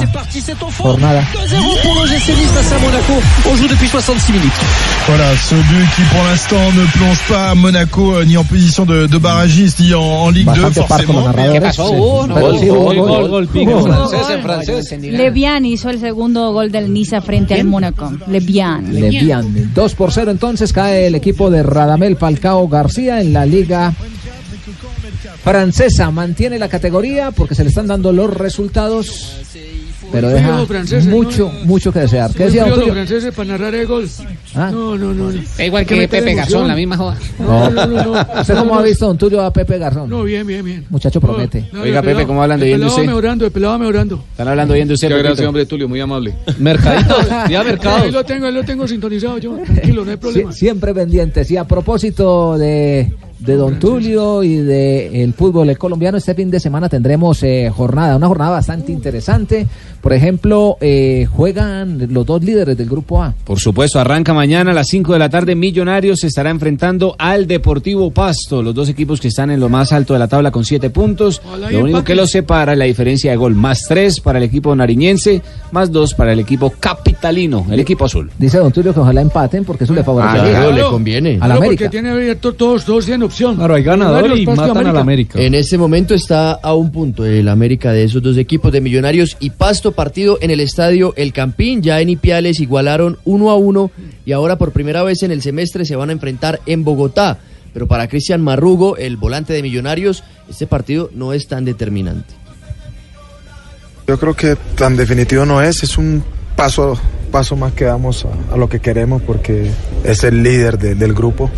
C'est 0.00 0.12
parti, 0.12 0.40
c'est 0.40 0.62
au 0.62 0.68
fond. 0.68 0.84
jornada. 0.84 1.22
2-0 1.34 1.82
pour 1.82 1.94
l'OGC 1.94 2.10
Nice 2.10 2.50
face 2.54 2.72
à 2.72 2.78
Monaco. 2.78 3.12
On 3.50 3.56
joue 3.56 3.68
depuis 3.68 3.88
66 3.88 4.32
minutes. 4.32 4.49
Voilà, 5.06 5.34
ce 5.36 5.54
but 5.54 5.88
qui 5.96 6.02
pour 6.12 6.22
l'instant 6.22 6.72
ne 6.72 6.84
plonge 6.92 7.18
pas 7.28 7.54
Monaco 7.54 8.14
euh, 8.16 8.24
ni 8.24 8.36
en 8.36 8.44
position 8.44 8.84
de, 8.84 9.06
de 9.06 9.18
barragiste 9.18 9.80
ni 9.80 9.92
en, 9.94 10.00
en 10.00 10.30
Ligue 10.30 10.44
2 10.46 10.52
Bastante 10.62 10.88
par 10.88 11.04
con 11.04 11.16
los 11.16 11.24
forcément. 11.24 11.24
narradores. 11.24 11.52
¿Qué 11.52 11.60
pasó? 11.66 11.88
Sí. 11.88 11.94
Hubo, 11.96 12.26
no, 12.26 12.34
Pero 12.34 12.46
gol, 12.46 12.58
sí, 12.60 12.70
hubo 12.70 12.84
gol, 12.84 12.96
gol. 12.96 13.08
gol, 13.08 13.28
gol, 13.30 13.48
pique, 13.48 13.74
Hubo. 13.74 13.82
francés 13.86 14.20
en 14.30 14.42
francés. 14.42 14.98
Levian 15.00 15.64
hizo 15.66 15.90
el 15.90 15.98
segundo 16.00 16.52
gol 16.52 16.70
del 16.70 16.92
Niza 16.92 17.20
frente 17.22 17.54
al 17.54 17.64
Mónaco. 17.64 18.12
Levian. 18.28 18.92
Le 18.94 19.08
Bihan. 19.08 19.72
2 19.74 19.94
por 19.94 20.12
0 20.12 20.30
entonces 20.30 20.72
cae 20.72 21.06
el 21.08 21.14
equipo 21.16 21.50
de 21.50 21.62
Radamel 21.62 22.16
Falcao 22.16 22.68
García 22.68 23.20
en 23.20 23.32
la 23.32 23.46
liga 23.46 23.92
francesa. 25.42 26.10
Mantiene 26.10 26.58
la 26.58 26.68
categoría 26.68 27.30
porque 27.30 27.54
se 27.54 27.62
le 27.64 27.70
están 27.70 27.86
dando 27.86 28.12
los 28.12 28.32
resultados. 28.32 29.32
Pero 30.12 30.28
deja 30.28 30.64
mucho, 31.08 31.52
mucho 31.64 31.92
que 31.92 32.00
desear. 32.00 32.32
¿Qué 32.34 32.44
decía 32.46 32.66
los 32.66 32.84
franceses 32.84 33.34
para 33.34 33.50
narrar 33.50 33.74
el 33.74 33.86
gol. 33.86 34.08
Ah. 34.54 34.70
No, 34.72 34.96
no, 34.98 35.14
no. 35.14 35.30
no. 35.30 35.40
Es 35.40 35.60
igual 35.60 35.86
que 35.86 36.08
Pepe. 36.08 36.34
Garzón, 36.34 36.66
la 36.68 36.74
misma 36.74 36.96
joda. 36.96 37.16
No, 37.38 37.70
no, 37.70 37.86
no, 37.86 38.04
no. 38.04 38.40
¿Usted 38.40 38.54
cómo 38.56 38.74
ha 38.78 38.82
visto, 38.82 39.06
don 39.06 39.16
Tulio, 39.18 39.42
a 39.42 39.52
Pepe 39.52 39.78
Garzón? 39.78 40.10
No, 40.10 40.22
bien, 40.24 40.46
bien, 40.46 40.64
bien. 40.64 40.84
Muchacho 40.90 41.20
promete. 41.20 41.68
No, 41.72 41.82
Oiga, 41.82 42.02
Pepe, 42.02 42.26
¿cómo 42.26 42.42
hablan 42.42 42.58
de 42.60 42.66
el 42.66 42.68
bien 42.70 42.80
de 42.80 42.84
pelado 42.86 42.96
usted? 42.96 43.06
mejorando, 43.08 43.44
el 43.46 43.52
pelado 43.52 43.78
mejorando. 43.78 44.24
Están 44.32 44.48
hablando 44.48 44.74
bien 44.74 44.88
de 44.88 44.94
usted, 44.94 45.08
gracias, 45.08 45.46
hombre 45.46 45.66
Tulio, 45.66 45.88
muy 45.88 46.00
amable. 46.00 46.34
Mercadito, 46.58 47.14
Ahí 47.30 47.54
mercado. 47.64 48.10
lo 48.10 48.24
tengo, 48.24 48.46
ahí 48.46 48.52
lo 48.52 48.64
tengo 48.64 48.88
sintonizado 48.88 49.38
yo. 49.38 49.56
Tranquilo, 49.58 50.04
no 50.04 50.10
hay 50.10 50.16
problema. 50.16 50.50
Sie- 50.50 50.54
siempre 50.54 50.92
pendientes. 50.94 51.50
Y 51.50 51.56
a 51.56 51.64
propósito 51.64 52.58
de, 52.58 53.12
de 53.40 53.56
Don 53.56 53.78
Tulio 53.78 54.42
y 54.42 54.56
de 54.56 55.22
el 55.24 55.32
fútbol 55.34 55.76
colombiano, 55.78 56.18
este 56.18 56.34
fin 56.34 56.50
de 56.50 56.60
semana 56.60 56.88
tendremos 56.88 57.42
eh, 57.42 57.70
jornada, 57.74 58.16
una 58.16 58.28
jornada 58.28 58.50
bastante 58.52 58.92
interesante. 58.92 59.66
Por 60.00 60.12
ejemplo, 60.14 60.78
eh, 60.80 61.26
juegan 61.30 62.06
los 62.12 62.24
dos 62.24 62.42
líderes 62.42 62.76
del 62.76 62.88
grupo 62.88 63.22
A. 63.22 63.34
Por 63.44 63.58
supuesto, 63.60 63.98
arranca 64.00 64.32
mañana 64.32 64.70
a 64.70 64.74
las 64.74 64.88
5 64.88 65.12
de 65.12 65.18
la 65.18 65.28
tarde. 65.28 65.54
Millonarios 65.54 66.20
se 66.20 66.26
estará 66.28 66.48
enfrentando 66.50 67.14
al 67.18 67.46
Deportivo 67.46 68.10
Pasto. 68.10 68.62
Los 68.62 68.74
dos 68.74 68.88
equipos 68.88 69.20
que 69.20 69.28
están 69.28 69.50
en 69.50 69.60
lo 69.60 69.68
más 69.68 69.92
alto 69.92 70.14
de 70.14 70.18
la 70.18 70.28
tabla 70.28 70.50
con 70.50 70.64
7 70.64 70.88
puntos. 70.90 71.42
Lo 71.44 71.66
único 71.66 71.86
empate. 71.86 72.04
que 72.04 72.14
los 72.14 72.30
separa 72.30 72.72
es 72.72 72.78
la 72.78 72.86
diferencia 72.86 73.30
de 73.30 73.36
gol. 73.36 73.54
Más 73.54 73.82
3 73.88 74.20
para 74.20 74.38
el 74.38 74.44
equipo 74.44 74.74
nariñense, 74.74 75.42
más 75.72 75.92
2 75.92 76.14
para 76.14 76.32
el 76.32 76.40
equipo 76.40 76.72
capitalino, 76.80 77.66
el 77.70 77.80
equipo 77.80 78.04
azul. 78.06 78.30
Dice 78.38 78.58
Don 78.58 78.72
Tulio 78.72 78.94
que 78.94 79.00
ojalá 79.00 79.20
empaten 79.20 79.64
porque 79.64 79.84
eso 79.84 79.92
le 79.94 80.02
favorece 80.04 80.38
Ah, 80.38 80.42
a 80.42 80.44
la 80.44 80.50
claro, 80.50 80.72
le 80.72 80.82
conviene. 80.82 81.38
A 81.40 81.48
la 81.48 81.54
América. 81.56 81.84
porque 81.84 81.88
tiene 81.90 82.10
abierto 82.10 82.54
todos, 82.54 82.84
todos 82.84 83.04
tienen 83.04 83.22
opción. 83.30 83.56
Claro, 83.56 83.74
hay 83.74 83.82
ganador 83.82 84.36
y 84.36 84.44
matan 84.46 84.86
a 84.86 84.92
la 84.92 85.00
América. 85.00 85.40
En 85.40 85.54
este 85.54 85.78
momento 85.78 86.14
está 86.14 86.52
a 86.52 86.74
un 86.74 86.92
punto 86.92 87.24
el 87.24 87.48
América 87.48 87.92
de 87.92 88.04
esos 88.04 88.22
dos 88.22 88.36
equipos 88.36 88.70
de 88.72 88.80
Millonarios 88.80 89.36
y 89.40 89.50
Pasto 89.50 89.92
partido 89.92 90.38
en 90.40 90.50
el 90.50 90.60
estadio 90.60 91.14
El 91.16 91.32
Campín. 91.32 91.82
Ya 91.82 92.00
en 92.00 92.10
Ipiales 92.10 92.60
igualaron 92.60 93.18
uno 93.24 93.50
a 93.50 93.56
uno 93.56 93.90
y 94.26 94.32
ahora 94.32 94.58
por 94.58 94.72
primera 94.72 95.02
vez 95.02 95.22
en 95.22 95.30
el 95.30 95.42
semestre 95.42 95.84
se 95.84 95.96
van 95.96 96.10
a 96.10 96.12
enfrentar 96.12 96.60
en 96.66 96.84
Bogotá. 96.84 97.38
Pero 97.72 97.86
para 97.86 98.08
Cristian 98.08 98.42
Marrugo, 98.42 98.96
el 98.96 99.16
volante 99.16 99.52
de 99.52 99.62
Millonarios, 99.62 100.24
este 100.48 100.66
partido 100.66 101.08
no 101.14 101.32
es 101.32 101.46
tan 101.46 101.64
determinante. 101.64 102.34
Yo 104.08 104.18
creo 104.18 104.34
que 104.34 104.56
tan 104.76 104.96
definitivo 104.96 105.46
no 105.46 105.62
es, 105.62 105.82
es 105.84 105.96
un 105.96 106.24
paso, 106.56 106.98
paso 107.30 107.54
más 107.54 107.72
que 107.74 107.84
damos 107.84 108.24
a, 108.24 108.54
a 108.54 108.56
lo 108.56 108.68
que 108.68 108.80
queremos 108.80 109.22
porque 109.22 109.70
es 110.02 110.24
el 110.24 110.42
líder 110.42 110.78
de- 110.78 110.96
del 110.96 111.14
grupo. 111.14 111.48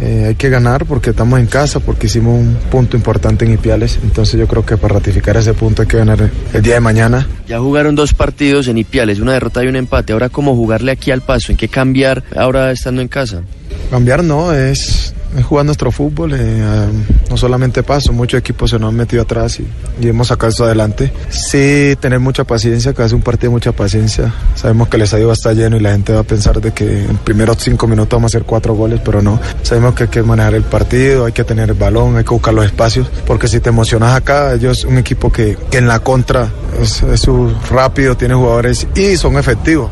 Eh, 0.00 0.24
hay 0.28 0.34
que 0.34 0.48
ganar 0.48 0.86
porque 0.86 1.10
estamos 1.10 1.38
en 1.38 1.46
casa, 1.46 1.78
porque 1.80 2.06
hicimos 2.06 2.40
un 2.40 2.56
punto 2.70 2.96
importante 2.96 3.44
en 3.44 3.52
Ipiales. 3.52 3.98
Entonces 4.02 4.40
yo 4.40 4.46
creo 4.46 4.64
que 4.64 4.76
para 4.76 4.94
ratificar 4.94 5.36
ese 5.36 5.52
punto 5.52 5.82
hay 5.82 5.88
que 5.88 5.98
ganar 5.98 6.22
el, 6.22 6.30
el 6.54 6.62
día 6.62 6.74
de 6.74 6.80
mañana. 6.80 7.28
Ya 7.46 7.58
jugaron 7.58 7.94
dos 7.94 8.14
partidos 8.14 8.68
en 8.68 8.78
Ipiales, 8.78 9.20
una 9.20 9.34
derrota 9.34 9.62
y 9.62 9.68
un 9.68 9.76
empate. 9.76 10.12
Ahora, 10.12 10.30
¿cómo 10.30 10.54
jugarle 10.54 10.92
aquí 10.92 11.10
al 11.10 11.20
paso? 11.20 11.52
¿En 11.52 11.58
qué 11.58 11.68
cambiar 11.68 12.24
ahora 12.34 12.72
estando 12.72 13.02
en 13.02 13.08
casa? 13.08 13.42
Cambiar 13.90 14.24
no, 14.24 14.52
es, 14.52 15.12
es 15.36 15.44
jugar 15.44 15.64
nuestro 15.64 15.92
fútbol, 15.92 16.34
eh, 16.34 16.86
no 17.28 17.36
solamente 17.36 17.82
paso, 17.82 18.12
muchos 18.12 18.38
equipos 18.38 18.70
se 18.70 18.78
nos 18.78 18.88
han 18.90 18.96
metido 18.96 19.22
atrás 19.22 19.60
y, 19.60 19.66
hemos 20.06 20.28
sacado 20.28 20.50
esto 20.50 20.64
adelante. 20.64 21.12
Sí, 21.28 21.96
tener 22.00 22.18
mucha 22.18 22.44
paciencia, 22.44 22.92
que 22.92 23.02
hace 23.02 23.14
un 23.14 23.22
partido 23.22 23.50
de 23.50 23.54
mucha 23.54 23.72
paciencia. 23.72 24.32
Sabemos 24.54 24.88
que 24.88 24.96
el 24.96 25.02
estadio 25.02 25.26
va 25.26 25.32
a 25.32 25.34
estar 25.34 25.54
lleno 25.54 25.76
y 25.76 25.80
la 25.80 25.92
gente 25.92 26.12
va 26.12 26.20
a 26.20 26.24
pensar 26.24 26.60
de 26.60 26.72
que 26.72 27.04
en 27.04 27.16
primeros 27.18 27.58
cinco 27.60 27.86
minutos 27.86 28.16
vamos 28.16 28.34
a 28.34 28.38
hacer 28.38 28.46
cuatro 28.46 28.74
goles, 28.74 29.00
pero 29.04 29.22
no. 29.22 29.38
Sabemos 29.62 29.94
que 29.94 30.04
hay 30.04 30.08
que 30.08 30.22
manejar 30.22 30.54
el 30.54 30.64
partido, 30.64 31.26
hay 31.26 31.32
que 31.32 31.44
tener 31.44 31.70
el 31.70 31.76
balón, 31.76 32.16
hay 32.16 32.24
que 32.24 32.30
buscar 32.30 32.54
los 32.54 32.64
espacios, 32.64 33.08
porque 33.26 33.46
si 33.46 33.60
te 33.60 33.68
emocionas 33.68 34.14
acá, 34.14 34.54
ellos 34.54 34.84
un 34.84 34.98
equipo 34.98 35.30
que, 35.30 35.56
en 35.72 35.86
la 35.86 36.00
contra 36.00 36.48
es, 36.80 37.02
es 37.02 37.26
rápido, 37.70 38.16
tiene 38.16 38.34
jugadores 38.34 38.86
y 38.94 39.16
son 39.16 39.38
efectivos. 39.38 39.90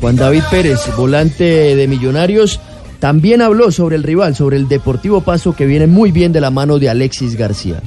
Juan 0.00 0.16
David 0.16 0.42
Pérez, 0.50 0.80
volante 0.96 1.44
de 1.44 1.88
Millonarios, 1.88 2.60
también 3.00 3.42
habló 3.42 3.70
sobre 3.70 3.96
el 3.96 4.02
rival, 4.02 4.34
sobre 4.34 4.56
el 4.56 4.68
Deportivo 4.68 5.20
Paso 5.20 5.54
que 5.54 5.66
viene 5.66 5.86
muy 5.86 6.12
bien 6.12 6.32
de 6.32 6.40
la 6.40 6.50
mano 6.50 6.78
de 6.78 6.88
Alexis 6.88 7.36
García. 7.36 7.80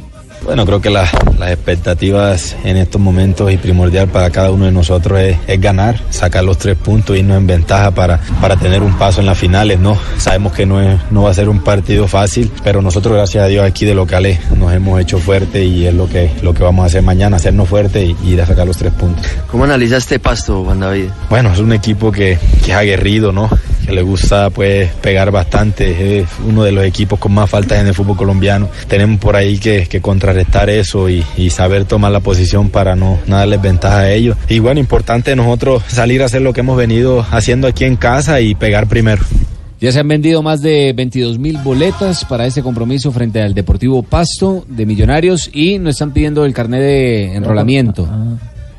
Bueno, 0.44 0.66
creo 0.66 0.82
que 0.82 0.90
la- 0.90 1.10
las 1.40 1.52
expectativas 1.52 2.56
en 2.64 2.78
estos 2.78 3.00
momentos 3.00 3.52
y 3.52 3.58
primordial 3.58 4.08
para 4.08 4.30
cada 4.32 4.52
uno 4.52 4.66
de 4.66 4.72
nosotros 4.72 5.20
es, 5.20 5.38
es 5.48 5.62
ganar, 5.62 6.00
sacar 6.10 6.44
los 6.44 6.58
tres 6.58 6.76
puntos, 6.78 7.16
irnos 7.18 7.38
en 7.38 7.48
ventaja 7.48 7.92
para, 7.92 8.20
para 8.42 8.56
tener 8.58 8.82
un 8.82 8.94
paso 8.98 9.22
en 9.22 9.28
las 9.28 9.38
finales, 9.38 9.80
¿no? 9.80 9.98
Sabemos 10.18 10.54
que 10.54 10.66
no, 10.66 10.82
es, 10.82 11.00
no 11.12 11.24
va 11.24 11.30
a 11.32 11.34
ser 11.34 11.48
un 11.48 11.60
partido 11.64 12.08
fácil, 12.08 12.52
pero 12.64 12.82
nosotros, 12.82 13.16
gracias 13.16 13.44
a 13.44 13.48
Dios, 13.48 13.66
aquí 13.66 13.86
de 13.86 13.94
locales 13.94 14.40
nos 14.58 14.74
hemos 14.74 15.00
hecho 15.00 15.20
fuerte 15.20 15.64
y 15.64 15.86
es 15.86 15.94
lo 15.94 16.08
que, 16.10 16.32
lo 16.42 16.54
que 16.54 16.64
vamos 16.64 16.84
a 16.84 16.88
hacer 16.88 17.02
mañana, 17.04 17.38
hacernos 17.38 17.70
fuerte 17.70 18.04
y, 18.06 18.16
y 18.24 18.34
ir 18.34 18.42
a 18.42 18.46
sacar 18.46 18.66
los 18.68 18.78
tres 18.78 18.94
puntos. 18.94 19.26
¿Cómo 19.50 19.64
analiza 19.64 19.98
este 19.98 20.20
Pasto, 20.20 20.64
Juan 20.64 20.80
David? 20.80 21.06
Bueno, 21.30 21.54
es 21.54 21.60
un 21.60 21.72
equipo 21.74 22.12
que, 22.12 22.38
que 22.66 22.72
es 22.72 22.78
aguerrido, 22.78 23.32
¿no? 23.32 23.50
Que 23.86 23.94
le 23.94 24.02
gusta 24.04 24.50
pues 24.52 24.90
pegar 25.02 25.32
bastante, 25.32 26.20
es 26.20 26.28
uno 26.48 26.64
de 26.64 26.72
los 26.72 26.84
equipos 26.84 27.20
con 27.20 27.32
más 27.34 27.50
faltas 27.50 27.80
en 27.80 27.88
el 27.88 27.94
fútbol 27.96 28.16
colombiano. 28.18 28.70
Tenemos 28.88 29.20
por 29.20 29.36
ahí 29.36 29.58
que, 29.58 29.88
que 29.88 30.02
contrarrestar 30.32 30.70
eso 30.70 31.10
y, 31.10 31.26
y 31.36 31.50
saber 31.50 31.84
tomar 31.84 32.12
la 32.12 32.22
posición 32.22 32.70
para 32.70 32.96
no, 32.96 33.20
no 33.28 33.36
darles 33.36 33.62
ventaja 33.62 34.00
a 34.00 34.12
ellos. 34.12 34.38
Y 34.48 34.60
bueno, 34.60 34.80
importante 34.80 35.36
nosotros 35.36 35.84
salir 35.88 36.22
a 36.22 36.26
hacer 36.26 36.42
lo 36.42 36.54
que 36.54 36.62
hemos 36.62 36.78
venido 36.78 37.26
haciendo 37.32 37.68
aquí 37.68 37.84
en 37.84 37.98
casa 37.98 38.40
y 38.40 38.56
pegar 38.56 38.88
primero. 38.88 39.24
Ya 39.82 39.92
se 39.92 40.00
han 40.00 40.08
vendido 40.08 40.42
más 40.42 40.62
de 40.62 40.94
22 40.94 41.38
mil 41.38 41.58
boletas 41.58 42.24
para 42.24 42.46
este 42.46 42.62
compromiso 42.62 43.12
frente 43.12 43.42
al 43.42 43.54
Deportivo 43.54 44.04
Pasto 44.04 44.64
de 44.70 44.86
Millonarios 44.86 45.50
y 45.52 45.80
nos 45.80 45.96
están 45.96 46.14
pidiendo 46.14 46.46
el 46.46 46.54
carnet 46.54 46.82
de 46.82 47.36
enrolamiento. 47.36 48.08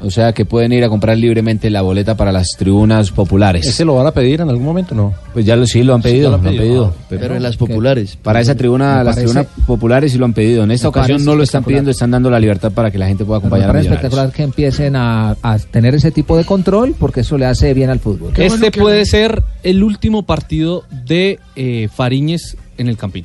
O 0.05 0.11
sea 0.11 0.32
que 0.32 0.44
pueden 0.44 0.72
ir 0.72 0.82
a 0.84 0.88
comprar 0.88 1.16
libremente 1.16 1.70
la 1.70 1.80
boleta 1.82 2.16
para 2.16 2.32
las 2.32 2.48
tribunas 2.59 3.11
populares. 3.12 3.66
¿Ese 3.66 3.84
lo 3.84 3.94
van 3.94 4.07
a 4.07 4.11
pedir 4.11 4.40
en 4.40 4.48
algún 4.48 4.64
momento 4.64 4.94
no? 4.94 5.14
Pues 5.32 5.46
ya 5.46 5.55
lo 5.57 5.66
sí 5.66 5.82
lo 5.82 5.94
han 5.94 6.03
Sí, 6.03 6.09
pedido, 6.09 6.24
ya 6.24 6.28
lo 6.30 6.48
han 6.48 6.57
pedido. 6.57 6.94
Pero 7.09 7.36
en 7.36 7.42
las 7.42 7.57
populares. 7.57 8.16
Para 8.20 8.40
esa 8.40 8.55
tribuna, 8.57 8.98
Me 8.98 9.05
las 9.05 9.16
tribunas 9.16 9.46
populares 9.66 10.12
sí 10.12 10.18
lo 10.18 10.24
han 10.24 10.32
pedido. 10.32 10.64
En 10.64 10.70
esta 10.72 10.86
Me 10.86 10.90
ocasión 10.90 11.24
no 11.24 11.34
lo 11.36 11.42
están 11.42 11.62
pidiendo, 11.64 11.90
están 11.90 12.11
dando 12.11 12.30
la 12.30 12.40
libertad 12.40 12.72
para 12.72 12.90
que 12.90 12.98
la 12.98 13.07
gente 13.07 13.24
pueda 13.24 13.38
Me 13.38 13.46
acompañar 13.46 13.70
a 13.70 13.72
parece 13.72 13.88
Millonarios. 13.90 14.12
espectacular 14.12 14.34
que 14.36 14.42
empiecen 14.42 14.96
a, 14.96 15.36
a 15.42 15.59
tener 15.59 15.94
ese 15.94 16.11
tipo 16.11 16.36
de 16.36 16.44
control 16.44 16.94
porque 16.98 17.20
eso 17.20 17.38
le 17.38 17.46
hace 17.46 17.72
bien 17.74 17.90
al 17.90 18.00
fútbol. 18.00 18.32
Este 18.36 18.70
puede 18.72 19.05
ser 19.07 19.42
el 19.62 19.82
último 19.84 20.24
partido 20.24 20.84
de 21.07 21.38
eh, 21.57 21.88
Fariñez 21.95 22.57
en 22.79 22.88
el 22.88 22.96
Campín. 22.96 23.24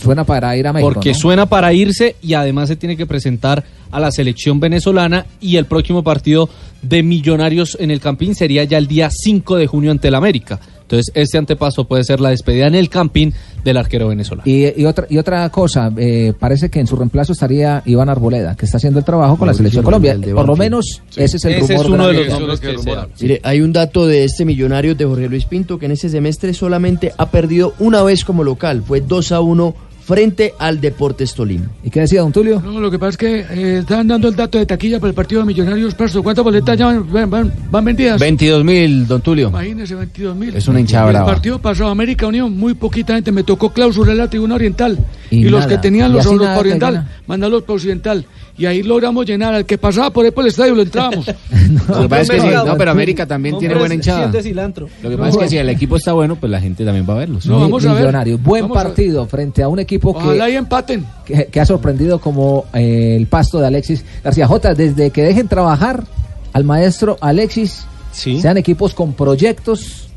Suena 0.00 0.24
para 0.24 0.56
ir 0.56 0.66
a 0.66 0.72
México. 0.72 0.92
Porque 0.92 1.10
¿no? 1.12 1.18
suena 1.18 1.46
para 1.46 1.72
irse 1.72 2.16
y 2.22 2.34
además 2.34 2.68
se 2.68 2.76
tiene 2.76 2.96
que 2.96 3.06
presentar 3.06 3.64
a 3.90 4.00
la 4.00 4.10
selección 4.10 4.60
venezolana 4.60 5.26
y 5.40 5.56
el 5.56 5.66
próximo 5.66 6.02
partido 6.02 6.48
de 6.82 7.02
Millonarios 7.02 7.76
en 7.80 7.90
el 7.90 8.00
Campín 8.00 8.34
sería 8.34 8.64
ya 8.64 8.78
el 8.78 8.86
día 8.86 9.08
5 9.10 9.56
de 9.56 9.66
junio 9.66 9.90
ante 9.90 10.08
el 10.08 10.14
América. 10.14 10.60
Entonces, 10.88 11.12
este 11.14 11.36
antepaso 11.36 11.84
puede 11.84 12.02
ser 12.02 12.18
la 12.18 12.30
despedida 12.30 12.66
en 12.66 12.74
el 12.74 12.88
Campín 12.88 13.34
del 13.62 13.76
arquero 13.76 14.08
venezolano. 14.08 14.50
Y, 14.50 14.80
y 14.80 14.86
otra 14.86 15.06
y 15.10 15.18
otra 15.18 15.46
cosa, 15.50 15.92
eh, 15.98 16.32
parece 16.38 16.70
que 16.70 16.80
en 16.80 16.86
su 16.86 16.96
reemplazo 16.96 17.32
estaría 17.32 17.82
Iván 17.84 18.08
Arboleda, 18.08 18.56
que 18.56 18.64
está 18.64 18.78
haciendo 18.78 18.98
el 18.98 19.04
trabajo 19.04 19.36
con 19.36 19.48
la 19.48 19.52
selección 19.52 19.84
Colombia. 19.84 20.16
Por 20.34 20.46
lo 20.46 20.56
menos 20.56 21.02
ese 21.14 21.36
es 21.36 21.44
el 21.44 21.54
Ese 21.56 21.74
es 21.74 21.84
uno 21.84 22.08
de 22.08 22.14
los 22.14 22.28
nombres 22.28 22.60
que 22.60 22.78
se 22.78 22.90
hablan. 22.90 23.08
Mire, 23.20 23.38
hay 23.42 23.60
un 23.60 23.74
dato 23.74 24.06
de 24.06 24.24
este 24.24 24.46
millonario 24.46 24.94
de 24.94 25.04
Jorge 25.04 25.28
Luis 25.28 25.44
Pinto 25.44 25.78
que 25.78 25.84
en 25.84 25.92
ese 25.92 26.08
semestre 26.08 26.54
solamente 26.54 27.12
ha 27.18 27.30
perdido 27.30 27.74
una 27.80 28.02
vez 28.02 28.24
como 28.24 28.42
local. 28.42 28.82
Fue 28.82 29.02
2 29.02 29.32
a 29.32 29.40
1 29.40 29.87
frente 30.08 30.54
al 30.58 30.80
Deportes 30.80 31.34
Tolima. 31.34 31.66
¿Y 31.84 31.90
qué 31.90 32.00
decía 32.00 32.22
don 32.22 32.32
Tulio? 32.32 32.62
No, 32.64 32.80
lo 32.80 32.90
que 32.90 32.98
pasa 32.98 33.10
es 33.10 33.16
que 33.18 33.40
eh, 33.40 33.78
están 33.80 34.08
dando 34.08 34.28
el 34.28 34.34
dato 34.34 34.56
de 34.56 34.64
taquilla 34.64 34.98
para 34.98 35.10
el 35.10 35.14
partido 35.14 35.42
de 35.42 35.46
Millonarios 35.48 35.94
Pasto. 35.94 36.22
¿Cuántas 36.22 36.42
boletas 36.42 36.78
ya 36.78 36.86
van, 36.86 37.30
van- 37.30 37.52
van- 37.70 37.84
vendidas? 37.84 38.18
22 38.18 38.64
mil, 38.64 39.06
don 39.06 39.20
Tulio. 39.20 39.48
Imagínese, 39.50 39.94
22 39.94 40.34
mil. 40.34 40.56
Es 40.56 40.66
una 40.66 40.80
hinchada 40.80 41.08
El 41.08 41.12
brava. 41.12 41.26
partido 41.26 41.58
pasó 41.58 41.88
América 41.88 42.26
Unión, 42.26 42.56
muy 42.56 42.72
poquita 42.72 43.14
gente. 43.16 43.30
Me 43.32 43.42
tocó 43.42 43.70
clausura 43.70 44.14
la 44.14 44.30
tribuna 44.30 44.54
oriental. 44.54 44.98
Y 45.30 45.40
Y, 45.44 45.48
los 45.50 45.66
que 45.66 45.76
tenían 45.76 46.10
los 46.10 46.24
nada 46.24 46.38
para 46.38 46.58
oriental, 46.60 47.08
mandarlos 47.26 47.64
para 47.64 47.74
occidental. 47.74 48.24
Y 48.56 48.64
ahí 48.64 48.82
logramos 48.82 49.26
llenar. 49.26 49.52
Al 49.54 49.66
que 49.66 49.76
pasaba 49.76 50.10
por 50.10 50.24
ahí 50.24 50.30
por 50.30 50.42
el 50.44 50.48
estadio 50.48 50.74
lo 50.74 50.82
entrábamos. 50.82 51.26
Lo 51.88 52.02
que 52.02 52.08
pasa 52.08 52.22
es 52.22 52.30
que 52.30 52.40
sí, 52.40 52.46
no, 52.66 52.76
pero 52.78 52.90
América 52.90 53.26
también 53.26 53.58
tiene 53.58 53.74
buena 53.74 53.94
hinchada. 53.94 54.42
cilantro. 54.42 54.88
Lo 55.02 55.10
que 55.10 55.16
pasa 55.18 55.30
es 55.30 55.36
que 55.36 55.48
si 55.50 55.56
el 55.58 55.68
equipo 55.68 55.96
está 55.96 56.12
bueno, 56.14 56.34
pues 56.36 56.50
la 56.50 56.60
gente 56.60 56.82
también 56.84 57.06
va 57.08 57.12
a 57.14 57.18
verlos. 57.18 57.44
No, 57.46 57.60
vamos 57.60 57.84
a 57.84 57.92
ver. 57.92 57.98
Millonarios. 58.02 58.42
Buen 58.42 58.62
Vamos 58.62 58.76
a 58.78 58.80
ver. 58.80 58.88
partido 58.88 59.26
frente 59.26 59.62
a 59.62 59.68
un 59.68 59.78
equipo 59.78 59.97
que, 60.00 60.08
Ojalá 60.08 60.50
y 60.50 60.56
empaten. 60.56 61.06
que, 61.24 61.46
que 61.46 61.60
ha 61.60 61.66
sorprendido 61.66 62.20
como 62.20 62.66
eh, 62.72 63.16
el 63.16 63.26
pasto 63.26 63.58
de 63.60 63.66
Alexis 63.66 64.04
García 64.22 64.46
J. 64.46 64.74
Desde 64.74 65.10
que 65.10 65.22
dejen 65.22 65.48
trabajar 65.48 66.04
al 66.52 66.64
maestro 66.64 67.16
Alexis, 67.20 67.84
sean 68.12 68.56
equipos 68.56 68.94
con 68.94 69.12
proyectos 69.12 70.07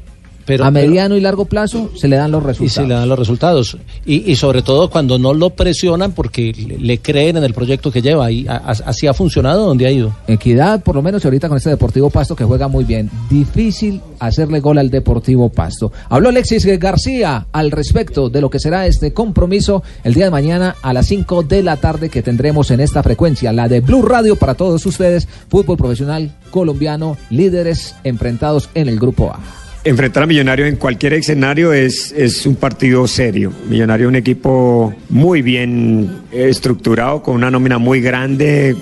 Pero- 0.46 0.66
a 0.66 0.72
mediano 0.72 1.16
y 1.16 1.22
largo 1.22 1.46
plazo, 1.46 1.92
se 1.96 2.08
le 2.08 2.16
dan 2.16 2.32
los 2.32 2.44
y 2.44 2.48
resultados. 2.48 2.74
se 2.74 2.82
le 2.88 2.94
dan 2.94 3.10
los 3.10 3.20
resultados. 3.20 3.78
Y, 4.06 4.32
y 4.32 4.36
sobre 4.36 4.62
todo 4.62 4.90
cuando 4.90 5.18
no 5.20 5.34
lo 5.34 5.52
presionan 5.52 6.12
porque 6.14 6.52
le, 6.54 6.78
le 6.80 6.98
creen 7.00 7.38
en 7.38 7.44
el 7.44 7.54
proyecto 7.54 7.92
que 7.92 8.02
lleva. 8.02 8.32
Y 8.32 8.48
a- 8.48 8.56
a- 8.58 8.72
así 8.86 9.08
ha 9.08 9.14
funcionado 9.14 9.66
donde 9.66 9.86
ha 9.88 9.92
ido. 9.92 10.16
Equidad, 10.28 10.84
por 10.84 10.96
lo 10.96 11.02
menos 11.02 11.24
y 11.24 11.28
ahorita 11.28 11.48
con 11.48 11.58
este 11.58 11.70
Deportivo 11.70 12.10
Pasto 12.10 12.36
que 12.36 12.44
juega 12.44 12.68
muy 12.68 12.84
bien. 12.84 13.10
Difícil 13.30 14.02
hacerle 14.20 14.60
gol 14.60 14.78
al 14.78 14.90
Deportivo 14.90 15.50
Pasto. 15.50 15.92
Habló 16.10 16.30
Alexis 16.30 16.66
García 16.80 17.48
al 17.52 17.72
respecto 17.72 18.30
de 18.30 18.42
lo 18.42 18.50
que 18.50 18.60
será 18.60 18.86
este 18.88 19.14
compromiso 19.14 19.84
el 20.04 20.14
día 20.14 20.26
de 20.26 20.32
mañana 20.32 20.76
a 20.82 20.94
las 20.94 21.08
5 21.08 21.44
de 21.44 21.64
la 21.64 21.78
tarde 21.78 22.10
que 22.10 22.22
tendremos 22.22 22.72
en 22.72 22.80
esta 22.80 23.02
frecuencia, 23.04 23.52
la 23.52 23.68
de 23.68 23.82
Blue 23.82 24.02
Radio 24.02 24.36
para 24.36 24.54
todos 24.56 24.86
ustedes, 24.86 25.28
fútbol 25.50 25.78
profesional 25.78 26.32
colombiano, 26.52 27.18
líderes 27.30 27.96
enfrentados 28.04 28.70
en 28.76 28.90
el 28.90 29.00
grupo 29.00 29.32
A. 29.32 29.40
Enfrentar 29.84 30.22
a 30.24 30.26
Millonario 30.28 30.68
en 30.68 30.76
cualquier 30.76 31.14
escenario 31.14 31.74
es, 31.74 32.12
es 32.16 32.45
un 32.45 32.56
partido 32.56 33.08
serio. 33.08 33.52
Millonario 33.68 34.06
es 34.08 34.10
un 34.10 34.16
equipo 34.16 34.94
muy 35.10 35.41
bien 35.41 36.22
estructurado, 36.32 37.24
con 37.24 37.34
una 37.36 37.49
nómina 37.49 37.80
muy 37.80 37.99
grande, 37.99 38.76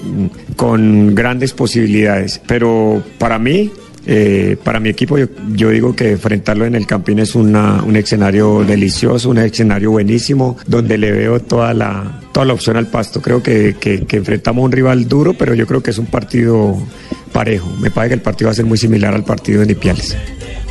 con 0.58 1.16
grandes 1.16 1.54
posibilidades. 1.54 2.42
Pero 2.46 3.02
para 3.18 3.40
mí, 3.40 3.72
eh, 4.08 4.58
para 4.62 4.82
mi 4.82 4.90
equipo, 4.90 5.18
yo, 5.18 5.70
digo 5.70 5.96
que 5.96 6.12
enfrentarlo 6.12 6.66
en 6.66 6.76
el 6.76 6.86
Campín 6.86 7.20
es 7.20 7.34
una- 7.34 7.82
un 7.82 7.96
escenario 7.96 8.66
delicioso, 8.66 9.30
un 9.30 9.38
escenario 9.38 9.92
buenísimo, 9.92 10.58
donde 10.68 10.98
le 10.98 11.14
veo 11.14 11.40
toda 11.40 11.74
la, 11.74 12.20
toda 12.34 12.46
la 12.46 12.52
opción 12.54 12.76
al 12.76 12.88
pasto. 12.88 13.22
Creo 13.22 13.42
que, 13.42 13.78
que- 13.80 14.06
que 14.06 14.18
enfrentamos 14.18 14.64
a 14.64 14.66
un 14.66 14.72
rival 14.74 15.08
duro, 15.08 15.34
pero 15.34 15.54
yo 15.54 15.66
creo 15.66 15.82
que 15.82 15.92
es 15.92 15.98
un 15.98 16.08
partido 16.08 16.76
parejo. 17.32 17.74
Me 17.80 17.90
parece 17.90 18.10
que 18.10 18.16
el 18.16 18.22
partido 18.22 18.48
va 18.50 18.52
a 18.52 18.56
ser 18.56 18.66
muy 18.66 18.78
similar 18.78 19.14
al 19.14 19.24
partido 19.24 19.62
de 19.62 19.68
Nipiales. 19.68 20.18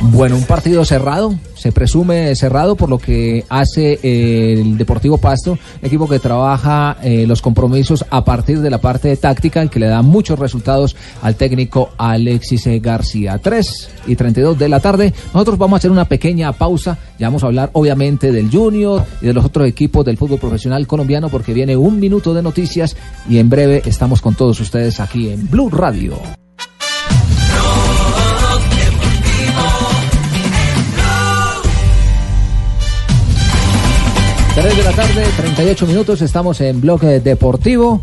Bueno, 0.01 0.37
un 0.37 0.43
partido 0.43 0.85
cerrado, 0.85 1.35
se 1.55 1.73
presume 1.73 2.33
cerrado 2.35 2.77
por 2.77 2.89
lo 2.89 2.97
que 2.97 3.43
hace 3.49 3.99
eh, 4.01 4.53
el 4.53 4.77
Deportivo 4.77 5.17
Pasto, 5.17 5.59
equipo 5.81 6.07
que 6.07 6.19
trabaja 6.19 6.97
eh, 7.03 7.25
los 7.27 7.41
compromisos 7.41 8.05
a 8.09 8.23
partir 8.23 8.61
de 8.61 8.69
la 8.69 8.79
parte 8.79 9.15
táctica 9.17 9.63
y 9.63 9.67
que 9.67 9.79
le 9.79 9.87
da 9.87 10.01
muchos 10.01 10.39
resultados 10.39 10.95
al 11.21 11.35
técnico 11.35 11.89
Alexis 11.97 12.81
García. 12.81 13.39
3 13.39 13.89
y 14.07 14.15
32 14.15 14.57
de 14.57 14.69
la 14.69 14.79
tarde, 14.79 15.13
nosotros 15.33 15.57
vamos 15.57 15.75
a 15.75 15.79
hacer 15.79 15.91
una 15.91 16.05
pequeña 16.05 16.53
pausa, 16.53 16.97
ya 17.19 17.27
vamos 17.27 17.43
a 17.43 17.47
hablar 17.47 17.69
obviamente 17.73 18.31
del 18.31 18.49
Junior 18.49 19.03
y 19.21 19.27
de 19.27 19.33
los 19.33 19.43
otros 19.43 19.67
equipos 19.67 20.05
del 20.05 20.17
fútbol 20.17 20.39
profesional 20.39 20.87
colombiano 20.87 21.27
porque 21.27 21.53
viene 21.53 21.75
un 21.75 21.99
minuto 21.99 22.33
de 22.33 22.41
noticias 22.41 22.95
y 23.29 23.37
en 23.37 23.49
breve 23.49 23.81
estamos 23.85 24.21
con 24.21 24.33
todos 24.33 24.61
ustedes 24.61 25.01
aquí 25.01 25.29
en 25.29 25.49
Blue 25.49 25.69
Radio. 25.69 26.17
3 34.61 34.75
de 34.75 34.83
la 34.83 34.91
tarde, 34.91 35.23
38 35.37 35.87
minutos, 35.87 36.21
estamos 36.21 36.59
en 36.59 36.81
Bloque 36.81 37.21
Deportivo. 37.21 38.01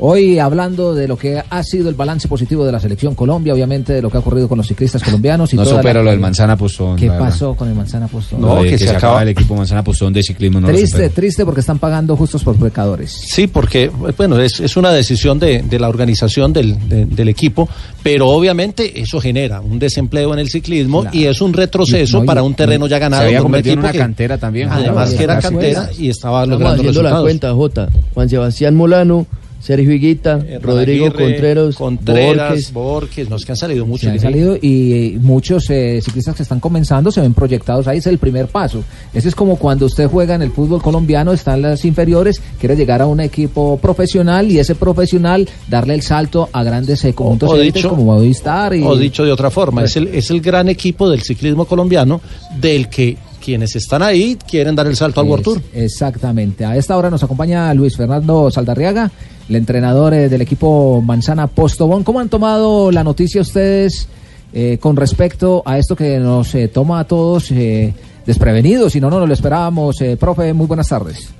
Hoy 0.00 0.38
hablando 0.38 0.94
de 0.94 1.08
lo 1.08 1.16
que 1.18 1.42
ha 1.48 1.62
sido 1.64 1.88
el 1.88 1.96
balance 1.96 2.28
positivo 2.28 2.64
de 2.64 2.70
la 2.70 2.78
selección 2.78 3.16
Colombia, 3.16 3.52
obviamente 3.52 3.92
de 3.92 4.00
lo 4.00 4.10
que 4.10 4.16
ha 4.16 4.20
ocurrido 4.20 4.48
con 4.48 4.56
los 4.58 4.68
ciclistas 4.68 5.02
colombianos 5.02 5.52
y 5.52 5.56
No 5.56 5.64
la- 5.64 5.70
supera 5.70 6.02
lo 6.04 6.10
del 6.10 6.20
Manzana 6.20 6.56
Postón. 6.56 6.94
¿Qué 6.96 7.08
pasó 7.10 7.54
con 7.54 7.68
el 7.68 7.74
Manzana 7.74 8.06
Postón? 8.06 8.40
No, 8.40 8.62
que, 8.62 8.78
se, 8.78 8.90
acaba 8.90 9.22
el 9.22 9.30
equipo 9.30 9.56
Manzana 9.56 9.82
Postón 9.82 10.12
de 10.12 10.22
ciclismo. 10.22 10.60
No 10.60 10.68
triste, 10.68 11.08
triste 11.10 11.44
porque 11.44 11.60
están 11.60 11.80
pagando 11.80 12.16
justos 12.16 12.44
por 12.44 12.54
pecadores. 12.56 13.10
Sí, 13.10 13.48
porque 13.48 13.88
bueno, 14.16 14.38
es, 14.40 14.60
es 14.60 14.76
una 14.76 14.92
decisión 14.92 15.40
de, 15.40 15.62
de 15.62 15.80
la 15.80 15.88
organización 15.88 16.52
del, 16.52 16.88
de- 16.88 17.06
del 17.06 17.28
equipo, 17.28 17.68
pero 18.02 18.28
obviamente 18.28 19.00
eso 19.00 19.20
genera 19.20 19.60
un 19.60 19.80
desempleo 19.80 20.32
en 20.32 20.38
el 20.38 20.48
ciclismo 20.48 21.06
y 21.12 21.24
es 21.24 21.40
un 21.40 21.52
retroceso 21.52 22.20
No, 22.20 22.24
para 22.24 22.44
un 22.44 22.54
terreno 22.54 22.86
ya 22.86 23.00
ganado. 23.00 23.22
Se 23.22 23.26
había 23.26 23.38
por 23.38 23.46
un 23.46 23.46
convertido 23.46 23.72
en 23.72 23.78
una 23.80 23.90
que- 23.92 23.98
cantera 23.98 24.38
también. 24.38 24.68
Además 24.70 25.12
que 25.12 25.24
era 25.24 25.40
cantera 25.40 25.90
y 25.98 26.08
estaba 26.08 26.46
logrando 26.46 26.82
haciendo 26.82 27.02
la 27.02 27.10
resultados. 27.10 27.24
cuenta, 27.24 27.52
Jota. 27.54 27.88
Juan 28.14 28.28
Sebastián 28.28 28.76
Molano, 28.76 29.26
Sergio 29.60 29.92
Higuita, 29.92 30.38
Rodrigo 30.62 31.06
Aguirre, 31.06 31.24
Contreras, 31.24 31.74
Contreras, 31.76 32.48
Borges. 32.48 32.72
Borges, 32.72 33.28
nos 33.30 33.44
que 33.44 33.52
han 33.52 33.56
salido 33.56 33.84
Se 33.84 33.88
muchos. 33.90 34.08
han 34.10 34.20
salido 34.20 34.56
y 34.60 34.92
eh, 35.14 35.18
muchos 35.20 35.68
eh, 35.70 36.00
ciclistas 36.02 36.36
que 36.36 36.42
están 36.44 36.60
comenzando 36.60 37.10
se 37.10 37.20
ven 37.20 37.34
proyectados 37.34 37.86
ahí, 37.88 37.98
es 37.98 38.06
el 38.06 38.18
primer 38.18 38.46
paso. 38.46 38.84
Ese 39.12 39.28
es 39.28 39.34
como 39.34 39.56
cuando 39.56 39.86
usted 39.86 40.08
juega 40.08 40.34
en 40.36 40.42
el 40.42 40.52
fútbol 40.52 40.80
colombiano, 40.80 41.32
están 41.32 41.60
las 41.62 41.84
inferiores, 41.84 42.40
quiere 42.58 42.76
llegar 42.76 43.02
a 43.02 43.06
un 43.06 43.20
equipo 43.20 43.78
profesional 43.78 44.50
y 44.50 44.58
ese 44.58 44.74
profesional 44.74 45.48
darle 45.68 45.94
el 45.94 46.02
salto 46.02 46.48
a 46.52 46.62
grandes 46.62 47.04
eh, 47.04 47.12
conjuntos 47.12 47.50
o 47.50 47.56
élites 47.56 47.74
dicho- 47.82 47.90
como 47.90 48.04
Movistar 48.04 48.74
y 48.74 48.82
O 48.84 48.96
dicho 48.96 49.24
de 49.24 49.32
otra 49.32 49.50
forma, 49.50 49.82
es 49.84 49.96
el, 49.96 50.08
es 50.08 50.30
el 50.30 50.40
gran 50.40 50.68
equipo 50.68 51.10
del 51.10 51.22
ciclismo 51.22 51.64
colombiano 51.64 52.20
del 52.60 52.88
que 52.88 53.16
quienes 53.42 53.76
están 53.76 54.02
ahí 54.02 54.36
quieren 54.48 54.74
dar 54.74 54.86
el 54.86 54.96
salto 54.96 55.20
al 55.20 55.26
World 55.26 55.44
Tour. 55.44 55.62
Exactamente. 55.72 56.64
A 56.64 56.76
esta 56.76 56.96
hora 56.96 57.10
nos 57.10 57.22
acompaña 57.22 57.72
Luis 57.74 57.96
Fernando 57.96 58.50
Saldarriaga, 58.50 59.10
el 59.48 59.56
entrenador 59.56 60.14
eh, 60.14 60.28
del 60.28 60.42
equipo 60.42 61.02
Manzana 61.02 61.46
Postobón. 61.46 62.04
¿Cómo 62.04 62.20
han 62.20 62.28
tomado 62.28 62.90
la 62.90 63.04
noticia 63.04 63.40
ustedes 63.40 64.08
eh, 64.52 64.78
con 64.80 64.96
respecto 64.96 65.62
a 65.64 65.78
esto 65.78 65.94
que 65.96 66.18
nos 66.18 66.54
eh, 66.54 66.68
toma 66.68 67.00
a 67.00 67.04
todos 67.04 67.50
eh, 67.50 67.94
desprevenidos? 68.26 68.92
Si 68.92 69.00
no, 69.00 69.10
no 69.10 69.26
lo 69.26 69.32
esperábamos. 69.32 70.00
Eh, 70.00 70.16
profe, 70.16 70.52
muy 70.52 70.66
buenas 70.66 70.88
tardes. 70.88 71.32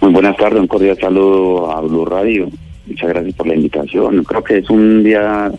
Muy 0.00 0.12
buenas 0.12 0.36
tardes, 0.36 0.60
un 0.60 0.66
cordial 0.66 0.98
saludo 1.00 1.70
a 1.70 1.80
Blue 1.80 2.04
Radio. 2.04 2.48
Muchas 2.86 3.08
gracias 3.08 3.34
por 3.34 3.46
la 3.46 3.54
invitación. 3.54 4.22
Creo 4.24 4.44
que 4.44 4.58
es 4.58 4.70
un 4.70 5.02
día 5.02 5.50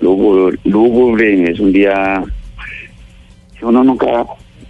lúgubre, 0.00 0.58
lúgubre, 0.64 1.50
es 1.50 1.60
un 1.60 1.72
día 1.72 2.24
que 3.58 3.64
uno 3.64 3.84
nunca 3.84 4.24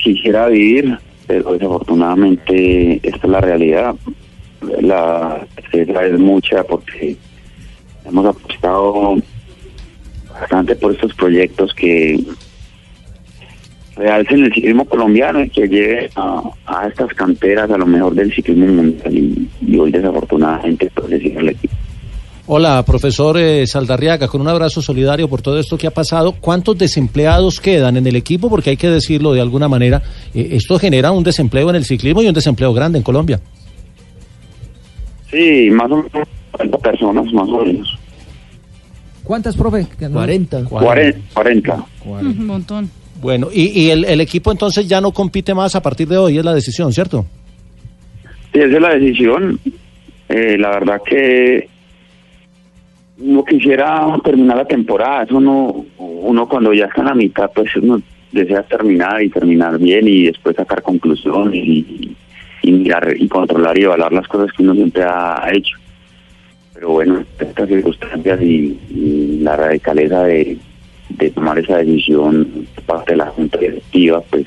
quisiera 0.04 0.48
vivir, 0.48 0.98
pero 1.26 1.54
desafortunadamente 1.54 3.00
esta 3.02 3.26
es 3.26 3.28
la 3.28 3.40
realidad. 3.40 3.94
La 4.80 5.46
es 5.72 6.18
mucha 6.18 6.62
porque 6.62 7.16
hemos 8.04 8.26
apostado 8.26 9.16
bastante 10.30 10.76
por 10.76 10.92
estos 10.92 11.14
proyectos 11.14 11.74
que 11.74 12.22
realcen 13.96 14.44
el 14.44 14.52
ciclismo 14.52 14.84
colombiano 14.84 15.42
y 15.42 15.50
que 15.50 15.68
lleve 15.68 16.10
a, 16.16 16.86
estas 16.86 17.12
canteras 17.14 17.70
a 17.70 17.78
lo 17.78 17.86
mejor 17.86 18.14
del 18.14 18.32
ciclismo 18.32 18.66
mundial 18.66 19.14
y, 19.14 19.76
hoy 19.78 19.90
desafortunadamente 19.90 20.90
pues 20.94 21.08
le 21.08 21.16
el 21.16 21.48
equipo. 21.48 21.74
Hola, 22.46 22.82
profesor 22.84 23.38
eh, 23.38 23.66
Saldarriaga, 23.66 24.28
con 24.28 24.42
un 24.42 24.48
abrazo 24.48 24.82
solidario 24.82 25.28
por 25.28 25.40
todo 25.40 25.58
esto 25.58 25.78
que 25.78 25.86
ha 25.86 25.90
pasado. 25.90 26.32
¿Cuántos 26.38 26.76
desempleados 26.76 27.58
quedan 27.58 27.96
en 27.96 28.06
el 28.06 28.16
equipo? 28.16 28.50
Porque 28.50 28.68
hay 28.70 28.76
que 28.76 28.90
decirlo 28.90 29.32
de 29.32 29.40
alguna 29.40 29.66
manera, 29.66 30.02
eh, 30.34 30.48
esto 30.52 30.78
genera 30.78 31.10
un 31.10 31.24
desempleo 31.24 31.70
en 31.70 31.76
el 31.76 31.86
ciclismo 31.86 32.22
y 32.22 32.26
un 32.28 32.34
desempleo 32.34 32.74
grande 32.74 32.98
en 32.98 33.02
Colombia. 33.04 33.40
Sí, 35.30 35.70
más 35.70 35.90
o 35.90 35.96
menos 35.96 36.28
40 36.52 36.78
personas, 36.78 37.32
más 37.32 37.48
o 37.48 37.64
menos. 37.64 37.98
¿Cuántas, 39.24 39.56
profe? 39.56 39.86
Que 39.98 40.06
no- 40.06 40.14
40. 40.16 40.64
40. 40.64 41.20
40. 41.34 41.86
Un 42.40 42.46
montón. 42.46 42.90
Bueno, 43.22 43.48
y, 43.50 43.68
y 43.84 43.88
el, 43.90 44.04
el 44.04 44.20
equipo 44.20 44.52
entonces 44.52 44.86
ya 44.86 45.00
no 45.00 45.12
compite 45.12 45.54
más 45.54 45.74
a 45.76 45.80
partir 45.80 46.06
de 46.08 46.18
hoy, 46.18 46.36
es 46.36 46.44
la 46.44 46.52
decisión, 46.52 46.92
¿cierto? 46.92 47.24
Sí, 48.52 48.58
esa 48.60 48.74
es 48.76 48.82
la 48.82 48.94
decisión. 48.94 49.58
Eh, 50.28 50.56
la 50.58 50.70
verdad 50.70 51.00
que 51.06 51.68
quisiera 53.44 54.06
terminar 54.22 54.56
la 54.56 54.64
temporada. 54.64 55.24
Eso 55.24 55.40
no, 55.40 55.84
uno 55.98 56.48
cuando 56.48 56.72
ya 56.72 56.86
está 56.86 57.02
en 57.02 57.08
la 57.08 57.14
mitad, 57.14 57.50
pues 57.54 57.74
uno 57.76 58.00
desea 58.32 58.62
terminar 58.62 59.22
y 59.22 59.30
terminar 59.30 59.78
bien 59.78 60.08
y 60.08 60.26
después 60.26 60.56
sacar 60.56 60.82
conclusiones 60.82 61.54
y, 61.54 62.16
mirar 62.64 63.14
y 63.16 63.28
controlar 63.28 63.78
y 63.78 63.82
evaluar 63.82 64.12
las 64.12 64.26
cosas 64.26 64.50
que 64.52 64.62
uno 64.62 64.74
siempre 64.74 65.04
ha 65.04 65.48
hecho. 65.52 65.76
Pero 66.72 66.90
bueno, 66.90 67.24
estas 67.38 67.68
circunstancias 67.68 68.42
y, 68.42 69.38
la 69.40 69.56
radicaleza 69.56 70.24
de, 70.24 70.58
tomar 71.34 71.58
esa 71.58 71.78
decisión 71.78 72.66
por 72.74 72.84
parte 72.84 73.12
de 73.12 73.18
la 73.18 73.26
Junta 73.26 73.58
Directiva, 73.58 74.22
pues 74.30 74.46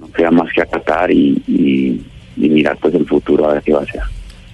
no 0.00 0.10
queda 0.10 0.30
más 0.30 0.52
que 0.52 0.62
acatar 0.62 1.10
y 1.10 2.02
mirar 2.36 2.76
pues 2.80 2.94
el 2.94 3.06
futuro 3.06 3.48
a 3.48 3.54
ver 3.54 3.62
qué 3.62 3.72
va 3.72 3.82
a 3.82 3.86
ser. 3.86 4.02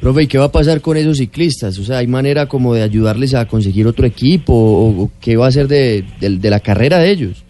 Profe, 0.00 0.22
¿y 0.22 0.26
qué 0.28 0.38
va 0.38 0.44
a 0.44 0.52
pasar 0.52 0.80
con 0.80 0.96
esos 0.96 1.18
ciclistas? 1.18 1.76
O 1.78 1.84
sea, 1.84 1.98
¿hay 1.98 2.06
manera 2.06 2.46
como 2.46 2.72
de 2.74 2.82
ayudarles 2.82 3.34
a 3.34 3.46
conseguir 3.48 3.86
otro 3.86 4.06
equipo? 4.06 4.52
¿O, 4.54 5.02
o 5.02 5.10
qué 5.20 5.36
va 5.36 5.48
a 5.48 5.50
ser 5.52 5.66
de, 5.66 6.04
de- 6.20 6.50
la 6.50 6.60
carrera 6.60 6.98
de 6.98 7.10
ellos? 7.10 7.44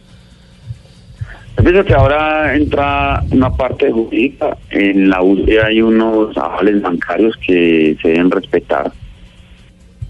Yo 1.58 1.64
pienso 1.64 1.84
que 1.84 1.92
ahora 1.94 2.54
entra 2.56 3.22
una 3.30 3.50
parte 3.50 3.90
jurídica. 3.90 4.56
En 4.70 5.10
la 5.10 5.22
UCE 5.22 5.60
hay 5.62 5.82
unos 5.82 6.34
avales 6.38 6.80
bancarios 6.80 7.36
que 7.44 7.96
se 8.00 8.08
deben 8.08 8.30
respetar. 8.30 8.92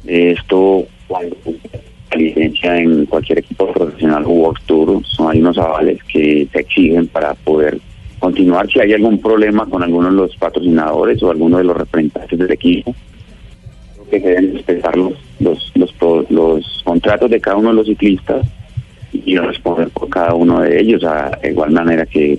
Esto, 0.06 0.86
cuando 1.08 1.36
licencia 2.16 2.78
en 2.78 3.04
cualquier 3.06 3.38
equipo 3.40 3.72
profesional 3.72 4.24
Box 4.24 4.62
Tour, 4.66 5.02
hay 5.30 5.40
unos 5.40 5.58
avales 5.58 5.98
que 6.04 6.46
se 6.52 6.58
exigen 6.60 7.06
para 7.08 7.34
poder 7.34 7.78
continuar. 8.18 8.68
Si 8.70 8.80
hay 8.80 8.92
algún 8.92 9.18
problema 9.18 9.66
con 9.66 9.82
alguno 9.82 10.10
de 10.10 10.16
los 10.16 10.36
patrocinadores 10.36 11.22
o 11.22 11.30
alguno 11.30 11.58
de 11.58 11.64
los 11.64 11.76
representantes 11.76 12.38
del 12.38 12.50
equipo, 12.52 12.94
creo 13.94 14.10
que 14.10 14.20
se 14.20 14.28
deben 14.28 14.54
respetar 14.54 14.96
los, 14.96 15.12
los, 15.40 15.72
los, 15.74 16.30
los 16.30 16.82
contratos 16.84 17.30
de 17.30 17.40
cada 17.40 17.56
uno 17.56 17.70
de 17.70 17.74
los 17.76 17.86
ciclistas 17.86 18.46
y 19.12 19.36
responder 19.36 19.88
por 19.88 20.08
cada 20.08 20.34
uno 20.34 20.60
de 20.60 20.80
ellos 20.80 21.02
a 21.04 21.38
igual 21.42 21.70
manera 21.70 22.04
que 22.06 22.38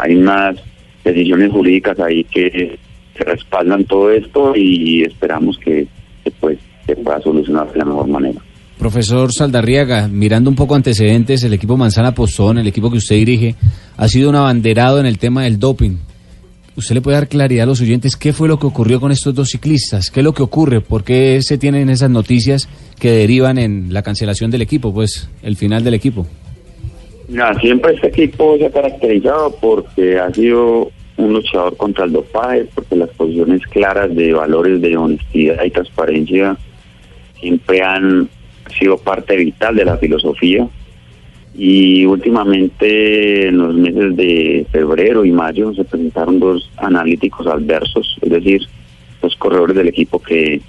hay 0.00 0.16
unas 0.16 0.56
decisiones 1.04 1.52
jurídicas 1.52 1.98
ahí 2.00 2.24
que, 2.24 2.78
que 3.14 3.24
respaldan 3.24 3.84
todo 3.84 4.10
esto 4.10 4.54
y 4.56 5.02
esperamos 5.02 5.58
que, 5.58 5.86
que, 6.24 6.30
pues 6.32 6.58
se 6.86 6.96
pueda 6.96 7.20
solucionar 7.20 7.72
de 7.72 7.78
la 7.78 7.84
mejor 7.84 8.08
manera. 8.08 8.40
Profesor 8.78 9.32
Saldarriaga, 9.32 10.08
mirando 10.08 10.50
un 10.50 10.56
poco 10.56 10.74
antecedentes, 10.74 11.42
el 11.44 11.54
equipo 11.54 11.76
Manzana 11.76 12.14
Postón, 12.14 12.58
el 12.58 12.66
equipo 12.66 12.90
que 12.90 12.98
usted 12.98 13.16
dirige, 13.16 13.54
ha 13.96 14.08
sido 14.08 14.30
un 14.30 14.36
abanderado 14.36 14.98
en 14.98 15.06
el 15.06 15.18
tema 15.18 15.44
del 15.44 15.58
doping. 15.58 15.96
¿Usted 16.76 16.96
le 16.96 17.00
puede 17.00 17.16
dar 17.16 17.28
claridad 17.28 17.62
a 17.62 17.66
los 17.66 17.80
oyentes 17.80 18.16
qué 18.16 18.32
fue 18.32 18.48
lo 18.48 18.58
que 18.58 18.66
ocurrió 18.66 19.00
con 19.00 19.12
estos 19.12 19.32
dos 19.32 19.50
ciclistas? 19.50 20.10
¿Qué 20.10 20.20
es 20.20 20.24
lo 20.24 20.34
que 20.34 20.42
ocurre? 20.42 20.80
¿Por 20.80 21.04
qué 21.04 21.40
se 21.40 21.56
tienen 21.56 21.88
esas 21.88 22.10
noticias 22.10 22.68
que 22.98 23.12
derivan 23.12 23.58
en 23.58 23.92
la 23.92 24.02
cancelación 24.02 24.50
del 24.50 24.62
equipo, 24.62 24.92
pues 24.92 25.30
el 25.42 25.56
final 25.56 25.84
del 25.84 25.94
equipo? 25.94 26.26
Mira, 27.28 27.58
siempre 27.60 27.94
este 27.94 28.08
equipo 28.08 28.58
se 28.58 28.66
ha 28.66 28.70
caracterizado 28.70 29.54
porque 29.60 30.18
ha 30.18 30.34
sido 30.34 30.90
un 31.16 31.32
luchador 31.32 31.76
contra 31.76 32.06
el 32.06 32.12
dopaje, 32.12 32.66
porque 32.74 32.96
las 32.96 33.10
posiciones 33.10 33.62
claras 33.68 34.14
de 34.14 34.32
valores 34.32 34.80
de 34.80 34.96
honestidad 34.96 35.62
y 35.62 35.70
transparencia 35.70 36.56
siempre 37.40 37.82
han 37.82 38.28
sido 38.70 38.98
parte 38.98 39.36
vital 39.36 39.76
de 39.76 39.84
la 39.84 39.96
filosofía. 39.96 40.66
Y 41.56 42.04
últimamente, 42.04 43.48
en 43.48 43.58
los 43.58 43.74
meses 43.74 44.16
de 44.16 44.66
febrero 44.72 45.24
y 45.24 45.30
mayo, 45.30 45.72
se 45.74 45.84
presentaron 45.84 46.40
dos 46.40 46.70
analíticos 46.76 47.46
adversos, 47.46 48.18
es 48.20 48.30
decir, 48.30 48.62
dos 49.22 49.36
corredores 49.36 49.76
del 49.76 49.88
equipo 49.88 50.18
que 50.18 50.60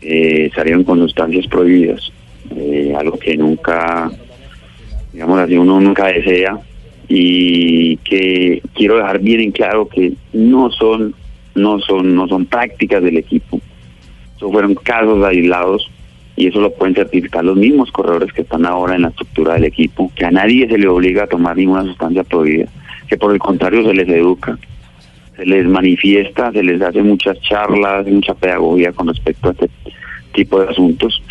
eh, 0.00 0.50
salieron 0.54 0.84
con 0.84 0.98
sustancias 1.00 1.46
prohibidas, 1.46 2.10
eh, 2.56 2.94
algo 2.96 3.18
que 3.18 3.36
nunca 3.36 4.10
digamos 5.12 5.40
así, 5.40 5.56
uno 5.56 5.80
nunca 5.80 6.06
desea 6.06 6.60
y 7.08 7.96
que 7.98 8.62
quiero 8.74 8.98
dejar 8.98 9.18
bien 9.18 9.40
en 9.40 9.50
claro 9.50 9.88
que 9.88 10.12
no 10.32 10.70
son, 10.70 11.14
no 11.54 11.80
son, 11.80 12.14
no 12.14 12.28
son 12.28 12.46
prácticas 12.46 13.02
del 13.02 13.16
equipo. 13.16 13.60
Eso 14.36 14.52
fueron 14.52 14.76
casos 14.76 15.24
aislados 15.24 15.90
y 16.38 16.46
eso 16.46 16.60
lo 16.60 16.72
pueden 16.72 16.94
certificar 16.94 17.44
los 17.44 17.56
mismos 17.56 17.90
corredores 17.90 18.32
que 18.32 18.42
están 18.42 18.64
ahora 18.64 18.94
en 18.94 19.02
la 19.02 19.08
estructura 19.08 19.54
del 19.54 19.64
equipo, 19.64 20.10
que 20.14 20.24
a 20.24 20.30
nadie 20.30 20.68
se 20.68 20.78
le 20.78 20.88
obliga 20.88 21.24
a 21.24 21.26
tomar 21.26 21.56
ninguna 21.56 21.82
sustancia 21.82 22.22
prohibida, 22.24 22.68
que 23.08 23.16
por 23.16 23.32
el 23.32 23.38
contrario 23.38 23.82
se 23.84 23.92
les 23.92 24.08
educa, 24.08 24.56
se 25.36 25.44
les 25.44 25.66
manifiesta, 25.66 26.52
se 26.52 26.62
les 26.62 26.80
hace 26.80 27.02
muchas 27.02 27.40
charlas, 27.40 28.06
mucha 28.06 28.34
pedagogía 28.34 28.92
con 28.92 29.08
respecto 29.08 29.48
a 29.48 29.52
este 29.52 29.68
tipo 30.32 30.60
de 30.60 30.70
asuntos, 30.70 31.22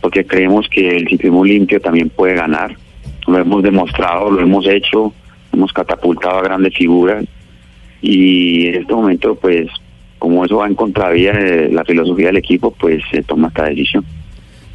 porque 0.00 0.24
creemos 0.24 0.66
que 0.68 0.96
el 0.96 1.06
ciclismo 1.06 1.44
limpio 1.44 1.80
también 1.80 2.08
puede 2.08 2.34
ganar 2.34 2.74
lo 3.26 3.38
hemos 3.38 3.62
demostrado, 3.62 4.30
lo 4.30 4.40
hemos 4.40 4.66
hecho, 4.66 5.12
hemos 5.52 5.72
catapultado 5.72 6.38
a 6.38 6.42
grandes 6.42 6.74
figuras 6.74 7.24
y 8.00 8.68
en 8.68 8.74
este 8.76 8.94
momento 8.94 9.34
pues 9.34 9.68
como 10.18 10.44
eso 10.44 10.58
va 10.58 10.66
en 10.66 10.74
contravía 10.74 11.32
de 11.32 11.68
la 11.70 11.84
filosofía 11.84 12.26
del 12.26 12.38
equipo 12.38 12.70
pues 12.72 13.02
se 13.10 13.22
toma 13.22 13.48
esta 13.48 13.64
decisión. 13.64 14.04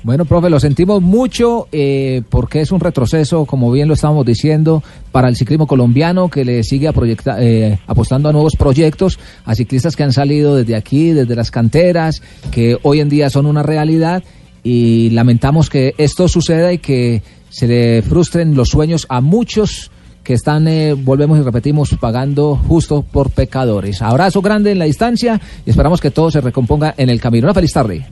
Bueno, 0.03 0.25
profe, 0.25 0.49
lo 0.49 0.59
sentimos 0.59 0.99
mucho 0.99 1.67
eh, 1.71 2.23
porque 2.27 2.61
es 2.61 2.71
un 2.71 2.79
retroceso, 2.79 3.45
como 3.45 3.71
bien 3.71 3.87
lo 3.87 3.93
estábamos 3.93 4.25
diciendo, 4.25 4.81
para 5.11 5.27
el 5.27 5.35
ciclismo 5.35 5.67
colombiano 5.67 6.27
que 6.27 6.43
le 6.43 6.63
sigue 6.63 6.91
proyecta- 6.91 7.37
eh, 7.39 7.77
apostando 7.85 8.27
a 8.27 8.31
nuevos 8.31 8.55
proyectos, 8.55 9.19
a 9.45 9.53
ciclistas 9.53 9.95
que 9.95 10.01
han 10.01 10.11
salido 10.11 10.55
desde 10.55 10.75
aquí, 10.75 11.11
desde 11.11 11.35
las 11.35 11.51
canteras, 11.51 12.23
que 12.49 12.79
hoy 12.81 12.99
en 12.99 13.09
día 13.09 13.29
son 13.29 13.45
una 13.45 13.61
realidad 13.61 14.23
y 14.63 15.11
lamentamos 15.11 15.69
que 15.69 15.93
esto 15.99 16.27
suceda 16.27 16.73
y 16.73 16.79
que 16.79 17.21
se 17.49 17.67
le 17.67 18.01
frustren 18.01 18.55
los 18.55 18.69
sueños 18.69 19.05
a 19.07 19.21
muchos 19.21 19.91
que 20.23 20.33
están, 20.33 20.67
eh, 20.67 20.93
volvemos 20.93 21.37
y 21.37 21.43
repetimos, 21.43 21.95
pagando 21.99 22.55
justo 22.55 23.03
por 23.03 23.29
pecadores. 23.29 24.01
Abrazo 24.01 24.41
grande 24.41 24.71
en 24.71 24.79
la 24.79 24.85
distancia 24.85 25.39
y 25.63 25.69
esperamos 25.69 26.01
que 26.01 26.09
todo 26.09 26.31
se 26.31 26.41
recomponga 26.41 26.95
en 26.97 27.09
el 27.11 27.21
camino. 27.21 27.45
Una 27.45 27.53
feliz 27.53 27.71
tarde. 27.73 28.07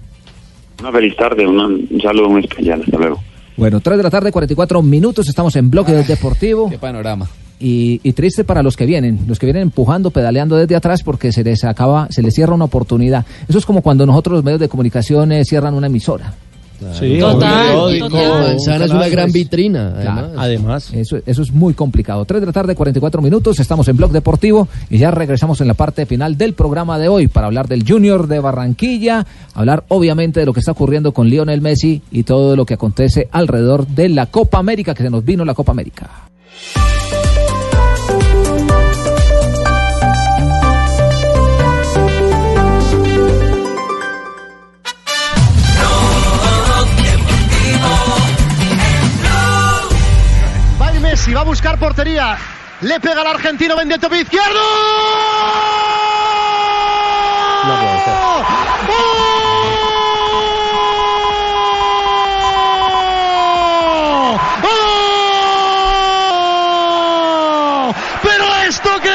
Una 0.82 0.92
feliz 0.92 1.16
tarde, 1.16 1.46
una- 1.48 1.68
un 1.68 2.02
saludo 2.02 2.30
muy 2.30 2.42
especial, 2.42 2.82
hasta 2.84 2.98
luego. 2.98 3.20
Bueno, 3.58 3.80
3 3.82 3.98
de 3.98 4.04
la 4.04 4.10
tarde, 4.10 4.32
44 4.32 4.82
minutos, 4.82 5.28
estamos 5.28 5.56
en 5.58 5.70
bloque 5.70 5.92
del 5.92 6.06
Deportivo. 6.08 6.70
Qué 6.70 6.78
panorama. 6.78 7.28
Y, 7.60 8.00
y 8.04 8.14
triste 8.14 8.46
para 8.46 8.64
los 8.64 8.78
que 8.78 8.86
vienen, 8.86 9.20
los 9.28 9.38
que 9.38 9.46
vienen 9.46 9.64
empujando, 9.64 10.12
pedaleando 10.12 10.56
desde 10.56 10.78
atrás 10.78 11.04
porque 11.04 11.34
se 11.34 11.44
les 11.44 11.66
acaba, 11.66 12.08
se 12.10 12.22
les 12.22 12.34
cierra 12.34 12.54
una 12.56 12.64
oportunidad. 12.66 13.26
Eso 13.50 13.58
es 13.58 13.66
como 13.66 13.82
cuando 13.82 14.06
nosotros 14.06 14.36
los 14.36 14.44
medios 14.46 14.62
de 14.62 14.70
comunicación 14.70 15.34
eh, 15.34 15.44
cierran 15.44 15.74
una 15.74 15.88
emisora. 15.88 16.34
Sí, 16.94 17.20
Total. 17.20 18.00
Manzana 18.00 18.86
es 18.86 18.92
una 18.92 19.10
gran 19.10 19.32
vitrina. 19.32 19.94
Además. 20.38 20.92
Eso, 20.94 21.18
eso 21.26 21.42
es 21.42 21.52
muy 21.52 21.74
complicado. 21.74 22.24
3 22.26 22.42
de 22.42 22.48
la 22.48 22.54
tarde, 22.54 22.76
44 22.76 23.22
minutos, 23.22 23.60
estamos 23.60 23.88
en 23.88 23.98
Blog 23.98 24.12
Deportivo 24.12 24.68
y 24.90 24.98
ya 24.98 25.12
regresamos 25.12 25.62
en 25.62 25.68
la 25.68 25.74
parte 25.74 26.06
final 26.06 26.38
del 26.38 26.54
programa 26.54 26.98
de 26.98 27.08
hoy 27.08 27.28
para 27.28 27.48
hablar 27.48 27.68
del 27.68 27.84
Junior 27.88 28.28
de 28.28 28.40
Barranquilla, 28.40 29.26
hablar 29.54 29.84
obviamente 29.90 30.40
de 30.40 30.46
lo 30.46 30.54
que 30.54 30.60
está 30.60 30.72
ocurriendo 30.72 31.14
con 31.14 31.30
Lionel 31.30 31.62
Messi 31.62 32.02
y 32.12 32.24
todo 32.24 32.56
lo 32.56 32.66
que 32.66 32.76
acontece 32.76 33.28
alrededor 33.32 33.88
de 33.88 34.10
la 34.10 34.28
Copa 34.28 34.60
América, 34.60 34.94
que 34.94 35.04
se 35.04 35.10
nos 35.10 35.24
vino 35.24 35.44
la 35.46 35.54
Copa 35.54 35.72
América. 35.72 36.30
Buscar 51.50 51.80
portería. 51.80 52.38
Le 52.82 53.00
pega 53.00 53.22
al 53.22 53.28
argentino, 53.28 53.76
vende 53.76 53.96
el 53.96 54.00
tope 54.00 54.22
izquierdo. 54.22 54.46
¡Oh! 54.54 55.16
¡Oh! 67.82 67.96
¿Pero 68.22 68.46
esto 68.68 68.90
qué 69.02 69.10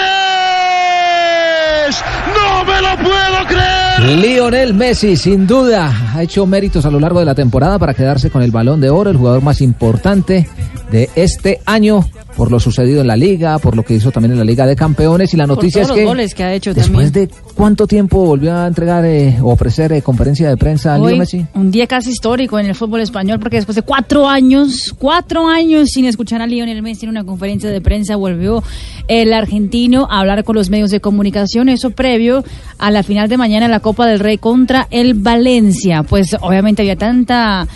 es? 1.88 2.02
¡No 2.34 2.64
me 2.64 2.80
lo 2.80 2.96
puedo 2.96 3.46
creer! 3.46 4.18
Lionel 4.18 4.74
Messi, 4.74 5.16
sin 5.16 5.46
duda, 5.46 5.92
ha 6.16 6.22
hecho 6.24 6.46
méritos 6.46 6.84
a 6.84 6.90
lo 6.90 6.98
largo 6.98 7.20
de 7.20 7.26
la 7.26 7.36
temporada 7.36 7.78
para 7.78 7.94
quedarse 7.94 8.28
con 8.28 8.42
el 8.42 8.50
balón 8.50 8.80
de 8.80 8.90
oro, 8.90 9.10
el 9.10 9.18
jugador 9.18 9.40
más 9.42 9.60
importante 9.60 10.48
de 10.90 11.08
este 11.14 11.60
año 11.64 12.04
por 12.36 12.50
lo 12.50 12.58
sucedido 12.58 13.00
en 13.00 13.06
la 13.06 13.16
liga, 13.16 13.58
por 13.58 13.76
lo 13.76 13.82
que 13.82 13.94
hizo 13.94 14.10
también 14.10 14.32
en 14.32 14.38
la 14.38 14.44
Liga 14.44 14.66
de 14.66 14.74
Campeones 14.74 15.32
y 15.32 15.36
la 15.36 15.46
Por 15.46 15.56
noticia 15.56 15.82
todos 15.82 15.84
es 15.84 15.88
los 15.90 15.98
que 15.98 16.04
goles 16.04 16.34
que 16.34 16.44
ha 16.44 16.52
hecho 16.52 16.74
después 16.74 17.12
también. 17.12 17.28
de 17.28 17.34
cuánto 17.54 17.86
tiempo 17.86 18.24
volvió 18.24 18.54
a 18.56 18.66
entregar 18.66 19.04
eh, 19.04 19.36
o 19.40 19.52
ofrecer 19.52 19.92
eh, 19.92 20.02
conferencia 20.02 20.48
de 20.48 20.56
prensa 20.56 20.94
a 20.94 20.98
Leo 20.98 21.16
Messi. 21.16 21.46
un 21.54 21.70
día 21.70 21.86
casi 21.86 22.10
histórico 22.10 22.58
en 22.58 22.66
el 22.66 22.74
fútbol 22.74 23.00
español 23.00 23.38
porque 23.38 23.56
después 23.56 23.76
de 23.76 23.82
cuatro 23.82 24.28
años, 24.28 24.94
cuatro 24.98 25.46
años 25.48 25.90
sin 25.90 26.06
escuchar 26.06 26.42
a 26.42 26.46
Lionel 26.46 26.82
Messi 26.82 27.06
en 27.06 27.10
una 27.10 27.24
conferencia 27.24 27.70
de 27.70 27.80
prensa, 27.80 28.16
volvió 28.16 28.62
el 29.08 29.32
argentino 29.32 30.08
a 30.10 30.20
hablar 30.20 30.44
con 30.44 30.56
los 30.56 30.70
medios 30.70 30.90
de 30.90 31.00
comunicación, 31.00 31.68
eso 31.68 31.90
previo 31.90 32.44
a 32.78 32.90
la 32.90 33.02
final 33.02 33.28
de 33.28 33.36
mañana 33.36 33.66
en 33.66 33.70
la 33.70 33.80
Copa 33.80 34.06
del 34.06 34.18
Rey 34.18 34.38
contra 34.38 34.88
el 34.90 35.14
Valencia. 35.14 36.02
Pues 36.02 36.34
obviamente 36.40 36.82
había 36.82 36.96
tanta 36.96 37.66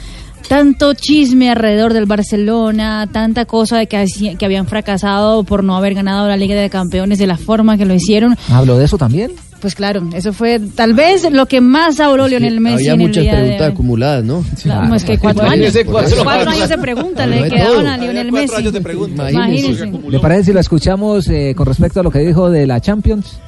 tanto 0.49 0.95
chisme 0.95 1.51
alrededor 1.51 1.93
del 1.93 2.07
Barcelona, 2.07 3.09
tanta 3.13 3.45
cosa 3.45 3.77
de 3.77 3.87
que, 3.87 4.05
que 4.39 4.45
habían 4.45 4.67
fracasado 4.67 5.45
por 5.45 5.63
no 5.63 5.77
haber 5.77 5.95
ganado 5.95 6.27
la 6.27 6.37
Liga 6.37 6.61
de 6.61 6.71
Campeones 6.71 7.19
de 7.19 7.27
la 7.27 7.37
forma 7.37 7.77
que 7.77 7.85
lo 7.85 7.95
hicieron. 7.95 8.37
Habló 8.51 8.79
de 8.79 8.87
eso 8.87 8.99
también. 8.99 9.33
Pues 9.61 9.75
claro, 9.75 10.09
eso 10.15 10.33
fue 10.33 10.61
tal 10.61 10.95
vez 10.95 11.29
lo 11.33 11.47
que 11.47 11.61
más 11.61 11.99
habló 11.99 12.29
Lionel 12.29 12.61
Messi 12.61 12.75
Había 12.77 12.93
en 12.93 13.01
el 13.01 13.07
muchas 13.09 13.23
día 13.25 13.33
de 13.33 13.39
preguntas 13.41 13.67
hoy. 13.67 13.73
acumuladas, 13.73 14.25
¿no? 14.25 14.45
Claro, 14.63 14.95
es 14.95 15.05
que 15.05 15.19
cuatro 15.19 15.49
años. 15.49 15.75
Cuatro, 15.85 16.23
cuatro 16.23 16.51
años 16.51 16.69
de 16.69 16.79
preguntas 16.79 17.29
No 17.29 17.35
le 17.35 17.51
quedaron 17.51 17.87
a 17.87 17.97
Lionel 17.99 18.31
Messi. 18.31 18.55
Imagínese. 18.63 19.33
Imagínese. 19.33 19.93
¿Le 20.09 20.21
parece 20.21 20.45
si 20.45 20.53
lo 20.53 20.61
escuchamos 20.61 21.29
eh, 21.29 21.55
con 21.57 21.67
respecto 21.67 21.99
a 22.01 22.03
lo 22.05 22.11
que 22.11 22.21
dijo 22.21 22.51
de 22.51 22.67
la 22.69 22.81
Champions? 22.81 23.39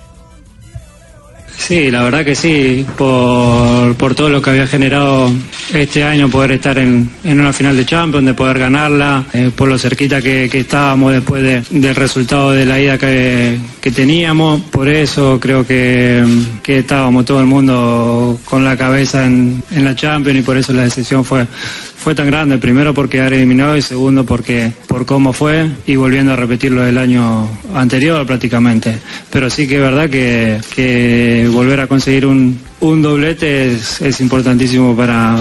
Sí, 1.61 1.91
la 1.91 2.03
verdad 2.03 2.25
que 2.25 2.35
sí, 2.35 2.87
por, 2.97 3.95
por 3.97 4.15
todo 4.15 4.31
lo 4.31 4.41
que 4.41 4.49
había 4.51 4.67
generado 4.67 5.31
este 5.75 6.03
año, 6.03 6.29
poder 6.31 6.53
estar 6.53 6.79
en, 6.79 7.09
en 7.23 7.39
una 7.39 7.53
final 7.53 7.77
de 7.77 7.85
Champions, 7.85 8.25
de 8.27 8.33
poder 8.35 8.59
ganarla, 8.59 9.25
eh, 9.35 9.51
por 9.55 9.69
lo 9.69 9.79
cerquita 9.79 10.23
que, 10.23 10.47
estábamos 10.53 11.13
después 11.13 11.43
de- 11.43 11.63
del 11.79 11.95
resultado 11.95 12.51
de 12.53 12.65
la 12.65 12.81
ida 12.81 12.97
que, 12.99 13.59
que 13.81 13.91
teníamos, 13.91 14.63
por 14.63 14.89
eso 14.89 15.39
creo 15.39 15.65
que, 15.67 16.25
que 16.63 16.79
estábamos 16.79 17.27
todo 17.27 17.41
el 17.41 17.47
mundo 17.47 18.41
con 18.47 18.65
la 18.65 18.77
cabeza 18.77 19.27
en, 19.27 19.63
en 19.71 19.85
la 19.85 19.95
Champions 19.95 20.41
y 20.41 20.43
por 20.43 20.57
eso 20.57 20.73
la 20.73 20.83
decisión 20.85 21.25
fue, 21.27 21.47
fue 21.47 22.15
tan 22.15 22.27
grande, 22.27 22.57
primero 22.57 22.95
por 22.95 23.09
quedar 23.11 23.35
eliminado 23.35 23.77
y 23.77 23.83
segundo 23.83 24.25
porque 24.25 24.73
por 24.89 25.05
cómo 25.05 25.33
fue 25.35 25.69
y 25.87 25.95
volviendo 25.97 26.33
a 26.33 26.37
repetirlo 26.37 26.83
del 26.83 26.97
año 26.97 27.47
anterior 27.75 28.27
prácticamente. 28.27 28.99
Pero 29.31 29.51
sí 29.51 29.69
que 29.69 29.77
es 29.77 29.83
verdad 29.83 30.09
que, 30.09 30.59
que 30.75 31.50
volver 31.53 31.81
a 31.81 31.87
conseguir 31.87 32.27
un, 32.27 32.59
doblete 32.81 33.73
es, 33.73 34.01
es 34.01 34.21
importantísimo 34.21 34.97
para, 34.97 35.37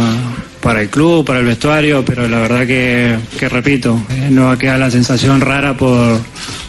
para 0.62 0.82
el 0.82 0.90
club, 0.90 1.26
para 1.26 1.40
el 1.40 1.46
vestuario, 1.46 2.04
pero 2.06 2.28
la 2.28 2.40
verdad 2.40 2.68
que, 2.68 3.18
que 3.38 3.50
repito, 3.50 4.00
eh, 4.10 4.30
no 4.32 4.46
va 4.46 4.54
a 4.54 4.58
quedar 4.58 4.80
la 4.80 4.92
sensación 4.92 5.42
rara 5.42 5.76
por, 5.76 6.20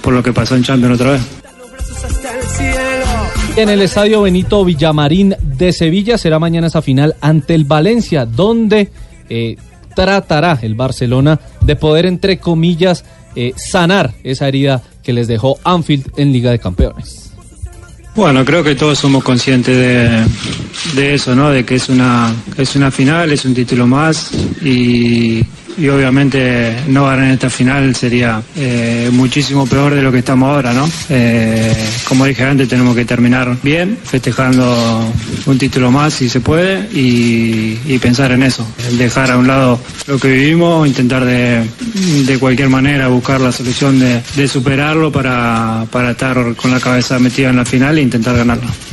por 0.02 0.12
lo 0.12 0.22
que 0.22 0.32
pasó 0.32 0.56
en 0.56 0.62
Champions 0.62 0.94
otra 1.00 1.12
vez. 1.12 1.22
En 3.56 3.68
el 3.68 3.82
estadio 3.82 4.22
Benito 4.22 4.64
Villamarín 4.64 5.34
de 5.42 5.72
Sevilla 5.72 6.16
será 6.16 6.38
mañana 6.38 6.68
esa 6.68 6.82
final 6.82 7.16
ante 7.20 7.54
el 7.54 7.64
Valencia, 7.64 8.24
donde 8.24 8.90
eh, 9.28 9.56
tratará 9.94 10.58
el 10.62 10.74
Barcelona 10.74 11.40
de 11.60 11.76
poder, 11.76 12.06
entre 12.06 12.38
comillas, 12.38 13.04
eh, 13.36 13.52
sanar 13.56 14.14
esa 14.22 14.48
herida 14.48 14.82
que 15.02 15.12
les 15.12 15.28
dejó 15.28 15.58
Anfield 15.64 16.12
en 16.16 16.32
Liga 16.32 16.50
de 16.50 16.58
Campeones. 16.58 17.29
Bueno, 18.14 18.44
creo 18.44 18.64
que 18.64 18.74
todos 18.74 18.98
somos 18.98 19.22
conscientes 19.22 19.76
de, 19.76 21.00
de 21.00 21.14
eso, 21.14 21.34
¿no? 21.34 21.50
De 21.50 21.64
que 21.64 21.76
es 21.76 21.88
una, 21.88 22.34
es 22.56 22.74
una 22.76 22.90
final, 22.90 23.32
es 23.32 23.44
un 23.44 23.54
título 23.54 23.86
más 23.86 24.30
y, 24.62 25.44
y 25.80 25.88
obviamente 25.88 26.76
no 26.88 27.06
ganar 27.06 27.24
en 27.24 27.30
esta 27.32 27.48
final 27.48 27.96
sería 27.96 28.42
eh, 28.56 29.08
muchísimo 29.12 29.66
peor 29.66 29.94
de 29.94 30.02
lo 30.02 30.12
que 30.12 30.18
estamos 30.18 30.50
ahora, 30.50 30.72
¿no? 30.74 30.88
Eh, 31.08 31.74
como 32.06 32.26
dije 32.26 32.44
antes, 32.44 32.68
tenemos 32.68 32.94
que 32.94 33.04
terminar 33.04 33.56
bien, 33.62 33.98
festejando 34.02 35.10
un 35.46 35.58
título 35.58 35.90
más 35.90 36.14
si 36.14 36.28
se 36.28 36.40
puede 36.40 36.88
y, 36.92 37.98
pensar 38.00 38.32
en 38.32 38.42
eso, 38.42 38.66
dejar 38.92 39.30
a 39.30 39.36
un 39.36 39.46
lado 39.46 39.78
lo 40.06 40.18
que 40.18 40.28
vivimos, 40.28 40.88
intentar 40.88 41.24
de, 41.24 41.62
de 42.24 42.38
cualquier 42.38 42.70
manera 42.70 43.08
buscar 43.08 43.40
la 43.40 43.52
solución 43.52 43.98
de, 43.98 44.22
de 44.36 44.48
superarlo 44.48 45.12
para, 45.12 45.84
para 45.90 46.12
estar 46.12 46.54
con 46.56 46.70
la 46.70 46.80
cabeza 46.80 47.18
metida 47.18 47.50
en 47.50 47.56
la 47.56 47.64
final 47.64 47.98
e 47.98 48.02
intentar 48.02 48.36
ganarlo. 48.36 48.89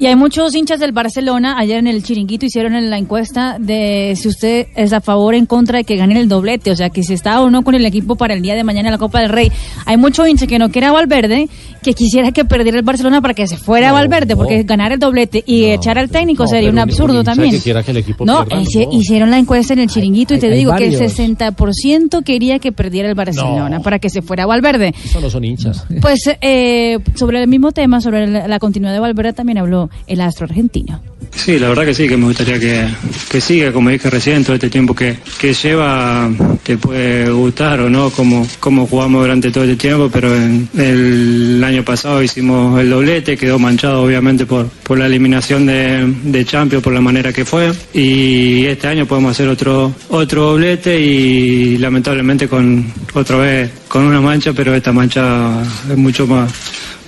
Y 0.00 0.06
hay 0.06 0.16
muchos 0.16 0.54
hinchas 0.54 0.80
del 0.80 0.92
Barcelona. 0.92 1.56
Ayer 1.58 1.76
en 1.76 1.86
el 1.86 2.02
Chiringuito 2.02 2.46
hicieron 2.46 2.74
en 2.74 2.88
la 2.88 2.96
encuesta 2.96 3.58
de 3.60 4.14
si 4.16 4.28
usted 4.28 4.68
es 4.74 4.94
a 4.94 5.02
favor 5.02 5.34
o 5.34 5.36
en 5.36 5.44
contra 5.44 5.76
de 5.76 5.84
que 5.84 5.94
ganen 5.96 6.16
el 6.16 6.26
doblete. 6.26 6.70
O 6.70 6.76
sea, 6.76 6.88
que 6.88 7.02
si 7.02 7.12
está 7.12 7.42
o 7.42 7.50
no 7.50 7.62
con 7.62 7.74
el 7.74 7.84
equipo 7.84 8.16
para 8.16 8.32
el 8.32 8.40
día 8.40 8.54
de 8.54 8.64
mañana 8.64 8.88
en 8.88 8.92
la 8.92 8.98
Copa 8.98 9.20
del 9.20 9.28
Rey. 9.28 9.52
Hay 9.84 9.98
mucho 9.98 10.26
hincha 10.26 10.46
que 10.46 10.58
no 10.58 10.70
quiere 10.70 10.86
a 10.86 10.92
Valverde, 10.92 11.50
que 11.82 11.92
quisiera 11.92 12.32
que 12.32 12.46
perdiera 12.46 12.78
el 12.78 12.82
Barcelona 12.84 13.20
para 13.20 13.34
que 13.34 13.46
se 13.46 13.58
fuera 13.58 13.90
a 13.90 13.92
Valverde, 13.92 14.36
porque 14.36 14.62
ganar 14.62 14.90
el 14.92 14.98
doblete 14.98 15.44
y 15.46 15.64
echar 15.66 15.98
al 15.98 16.08
técnico 16.08 16.46
sería 16.46 16.70
un 16.70 16.78
absurdo 16.78 17.22
también. 17.22 17.60
que 17.60 17.70
el 17.90 17.96
equipo 17.98 18.24
No, 18.24 18.46
pierda, 18.46 18.62
hice- 18.62 18.86
no. 18.86 18.92
hicieron 18.98 19.30
la 19.30 19.36
encuesta 19.38 19.74
en 19.74 19.80
el 19.80 19.88
Chiringuito 19.90 20.34
y 20.34 20.38
te 20.38 20.46
Hay- 20.46 20.52
hay 20.52 20.58
digo 20.60 20.74
que 20.76 20.84
el 20.86 20.92
varios. 20.94 21.12
60% 21.12 22.22
quería 22.24 22.58
que 22.58 22.72
perdiera 22.72 23.06
el 23.06 23.14
Barcelona 23.14 23.80
para 23.80 23.98
que 23.98 24.08
se 24.08 24.22
fuera 24.22 24.44
a 24.44 24.46
Valverde. 24.46 24.94
Eso 25.04 25.20
no 25.20 25.28
son 25.28 25.44
hinchas. 25.44 25.84
Pues 26.00 26.22
eh, 26.40 26.98
sobre 27.16 27.42
el 27.42 27.48
mismo 27.48 27.72
tema, 27.72 28.00
sobre 28.00 28.26
la, 28.26 28.48
la 28.48 28.58
continuidad 28.58 28.94
de 28.94 29.00
Valverde, 29.00 29.34
también 29.34 29.58
habló 29.58 29.89
el 30.06 30.20
astro 30.20 30.46
argentino. 30.46 31.00
Sí, 31.34 31.58
la 31.58 31.68
verdad 31.68 31.84
que 31.84 31.94
sí, 31.94 32.08
que 32.08 32.16
me 32.16 32.26
gustaría 32.26 32.58
que, 32.58 32.86
que 33.30 33.40
siga, 33.40 33.72
como 33.72 33.90
dije 33.90 34.10
recién, 34.10 34.44
todo 34.44 34.54
este 34.54 34.68
tiempo 34.68 34.94
que, 34.94 35.16
que 35.38 35.54
lleva, 35.54 36.28
te 36.62 36.76
puede 36.76 37.30
gustar 37.30 37.80
o 37.80 37.88
no, 37.88 38.10
como, 38.10 38.46
como 38.58 38.86
jugamos 38.86 39.22
durante 39.22 39.50
todo 39.50 39.64
este 39.64 39.76
tiempo, 39.76 40.10
pero 40.12 40.34
en 40.34 40.68
el 40.76 41.62
año 41.64 41.84
pasado 41.84 42.22
hicimos 42.22 42.80
el 42.80 42.90
doblete, 42.90 43.36
quedó 43.36 43.58
manchado 43.58 44.02
obviamente 44.02 44.44
por, 44.44 44.68
por 44.82 44.98
la 44.98 45.06
eliminación 45.06 45.66
de, 45.66 46.12
de 46.24 46.44
Champions, 46.44 46.82
por 46.82 46.92
la 46.92 47.00
manera 47.00 47.32
que 47.32 47.44
fue, 47.44 47.72
y 47.94 48.66
este 48.66 48.88
año 48.88 49.06
podemos 49.06 49.32
hacer 49.32 49.48
otro, 49.48 49.92
otro 50.08 50.50
doblete 50.50 51.00
y 51.00 51.78
lamentablemente 51.78 52.48
con 52.48 52.92
otra 53.14 53.36
vez 53.36 53.70
con 53.88 54.04
una 54.04 54.20
mancha, 54.20 54.52
pero 54.52 54.74
esta 54.74 54.92
mancha 54.92 55.62
es 55.88 55.96
mucho 55.96 56.26
más 56.26 56.52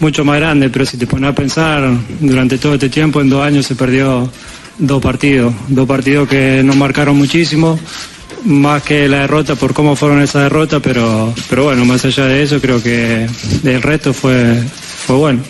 mucho 0.02 0.24
más 0.24 0.36
grande, 0.38 0.68
pero 0.68 0.84
si 0.84 0.98
te 0.98 1.06
pones 1.06 1.30
a 1.30 1.34
pensar, 1.34 1.88
durante 2.20 2.58
todo 2.58 2.74
este 2.74 2.88
tiempo, 2.88 3.20
en 3.20 3.30
dos 3.30 3.42
años 3.42 3.64
se 3.64 3.76
perdió 3.76 4.28
dos 4.76 5.00
partidos, 5.00 5.54
dos 5.68 5.86
partidos 5.86 6.28
que 6.28 6.60
nos 6.64 6.76
marcaron 6.76 7.16
muchísimo, 7.16 7.78
más 8.44 8.82
que 8.82 9.08
la 9.08 9.20
derrota 9.20 9.54
por 9.54 9.72
cómo 9.72 9.94
fueron 9.94 10.20
esas 10.20 10.42
derrotas, 10.42 10.80
pero, 10.82 11.32
pero 11.48 11.64
bueno, 11.64 11.84
más 11.84 12.04
allá 12.04 12.26
de 12.26 12.42
eso, 12.42 12.60
creo 12.60 12.82
que 12.82 13.28
el 13.62 13.82
resto 13.82 14.12
fue, 14.12 14.60
fue 15.06 15.16
bueno. 15.16 15.42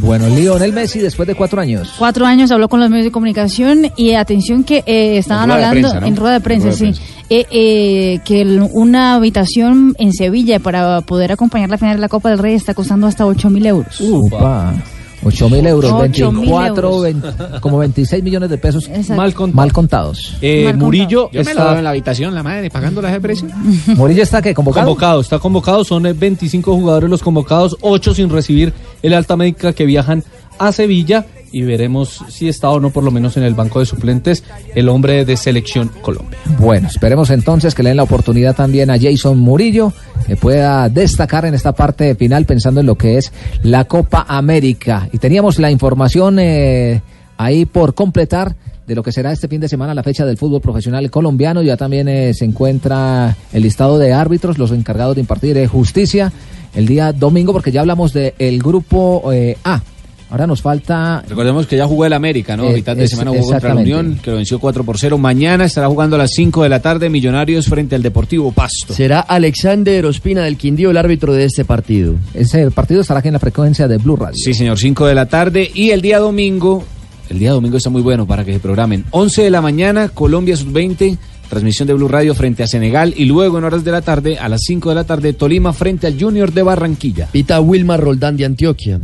Bueno, 0.00 0.28
Lionel 0.28 0.72
Messi 0.72 1.00
después 1.00 1.26
de 1.26 1.34
cuatro 1.34 1.60
años. 1.60 1.92
Cuatro 1.98 2.24
años 2.24 2.50
habló 2.50 2.68
con 2.68 2.80
los 2.80 2.88
medios 2.88 3.04
de 3.04 3.12
comunicación 3.12 3.92
y 3.96 4.14
atención 4.14 4.64
que 4.64 4.82
eh, 4.86 5.18
estaban 5.18 5.50
En 5.50 5.56
rueda 5.56 5.60
de 5.60 5.66
hablando 5.66 5.88
prensa, 5.88 6.00
¿no? 6.00 6.06
en 6.06 6.16
rueda 6.16 6.32
de 6.34 6.40
prensa, 6.40 6.68
de 6.68 6.74
sí, 6.74 6.92
eh, 7.30 7.46
eh, 7.50 8.18
que 8.24 8.42
el- 8.42 8.60
una 8.72 9.14
habitación 9.14 9.94
en 9.98 10.12
Sevilla 10.12 10.58
para 10.58 11.00
poder 11.00 11.32
acompañar 11.32 11.70
la 11.70 11.78
final 11.78 11.96
de 11.96 12.00
la 12.02 12.08
Copa 12.08 12.28
del 12.30 12.38
Rey 12.38 12.54
está 12.54 12.74
costando 12.74 13.06
hasta 13.06 13.24
8 13.26 13.48
mil 13.50 13.64
euros. 13.66 14.00
Upa. 14.00 14.74
8 15.22 15.50
mil 15.50 15.66
euros, 15.66 15.92
8.000 15.92 16.00
24, 16.32 16.88
euros. 16.88 17.02
20 17.02 17.28
como 17.60 17.76
26 17.76 18.24
millones 18.24 18.48
de 18.48 18.56
pesos 18.56 18.88
Mal 19.10 19.34
mal 19.52 19.70
contados. 19.70 20.34
Eh, 20.40 20.72
Murillo 20.74 21.30
Yo 21.30 21.40
me 21.40 21.44
la 21.44 21.50
está- 21.50 21.76
en 21.78 21.84
la 21.84 21.90
habitación, 21.90 22.34
la 22.34 22.42
madre, 22.42 22.70
pagándola 22.70 23.10
ese 23.10 23.20
precio. 23.20 23.46
Murillo 23.96 24.22
está 24.22 24.40
que 24.40 24.54
convocado. 24.54 24.86
Convocado, 24.86 25.20
está 25.20 25.38
convocado, 25.38 25.84
son 25.84 26.06
eh, 26.06 26.14
25 26.14 26.74
jugadores 26.74 27.10
los 27.10 27.22
convocados, 27.22 27.76
8 27.82 28.14
sin 28.14 28.30
recibir 28.30 28.72
el 29.02 29.12
alta 29.12 29.36
médica 29.36 29.74
que 29.74 29.84
viajan 29.84 30.24
a 30.58 30.72
Sevilla 30.72 31.26
y 31.52 31.62
veremos 31.62 32.24
si 32.28 32.48
está 32.48 32.70
o 32.70 32.80
no 32.80 32.90
por 32.90 33.04
lo 33.04 33.10
menos 33.10 33.36
en 33.36 33.42
el 33.42 33.54
banco 33.54 33.80
de 33.80 33.86
suplentes 33.86 34.44
el 34.74 34.88
hombre 34.88 35.24
de 35.24 35.36
selección 35.36 35.90
Colombia. 36.00 36.38
Bueno, 36.58 36.88
esperemos 36.88 37.30
entonces 37.30 37.74
que 37.74 37.82
le 37.82 37.90
den 37.90 37.96
la 37.96 38.02
oportunidad 38.02 38.54
también 38.54 38.90
a 38.90 38.98
Jason 38.98 39.38
Murillo, 39.38 39.92
que 40.26 40.36
pueda 40.36 40.88
destacar 40.88 41.44
en 41.44 41.54
esta 41.54 41.72
parte 41.72 42.14
final 42.14 42.44
pensando 42.44 42.80
en 42.80 42.86
lo 42.86 42.96
que 42.96 43.18
es 43.18 43.32
la 43.62 43.84
Copa 43.84 44.26
América. 44.28 45.08
Y 45.12 45.18
teníamos 45.18 45.58
la 45.58 45.70
información 45.70 46.38
eh, 46.38 47.02
ahí 47.36 47.64
por 47.64 47.94
completar 47.94 48.54
de 48.86 48.94
lo 48.94 49.02
que 49.02 49.12
será 49.12 49.30
este 49.32 49.46
fin 49.46 49.60
de 49.60 49.68
semana 49.68 49.94
la 49.94 50.02
fecha 50.02 50.26
del 50.26 50.36
fútbol 50.36 50.60
profesional 50.60 51.08
colombiano. 51.10 51.62
Ya 51.62 51.76
también 51.76 52.08
eh, 52.08 52.34
se 52.34 52.44
encuentra 52.44 53.36
el 53.52 53.62
listado 53.62 53.98
de 53.98 54.12
árbitros, 54.12 54.58
los 54.58 54.72
encargados 54.72 55.14
de 55.14 55.20
impartir 55.20 55.56
eh, 55.56 55.66
justicia 55.66 56.32
el 56.74 56.86
día 56.86 57.12
domingo, 57.12 57.52
porque 57.52 57.72
ya 57.72 57.80
hablamos 57.80 58.12
del 58.12 58.62
grupo 58.62 59.24
A. 59.64 59.82
Ahora 60.30 60.46
nos 60.46 60.62
falta 60.62 61.22
Recordemos 61.28 61.66
que 61.66 61.76
ya 61.76 61.86
jugó 61.86 62.06
el 62.06 62.12
América, 62.12 62.56
¿no? 62.56 62.64
Eh, 62.70 62.74
mitad 62.74 62.96
de 62.96 63.04
es- 63.04 63.10
semana 63.10 63.32
jugó 63.32 63.50
contra 63.50 63.74
la. 63.74 63.80
Unión, 63.80 64.18
que 64.22 64.30
lo 64.30 64.36
venció 64.36 64.58
4 64.60 64.84
por 64.84 64.96
0. 64.98 65.18
Mañana 65.18 65.64
estará 65.64 65.88
jugando 65.88 66.16
a 66.16 66.20
las 66.20 66.30
5 66.34 66.62
de 66.62 66.68
la 66.68 66.80
tarde 66.80 67.10
Millonarios 67.10 67.66
frente 67.66 67.94
al 67.96 68.02
Deportivo 68.02 68.52
Pasto. 68.52 68.94
Será 68.94 69.20
Alexander 69.20 70.06
Ospina 70.06 70.42
del 70.42 70.56
Quindío 70.56 70.90
el 70.90 70.96
árbitro 70.96 71.32
de 71.34 71.44
este 71.44 71.64
partido. 71.64 72.14
Ese 72.34 72.70
partido 72.70 73.00
estará 73.00 73.20
aquí 73.20 73.28
en 73.28 73.34
la 73.34 73.40
frecuencia 73.40 73.88
de 73.88 73.96
Blue 73.98 74.16
Radio. 74.16 74.36
Sí, 74.36 74.54
señor, 74.54 74.78
5 74.78 75.06
de 75.06 75.14
la 75.14 75.26
tarde. 75.26 75.70
Y 75.74 75.90
el 75.90 76.00
día 76.00 76.18
domingo, 76.20 76.84
el 77.28 77.38
día 77.38 77.50
domingo 77.52 77.76
está 77.76 77.90
muy 77.90 78.02
bueno 78.02 78.26
para 78.26 78.44
que 78.44 78.52
se 78.52 78.60
programen. 78.60 79.04
11 79.10 79.42
de 79.42 79.50
la 79.50 79.60
mañana, 79.60 80.08
Colombia 80.10 80.56
Sub-20 80.56 81.18
transmisión 81.48 81.88
de 81.88 81.94
Blue 81.94 82.06
Radio 82.06 82.32
frente 82.36 82.62
a 82.62 82.68
Senegal 82.68 83.12
y 83.16 83.24
luego 83.24 83.58
en 83.58 83.64
horas 83.64 83.82
de 83.82 83.90
la 83.90 84.02
tarde, 84.02 84.38
a 84.38 84.48
las 84.48 84.60
5 84.62 84.90
de 84.90 84.94
la 84.94 85.02
tarde, 85.02 85.32
Tolima 85.32 85.72
frente 85.72 86.06
al 86.06 86.16
Junior 86.16 86.52
de 86.52 86.62
Barranquilla. 86.62 87.26
Pita 87.32 87.60
Wilmar 87.60 87.98
Roldán 87.98 88.36
de 88.36 88.44
Antioquia. 88.44 89.00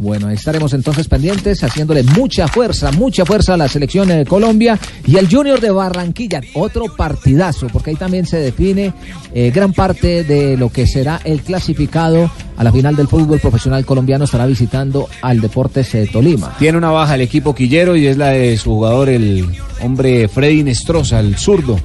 Bueno, 0.00 0.28
ahí 0.28 0.34
estaremos 0.34 0.72
entonces 0.72 1.08
pendientes, 1.08 1.62
haciéndole 1.62 2.02
mucha 2.02 2.48
fuerza, 2.48 2.90
mucha 2.90 3.26
fuerza 3.26 3.52
a 3.52 3.58
la 3.58 3.68
selección 3.68 4.08
de 4.08 4.24
Colombia 4.24 4.78
y 5.06 5.18
al 5.18 5.28
Junior 5.30 5.60
de 5.60 5.70
Barranquilla. 5.70 6.40
Otro 6.54 6.86
partidazo, 6.96 7.66
porque 7.70 7.90
ahí 7.90 7.96
también 7.96 8.24
se 8.24 8.38
define 8.38 8.94
eh, 9.34 9.52
gran 9.54 9.74
parte 9.74 10.24
de 10.24 10.56
lo 10.56 10.70
que 10.70 10.86
será 10.86 11.20
el 11.24 11.42
clasificado 11.42 12.30
a 12.56 12.64
la 12.64 12.72
final 12.72 12.96
del 12.96 13.08
fútbol 13.08 13.40
profesional 13.40 13.84
colombiano. 13.84 14.24
Estará 14.24 14.46
visitando 14.46 15.06
al 15.20 15.42
Deportes 15.42 15.94
eh, 15.94 16.08
Tolima. 16.10 16.56
Tiene 16.58 16.78
una 16.78 16.90
baja 16.90 17.16
el 17.16 17.20
equipo 17.20 17.54
quillero 17.54 17.94
y 17.94 18.06
es 18.06 18.16
la 18.16 18.28
de 18.28 18.56
su 18.56 18.70
jugador, 18.70 19.10
el 19.10 19.50
hombre 19.82 20.28
Freddy 20.28 20.62
Nestroza, 20.62 21.20
el 21.20 21.36
zurdo. 21.36 21.78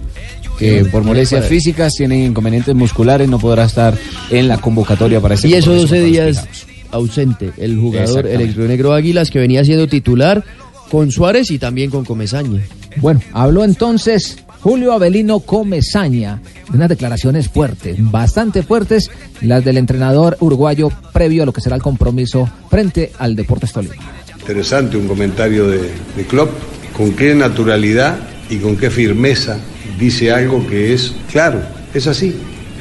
Que 0.58 0.86
por 0.86 1.04
molestias 1.04 1.48
físicas 1.48 1.92
tiene 1.96 2.24
inconvenientes 2.28 2.74
musculares, 2.74 3.28
no 3.28 3.40
podrá 3.40 3.66
estar 3.66 3.94
en 4.30 4.48
la 4.48 4.58
convocatoria 4.58 5.20
para 5.20 5.36
ese 5.36 5.50
Y 5.50 5.56
esos 5.56 5.90
compromiso 5.90 5.96
12 5.96 6.06
contra 6.06 6.26
los 6.26 6.36
días 6.46 6.65
ausente 6.96 7.52
el 7.58 7.78
jugador, 7.78 8.26
el 8.26 8.68
negro 8.68 8.94
Águilas, 8.94 9.30
que 9.30 9.40
venía 9.40 9.64
siendo 9.64 9.88
titular 9.88 10.44
con 10.90 11.12
Suárez 11.12 11.52
y 11.52 11.60
también 11.60 11.90
con 11.90 12.06
Comesaña. 12.06 12.62
Bueno, 12.98 13.22
habló 13.34 13.64
entonces 13.64 14.38
Julio 14.62 14.94
Avelino 14.94 15.42
Comesaña 15.42 16.42
de 16.70 16.78
unas 16.78 16.90
declaraciones 16.90 17.50
fuertes, 17.50 17.98
bastante 18.00 18.64
fuertes, 18.64 19.12
las 19.42 19.64
del 19.64 19.78
entrenador 19.78 20.38
uruguayo 20.40 20.90
previo 21.14 21.44
a 21.44 21.46
lo 21.46 21.54
que 21.54 21.62
será 21.62 21.76
el 21.76 21.82
compromiso 21.82 22.50
frente 22.70 23.12
al 23.20 23.36
Deportes 23.36 23.74
Tolima. 23.74 23.96
Interesante 24.40 24.98
un 24.98 25.08
comentario 25.08 25.68
de, 25.68 25.92
de 26.16 26.26
Klopp, 26.28 26.50
con 26.96 27.14
qué 27.14 27.36
naturalidad 27.36 28.18
y 28.50 28.58
con 28.58 28.78
qué 28.78 28.90
firmeza 28.90 29.60
dice 30.00 30.32
algo 30.32 30.66
que 30.68 30.94
es 30.94 31.14
claro, 31.32 31.62
es 31.94 32.08
así. 32.08 32.36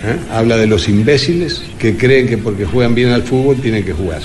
¿Eh? 0.04 0.16
Habla 0.30 0.56
de 0.56 0.66
los 0.66 0.88
imbéciles 0.88 1.62
que 1.78 1.96
creen 1.96 2.28
que 2.28 2.38
porque 2.38 2.64
juegan 2.64 2.94
bien 2.94 3.10
al 3.10 3.22
fútbol 3.22 3.56
tienen 3.56 3.84
que 3.84 3.92
jugar. 3.92 4.22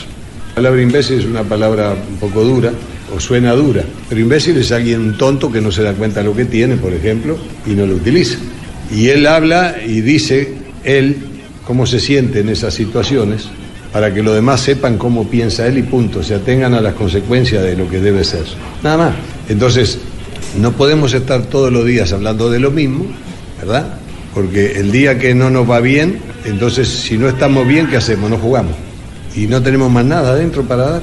La 0.50 0.56
palabra 0.56 0.82
imbécil 0.82 1.20
es 1.20 1.26
una 1.26 1.44
palabra 1.44 1.94
un 1.94 2.18
poco 2.18 2.44
dura 2.44 2.72
o 3.16 3.20
suena 3.20 3.54
dura, 3.54 3.84
pero 4.08 4.22
imbécil 4.22 4.58
es 4.58 4.72
alguien 4.72 5.18
tonto 5.18 5.52
que 5.52 5.62
no 5.62 5.72
se 5.72 5.84
da 5.84 5.94
cuenta 5.94 6.20
de 6.20 6.26
lo 6.26 6.36
que 6.36 6.46
tiene, 6.46 6.76
por 6.76 6.94
ejemplo, 6.94 7.38
y 7.66 7.72
no 7.72 7.86
lo 7.86 7.96
utiliza. 7.96 8.38
Y 8.92 9.08
él 9.08 9.26
habla 9.26 9.78
y 9.86 10.02
dice, 10.02 10.54
él, 10.84 11.18
cómo 11.66 11.86
se 11.86 12.00
siente 12.00 12.40
en 12.40 12.50
esas 12.50 12.74
situaciones, 12.74 13.48
para 13.94 14.14
que 14.14 14.22
los 14.22 14.36
demás 14.36 14.62
sepan 14.62 14.98
cómo 14.98 15.28
piensa 15.28 15.66
él 15.66 15.78
y 15.80 15.84
punto, 15.84 16.22
se 16.22 16.36
atengan 16.36 16.74
a 16.74 16.82
las 16.82 16.94
consecuencias 16.94 17.64
de 17.64 17.76
lo 17.76 17.90
que 17.90 18.00
debe 18.00 18.24
ser. 18.24 18.44
Nada 18.84 18.98
más. 18.98 19.16
Entonces, 19.48 19.98
no 20.60 20.74
podemos 20.74 21.14
estar 21.14 21.44
todos 21.44 21.72
los 21.72 21.86
días 21.86 22.12
hablando 22.14 22.50
de 22.50 22.60
lo 22.60 22.72
mismo, 22.72 23.06
¿verdad? 23.60 24.00
Porque 24.34 24.74
el 24.80 24.92
día 24.92 25.18
que 25.18 25.34
no 25.34 25.50
nos 25.50 25.70
va 25.70 25.80
bien, 25.80 26.20
entonces 26.46 26.88
si 26.88 27.18
no 27.18 27.28
estamos 27.30 27.68
bien, 27.68 27.88
¿qué 27.88 27.98
hacemos? 27.98 28.30
No 28.30 28.38
jugamos. 28.38 28.74
Y 29.36 29.48
no 29.48 29.62
tenemos 29.62 29.92
más 29.92 30.06
nada 30.06 30.32
adentro 30.32 30.64
para 30.64 30.90
dar. 30.90 31.02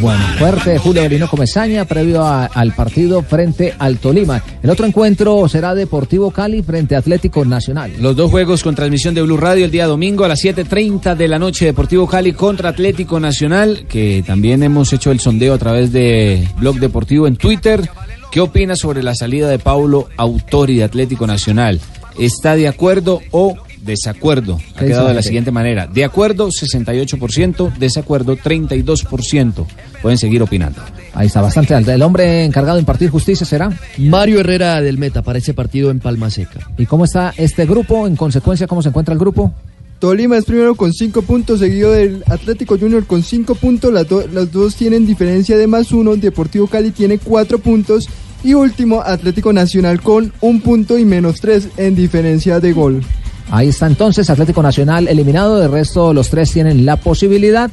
Bueno, 0.00 0.20
fuerte 0.38 0.78
Julio 0.78 1.00
Avelino 1.02 1.28
Comesaña 1.28 1.84
previo 1.84 2.22
a- 2.22 2.44
al 2.46 2.72
partido 2.74 3.22
frente 3.22 3.74
al 3.76 3.98
Tolima. 3.98 4.40
El 4.62 4.70
otro 4.70 4.86
encuentro 4.86 5.48
será 5.48 5.74
Deportivo 5.74 6.30
Cali 6.30 6.62
frente 6.62 6.94
a 6.94 6.98
Atlético 7.00 7.44
Nacional. 7.44 7.90
Los 7.98 8.14
dos 8.14 8.30
juegos 8.30 8.62
con 8.62 8.76
transmisión 8.76 9.14
de 9.16 9.22
Blue 9.22 9.36
Radio 9.36 9.64
el 9.64 9.72
día 9.72 9.86
domingo 9.86 10.24
a 10.24 10.28
las 10.28 10.44
7.30 10.44 11.16
de 11.16 11.26
la 11.26 11.40
noche. 11.40 11.64
Deportivo 11.66 12.06
Cali 12.06 12.32
contra 12.32 12.68
Atlético 12.68 13.18
Nacional, 13.18 13.84
que 13.88 14.22
también 14.24 14.62
hemos 14.62 14.92
hecho 14.92 15.10
el 15.10 15.18
sondeo 15.18 15.54
a 15.54 15.58
través 15.58 15.90
de 15.92 16.46
Blog 16.58 16.76
Deportivo 16.78 17.26
en 17.26 17.34
Twitter. 17.36 17.88
¿Qué 18.30 18.40
opina 18.40 18.76
sobre 18.76 19.02
la 19.02 19.14
salida 19.16 19.48
de 19.48 19.58
Paulo 19.58 20.08
Autori 20.16 20.76
de 20.76 20.84
Atlético 20.84 21.26
Nacional? 21.26 21.80
¿Está 22.18 22.54
de 22.56 22.68
acuerdo 22.68 23.20
o 23.30 23.56
desacuerdo? 23.82 24.54
Ha 24.54 24.58
¿Qué 24.58 24.84
dice 24.84 24.86
quedado 24.86 25.08
de 25.08 25.14
la 25.14 25.22
siguiente 25.22 25.50
manera. 25.50 25.86
De 25.86 26.04
acuerdo 26.04 26.48
68%, 26.48 27.76
desacuerdo 27.76 28.36
32%. 28.36 29.66
Pueden 30.02 30.18
seguir 30.18 30.42
opinando. 30.42 30.80
Ahí 31.12 31.26
está, 31.26 31.40
bastante 31.42 31.74
alta. 31.74 31.94
El 31.94 32.02
hombre 32.02 32.44
encargado 32.44 32.76
de 32.76 32.80
impartir 32.80 33.10
justicia 33.10 33.46
será. 33.46 33.70
Mario 33.98 34.40
Herrera 34.40 34.80
del 34.80 34.98
Meta 34.98 35.22
para 35.22 35.38
ese 35.38 35.54
partido 35.54 35.90
en 35.90 36.00
Palma 36.00 36.30
Seca. 36.30 36.60
¿Y 36.78 36.86
cómo 36.86 37.04
está 37.04 37.32
este 37.36 37.66
grupo? 37.66 38.06
En 38.06 38.16
consecuencia, 38.16 38.66
¿cómo 38.66 38.82
se 38.82 38.88
encuentra 38.88 39.12
el 39.12 39.18
grupo? 39.20 39.52
Tolima 40.00 40.36
es 40.36 40.44
primero 40.44 40.74
con 40.74 40.92
5 40.92 41.22
puntos, 41.22 41.60
seguido 41.60 41.92
del 41.92 42.24
Atlético 42.28 42.76
Junior 42.78 43.06
con 43.06 43.22
5 43.22 43.54
puntos. 43.54 43.92
Las 43.92 44.08
do- 44.08 44.26
dos 44.46 44.74
tienen 44.74 45.06
diferencia 45.06 45.56
de 45.56 45.66
más 45.66 45.92
uno. 45.92 46.16
Deportivo 46.16 46.66
Cali 46.66 46.90
tiene 46.90 47.18
4 47.18 47.58
puntos. 47.58 48.08
Y 48.44 48.54
último, 48.54 49.00
Atlético 49.00 49.52
Nacional 49.52 50.02
con 50.02 50.32
un 50.42 50.60
punto 50.60 50.98
y 50.98 51.04
menos 51.04 51.40
3 51.40 51.70
en 51.78 51.96
diferencia 51.96 52.60
de 52.60 52.72
gol. 52.72 53.02
Ahí 53.50 53.68
está 53.68 53.86
entonces 53.86 54.28
Atlético 54.30 54.62
Nacional 54.62 55.08
eliminado, 55.08 55.58
de 55.58 55.68
resto 55.68 56.12
los 56.12 56.30
tres 56.30 56.52
tienen 56.52 56.84
la 56.84 56.96
posibilidad. 56.96 57.70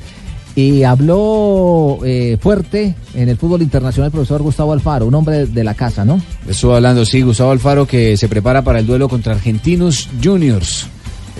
Y 0.54 0.84
habló 0.84 2.00
eh, 2.04 2.38
fuerte 2.42 2.94
en 3.14 3.30
el 3.30 3.38
fútbol 3.38 3.62
internacional 3.62 4.08
el 4.08 4.12
profesor 4.12 4.42
Gustavo 4.42 4.74
Alfaro, 4.74 5.06
un 5.06 5.16
hombre 5.16 5.46
de 5.46 5.64
la 5.64 5.76
casa, 5.76 6.04
¿no? 6.04 6.22
Estuvo 6.46 6.76
hablando, 6.76 7.06
sí, 7.06 7.22
Gustavo 7.22 7.52
Alfaro, 7.52 7.88
que 7.88 8.18
se 8.18 8.28
prepara 8.28 8.62
para 8.62 8.80
el 8.80 8.86
duelo 8.86 9.08
contra 9.08 9.34
Argentinos 9.34 10.10
Juniors. 10.22 10.88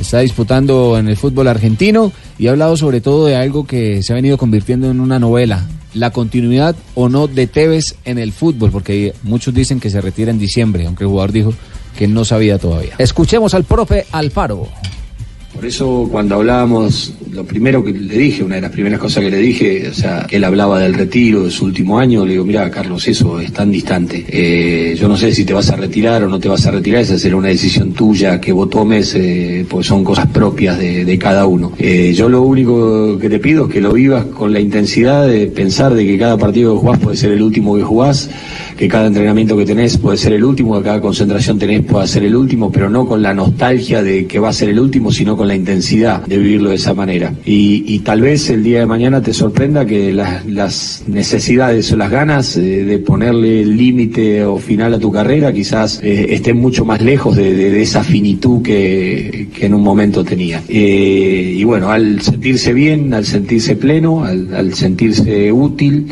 Está 0.02 0.20
disputando 0.22 0.98
en 0.98 1.08
el 1.08 1.16
fútbol 1.16 1.48
argentino 1.48 2.12
y 2.40 2.48
ha 2.48 2.52
hablado 2.52 2.76
sobre 2.76 3.02
todo 3.02 3.28
de 3.28 3.36
algo 3.36 3.68
que 3.68 4.02
se 4.02 4.12
ha 4.12 4.16
venido 4.16 4.36
convirtiendo 4.36 4.90
en 4.90 5.00
una 5.00 5.20
novela, 5.20 5.68
la 5.94 6.10
continuidad 6.10 6.76
o 6.96 7.08
no 7.08 7.28
de 7.28 7.46
Tevez 7.46 7.96
en 8.04 8.18
el 8.18 8.34
fútbol, 8.34 8.72
porque 8.72 9.14
muchos 9.22 9.54
dicen 9.54 9.80
que 9.80 9.92
se 9.92 10.02
retira 10.02 10.32
en 10.32 10.40
diciembre, 10.40 10.88
aunque 10.88 11.04
el 11.04 11.10
jugador 11.12 11.32
dijo 11.32 11.54
que 11.96 12.08
no 12.08 12.26
sabía 12.26 12.58
todavía. 12.58 12.96
Escuchemos 12.98 13.54
al 13.54 13.64
profe 13.64 14.08
Alfaro. 14.12 14.68
Por 15.62 15.68
eso 15.68 16.10
cuando 16.12 16.38
hablábamos, 16.38 17.14
lo 17.32 17.44
primero 17.44 17.84
que 17.84 17.92
le 17.92 18.18
dije, 18.18 18.44
una 18.44 18.56
de 18.56 18.62
las 18.62 18.72
primeras 18.72 19.00
cosas 19.00 19.24
que 19.24 19.30
le 19.30 19.38
dije, 19.38 19.90
o 19.90 19.94
sea, 19.94 20.26
él 20.32 20.44
hablaba 20.44 20.80
del 20.80 20.96
retiro 20.96 21.44
de 21.44 21.52
su 21.52 21.66
último 21.66 22.00
año, 22.00 22.26
le 22.26 22.32
digo, 22.32 22.44
mira 22.44 22.72
Carlos, 22.72 23.08
eso 23.08 23.40
es 23.40 23.54
tan 23.54 23.72
distante. 23.72 24.26
Eh, 24.28 24.96
yo 25.00 25.08
no 25.08 25.16
sé 25.16 25.32
si 25.32 25.46
te 25.46 25.54
vas 25.54 25.70
a 25.70 25.76
retirar 25.76 26.24
o 26.24 26.30
no 26.30 26.40
te 26.40 26.50
vas 26.50 26.66
a 26.66 26.72
retirar, 26.72 27.04
esa 27.04 27.16
será 27.20 27.36
una 27.36 27.50
decisión 27.50 27.94
tuya 27.94 28.42
que 28.42 28.52
vos 28.52 28.72
tomes, 28.72 29.14
eh, 29.14 29.64
pues 29.70 29.86
son 29.86 30.04
cosas 30.04 30.26
propias 30.30 30.80
de, 30.80 31.06
de 31.06 31.20
cada 31.20 31.46
uno. 31.46 31.74
Eh, 31.78 32.12
yo 32.16 32.28
lo 32.28 32.42
único 32.42 33.20
que 33.20 33.30
te 33.30 33.38
pido 33.38 33.68
es 33.68 33.72
que 33.72 33.82
lo 33.82 33.94
vivas 33.94 34.26
con 34.26 34.52
la 34.52 34.60
intensidad 34.60 35.28
de 35.28 35.46
pensar 35.46 35.94
de 35.94 36.08
que 36.08 36.18
cada 36.18 36.40
partido 36.40 36.74
que 36.74 36.80
jugás 36.80 36.98
puede 36.98 37.18
ser 37.18 37.34
el 37.34 37.44
último 37.44 37.76
que 37.76 37.84
jugás, 37.84 38.32
que 38.82 38.88
cada 38.88 39.06
entrenamiento 39.06 39.56
que 39.56 39.64
tenés 39.64 39.96
puede 40.00 40.18
ser 40.18 40.34
el 40.34 40.44
último, 40.44 40.76
que 40.80 40.86
cada 40.86 41.00
concentración 41.00 41.60
tenés 41.60 41.86
pueda 41.86 42.08
ser 42.08 42.24
el 42.24 42.36
último, 42.36 42.72
pero 42.72 42.90
no 42.90 43.06
con 43.06 43.22
la 43.22 43.32
nostalgia 43.32 44.02
de 44.02 44.26
que 44.26 44.40
va 44.40 44.50
a 44.50 44.54
ser 44.54 44.70
el 44.70 44.80
último, 44.80 45.12
sino 45.12 45.38
con 45.38 45.48
la 45.48 45.54
intensidad 45.54 46.26
de 46.26 46.40
vivirlo 46.40 46.72
de 46.72 46.78
esa 46.78 46.96
manera. 46.96 47.32
Y, 47.46 48.00
tal 48.00 48.22
vez 48.22 48.50
el 48.50 48.64
día 48.64 48.80
de 48.80 48.88
mañana 48.88 49.22
te 49.22 49.34
sorprenda 49.34 49.86
que 49.86 50.12
las, 50.12 51.04
necesidades 51.06 51.92
o 51.92 51.96
las 51.96 52.10
ganas 52.10 52.58
eh, 52.58 52.84
de 52.84 52.98
ponerle 52.98 53.64
límite 53.64 54.44
o 54.44 54.58
final 54.58 54.96
a 54.96 55.00
tu 55.00 55.12
carrera 55.12 55.54
quizás 55.54 56.00
eh, 56.02 56.28
estén 56.30 56.58
mucho 56.58 56.84
más 56.84 57.04
lejos 57.04 57.36
de, 57.36 57.80
esa 57.84 58.04
finitud 58.04 58.64
que, 58.64 59.48
en 59.60 59.76
un 59.76 59.84
momento 59.84 60.24
tenía. 60.24 60.64
Eh, 60.68 61.54
y 61.56 61.64
bueno, 61.66 61.92
al 61.92 62.20
sentirse 62.24 62.74
bien, 62.74 63.14
al 63.14 63.28
sentirse 63.28 63.76
pleno, 63.76 64.24
al, 64.24 64.74
sentirse 64.74 65.52
útil, 65.52 66.08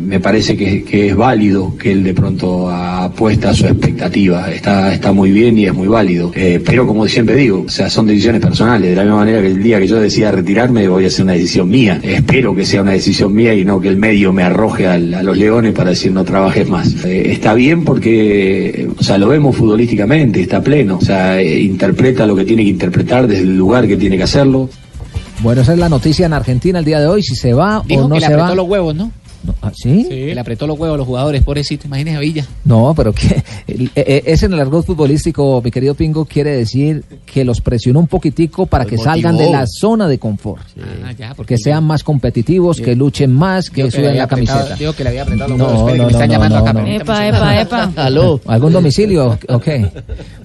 me 0.00 0.20
parece 0.20 0.56
que 0.56 1.08
es 1.08 1.14
válido 1.14 1.65
que 1.76 1.92
él 1.92 2.04
de 2.04 2.14
pronto 2.14 2.70
apuesta 2.70 3.50
a 3.50 3.54
su 3.54 3.66
expectativa. 3.66 4.50
Está, 4.52 4.92
está 4.92 5.12
muy 5.12 5.32
bien 5.32 5.58
y 5.58 5.66
es 5.66 5.74
muy 5.74 5.88
válido. 5.88 6.30
Eh, 6.34 6.62
pero 6.64 6.86
como 6.86 7.06
siempre 7.08 7.36
digo, 7.36 7.64
o 7.66 7.68
sea, 7.68 7.88
son 7.90 8.06
decisiones 8.06 8.40
personales. 8.40 8.90
De 8.90 8.96
la 8.96 9.02
misma 9.02 9.16
manera 9.18 9.40
que 9.40 9.48
el 9.48 9.62
día 9.62 9.78
que 9.80 9.86
yo 9.88 10.00
decida 10.00 10.30
retirarme 10.30 10.86
voy 10.88 11.04
a 11.04 11.08
hacer 11.08 11.24
una 11.24 11.32
decisión 11.32 11.68
mía. 11.68 11.98
Espero 12.02 12.54
que 12.54 12.64
sea 12.64 12.82
una 12.82 12.92
decisión 12.92 13.32
mía 13.34 13.54
y 13.54 13.64
no 13.64 13.80
que 13.80 13.88
el 13.88 13.96
medio 13.96 14.32
me 14.32 14.42
arroje 14.42 14.86
al- 14.86 15.14
a 15.14 15.22
los 15.22 15.36
leones 15.36 15.72
para 15.72 15.90
decir 15.90 16.12
no 16.12 16.24
trabajes 16.24 16.68
más. 16.68 17.04
Eh, 17.04 17.32
está 17.32 17.54
bien 17.54 17.84
porque, 17.84 18.88
o 18.98 19.02
sea, 19.02 19.18
lo 19.18 19.28
vemos 19.28 19.56
futbolísticamente, 19.56 20.40
está 20.40 20.62
pleno. 20.62 20.98
O 20.98 21.04
sea, 21.04 21.40
eh, 21.40 21.60
interpreta 21.60 22.26
lo 22.26 22.36
que 22.36 22.44
tiene 22.44 22.62
que 22.64 22.70
interpretar 22.70 23.26
desde 23.26 23.42
el 23.44 23.56
lugar 23.56 23.86
que 23.86 23.96
tiene 23.96 24.16
que 24.16 24.22
hacerlo. 24.24 24.68
Bueno, 25.40 25.60
esa 25.62 25.74
es 25.74 25.78
la 25.78 25.88
noticia 25.90 26.24
en 26.26 26.32
Argentina 26.32 26.78
el 26.78 26.84
día 26.86 26.98
de 26.98 27.06
hoy, 27.08 27.22
si 27.22 27.34
se 27.36 27.52
va 27.52 27.82
Dijo 27.86 28.04
o 28.04 28.08
no 28.08 28.14
que 28.14 28.20
le 28.22 28.26
se 28.26 28.36
va. 28.36 28.54
los 28.54 28.66
huevos, 28.66 28.94
¿no? 28.94 29.10
¿Ah, 29.62 29.72
¿Sí? 29.74 30.06
Que 30.08 30.34
le 30.34 30.40
apretó 30.40 30.66
los 30.66 30.78
huevos 30.78 30.94
a 30.94 30.98
los 30.98 31.06
jugadores, 31.06 31.42
pobrecito. 31.42 31.86
Imagínese 31.86 32.16
a 32.16 32.20
Villa. 32.20 32.46
No, 32.64 32.92
pero 32.96 33.12
que 33.12 33.42
eh, 33.68 33.88
eh, 33.94 34.22
ese 34.26 34.46
en 34.46 34.52
el 34.54 34.60
argot 34.60 34.84
futbolístico, 34.86 35.60
mi 35.62 35.70
querido 35.70 35.94
Pingo, 35.94 36.24
quiere 36.24 36.56
decir 36.56 37.04
que 37.24 37.44
los 37.44 37.60
presionó 37.60 38.00
un 38.00 38.06
poquitico 38.06 38.66
para 38.66 38.84
Los 38.84 38.90
que 38.90 38.98
salgan 38.98 39.36
de 39.36 39.50
la 39.50 39.66
zona 39.66 40.08
de 40.08 40.18
confort. 40.18 40.62
Ah, 41.04 41.12
ya, 41.12 41.34
porque 41.34 41.54
que 41.54 41.58
sean 41.58 41.84
más 41.84 42.02
competitivos, 42.04 42.80
que 42.80 42.94
luchen 42.96 43.32
más, 43.32 43.70
que 43.70 43.88
que 43.88 43.98
había 43.98 44.14
la 44.14 44.24
apretado- 44.24 44.58
camiseta. 44.58 44.76
dijo 44.76 44.92
que 44.92 45.02
le 45.04 45.08
había 45.10 45.22
apretado 45.22 45.50
los 45.50 45.58
No, 45.58 45.64
huevos. 45.66 45.80
Espere, 45.80 45.92
que 45.94 45.98
no, 45.98 46.06
me 46.06 46.12
están 46.12 46.28
no, 46.28 46.32
llamando 46.34 46.58
no, 46.58 46.80
acá. 46.80 46.94
Epa, 46.94 47.28
epa, 47.28 47.60
epa. 47.60 47.92
Aló. 48.04 48.40
¿Algún 48.46 48.72
domicilio? 48.72 49.38
Ok. 49.48 49.68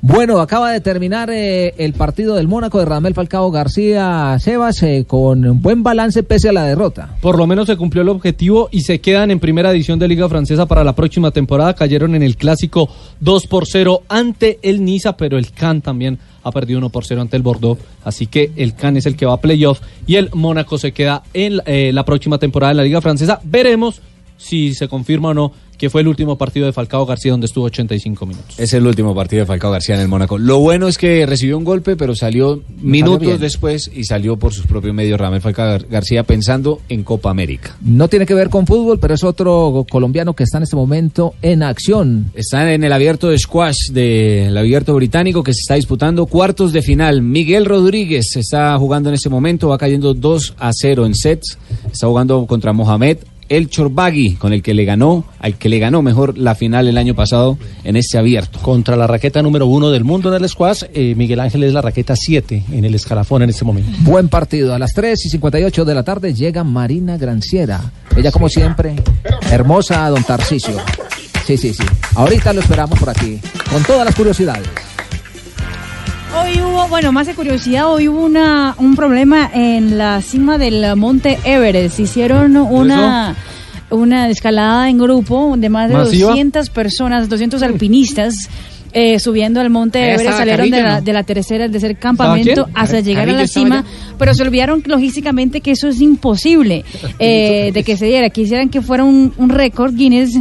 Bueno, 0.01 0.39
acaba 0.39 0.71
de 0.71 0.81
terminar 0.81 1.29
eh, 1.31 1.73
el 1.77 1.93
partido 1.93 2.35
del 2.35 2.47
Mónaco 2.47 2.79
de 2.79 2.85
Ramel 2.85 3.13
Falcao 3.13 3.51
García 3.51 4.37
Sebas 4.39 4.81
eh, 4.83 5.05
con 5.07 5.61
buen 5.61 5.83
balance 5.83 6.23
pese 6.23 6.49
a 6.49 6.53
la 6.53 6.63
derrota. 6.65 7.15
Por 7.21 7.37
lo 7.37 7.45
menos 7.47 7.67
se 7.67 7.77
cumplió 7.77 8.01
el 8.01 8.09
objetivo 8.09 8.69
y 8.71 8.81
se 8.81 8.90
se 8.91 8.99
quedan 8.99 9.31
en 9.31 9.39
primera 9.39 9.71
edición 9.71 9.99
de 9.99 10.07
Liga 10.09 10.27
Francesa 10.27 10.65
para 10.65 10.83
la 10.83 10.93
próxima 10.93 11.31
temporada. 11.31 11.73
Cayeron 11.73 12.13
en 12.13 12.23
el 12.23 12.35
clásico 12.35 12.89
2 13.21 13.47
por 13.47 13.65
0 13.65 14.03
ante 14.09 14.59
el 14.63 14.83
Niza, 14.83 15.15
pero 15.15 15.37
el 15.37 15.53
Cannes 15.53 15.83
también 15.83 16.19
ha 16.43 16.51
perdido 16.51 16.79
1 16.79 16.89
por 16.89 17.05
0 17.05 17.21
ante 17.21 17.37
el 17.37 17.41
Bordeaux. 17.41 17.79
Así 18.03 18.27
que 18.27 18.51
el 18.57 18.75
Cannes 18.75 19.05
es 19.05 19.13
el 19.13 19.15
que 19.15 19.25
va 19.25 19.35
a 19.35 19.39
playoff 19.39 19.79
y 20.05 20.15
el 20.15 20.29
Mónaco 20.33 20.77
se 20.77 20.91
queda 20.91 21.23
en 21.33 21.61
eh, 21.67 21.91
la 21.93 22.03
próxima 22.03 22.37
temporada 22.37 22.71
en 22.71 22.77
la 22.79 22.83
Liga 22.83 22.99
Francesa. 22.99 23.39
Veremos 23.45 24.01
si 24.35 24.73
se 24.73 24.89
confirma 24.89 25.29
o 25.29 25.33
no 25.33 25.53
que 25.81 25.89
fue 25.89 26.01
el 26.01 26.07
último 26.07 26.37
partido 26.37 26.67
de 26.67 26.73
Falcao 26.73 27.05
García 27.07 27.31
donde 27.31 27.47
estuvo 27.47 27.65
85 27.65 28.25
minutos. 28.27 28.59
Es 28.59 28.71
el 28.73 28.85
último 28.85 29.15
partido 29.15 29.39
de 29.41 29.45
Falcao 29.47 29.71
García 29.71 29.95
en 29.95 30.01
el 30.01 30.07
Mónaco. 30.07 30.37
Lo 30.37 30.59
bueno 30.59 30.87
es 30.87 30.97
que 30.99 31.25
recibió 31.25 31.57
un 31.57 31.63
golpe, 31.63 31.95
pero 31.95 32.13
salió 32.15 32.61
minutos 32.79 33.39
después 33.39 33.89
y 33.93 34.03
salió 34.03 34.37
por 34.37 34.53
sus 34.53 34.67
propios 34.67 34.93
medios 34.93 35.19
Ramel 35.19 35.41
Falcao 35.41 35.65
Gar- 35.79 35.87
García 35.89 36.23
pensando 36.23 36.81
en 36.87 37.03
Copa 37.03 37.31
América. 37.31 37.75
No 37.81 38.07
tiene 38.07 38.27
que 38.27 38.35
ver 38.35 38.49
con 38.49 38.67
fútbol, 38.67 38.99
pero 38.99 39.15
es 39.15 39.23
otro 39.23 39.85
colombiano 39.89 40.35
que 40.35 40.43
está 40.43 40.57
en 40.57 40.63
este 40.63 40.75
momento 40.75 41.33
en 41.41 41.63
acción. 41.63 42.31
Están 42.35 42.67
en 42.69 42.83
el 42.83 42.93
abierto 42.93 43.29
de 43.29 43.39
squash 43.39 43.89
del 43.91 44.55
abierto 44.55 44.93
británico 44.93 45.41
que 45.43 45.51
se 45.53 45.61
está 45.61 45.73
disputando 45.73 46.27
cuartos 46.27 46.73
de 46.73 46.83
final. 46.83 47.23
Miguel 47.23 47.65
Rodríguez 47.65 48.35
está 48.35 48.77
jugando 48.77 49.09
en 49.09 49.15
este 49.15 49.29
momento, 49.29 49.69
va 49.69 49.79
cayendo 49.79 50.13
2 50.13 50.53
a 50.59 50.71
0 50.73 51.07
en 51.07 51.15
sets. 51.15 51.57
Está 51.91 52.05
jugando 52.05 52.45
contra 52.45 52.71
Mohamed 52.71 53.17
El 53.51 53.69
Chorbagui, 53.69 54.35
con 54.35 54.53
el 54.53 54.63
que 54.63 54.73
le 54.73 54.85
ganó, 54.85 55.25
al 55.37 55.57
que 55.57 55.67
le 55.67 55.77
ganó 55.77 56.01
mejor 56.01 56.37
la 56.37 56.55
final 56.55 56.87
el 56.87 56.97
año 56.97 57.15
pasado 57.15 57.57
en 57.83 57.97
este 57.97 58.17
abierto. 58.17 58.59
Contra 58.61 58.95
la 58.95 59.07
raqueta 59.07 59.41
número 59.41 59.65
uno 59.65 59.89
del 59.89 60.05
mundo 60.05 60.33
en 60.33 60.41
el 60.41 60.47
squash, 60.47 60.85
eh, 60.93 61.15
Miguel 61.17 61.41
Ángel 61.41 61.65
es 61.65 61.73
la 61.73 61.81
raqueta 61.81 62.15
7 62.15 62.63
en 62.71 62.85
el 62.85 62.95
escalafón 62.95 63.41
en 63.41 63.49
este 63.49 63.65
momento. 63.65 63.91
Buen 64.03 64.29
partido. 64.29 64.73
A 64.73 64.79
las 64.79 64.93
3 64.93 65.25
y 65.25 65.29
58 65.31 65.83
de 65.83 65.93
la 65.93 66.03
tarde 66.03 66.33
llega 66.33 66.63
Marina 66.63 67.17
Granciera. 67.17 67.91
Ella, 68.15 68.31
como 68.31 68.47
siempre, 68.47 68.95
hermosa, 69.51 70.07
don 70.07 70.23
Tarcisio. 70.23 70.77
Sí, 71.45 71.57
sí, 71.57 71.73
sí. 71.73 71.83
Ahorita 72.15 72.53
lo 72.53 72.61
esperamos 72.61 72.97
por 72.97 73.09
aquí, 73.09 73.37
con 73.69 73.83
todas 73.83 74.05
las 74.05 74.15
curiosidades. 74.15 74.69
Hoy 76.33 76.61
hubo, 76.61 76.87
bueno, 76.87 77.11
más 77.11 77.27
de 77.27 77.33
curiosidad, 77.35 77.89
hoy 77.91 78.07
hubo 78.07 78.23
una, 78.23 78.73
un 78.77 78.95
problema 78.95 79.49
en 79.53 79.97
la 79.97 80.21
cima 80.21 80.57
del 80.57 80.95
monte 80.95 81.37
Everest. 81.43 81.99
Hicieron 81.99 82.55
una, 82.55 83.35
una 83.89 84.29
escalada 84.29 84.89
en 84.89 84.97
grupo 84.97 85.55
de 85.57 85.69
más 85.69 85.89
de 85.89 85.95
¿Masiva? 85.95 86.29
200 86.29 86.69
personas, 86.69 87.27
200 87.27 87.61
alpinistas. 87.63 88.49
eh, 88.93 89.19
subiendo 89.19 89.59
al 89.61 89.69
monte 89.69 89.99
Everest, 90.13 90.37
salieron 90.37 90.69
de 90.69 90.81
la, 90.81 90.95
¿no? 90.95 91.01
de 91.01 91.13
la 91.13 91.23
tercera, 91.23 91.63
del 91.63 91.71
tercer 91.71 91.97
campamento 91.97 92.67
hasta 92.73 92.99
llegar 93.01 93.29
a 93.29 93.33
la 93.33 93.47
cima, 93.47 93.85
pero 94.17 94.33
se 94.33 94.43
olvidaron 94.43 94.81
logísticamente 94.85 95.59
que 95.61 95.71
eso 95.71 95.87
es 95.89 95.99
imposible 96.01 96.83
eh, 97.19 97.71
de 97.73 97.83
que 97.83 97.95
se 97.97 98.05
diera. 98.05 98.29
Quisieran 98.29 98.69
que 98.69 98.81
fuera 98.81 99.03
un, 99.03 99.33
un 99.37 99.49
récord 99.49 99.93
Guinness, 99.95 100.31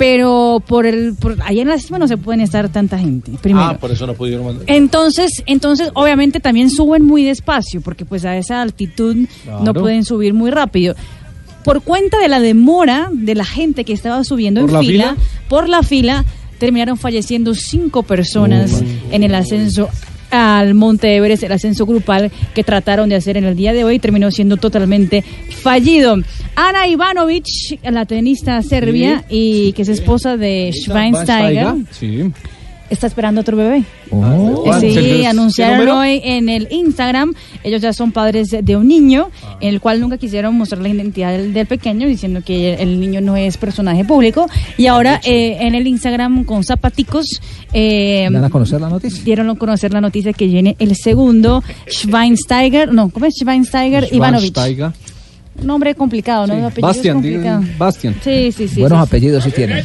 pero 0.00 0.62
por 0.66 0.86
el, 0.86 1.14
por, 1.14 1.36
allá 1.44 1.60
en 1.60 1.68
la 1.68 1.78
cima 1.78 1.98
no 1.98 2.08
se 2.08 2.16
pueden 2.16 2.40
estar 2.40 2.70
tanta 2.70 2.98
gente. 2.98 3.32
Primero. 3.42 3.66
Ah, 3.66 3.76
por 3.76 3.90
eso 3.90 4.06
no 4.06 4.14
pudieron 4.14 4.46
mandar. 4.46 4.64
Entonces, 4.66 5.42
entonces, 5.44 5.90
obviamente 5.92 6.40
también 6.40 6.70
suben 6.70 7.04
muy 7.04 7.22
despacio, 7.22 7.82
porque 7.82 8.06
pues 8.06 8.24
a 8.24 8.34
esa 8.38 8.62
altitud 8.62 9.14
no 9.62 9.74
pueden 9.74 10.06
subir 10.06 10.32
muy 10.32 10.50
rápido. 10.50 10.94
Por 11.64 11.82
cuenta 11.82 12.16
de 12.16 12.28
la 12.28 12.40
demora 12.40 13.10
de 13.12 13.34
la 13.34 13.44
gente 13.44 13.84
que 13.84 13.92
estaba 13.92 14.24
subiendo 14.24 14.62
¿Por 14.62 14.70
en 14.70 14.74
la 14.74 14.80
fila, 14.80 15.14
fila? 15.16 15.16
por 15.50 15.68
la 15.68 15.82
fila, 15.82 16.24
terminaron 16.58 16.96
falleciendo 16.96 17.54
cinco 17.54 18.02
personas 18.02 18.82
en 19.10 19.22
el 19.22 19.34
ascenso 19.34 19.90
al 20.30 20.74
Monte 20.74 21.16
Everest, 21.16 21.42
el 21.42 21.52
ascenso 21.52 21.86
grupal 21.86 22.30
que 22.54 22.64
trataron 22.64 23.08
de 23.08 23.16
hacer 23.16 23.36
en 23.36 23.44
el 23.44 23.56
día 23.56 23.72
de 23.72 23.84
hoy, 23.84 23.98
terminó 23.98 24.30
siendo 24.30 24.56
totalmente 24.56 25.22
fallido. 25.62 26.16
Ana 26.54 26.86
Ivanovic, 26.86 27.44
la 27.82 28.04
tenista 28.06 28.60
serbia 28.62 29.24
y 29.28 29.72
que 29.72 29.82
es 29.82 29.88
esposa 29.88 30.36
de 30.36 30.72
Schweinsteiger, 30.72 31.74
Sí. 31.90 32.30
Está 32.90 33.06
esperando 33.06 33.40
otro 33.40 33.56
bebé. 33.56 33.84
Oh. 34.10 34.76
Sí, 34.80 34.92
¿Qué 34.94 35.26
anunciaron 35.26 35.88
hoy 35.88 36.20
en 36.24 36.48
el 36.48 36.68
Instagram, 36.70 37.34
ellos 37.64 37.80
ya 37.80 37.92
son 37.92 38.12
padres 38.12 38.48
de- 38.50 38.76
un 38.76 38.88
niño, 38.88 39.30
en 39.60 39.68
el 39.70 39.80
cual 39.80 40.00
nunca 40.00 40.18
quisieron 40.18 40.54
mostrar 40.56 40.82
la 40.82 40.88
identidad 40.88 41.32
del, 41.32 41.52
del 41.54 41.66
pequeño, 41.66 42.06
diciendo 42.08 42.40
que 42.44 42.74
el 42.74 43.00
niño 43.00 43.20
no 43.20 43.36
es 43.36 43.56
personaje 43.56 44.04
público. 44.04 44.48
Y 44.76 44.86
ahora 44.86 45.20
eh, 45.24 45.56
en 45.60 45.74
el 45.74 45.86
Instagram 45.86 46.44
con 46.44 46.64
zapaticos 46.64 47.40
eh, 47.72 48.28
¿Dan 48.30 48.44
a 48.44 48.50
conocer 48.50 48.80
la 48.80 48.88
noticia? 48.88 49.22
dieron 49.24 49.48
a 49.50 49.54
conocer 49.54 49.92
la 49.92 50.00
noticia 50.00 50.32
que 50.32 50.46
viene 50.46 50.76
el 50.78 50.96
segundo 50.96 51.62
Schweinsteiger, 51.88 52.92
no, 52.92 53.08
¿cómo 53.10 53.26
es 53.26 53.34
Schweinsteiger 53.34 54.08
Ivanovic? 54.12 54.52
Schweinsteiger. 54.52 54.92
Nombre 55.62 55.94
complicado, 55.94 56.46
¿no? 56.46 56.68
Es 56.68 56.74
Bastian, 56.80 57.14
complicado. 57.16 57.62
Bastian. 57.76 58.14
Sí, 58.24 58.50
sí, 58.52 58.66
sí. 58.66 58.80
Buenos 58.80 58.98
sí. 58.98 59.02
apellidos 59.08 59.44
sí 59.44 59.50
tienen. 59.50 59.84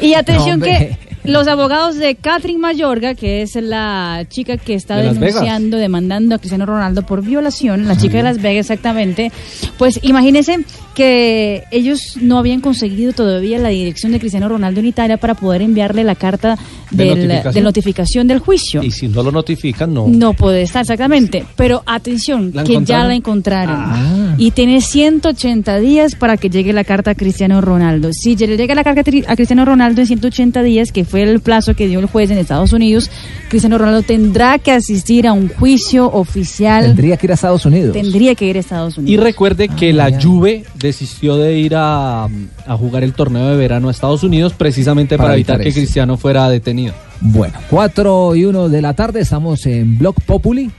Y 0.00 0.14
atención 0.14 0.60
No, 0.60 0.64
que. 0.64 0.96
Los 1.24 1.46
abogados 1.48 1.96
de 1.96 2.14
Catherine 2.16 2.58
Mayorga, 2.58 3.14
que 3.14 3.42
es 3.42 3.54
la 3.56 4.24
chica 4.28 4.56
que 4.56 4.74
está 4.74 4.96
De 4.96 5.12
denunciando, 5.12 5.76
demandando 5.76 6.34
a 6.34 6.38
Cristiano 6.38 6.66
Ronaldo 6.66 7.02
por 7.06 7.22
violación, 7.22 7.86
la 7.86 7.96
chica 7.96 8.16
de 8.18 8.22
Las 8.24 8.42
Vegas 8.42 8.66
exactamente, 8.70 9.30
pues 9.78 10.00
imagínense 10.02 10.60
que 10.94 11.64
ellos 11.70 12.16
no 12.20 12.38
habían 12.38 12.60
conseguido 12.60 13.12
todavía 13.12 13.58
la 13.58 13.70
dirección 13.70 14.12
de 14.12 14.20
Cristiano 14.20 14.48
Ronaldo 14.48 14.80
en 14.80 14.86
Italia 14.86 15.16
para 15.16 15.34
poder 15.34 15.62
enviarle 15.62 16.04
la 16.04 16.14
carta 16.14 16.58
¿De 16.90 17.04
del- 17.14 17.52
de 17.54 17.60
notificación? 17.62 18.26
del 18.26 18.38
juicio. 18.40 18.82
Y 18.82 18.90
si 18.90 19.08
no 19.08 19.22
lo 19.22 19.32
notifican, 19.32 19.94
no. 19.94 20.06
No 20.08 20.34
puede 20.34 20.62
estar, 20.62 20.82
exactamente. 20.82 21.44
Pero 21.56 21.82
atención, 21.86 22.50
¿La 22.54 22.64
que 22.64 22.82
ya 22.84 23.04
la 23.04 23.14
encontraron. 23.14 23.76
Ah. 23.78 24.34
Y 24.38 24.50
tiene 24.50 24.80
180 24.80 25.78
días 25.78 26.14
para 26.14 26.36
que 26.36 26.50
llegue 26.50 26.72
la 26.72 26.84
carta 26.84 27.12
a 27.12 27.14
Cristiano 27.14 27.60
Ronaldo. 27.60 28.10
Si 28.12 28.36
le 28.36 28.56
llega 28.56 28.74
la 28.74 28.84
carta 28.84 29.00
a 29.28 29.34
Cristiano 29.36 29.64
Ronaldo 29.64 30.00
en 30.02 30.06
180 30.06 30.62
días, 30.62 30.92
que 30.92 31.04
fue 31.12 31.22
el 31.22 31.40
plazo 31.40 31.74
que 31.76 31.86
dio 31.86 32.00
el 32.00 32.06
juez 32.06 32.30
en 32.30 32.38
Estados 32.38 32.72
Unidos, 32.72 33.10
Cristiano 33.50 33.76
Ronaldo 33.76 34.00
tendrá 34.00 34.58
que 34.58 34.72
asistir 34.72 35.26
a 35.26 35.34
un 35.34 35.50
juicio 35.50 36.10
oficial. 36.10 36.86
Tendría 36.86 37.18
que 37.18 37.26
ir 37.26 37.32
a 37.32 37.34
Estados 37.34 37.66
Unidos. 37.66 37.92
Tendría 37.92 38.34
que 38.34 38.46
ir 38.46 38.56
a 38.56 38.60
Estados 38.60 38.96
Y 38.96 39.00
Unidos. 39.00 39.24
recuerde 39.24 39.68
que 39.68 39.92
la 39.92 40.18
Juve 40.18 40.64
desistió 40.74 41.36
de 41.36 41.58
ir 41.58 41.74
a, 41.76 42.24
a 42.24 42.76
jugar 42.78 43.04
el 43.04 43.12
torneo 43.12 43.46
de 43.48 43.56
verano 43.58 43.88
a 43.88 43.90
Estados 43.90 44.22
Unidos 44.24 44.54
precisamente 44.54 45.18
para, 45.18 45.28
Para 45.28 45.34
evitar, 45.34 45.60
que. 45.60 45.70
Cristiano 45.70 46.16
fuera 46.16 46.48
detenido. 46.48 46.94
Bueno, 47.20 47.58
4 47.68 48.34
y 48.34 48.46
1 48.46 48.70
de 48.70 48.80
la 48.80 48.94
tarde, 48.94 49.20
estamos 49.20 49.66
en 49.66 49.98
Blog 49.98 50.14
Populi. 50.24 50.70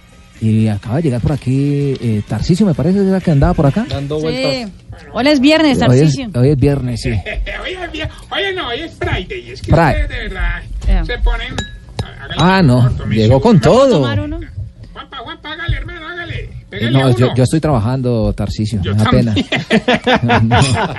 Y 0.44 0.68
acaba 0.68 0.98
de 0.98 1.04
llegar 1.04 1.22
por 1.22 1.32
aquí 1.32 1.94
eh, 2.02 2.22
Tarcisio, 2.28 2.66
me 2.66 2.74
parece 2.74 3.00
que 3.00 3.08
era 3.08 3.22
que 3.22 3.32
andaba 3.32 3.54
por 3.54 3.66
acá. 3.66 3.86
Dando 3.88 4.20
Sí. 4.20 4.66
Hoy 5.14 5.28
es 5.28 5.40
viernes, 5.40 5.78
Hoy 5.78 5.84
es, 6.00 6.02
Tarcisio. 6.16 6.30
hoy 6.36 6.50
es 6.50 6.58
viernes, 6.58 7.02
sí. 7.02 7.10
Hoy 7.64 7.72
es 7.72 7.92
vie- 7.92 8.10
Oye, 8.30 8.54
no, 8.54 8.68
hoy 8.68 8.80
es 8.82 8.92
Friday. 8.96 9.52
Es 9.52 9.62
que 9.62 9.72
Friday. 9.72 10.02
ustedes 10.04 10.10
de 10.10 10.30
verdad 10.36 11.06
se 11.06 11.18
ponen. 11.20 11.56
Ah, 12.38 12.62
no, 12.62 12.82
corto, 12.82 13.06
llegó 13.08 13.40
con 13.42 13.60
todo. 13.62 14.02
Juanpa, 14.02 15.18
Juanpa, 15.18 15.52
hágale, 15.54 15.78
hermano, 15.78 15.93
No, 16.92 17.16
yo, 17.18 17.34
yo 17.36 17.44
estoy 17.44 17.60
trabajando, 17.60 18.34
Tarcisio, 18.34 18.82
Yo 18.82 18.94
da 18.94 19.10
pena. 19.10 19.34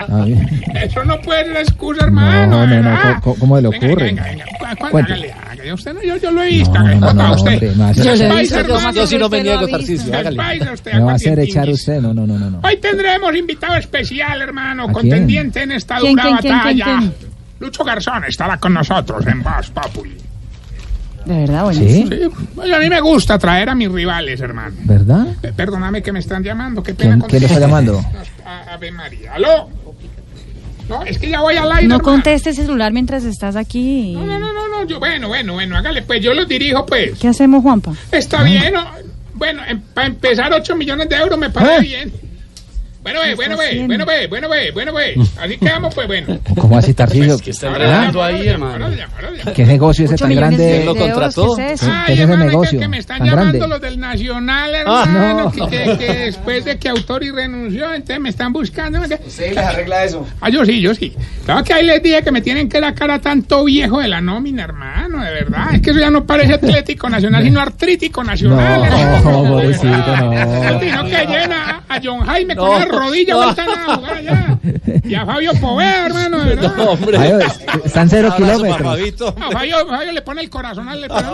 A 0.09 0.24
ver. 0.24 0.38
Eso 0.84 1.05
no 1.05 1.20
puede 1.20 1.44
ser 1.46 1.56
excusa, 1.59 2.05
hermano. 2.05 2.66
No, 2.66 2.66
no, 2.66 2.82
no. 2.82 3.20
¿cómo, 3.20 3.36
cómo 3.36 3.60
le 3.60 3.68
ocurre? 3.68 4.05
venga, 4.05 4.22
venga, 4.24 4.44
venga. 4.44 4.44
Hágale, 4.80 5.32
hágale. 5.32 5.72
Usted 5.72 5.94
no, 5.94 6.02
yo, 6.02 6.16
yo 6.16 6.30
lo 6.30 6.42
he 6.42 6.48
visto. 6.48 6.74
No, 6.74 6.88
no, 6.94 7.12
no, 7.12 7.12
no, 7.14 7.34
usted. 7.34 7.52
hombre, 7.52 7.84
hacer- 7.84 8.05
Yo 8.05 8.14
Yo 8.14 8.36
visto, 8.36 8.59
hermano. 8.59 8.92
yo 8.92 9.06
sí 9.06 9.18
no 9.18 9.28
me 9.28 9.42
niego. 9.42 9.68
Tarcisio, 9.68 10.14
hágale. 10.16 10.36
Me 10.36 11.01
va 11.01 11.12
a 11.12 11.14
hacer 11.14 11.38
echar 11.40 11.68
usted, 11.68 12.01
no, 12.01 12.14
no, 12.14 12.26
no, 12.26 12.38
no. 12.38 12.51
no. 12.51 12.60
Hoy 12.62 12.76
tendremos 12.78 13.34
invitado 13.34 13.74
especial, 13.76 14.40
hermano, 14.42 14.84
¿A 14.84 14.92
contendiente 14.92 15.62
en 15.62 15.72
esta 15.72 15.98
¿Quién, 15.98 16.12
dura 16.16 16.30
batalla. 16.30 17.02
Lucho 17.60 17.84
Garzón 17.84 18.24
estará 18.24 18.59
con 18.59 18.74
nosotros 18.74 19.26
en 19.26 19.42
Voz 19.42 19.70
Populi. 19.70 20.16
De 21.24 21.34
verdad, 21.38 21.64
bueno. 21.64 21.80
¿Sí? 21.80 22.06
Sí, 22.09 22.20
oye, 22.56 22.74
a 22.74 22.78
mí 22.78 22.88
me 22.88 23.01
gusta 23.01 23.38
traer 23.38 23.70
a 23.70 23.74
mis 23.74 23.90
rivales, 23.90 24.40
hermano. 24.40 24.76
¿Verdad? 24.84 25.26
Eh, 25.42 25.52
Perdóname 25.56 26.02
que 26.02 26.12
me 26.12 26.18
están 26.18 26.42
llamando, 26.42 26.82
qué 26.82 26.94
pena 26.94 27.16
¿Quién, 27.18 27.28
quién 27.28 27.42
lo 27.42 27.46
está 27.48 27.60
llamando? 27.60 28.05
A- 28.44 28.74
Ave 28.74 28.90
María. 28.92 29.34
¿Aló? 29.34 29.68
No, 30.88 31.02
es 31.05 31.16
que 31.18 31.30
ya 31.30 31.40
voy 31.40 31.56
al 31.56 31.72
aire. 31.72 31.88
No 31.88 32.01
conteste 32.01 32.52
celular 32.52 32.92
mientras 32.92 33.24
estás 33.24 33.56
aquí. 33.56 34.12
No, 34.12 34.26
no, 34.26 34.38
no, 34.38 34.52
no, 34.52 34.68
no, 34.68 34.84
yo, 34.86 34.98
bueno, 34.98 35.28
bueno, 35.28 35.55
bueno, 35.55 35.76
hágale, 35.78 36.02
pues 36.02 36.20
yo 36.22 36.34
los 36.34 36.46
dirijo, 36.46 36.84
pues. 36.84 37.18
¿Qué 37.18 37.28
hacemos, 37.28 37.62
Juanpa? 37.62 37.92
Está 38.12 38.42
bien, 38.42 38.74
¿no? 38.74 38.84
Bueno, 39.32 39.62
para 39.94 40.09
empezar, 40.09 40.52
8 40.52 40.76
millones 40.76 41.09
de 41.09 41.16
euros 41.16 41.38
me 41.38 41.48
parece 41.48 41.80
bien. 41.82 42.12
Bueno, 43.05 43.20
ve, 43.20 43.35
bueno, 43.35 43.56
ve, 43.59 43.85
bueno, 43.86 44.06
ve, 44.06 44.26
bueno, 44.28 44.48
ve, 44.48 44.70
bueno, 44.72 44.94
ve. 44.94 45.14
Así 45.39 45.59
quedamos, 45.59 45.94
pues, 45.94 46.06
bueno. 46.06 46.39
¿Cómo 46.59 46.78
así, 46.78 46.94
¿Ah? 46.98 47.05
ahora 47.05 47.86
llamo, 47.86 48.22
ahora 48.22 48.39
llamo, 48.39 48.66
ahora 48.66 48.89
llamo. 48.89 49.52
¿Qué 49.55 49.66
negocio 49.66 50.06
ese 50.06 50.16
tan 50.16 50.35
grande? 50.35 50.64
de- 50.64 50.72
¿Quién 50.72 50.86
lo 50.86 50.97
contrató? 50.97 51.55
¿qué 51.55 51.72
es 51.74 51.82
ese 51.82 51.90
hermano, 51.90 52.14
es 52.14 52.39
que- 52.40 52.51
negocio 52.51 52.81
que 52.81 52.89
me 52.89 52.98
están 52.98 53.18
llamando 53.18 53.59
grande? 53.59 53.68
los 53.68 53.81
del 53.82 54.01
Nacional, 54.01 54.74
Ah, 54.86 55.02
hermano, 55.06 55.52
no. 55.55 55.66
que, 55.68 55.85
que- 55.85 55.98
que 55.98 56.12
después 56.14 56.64
de 56.64 56.78
que 56.78 56.89
Autori 56.89 57.31
renunció, 57.31 57.93
entonces 57.93 58.20
me 58.20 58.31
están 58.31 58.55
buscando. 58.55 58.98
¿Usted 59.02 59.20
les 59.55 59.59
arregla 59.59 60.05
eso? 60.05 60.26
Ah, 60.40 60.48
yo 60.48 60.64
sí, 60.64 60.81
yo 60.81 60.94
sí. 60.94 61.14
Claro 61.44 61.62
que 61.62 61.74
ahí 61.74 61.85
les 61.85 62.02
dije 62.02 62.22
que 62.22 62.32
me 62.32 62.40
tienen 62.40 62.70
que 62.70 62.81
la 62.81 62.94
cara 62.94 63.18
tanto 63.18 63.64
viejo 63.64 64.01
de 64.01 64.09
la 64.09 64.22
nómina, 64.22 64.64
hermano, 64.64 65.22
de 65.22 65.31
verdad. 65.31 65.74
Es 65.74 65.82
que 65.82 65.90
eso 65.90 66.01
ya 66.01 66.10
no 66.10 66.24
parece 66.24 66.55
Atlético 66.55 67.10
Nacional, 67.10 67.43
sino 67.44 67.60
Artrítico 67.60 68.24
Nacional. 68.24 68.81
No, 69.24 69.44
pobrecito, 69.44 69.86
no. 70.16 70.81
Sino 70.81 71.05
que 71.05 71.26
lleven 71.26 71.52
a, 71.52 71.82
John 72.02 72.20
Jaime 72.26 72.56
con 72.56 72.70
la 72.81 72.85
rodilla 72.94 73.36
vuelta 73.36 73.64
a 73.64 73.96
jugar 73.96 74.14
allá. 74.14 74.58
Y 75.04 75.14
a 75.14 75.26
Fabio 75.26 75.52
Poveda, 75.60 76.06
hermano, 76.06 76.38
de 76.40 76.54
verdad. 76.54 76.74
No, 76.76 76.84
hombre. 76.90 77.16
Fabio, 77.18 77.38
están 77.84 78.08
cero 78.08 78.32
kilómetros. 78.36 78.82
Fabito. 78.82 79.34
No, 79.38 79.50
Fabio, 79.50 79.86
Fabio 79.86 80.12
le 80.12 80.22
pone 80.22 80.40
el 80.42 80.50
corazón 80.50 80.88
al... 80.88 81.00
le 81.00 81.08
pone- 81.08 81.24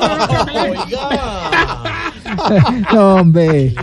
No, 2.93 3.15
hombre. 3.17 3.75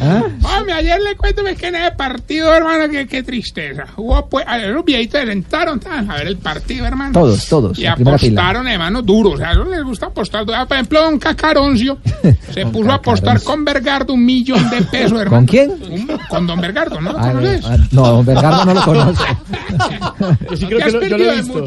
¿Ah? 0.00 0.22
Hombre, 0.56 0.72
ayer 0.72 1.00
le 1.00 1.16
cuento 1.16 1.42
que 1.44 1.66
en 1.68 1.74
ese 1.76 1.92
partido, 1.92 2.54
hermano, 2.54 2.88
que 2.90 3.06
qué 3.06 3.22
tristeza. 3.22 3.84
Hubo, 3.96 4.28
pues, 4.28 4.44
a 4.48 4.56
ver, 4.56 4.70
los 4.70 4.84
viejitos 4.84 5.20
se 5.20 5.26
sentaron 5.26 5.80
tan, 5.80 6.10
a 6.10 6.14
ver 6.16 6.26
el 6.28 6.36
partido, 6.38 6.86
hermano. 6.86 7.12
Todos, 7.12 7.46
todos. 7.48 7.78
Y 7.78 7.82
fila. 7.82 7.92
apostaron, 7.92 8.66
hermano, 8.68 9.02
duro. 9.02 9.30
O 9.30 9.36
sea, 9.36 9.52
ellos 9.52 9.68
les 9.68 9.82
gusta 9.84 10.06
apostar. 10.06 10.44
Ah, 10.54 10.66
Por 10.66 10.76
ejemplo, 10.76 11.02
don 11.02 11.18
Cacaroncio 11.18 11.98
se 12.52 12.66
puso 12.66 12.90
a 12.90 12.94
apostar 12.94 13.42
con 13.42 13.64
Bergardo 13.64 14.14
un 14.14 14.24
millón 14.24 14.68
de 14.70 14.82
pesos, 14.82 15.12
hermano. 15.20 15.30
¿Con 15.30 15.46
quién? 15.46 15.70
Un- 15.70 16.18
con 16.28 16.46
don 16.46 16.60
Bergardo, 16.60 17.00
¿no 17.00 17.12
lo 17.12 17.18
Ah, 17.18 17.32
conoces? 17.32 17.92
no, 17.92 18.02
don 18.06 18.24
Bergardo 18.26 18.64
no 18.64 18.74
lo 18.74 18.82
conoce. 18.82 19.24
Yo 20.50 20.56
sí 20.56 20.66
creo 20.66 20.78
que 20.78 20.90
lo- 20.90 21.06
yo 21.06 21.18
lo 21.18 21.24
he 21.32 21.36
visto. 21.36 21.64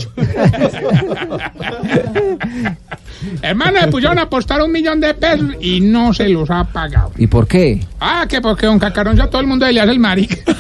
Hermano, 3.42 3.80
se 3.80 3.88
pusieron 3.88 4.20
a 4.20 4.24
apostar 4.24 4.62
un 4.62 4.72
millón 4.72 5.00
de 5.00 5.14
pesos 5.14 5.52
y 5.60 5.82
no 5.82 6.14
se 6.14 6.30
los 6.30 6.50
ha 6.50 6.64
pagado. 6.66 7.12
¿Y 7.18 7.28
por 7.28 7.48
qué? 7.48 7.80
Ah, 8.00 8.26
que 8.28 8.42
porque 8.42 8.66
don 8.66 8.80
Cacaroncio 8.80 9.24
a 9.24 9.30
todo 9.30 9.42
el 9.42 9.48
mundo 9.48 9.66
le 9.70 9.80
hace 9.80 9.92
el 9.92 10.00
marica. 10.00 10.36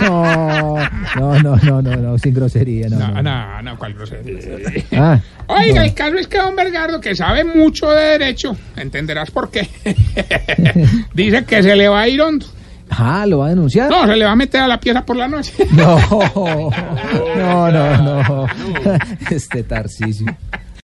No, 0.00 0.76
no, 1.22 1.38
no, 1.42 1.56
no, 1.56 1.82
no, 1.82 1.96
no, 1.96 2.18
sin 2.18 2.34
grosería, 2.34 2.88
no. 2.88 2.98
No, 2.98 3.08
no. 3.08 3.22
no, 3.22 3.62
no, 3.62 3.78
cuál 3.78 3.94
grosería. 3.94 4.38
Ah, 4.92 5.18
Oiga, 5.46 5.84
el 5.84 5.94
caso 5.94 6.16
es 6.16 6.26
que 6.28 6.38
don 6.38 6.54
Bergardo, 6.54 7.00
que 7.00 7.14
sabe 7.14 7.44
mucho 7.44 7.90
de 7.90 8.02
derecho, 8.18 8.56
entenderás 8.76 9.30
por 9.30 9.50
qué, 9.50 9.68
dice 11.14 11.44
que 11.44 11.62
se 11.62 11.76
le 11.76 11.88
va 11.88 12.00
a 12.02 12.08
ir 12.08 12.20
hondo. 12.20 12.46
ah, 12.90 13.24
¿lo 13.26 13.38
va 13.38 13.46
a 13.46 13.50
denunciar? 13.50 13.90
No, 13.90 14.06
se 14.06 14.16
le 14.16 14.24
va 14.24 14.32
a 14.32 14.36
meter 14.36 14.60
a 14.60 14.68
la 14.68 14.78
pieza 14.80 15.04
por 15.04 15.16
la 15.16 15.28
noche. 15.28 15.52
No, 15.72 15.98
no, 17.36 17.70
no, 17.70 18.02
no. 18.02 18.46
Este 19.30 19.62
Tarcisio. 19.62 20.36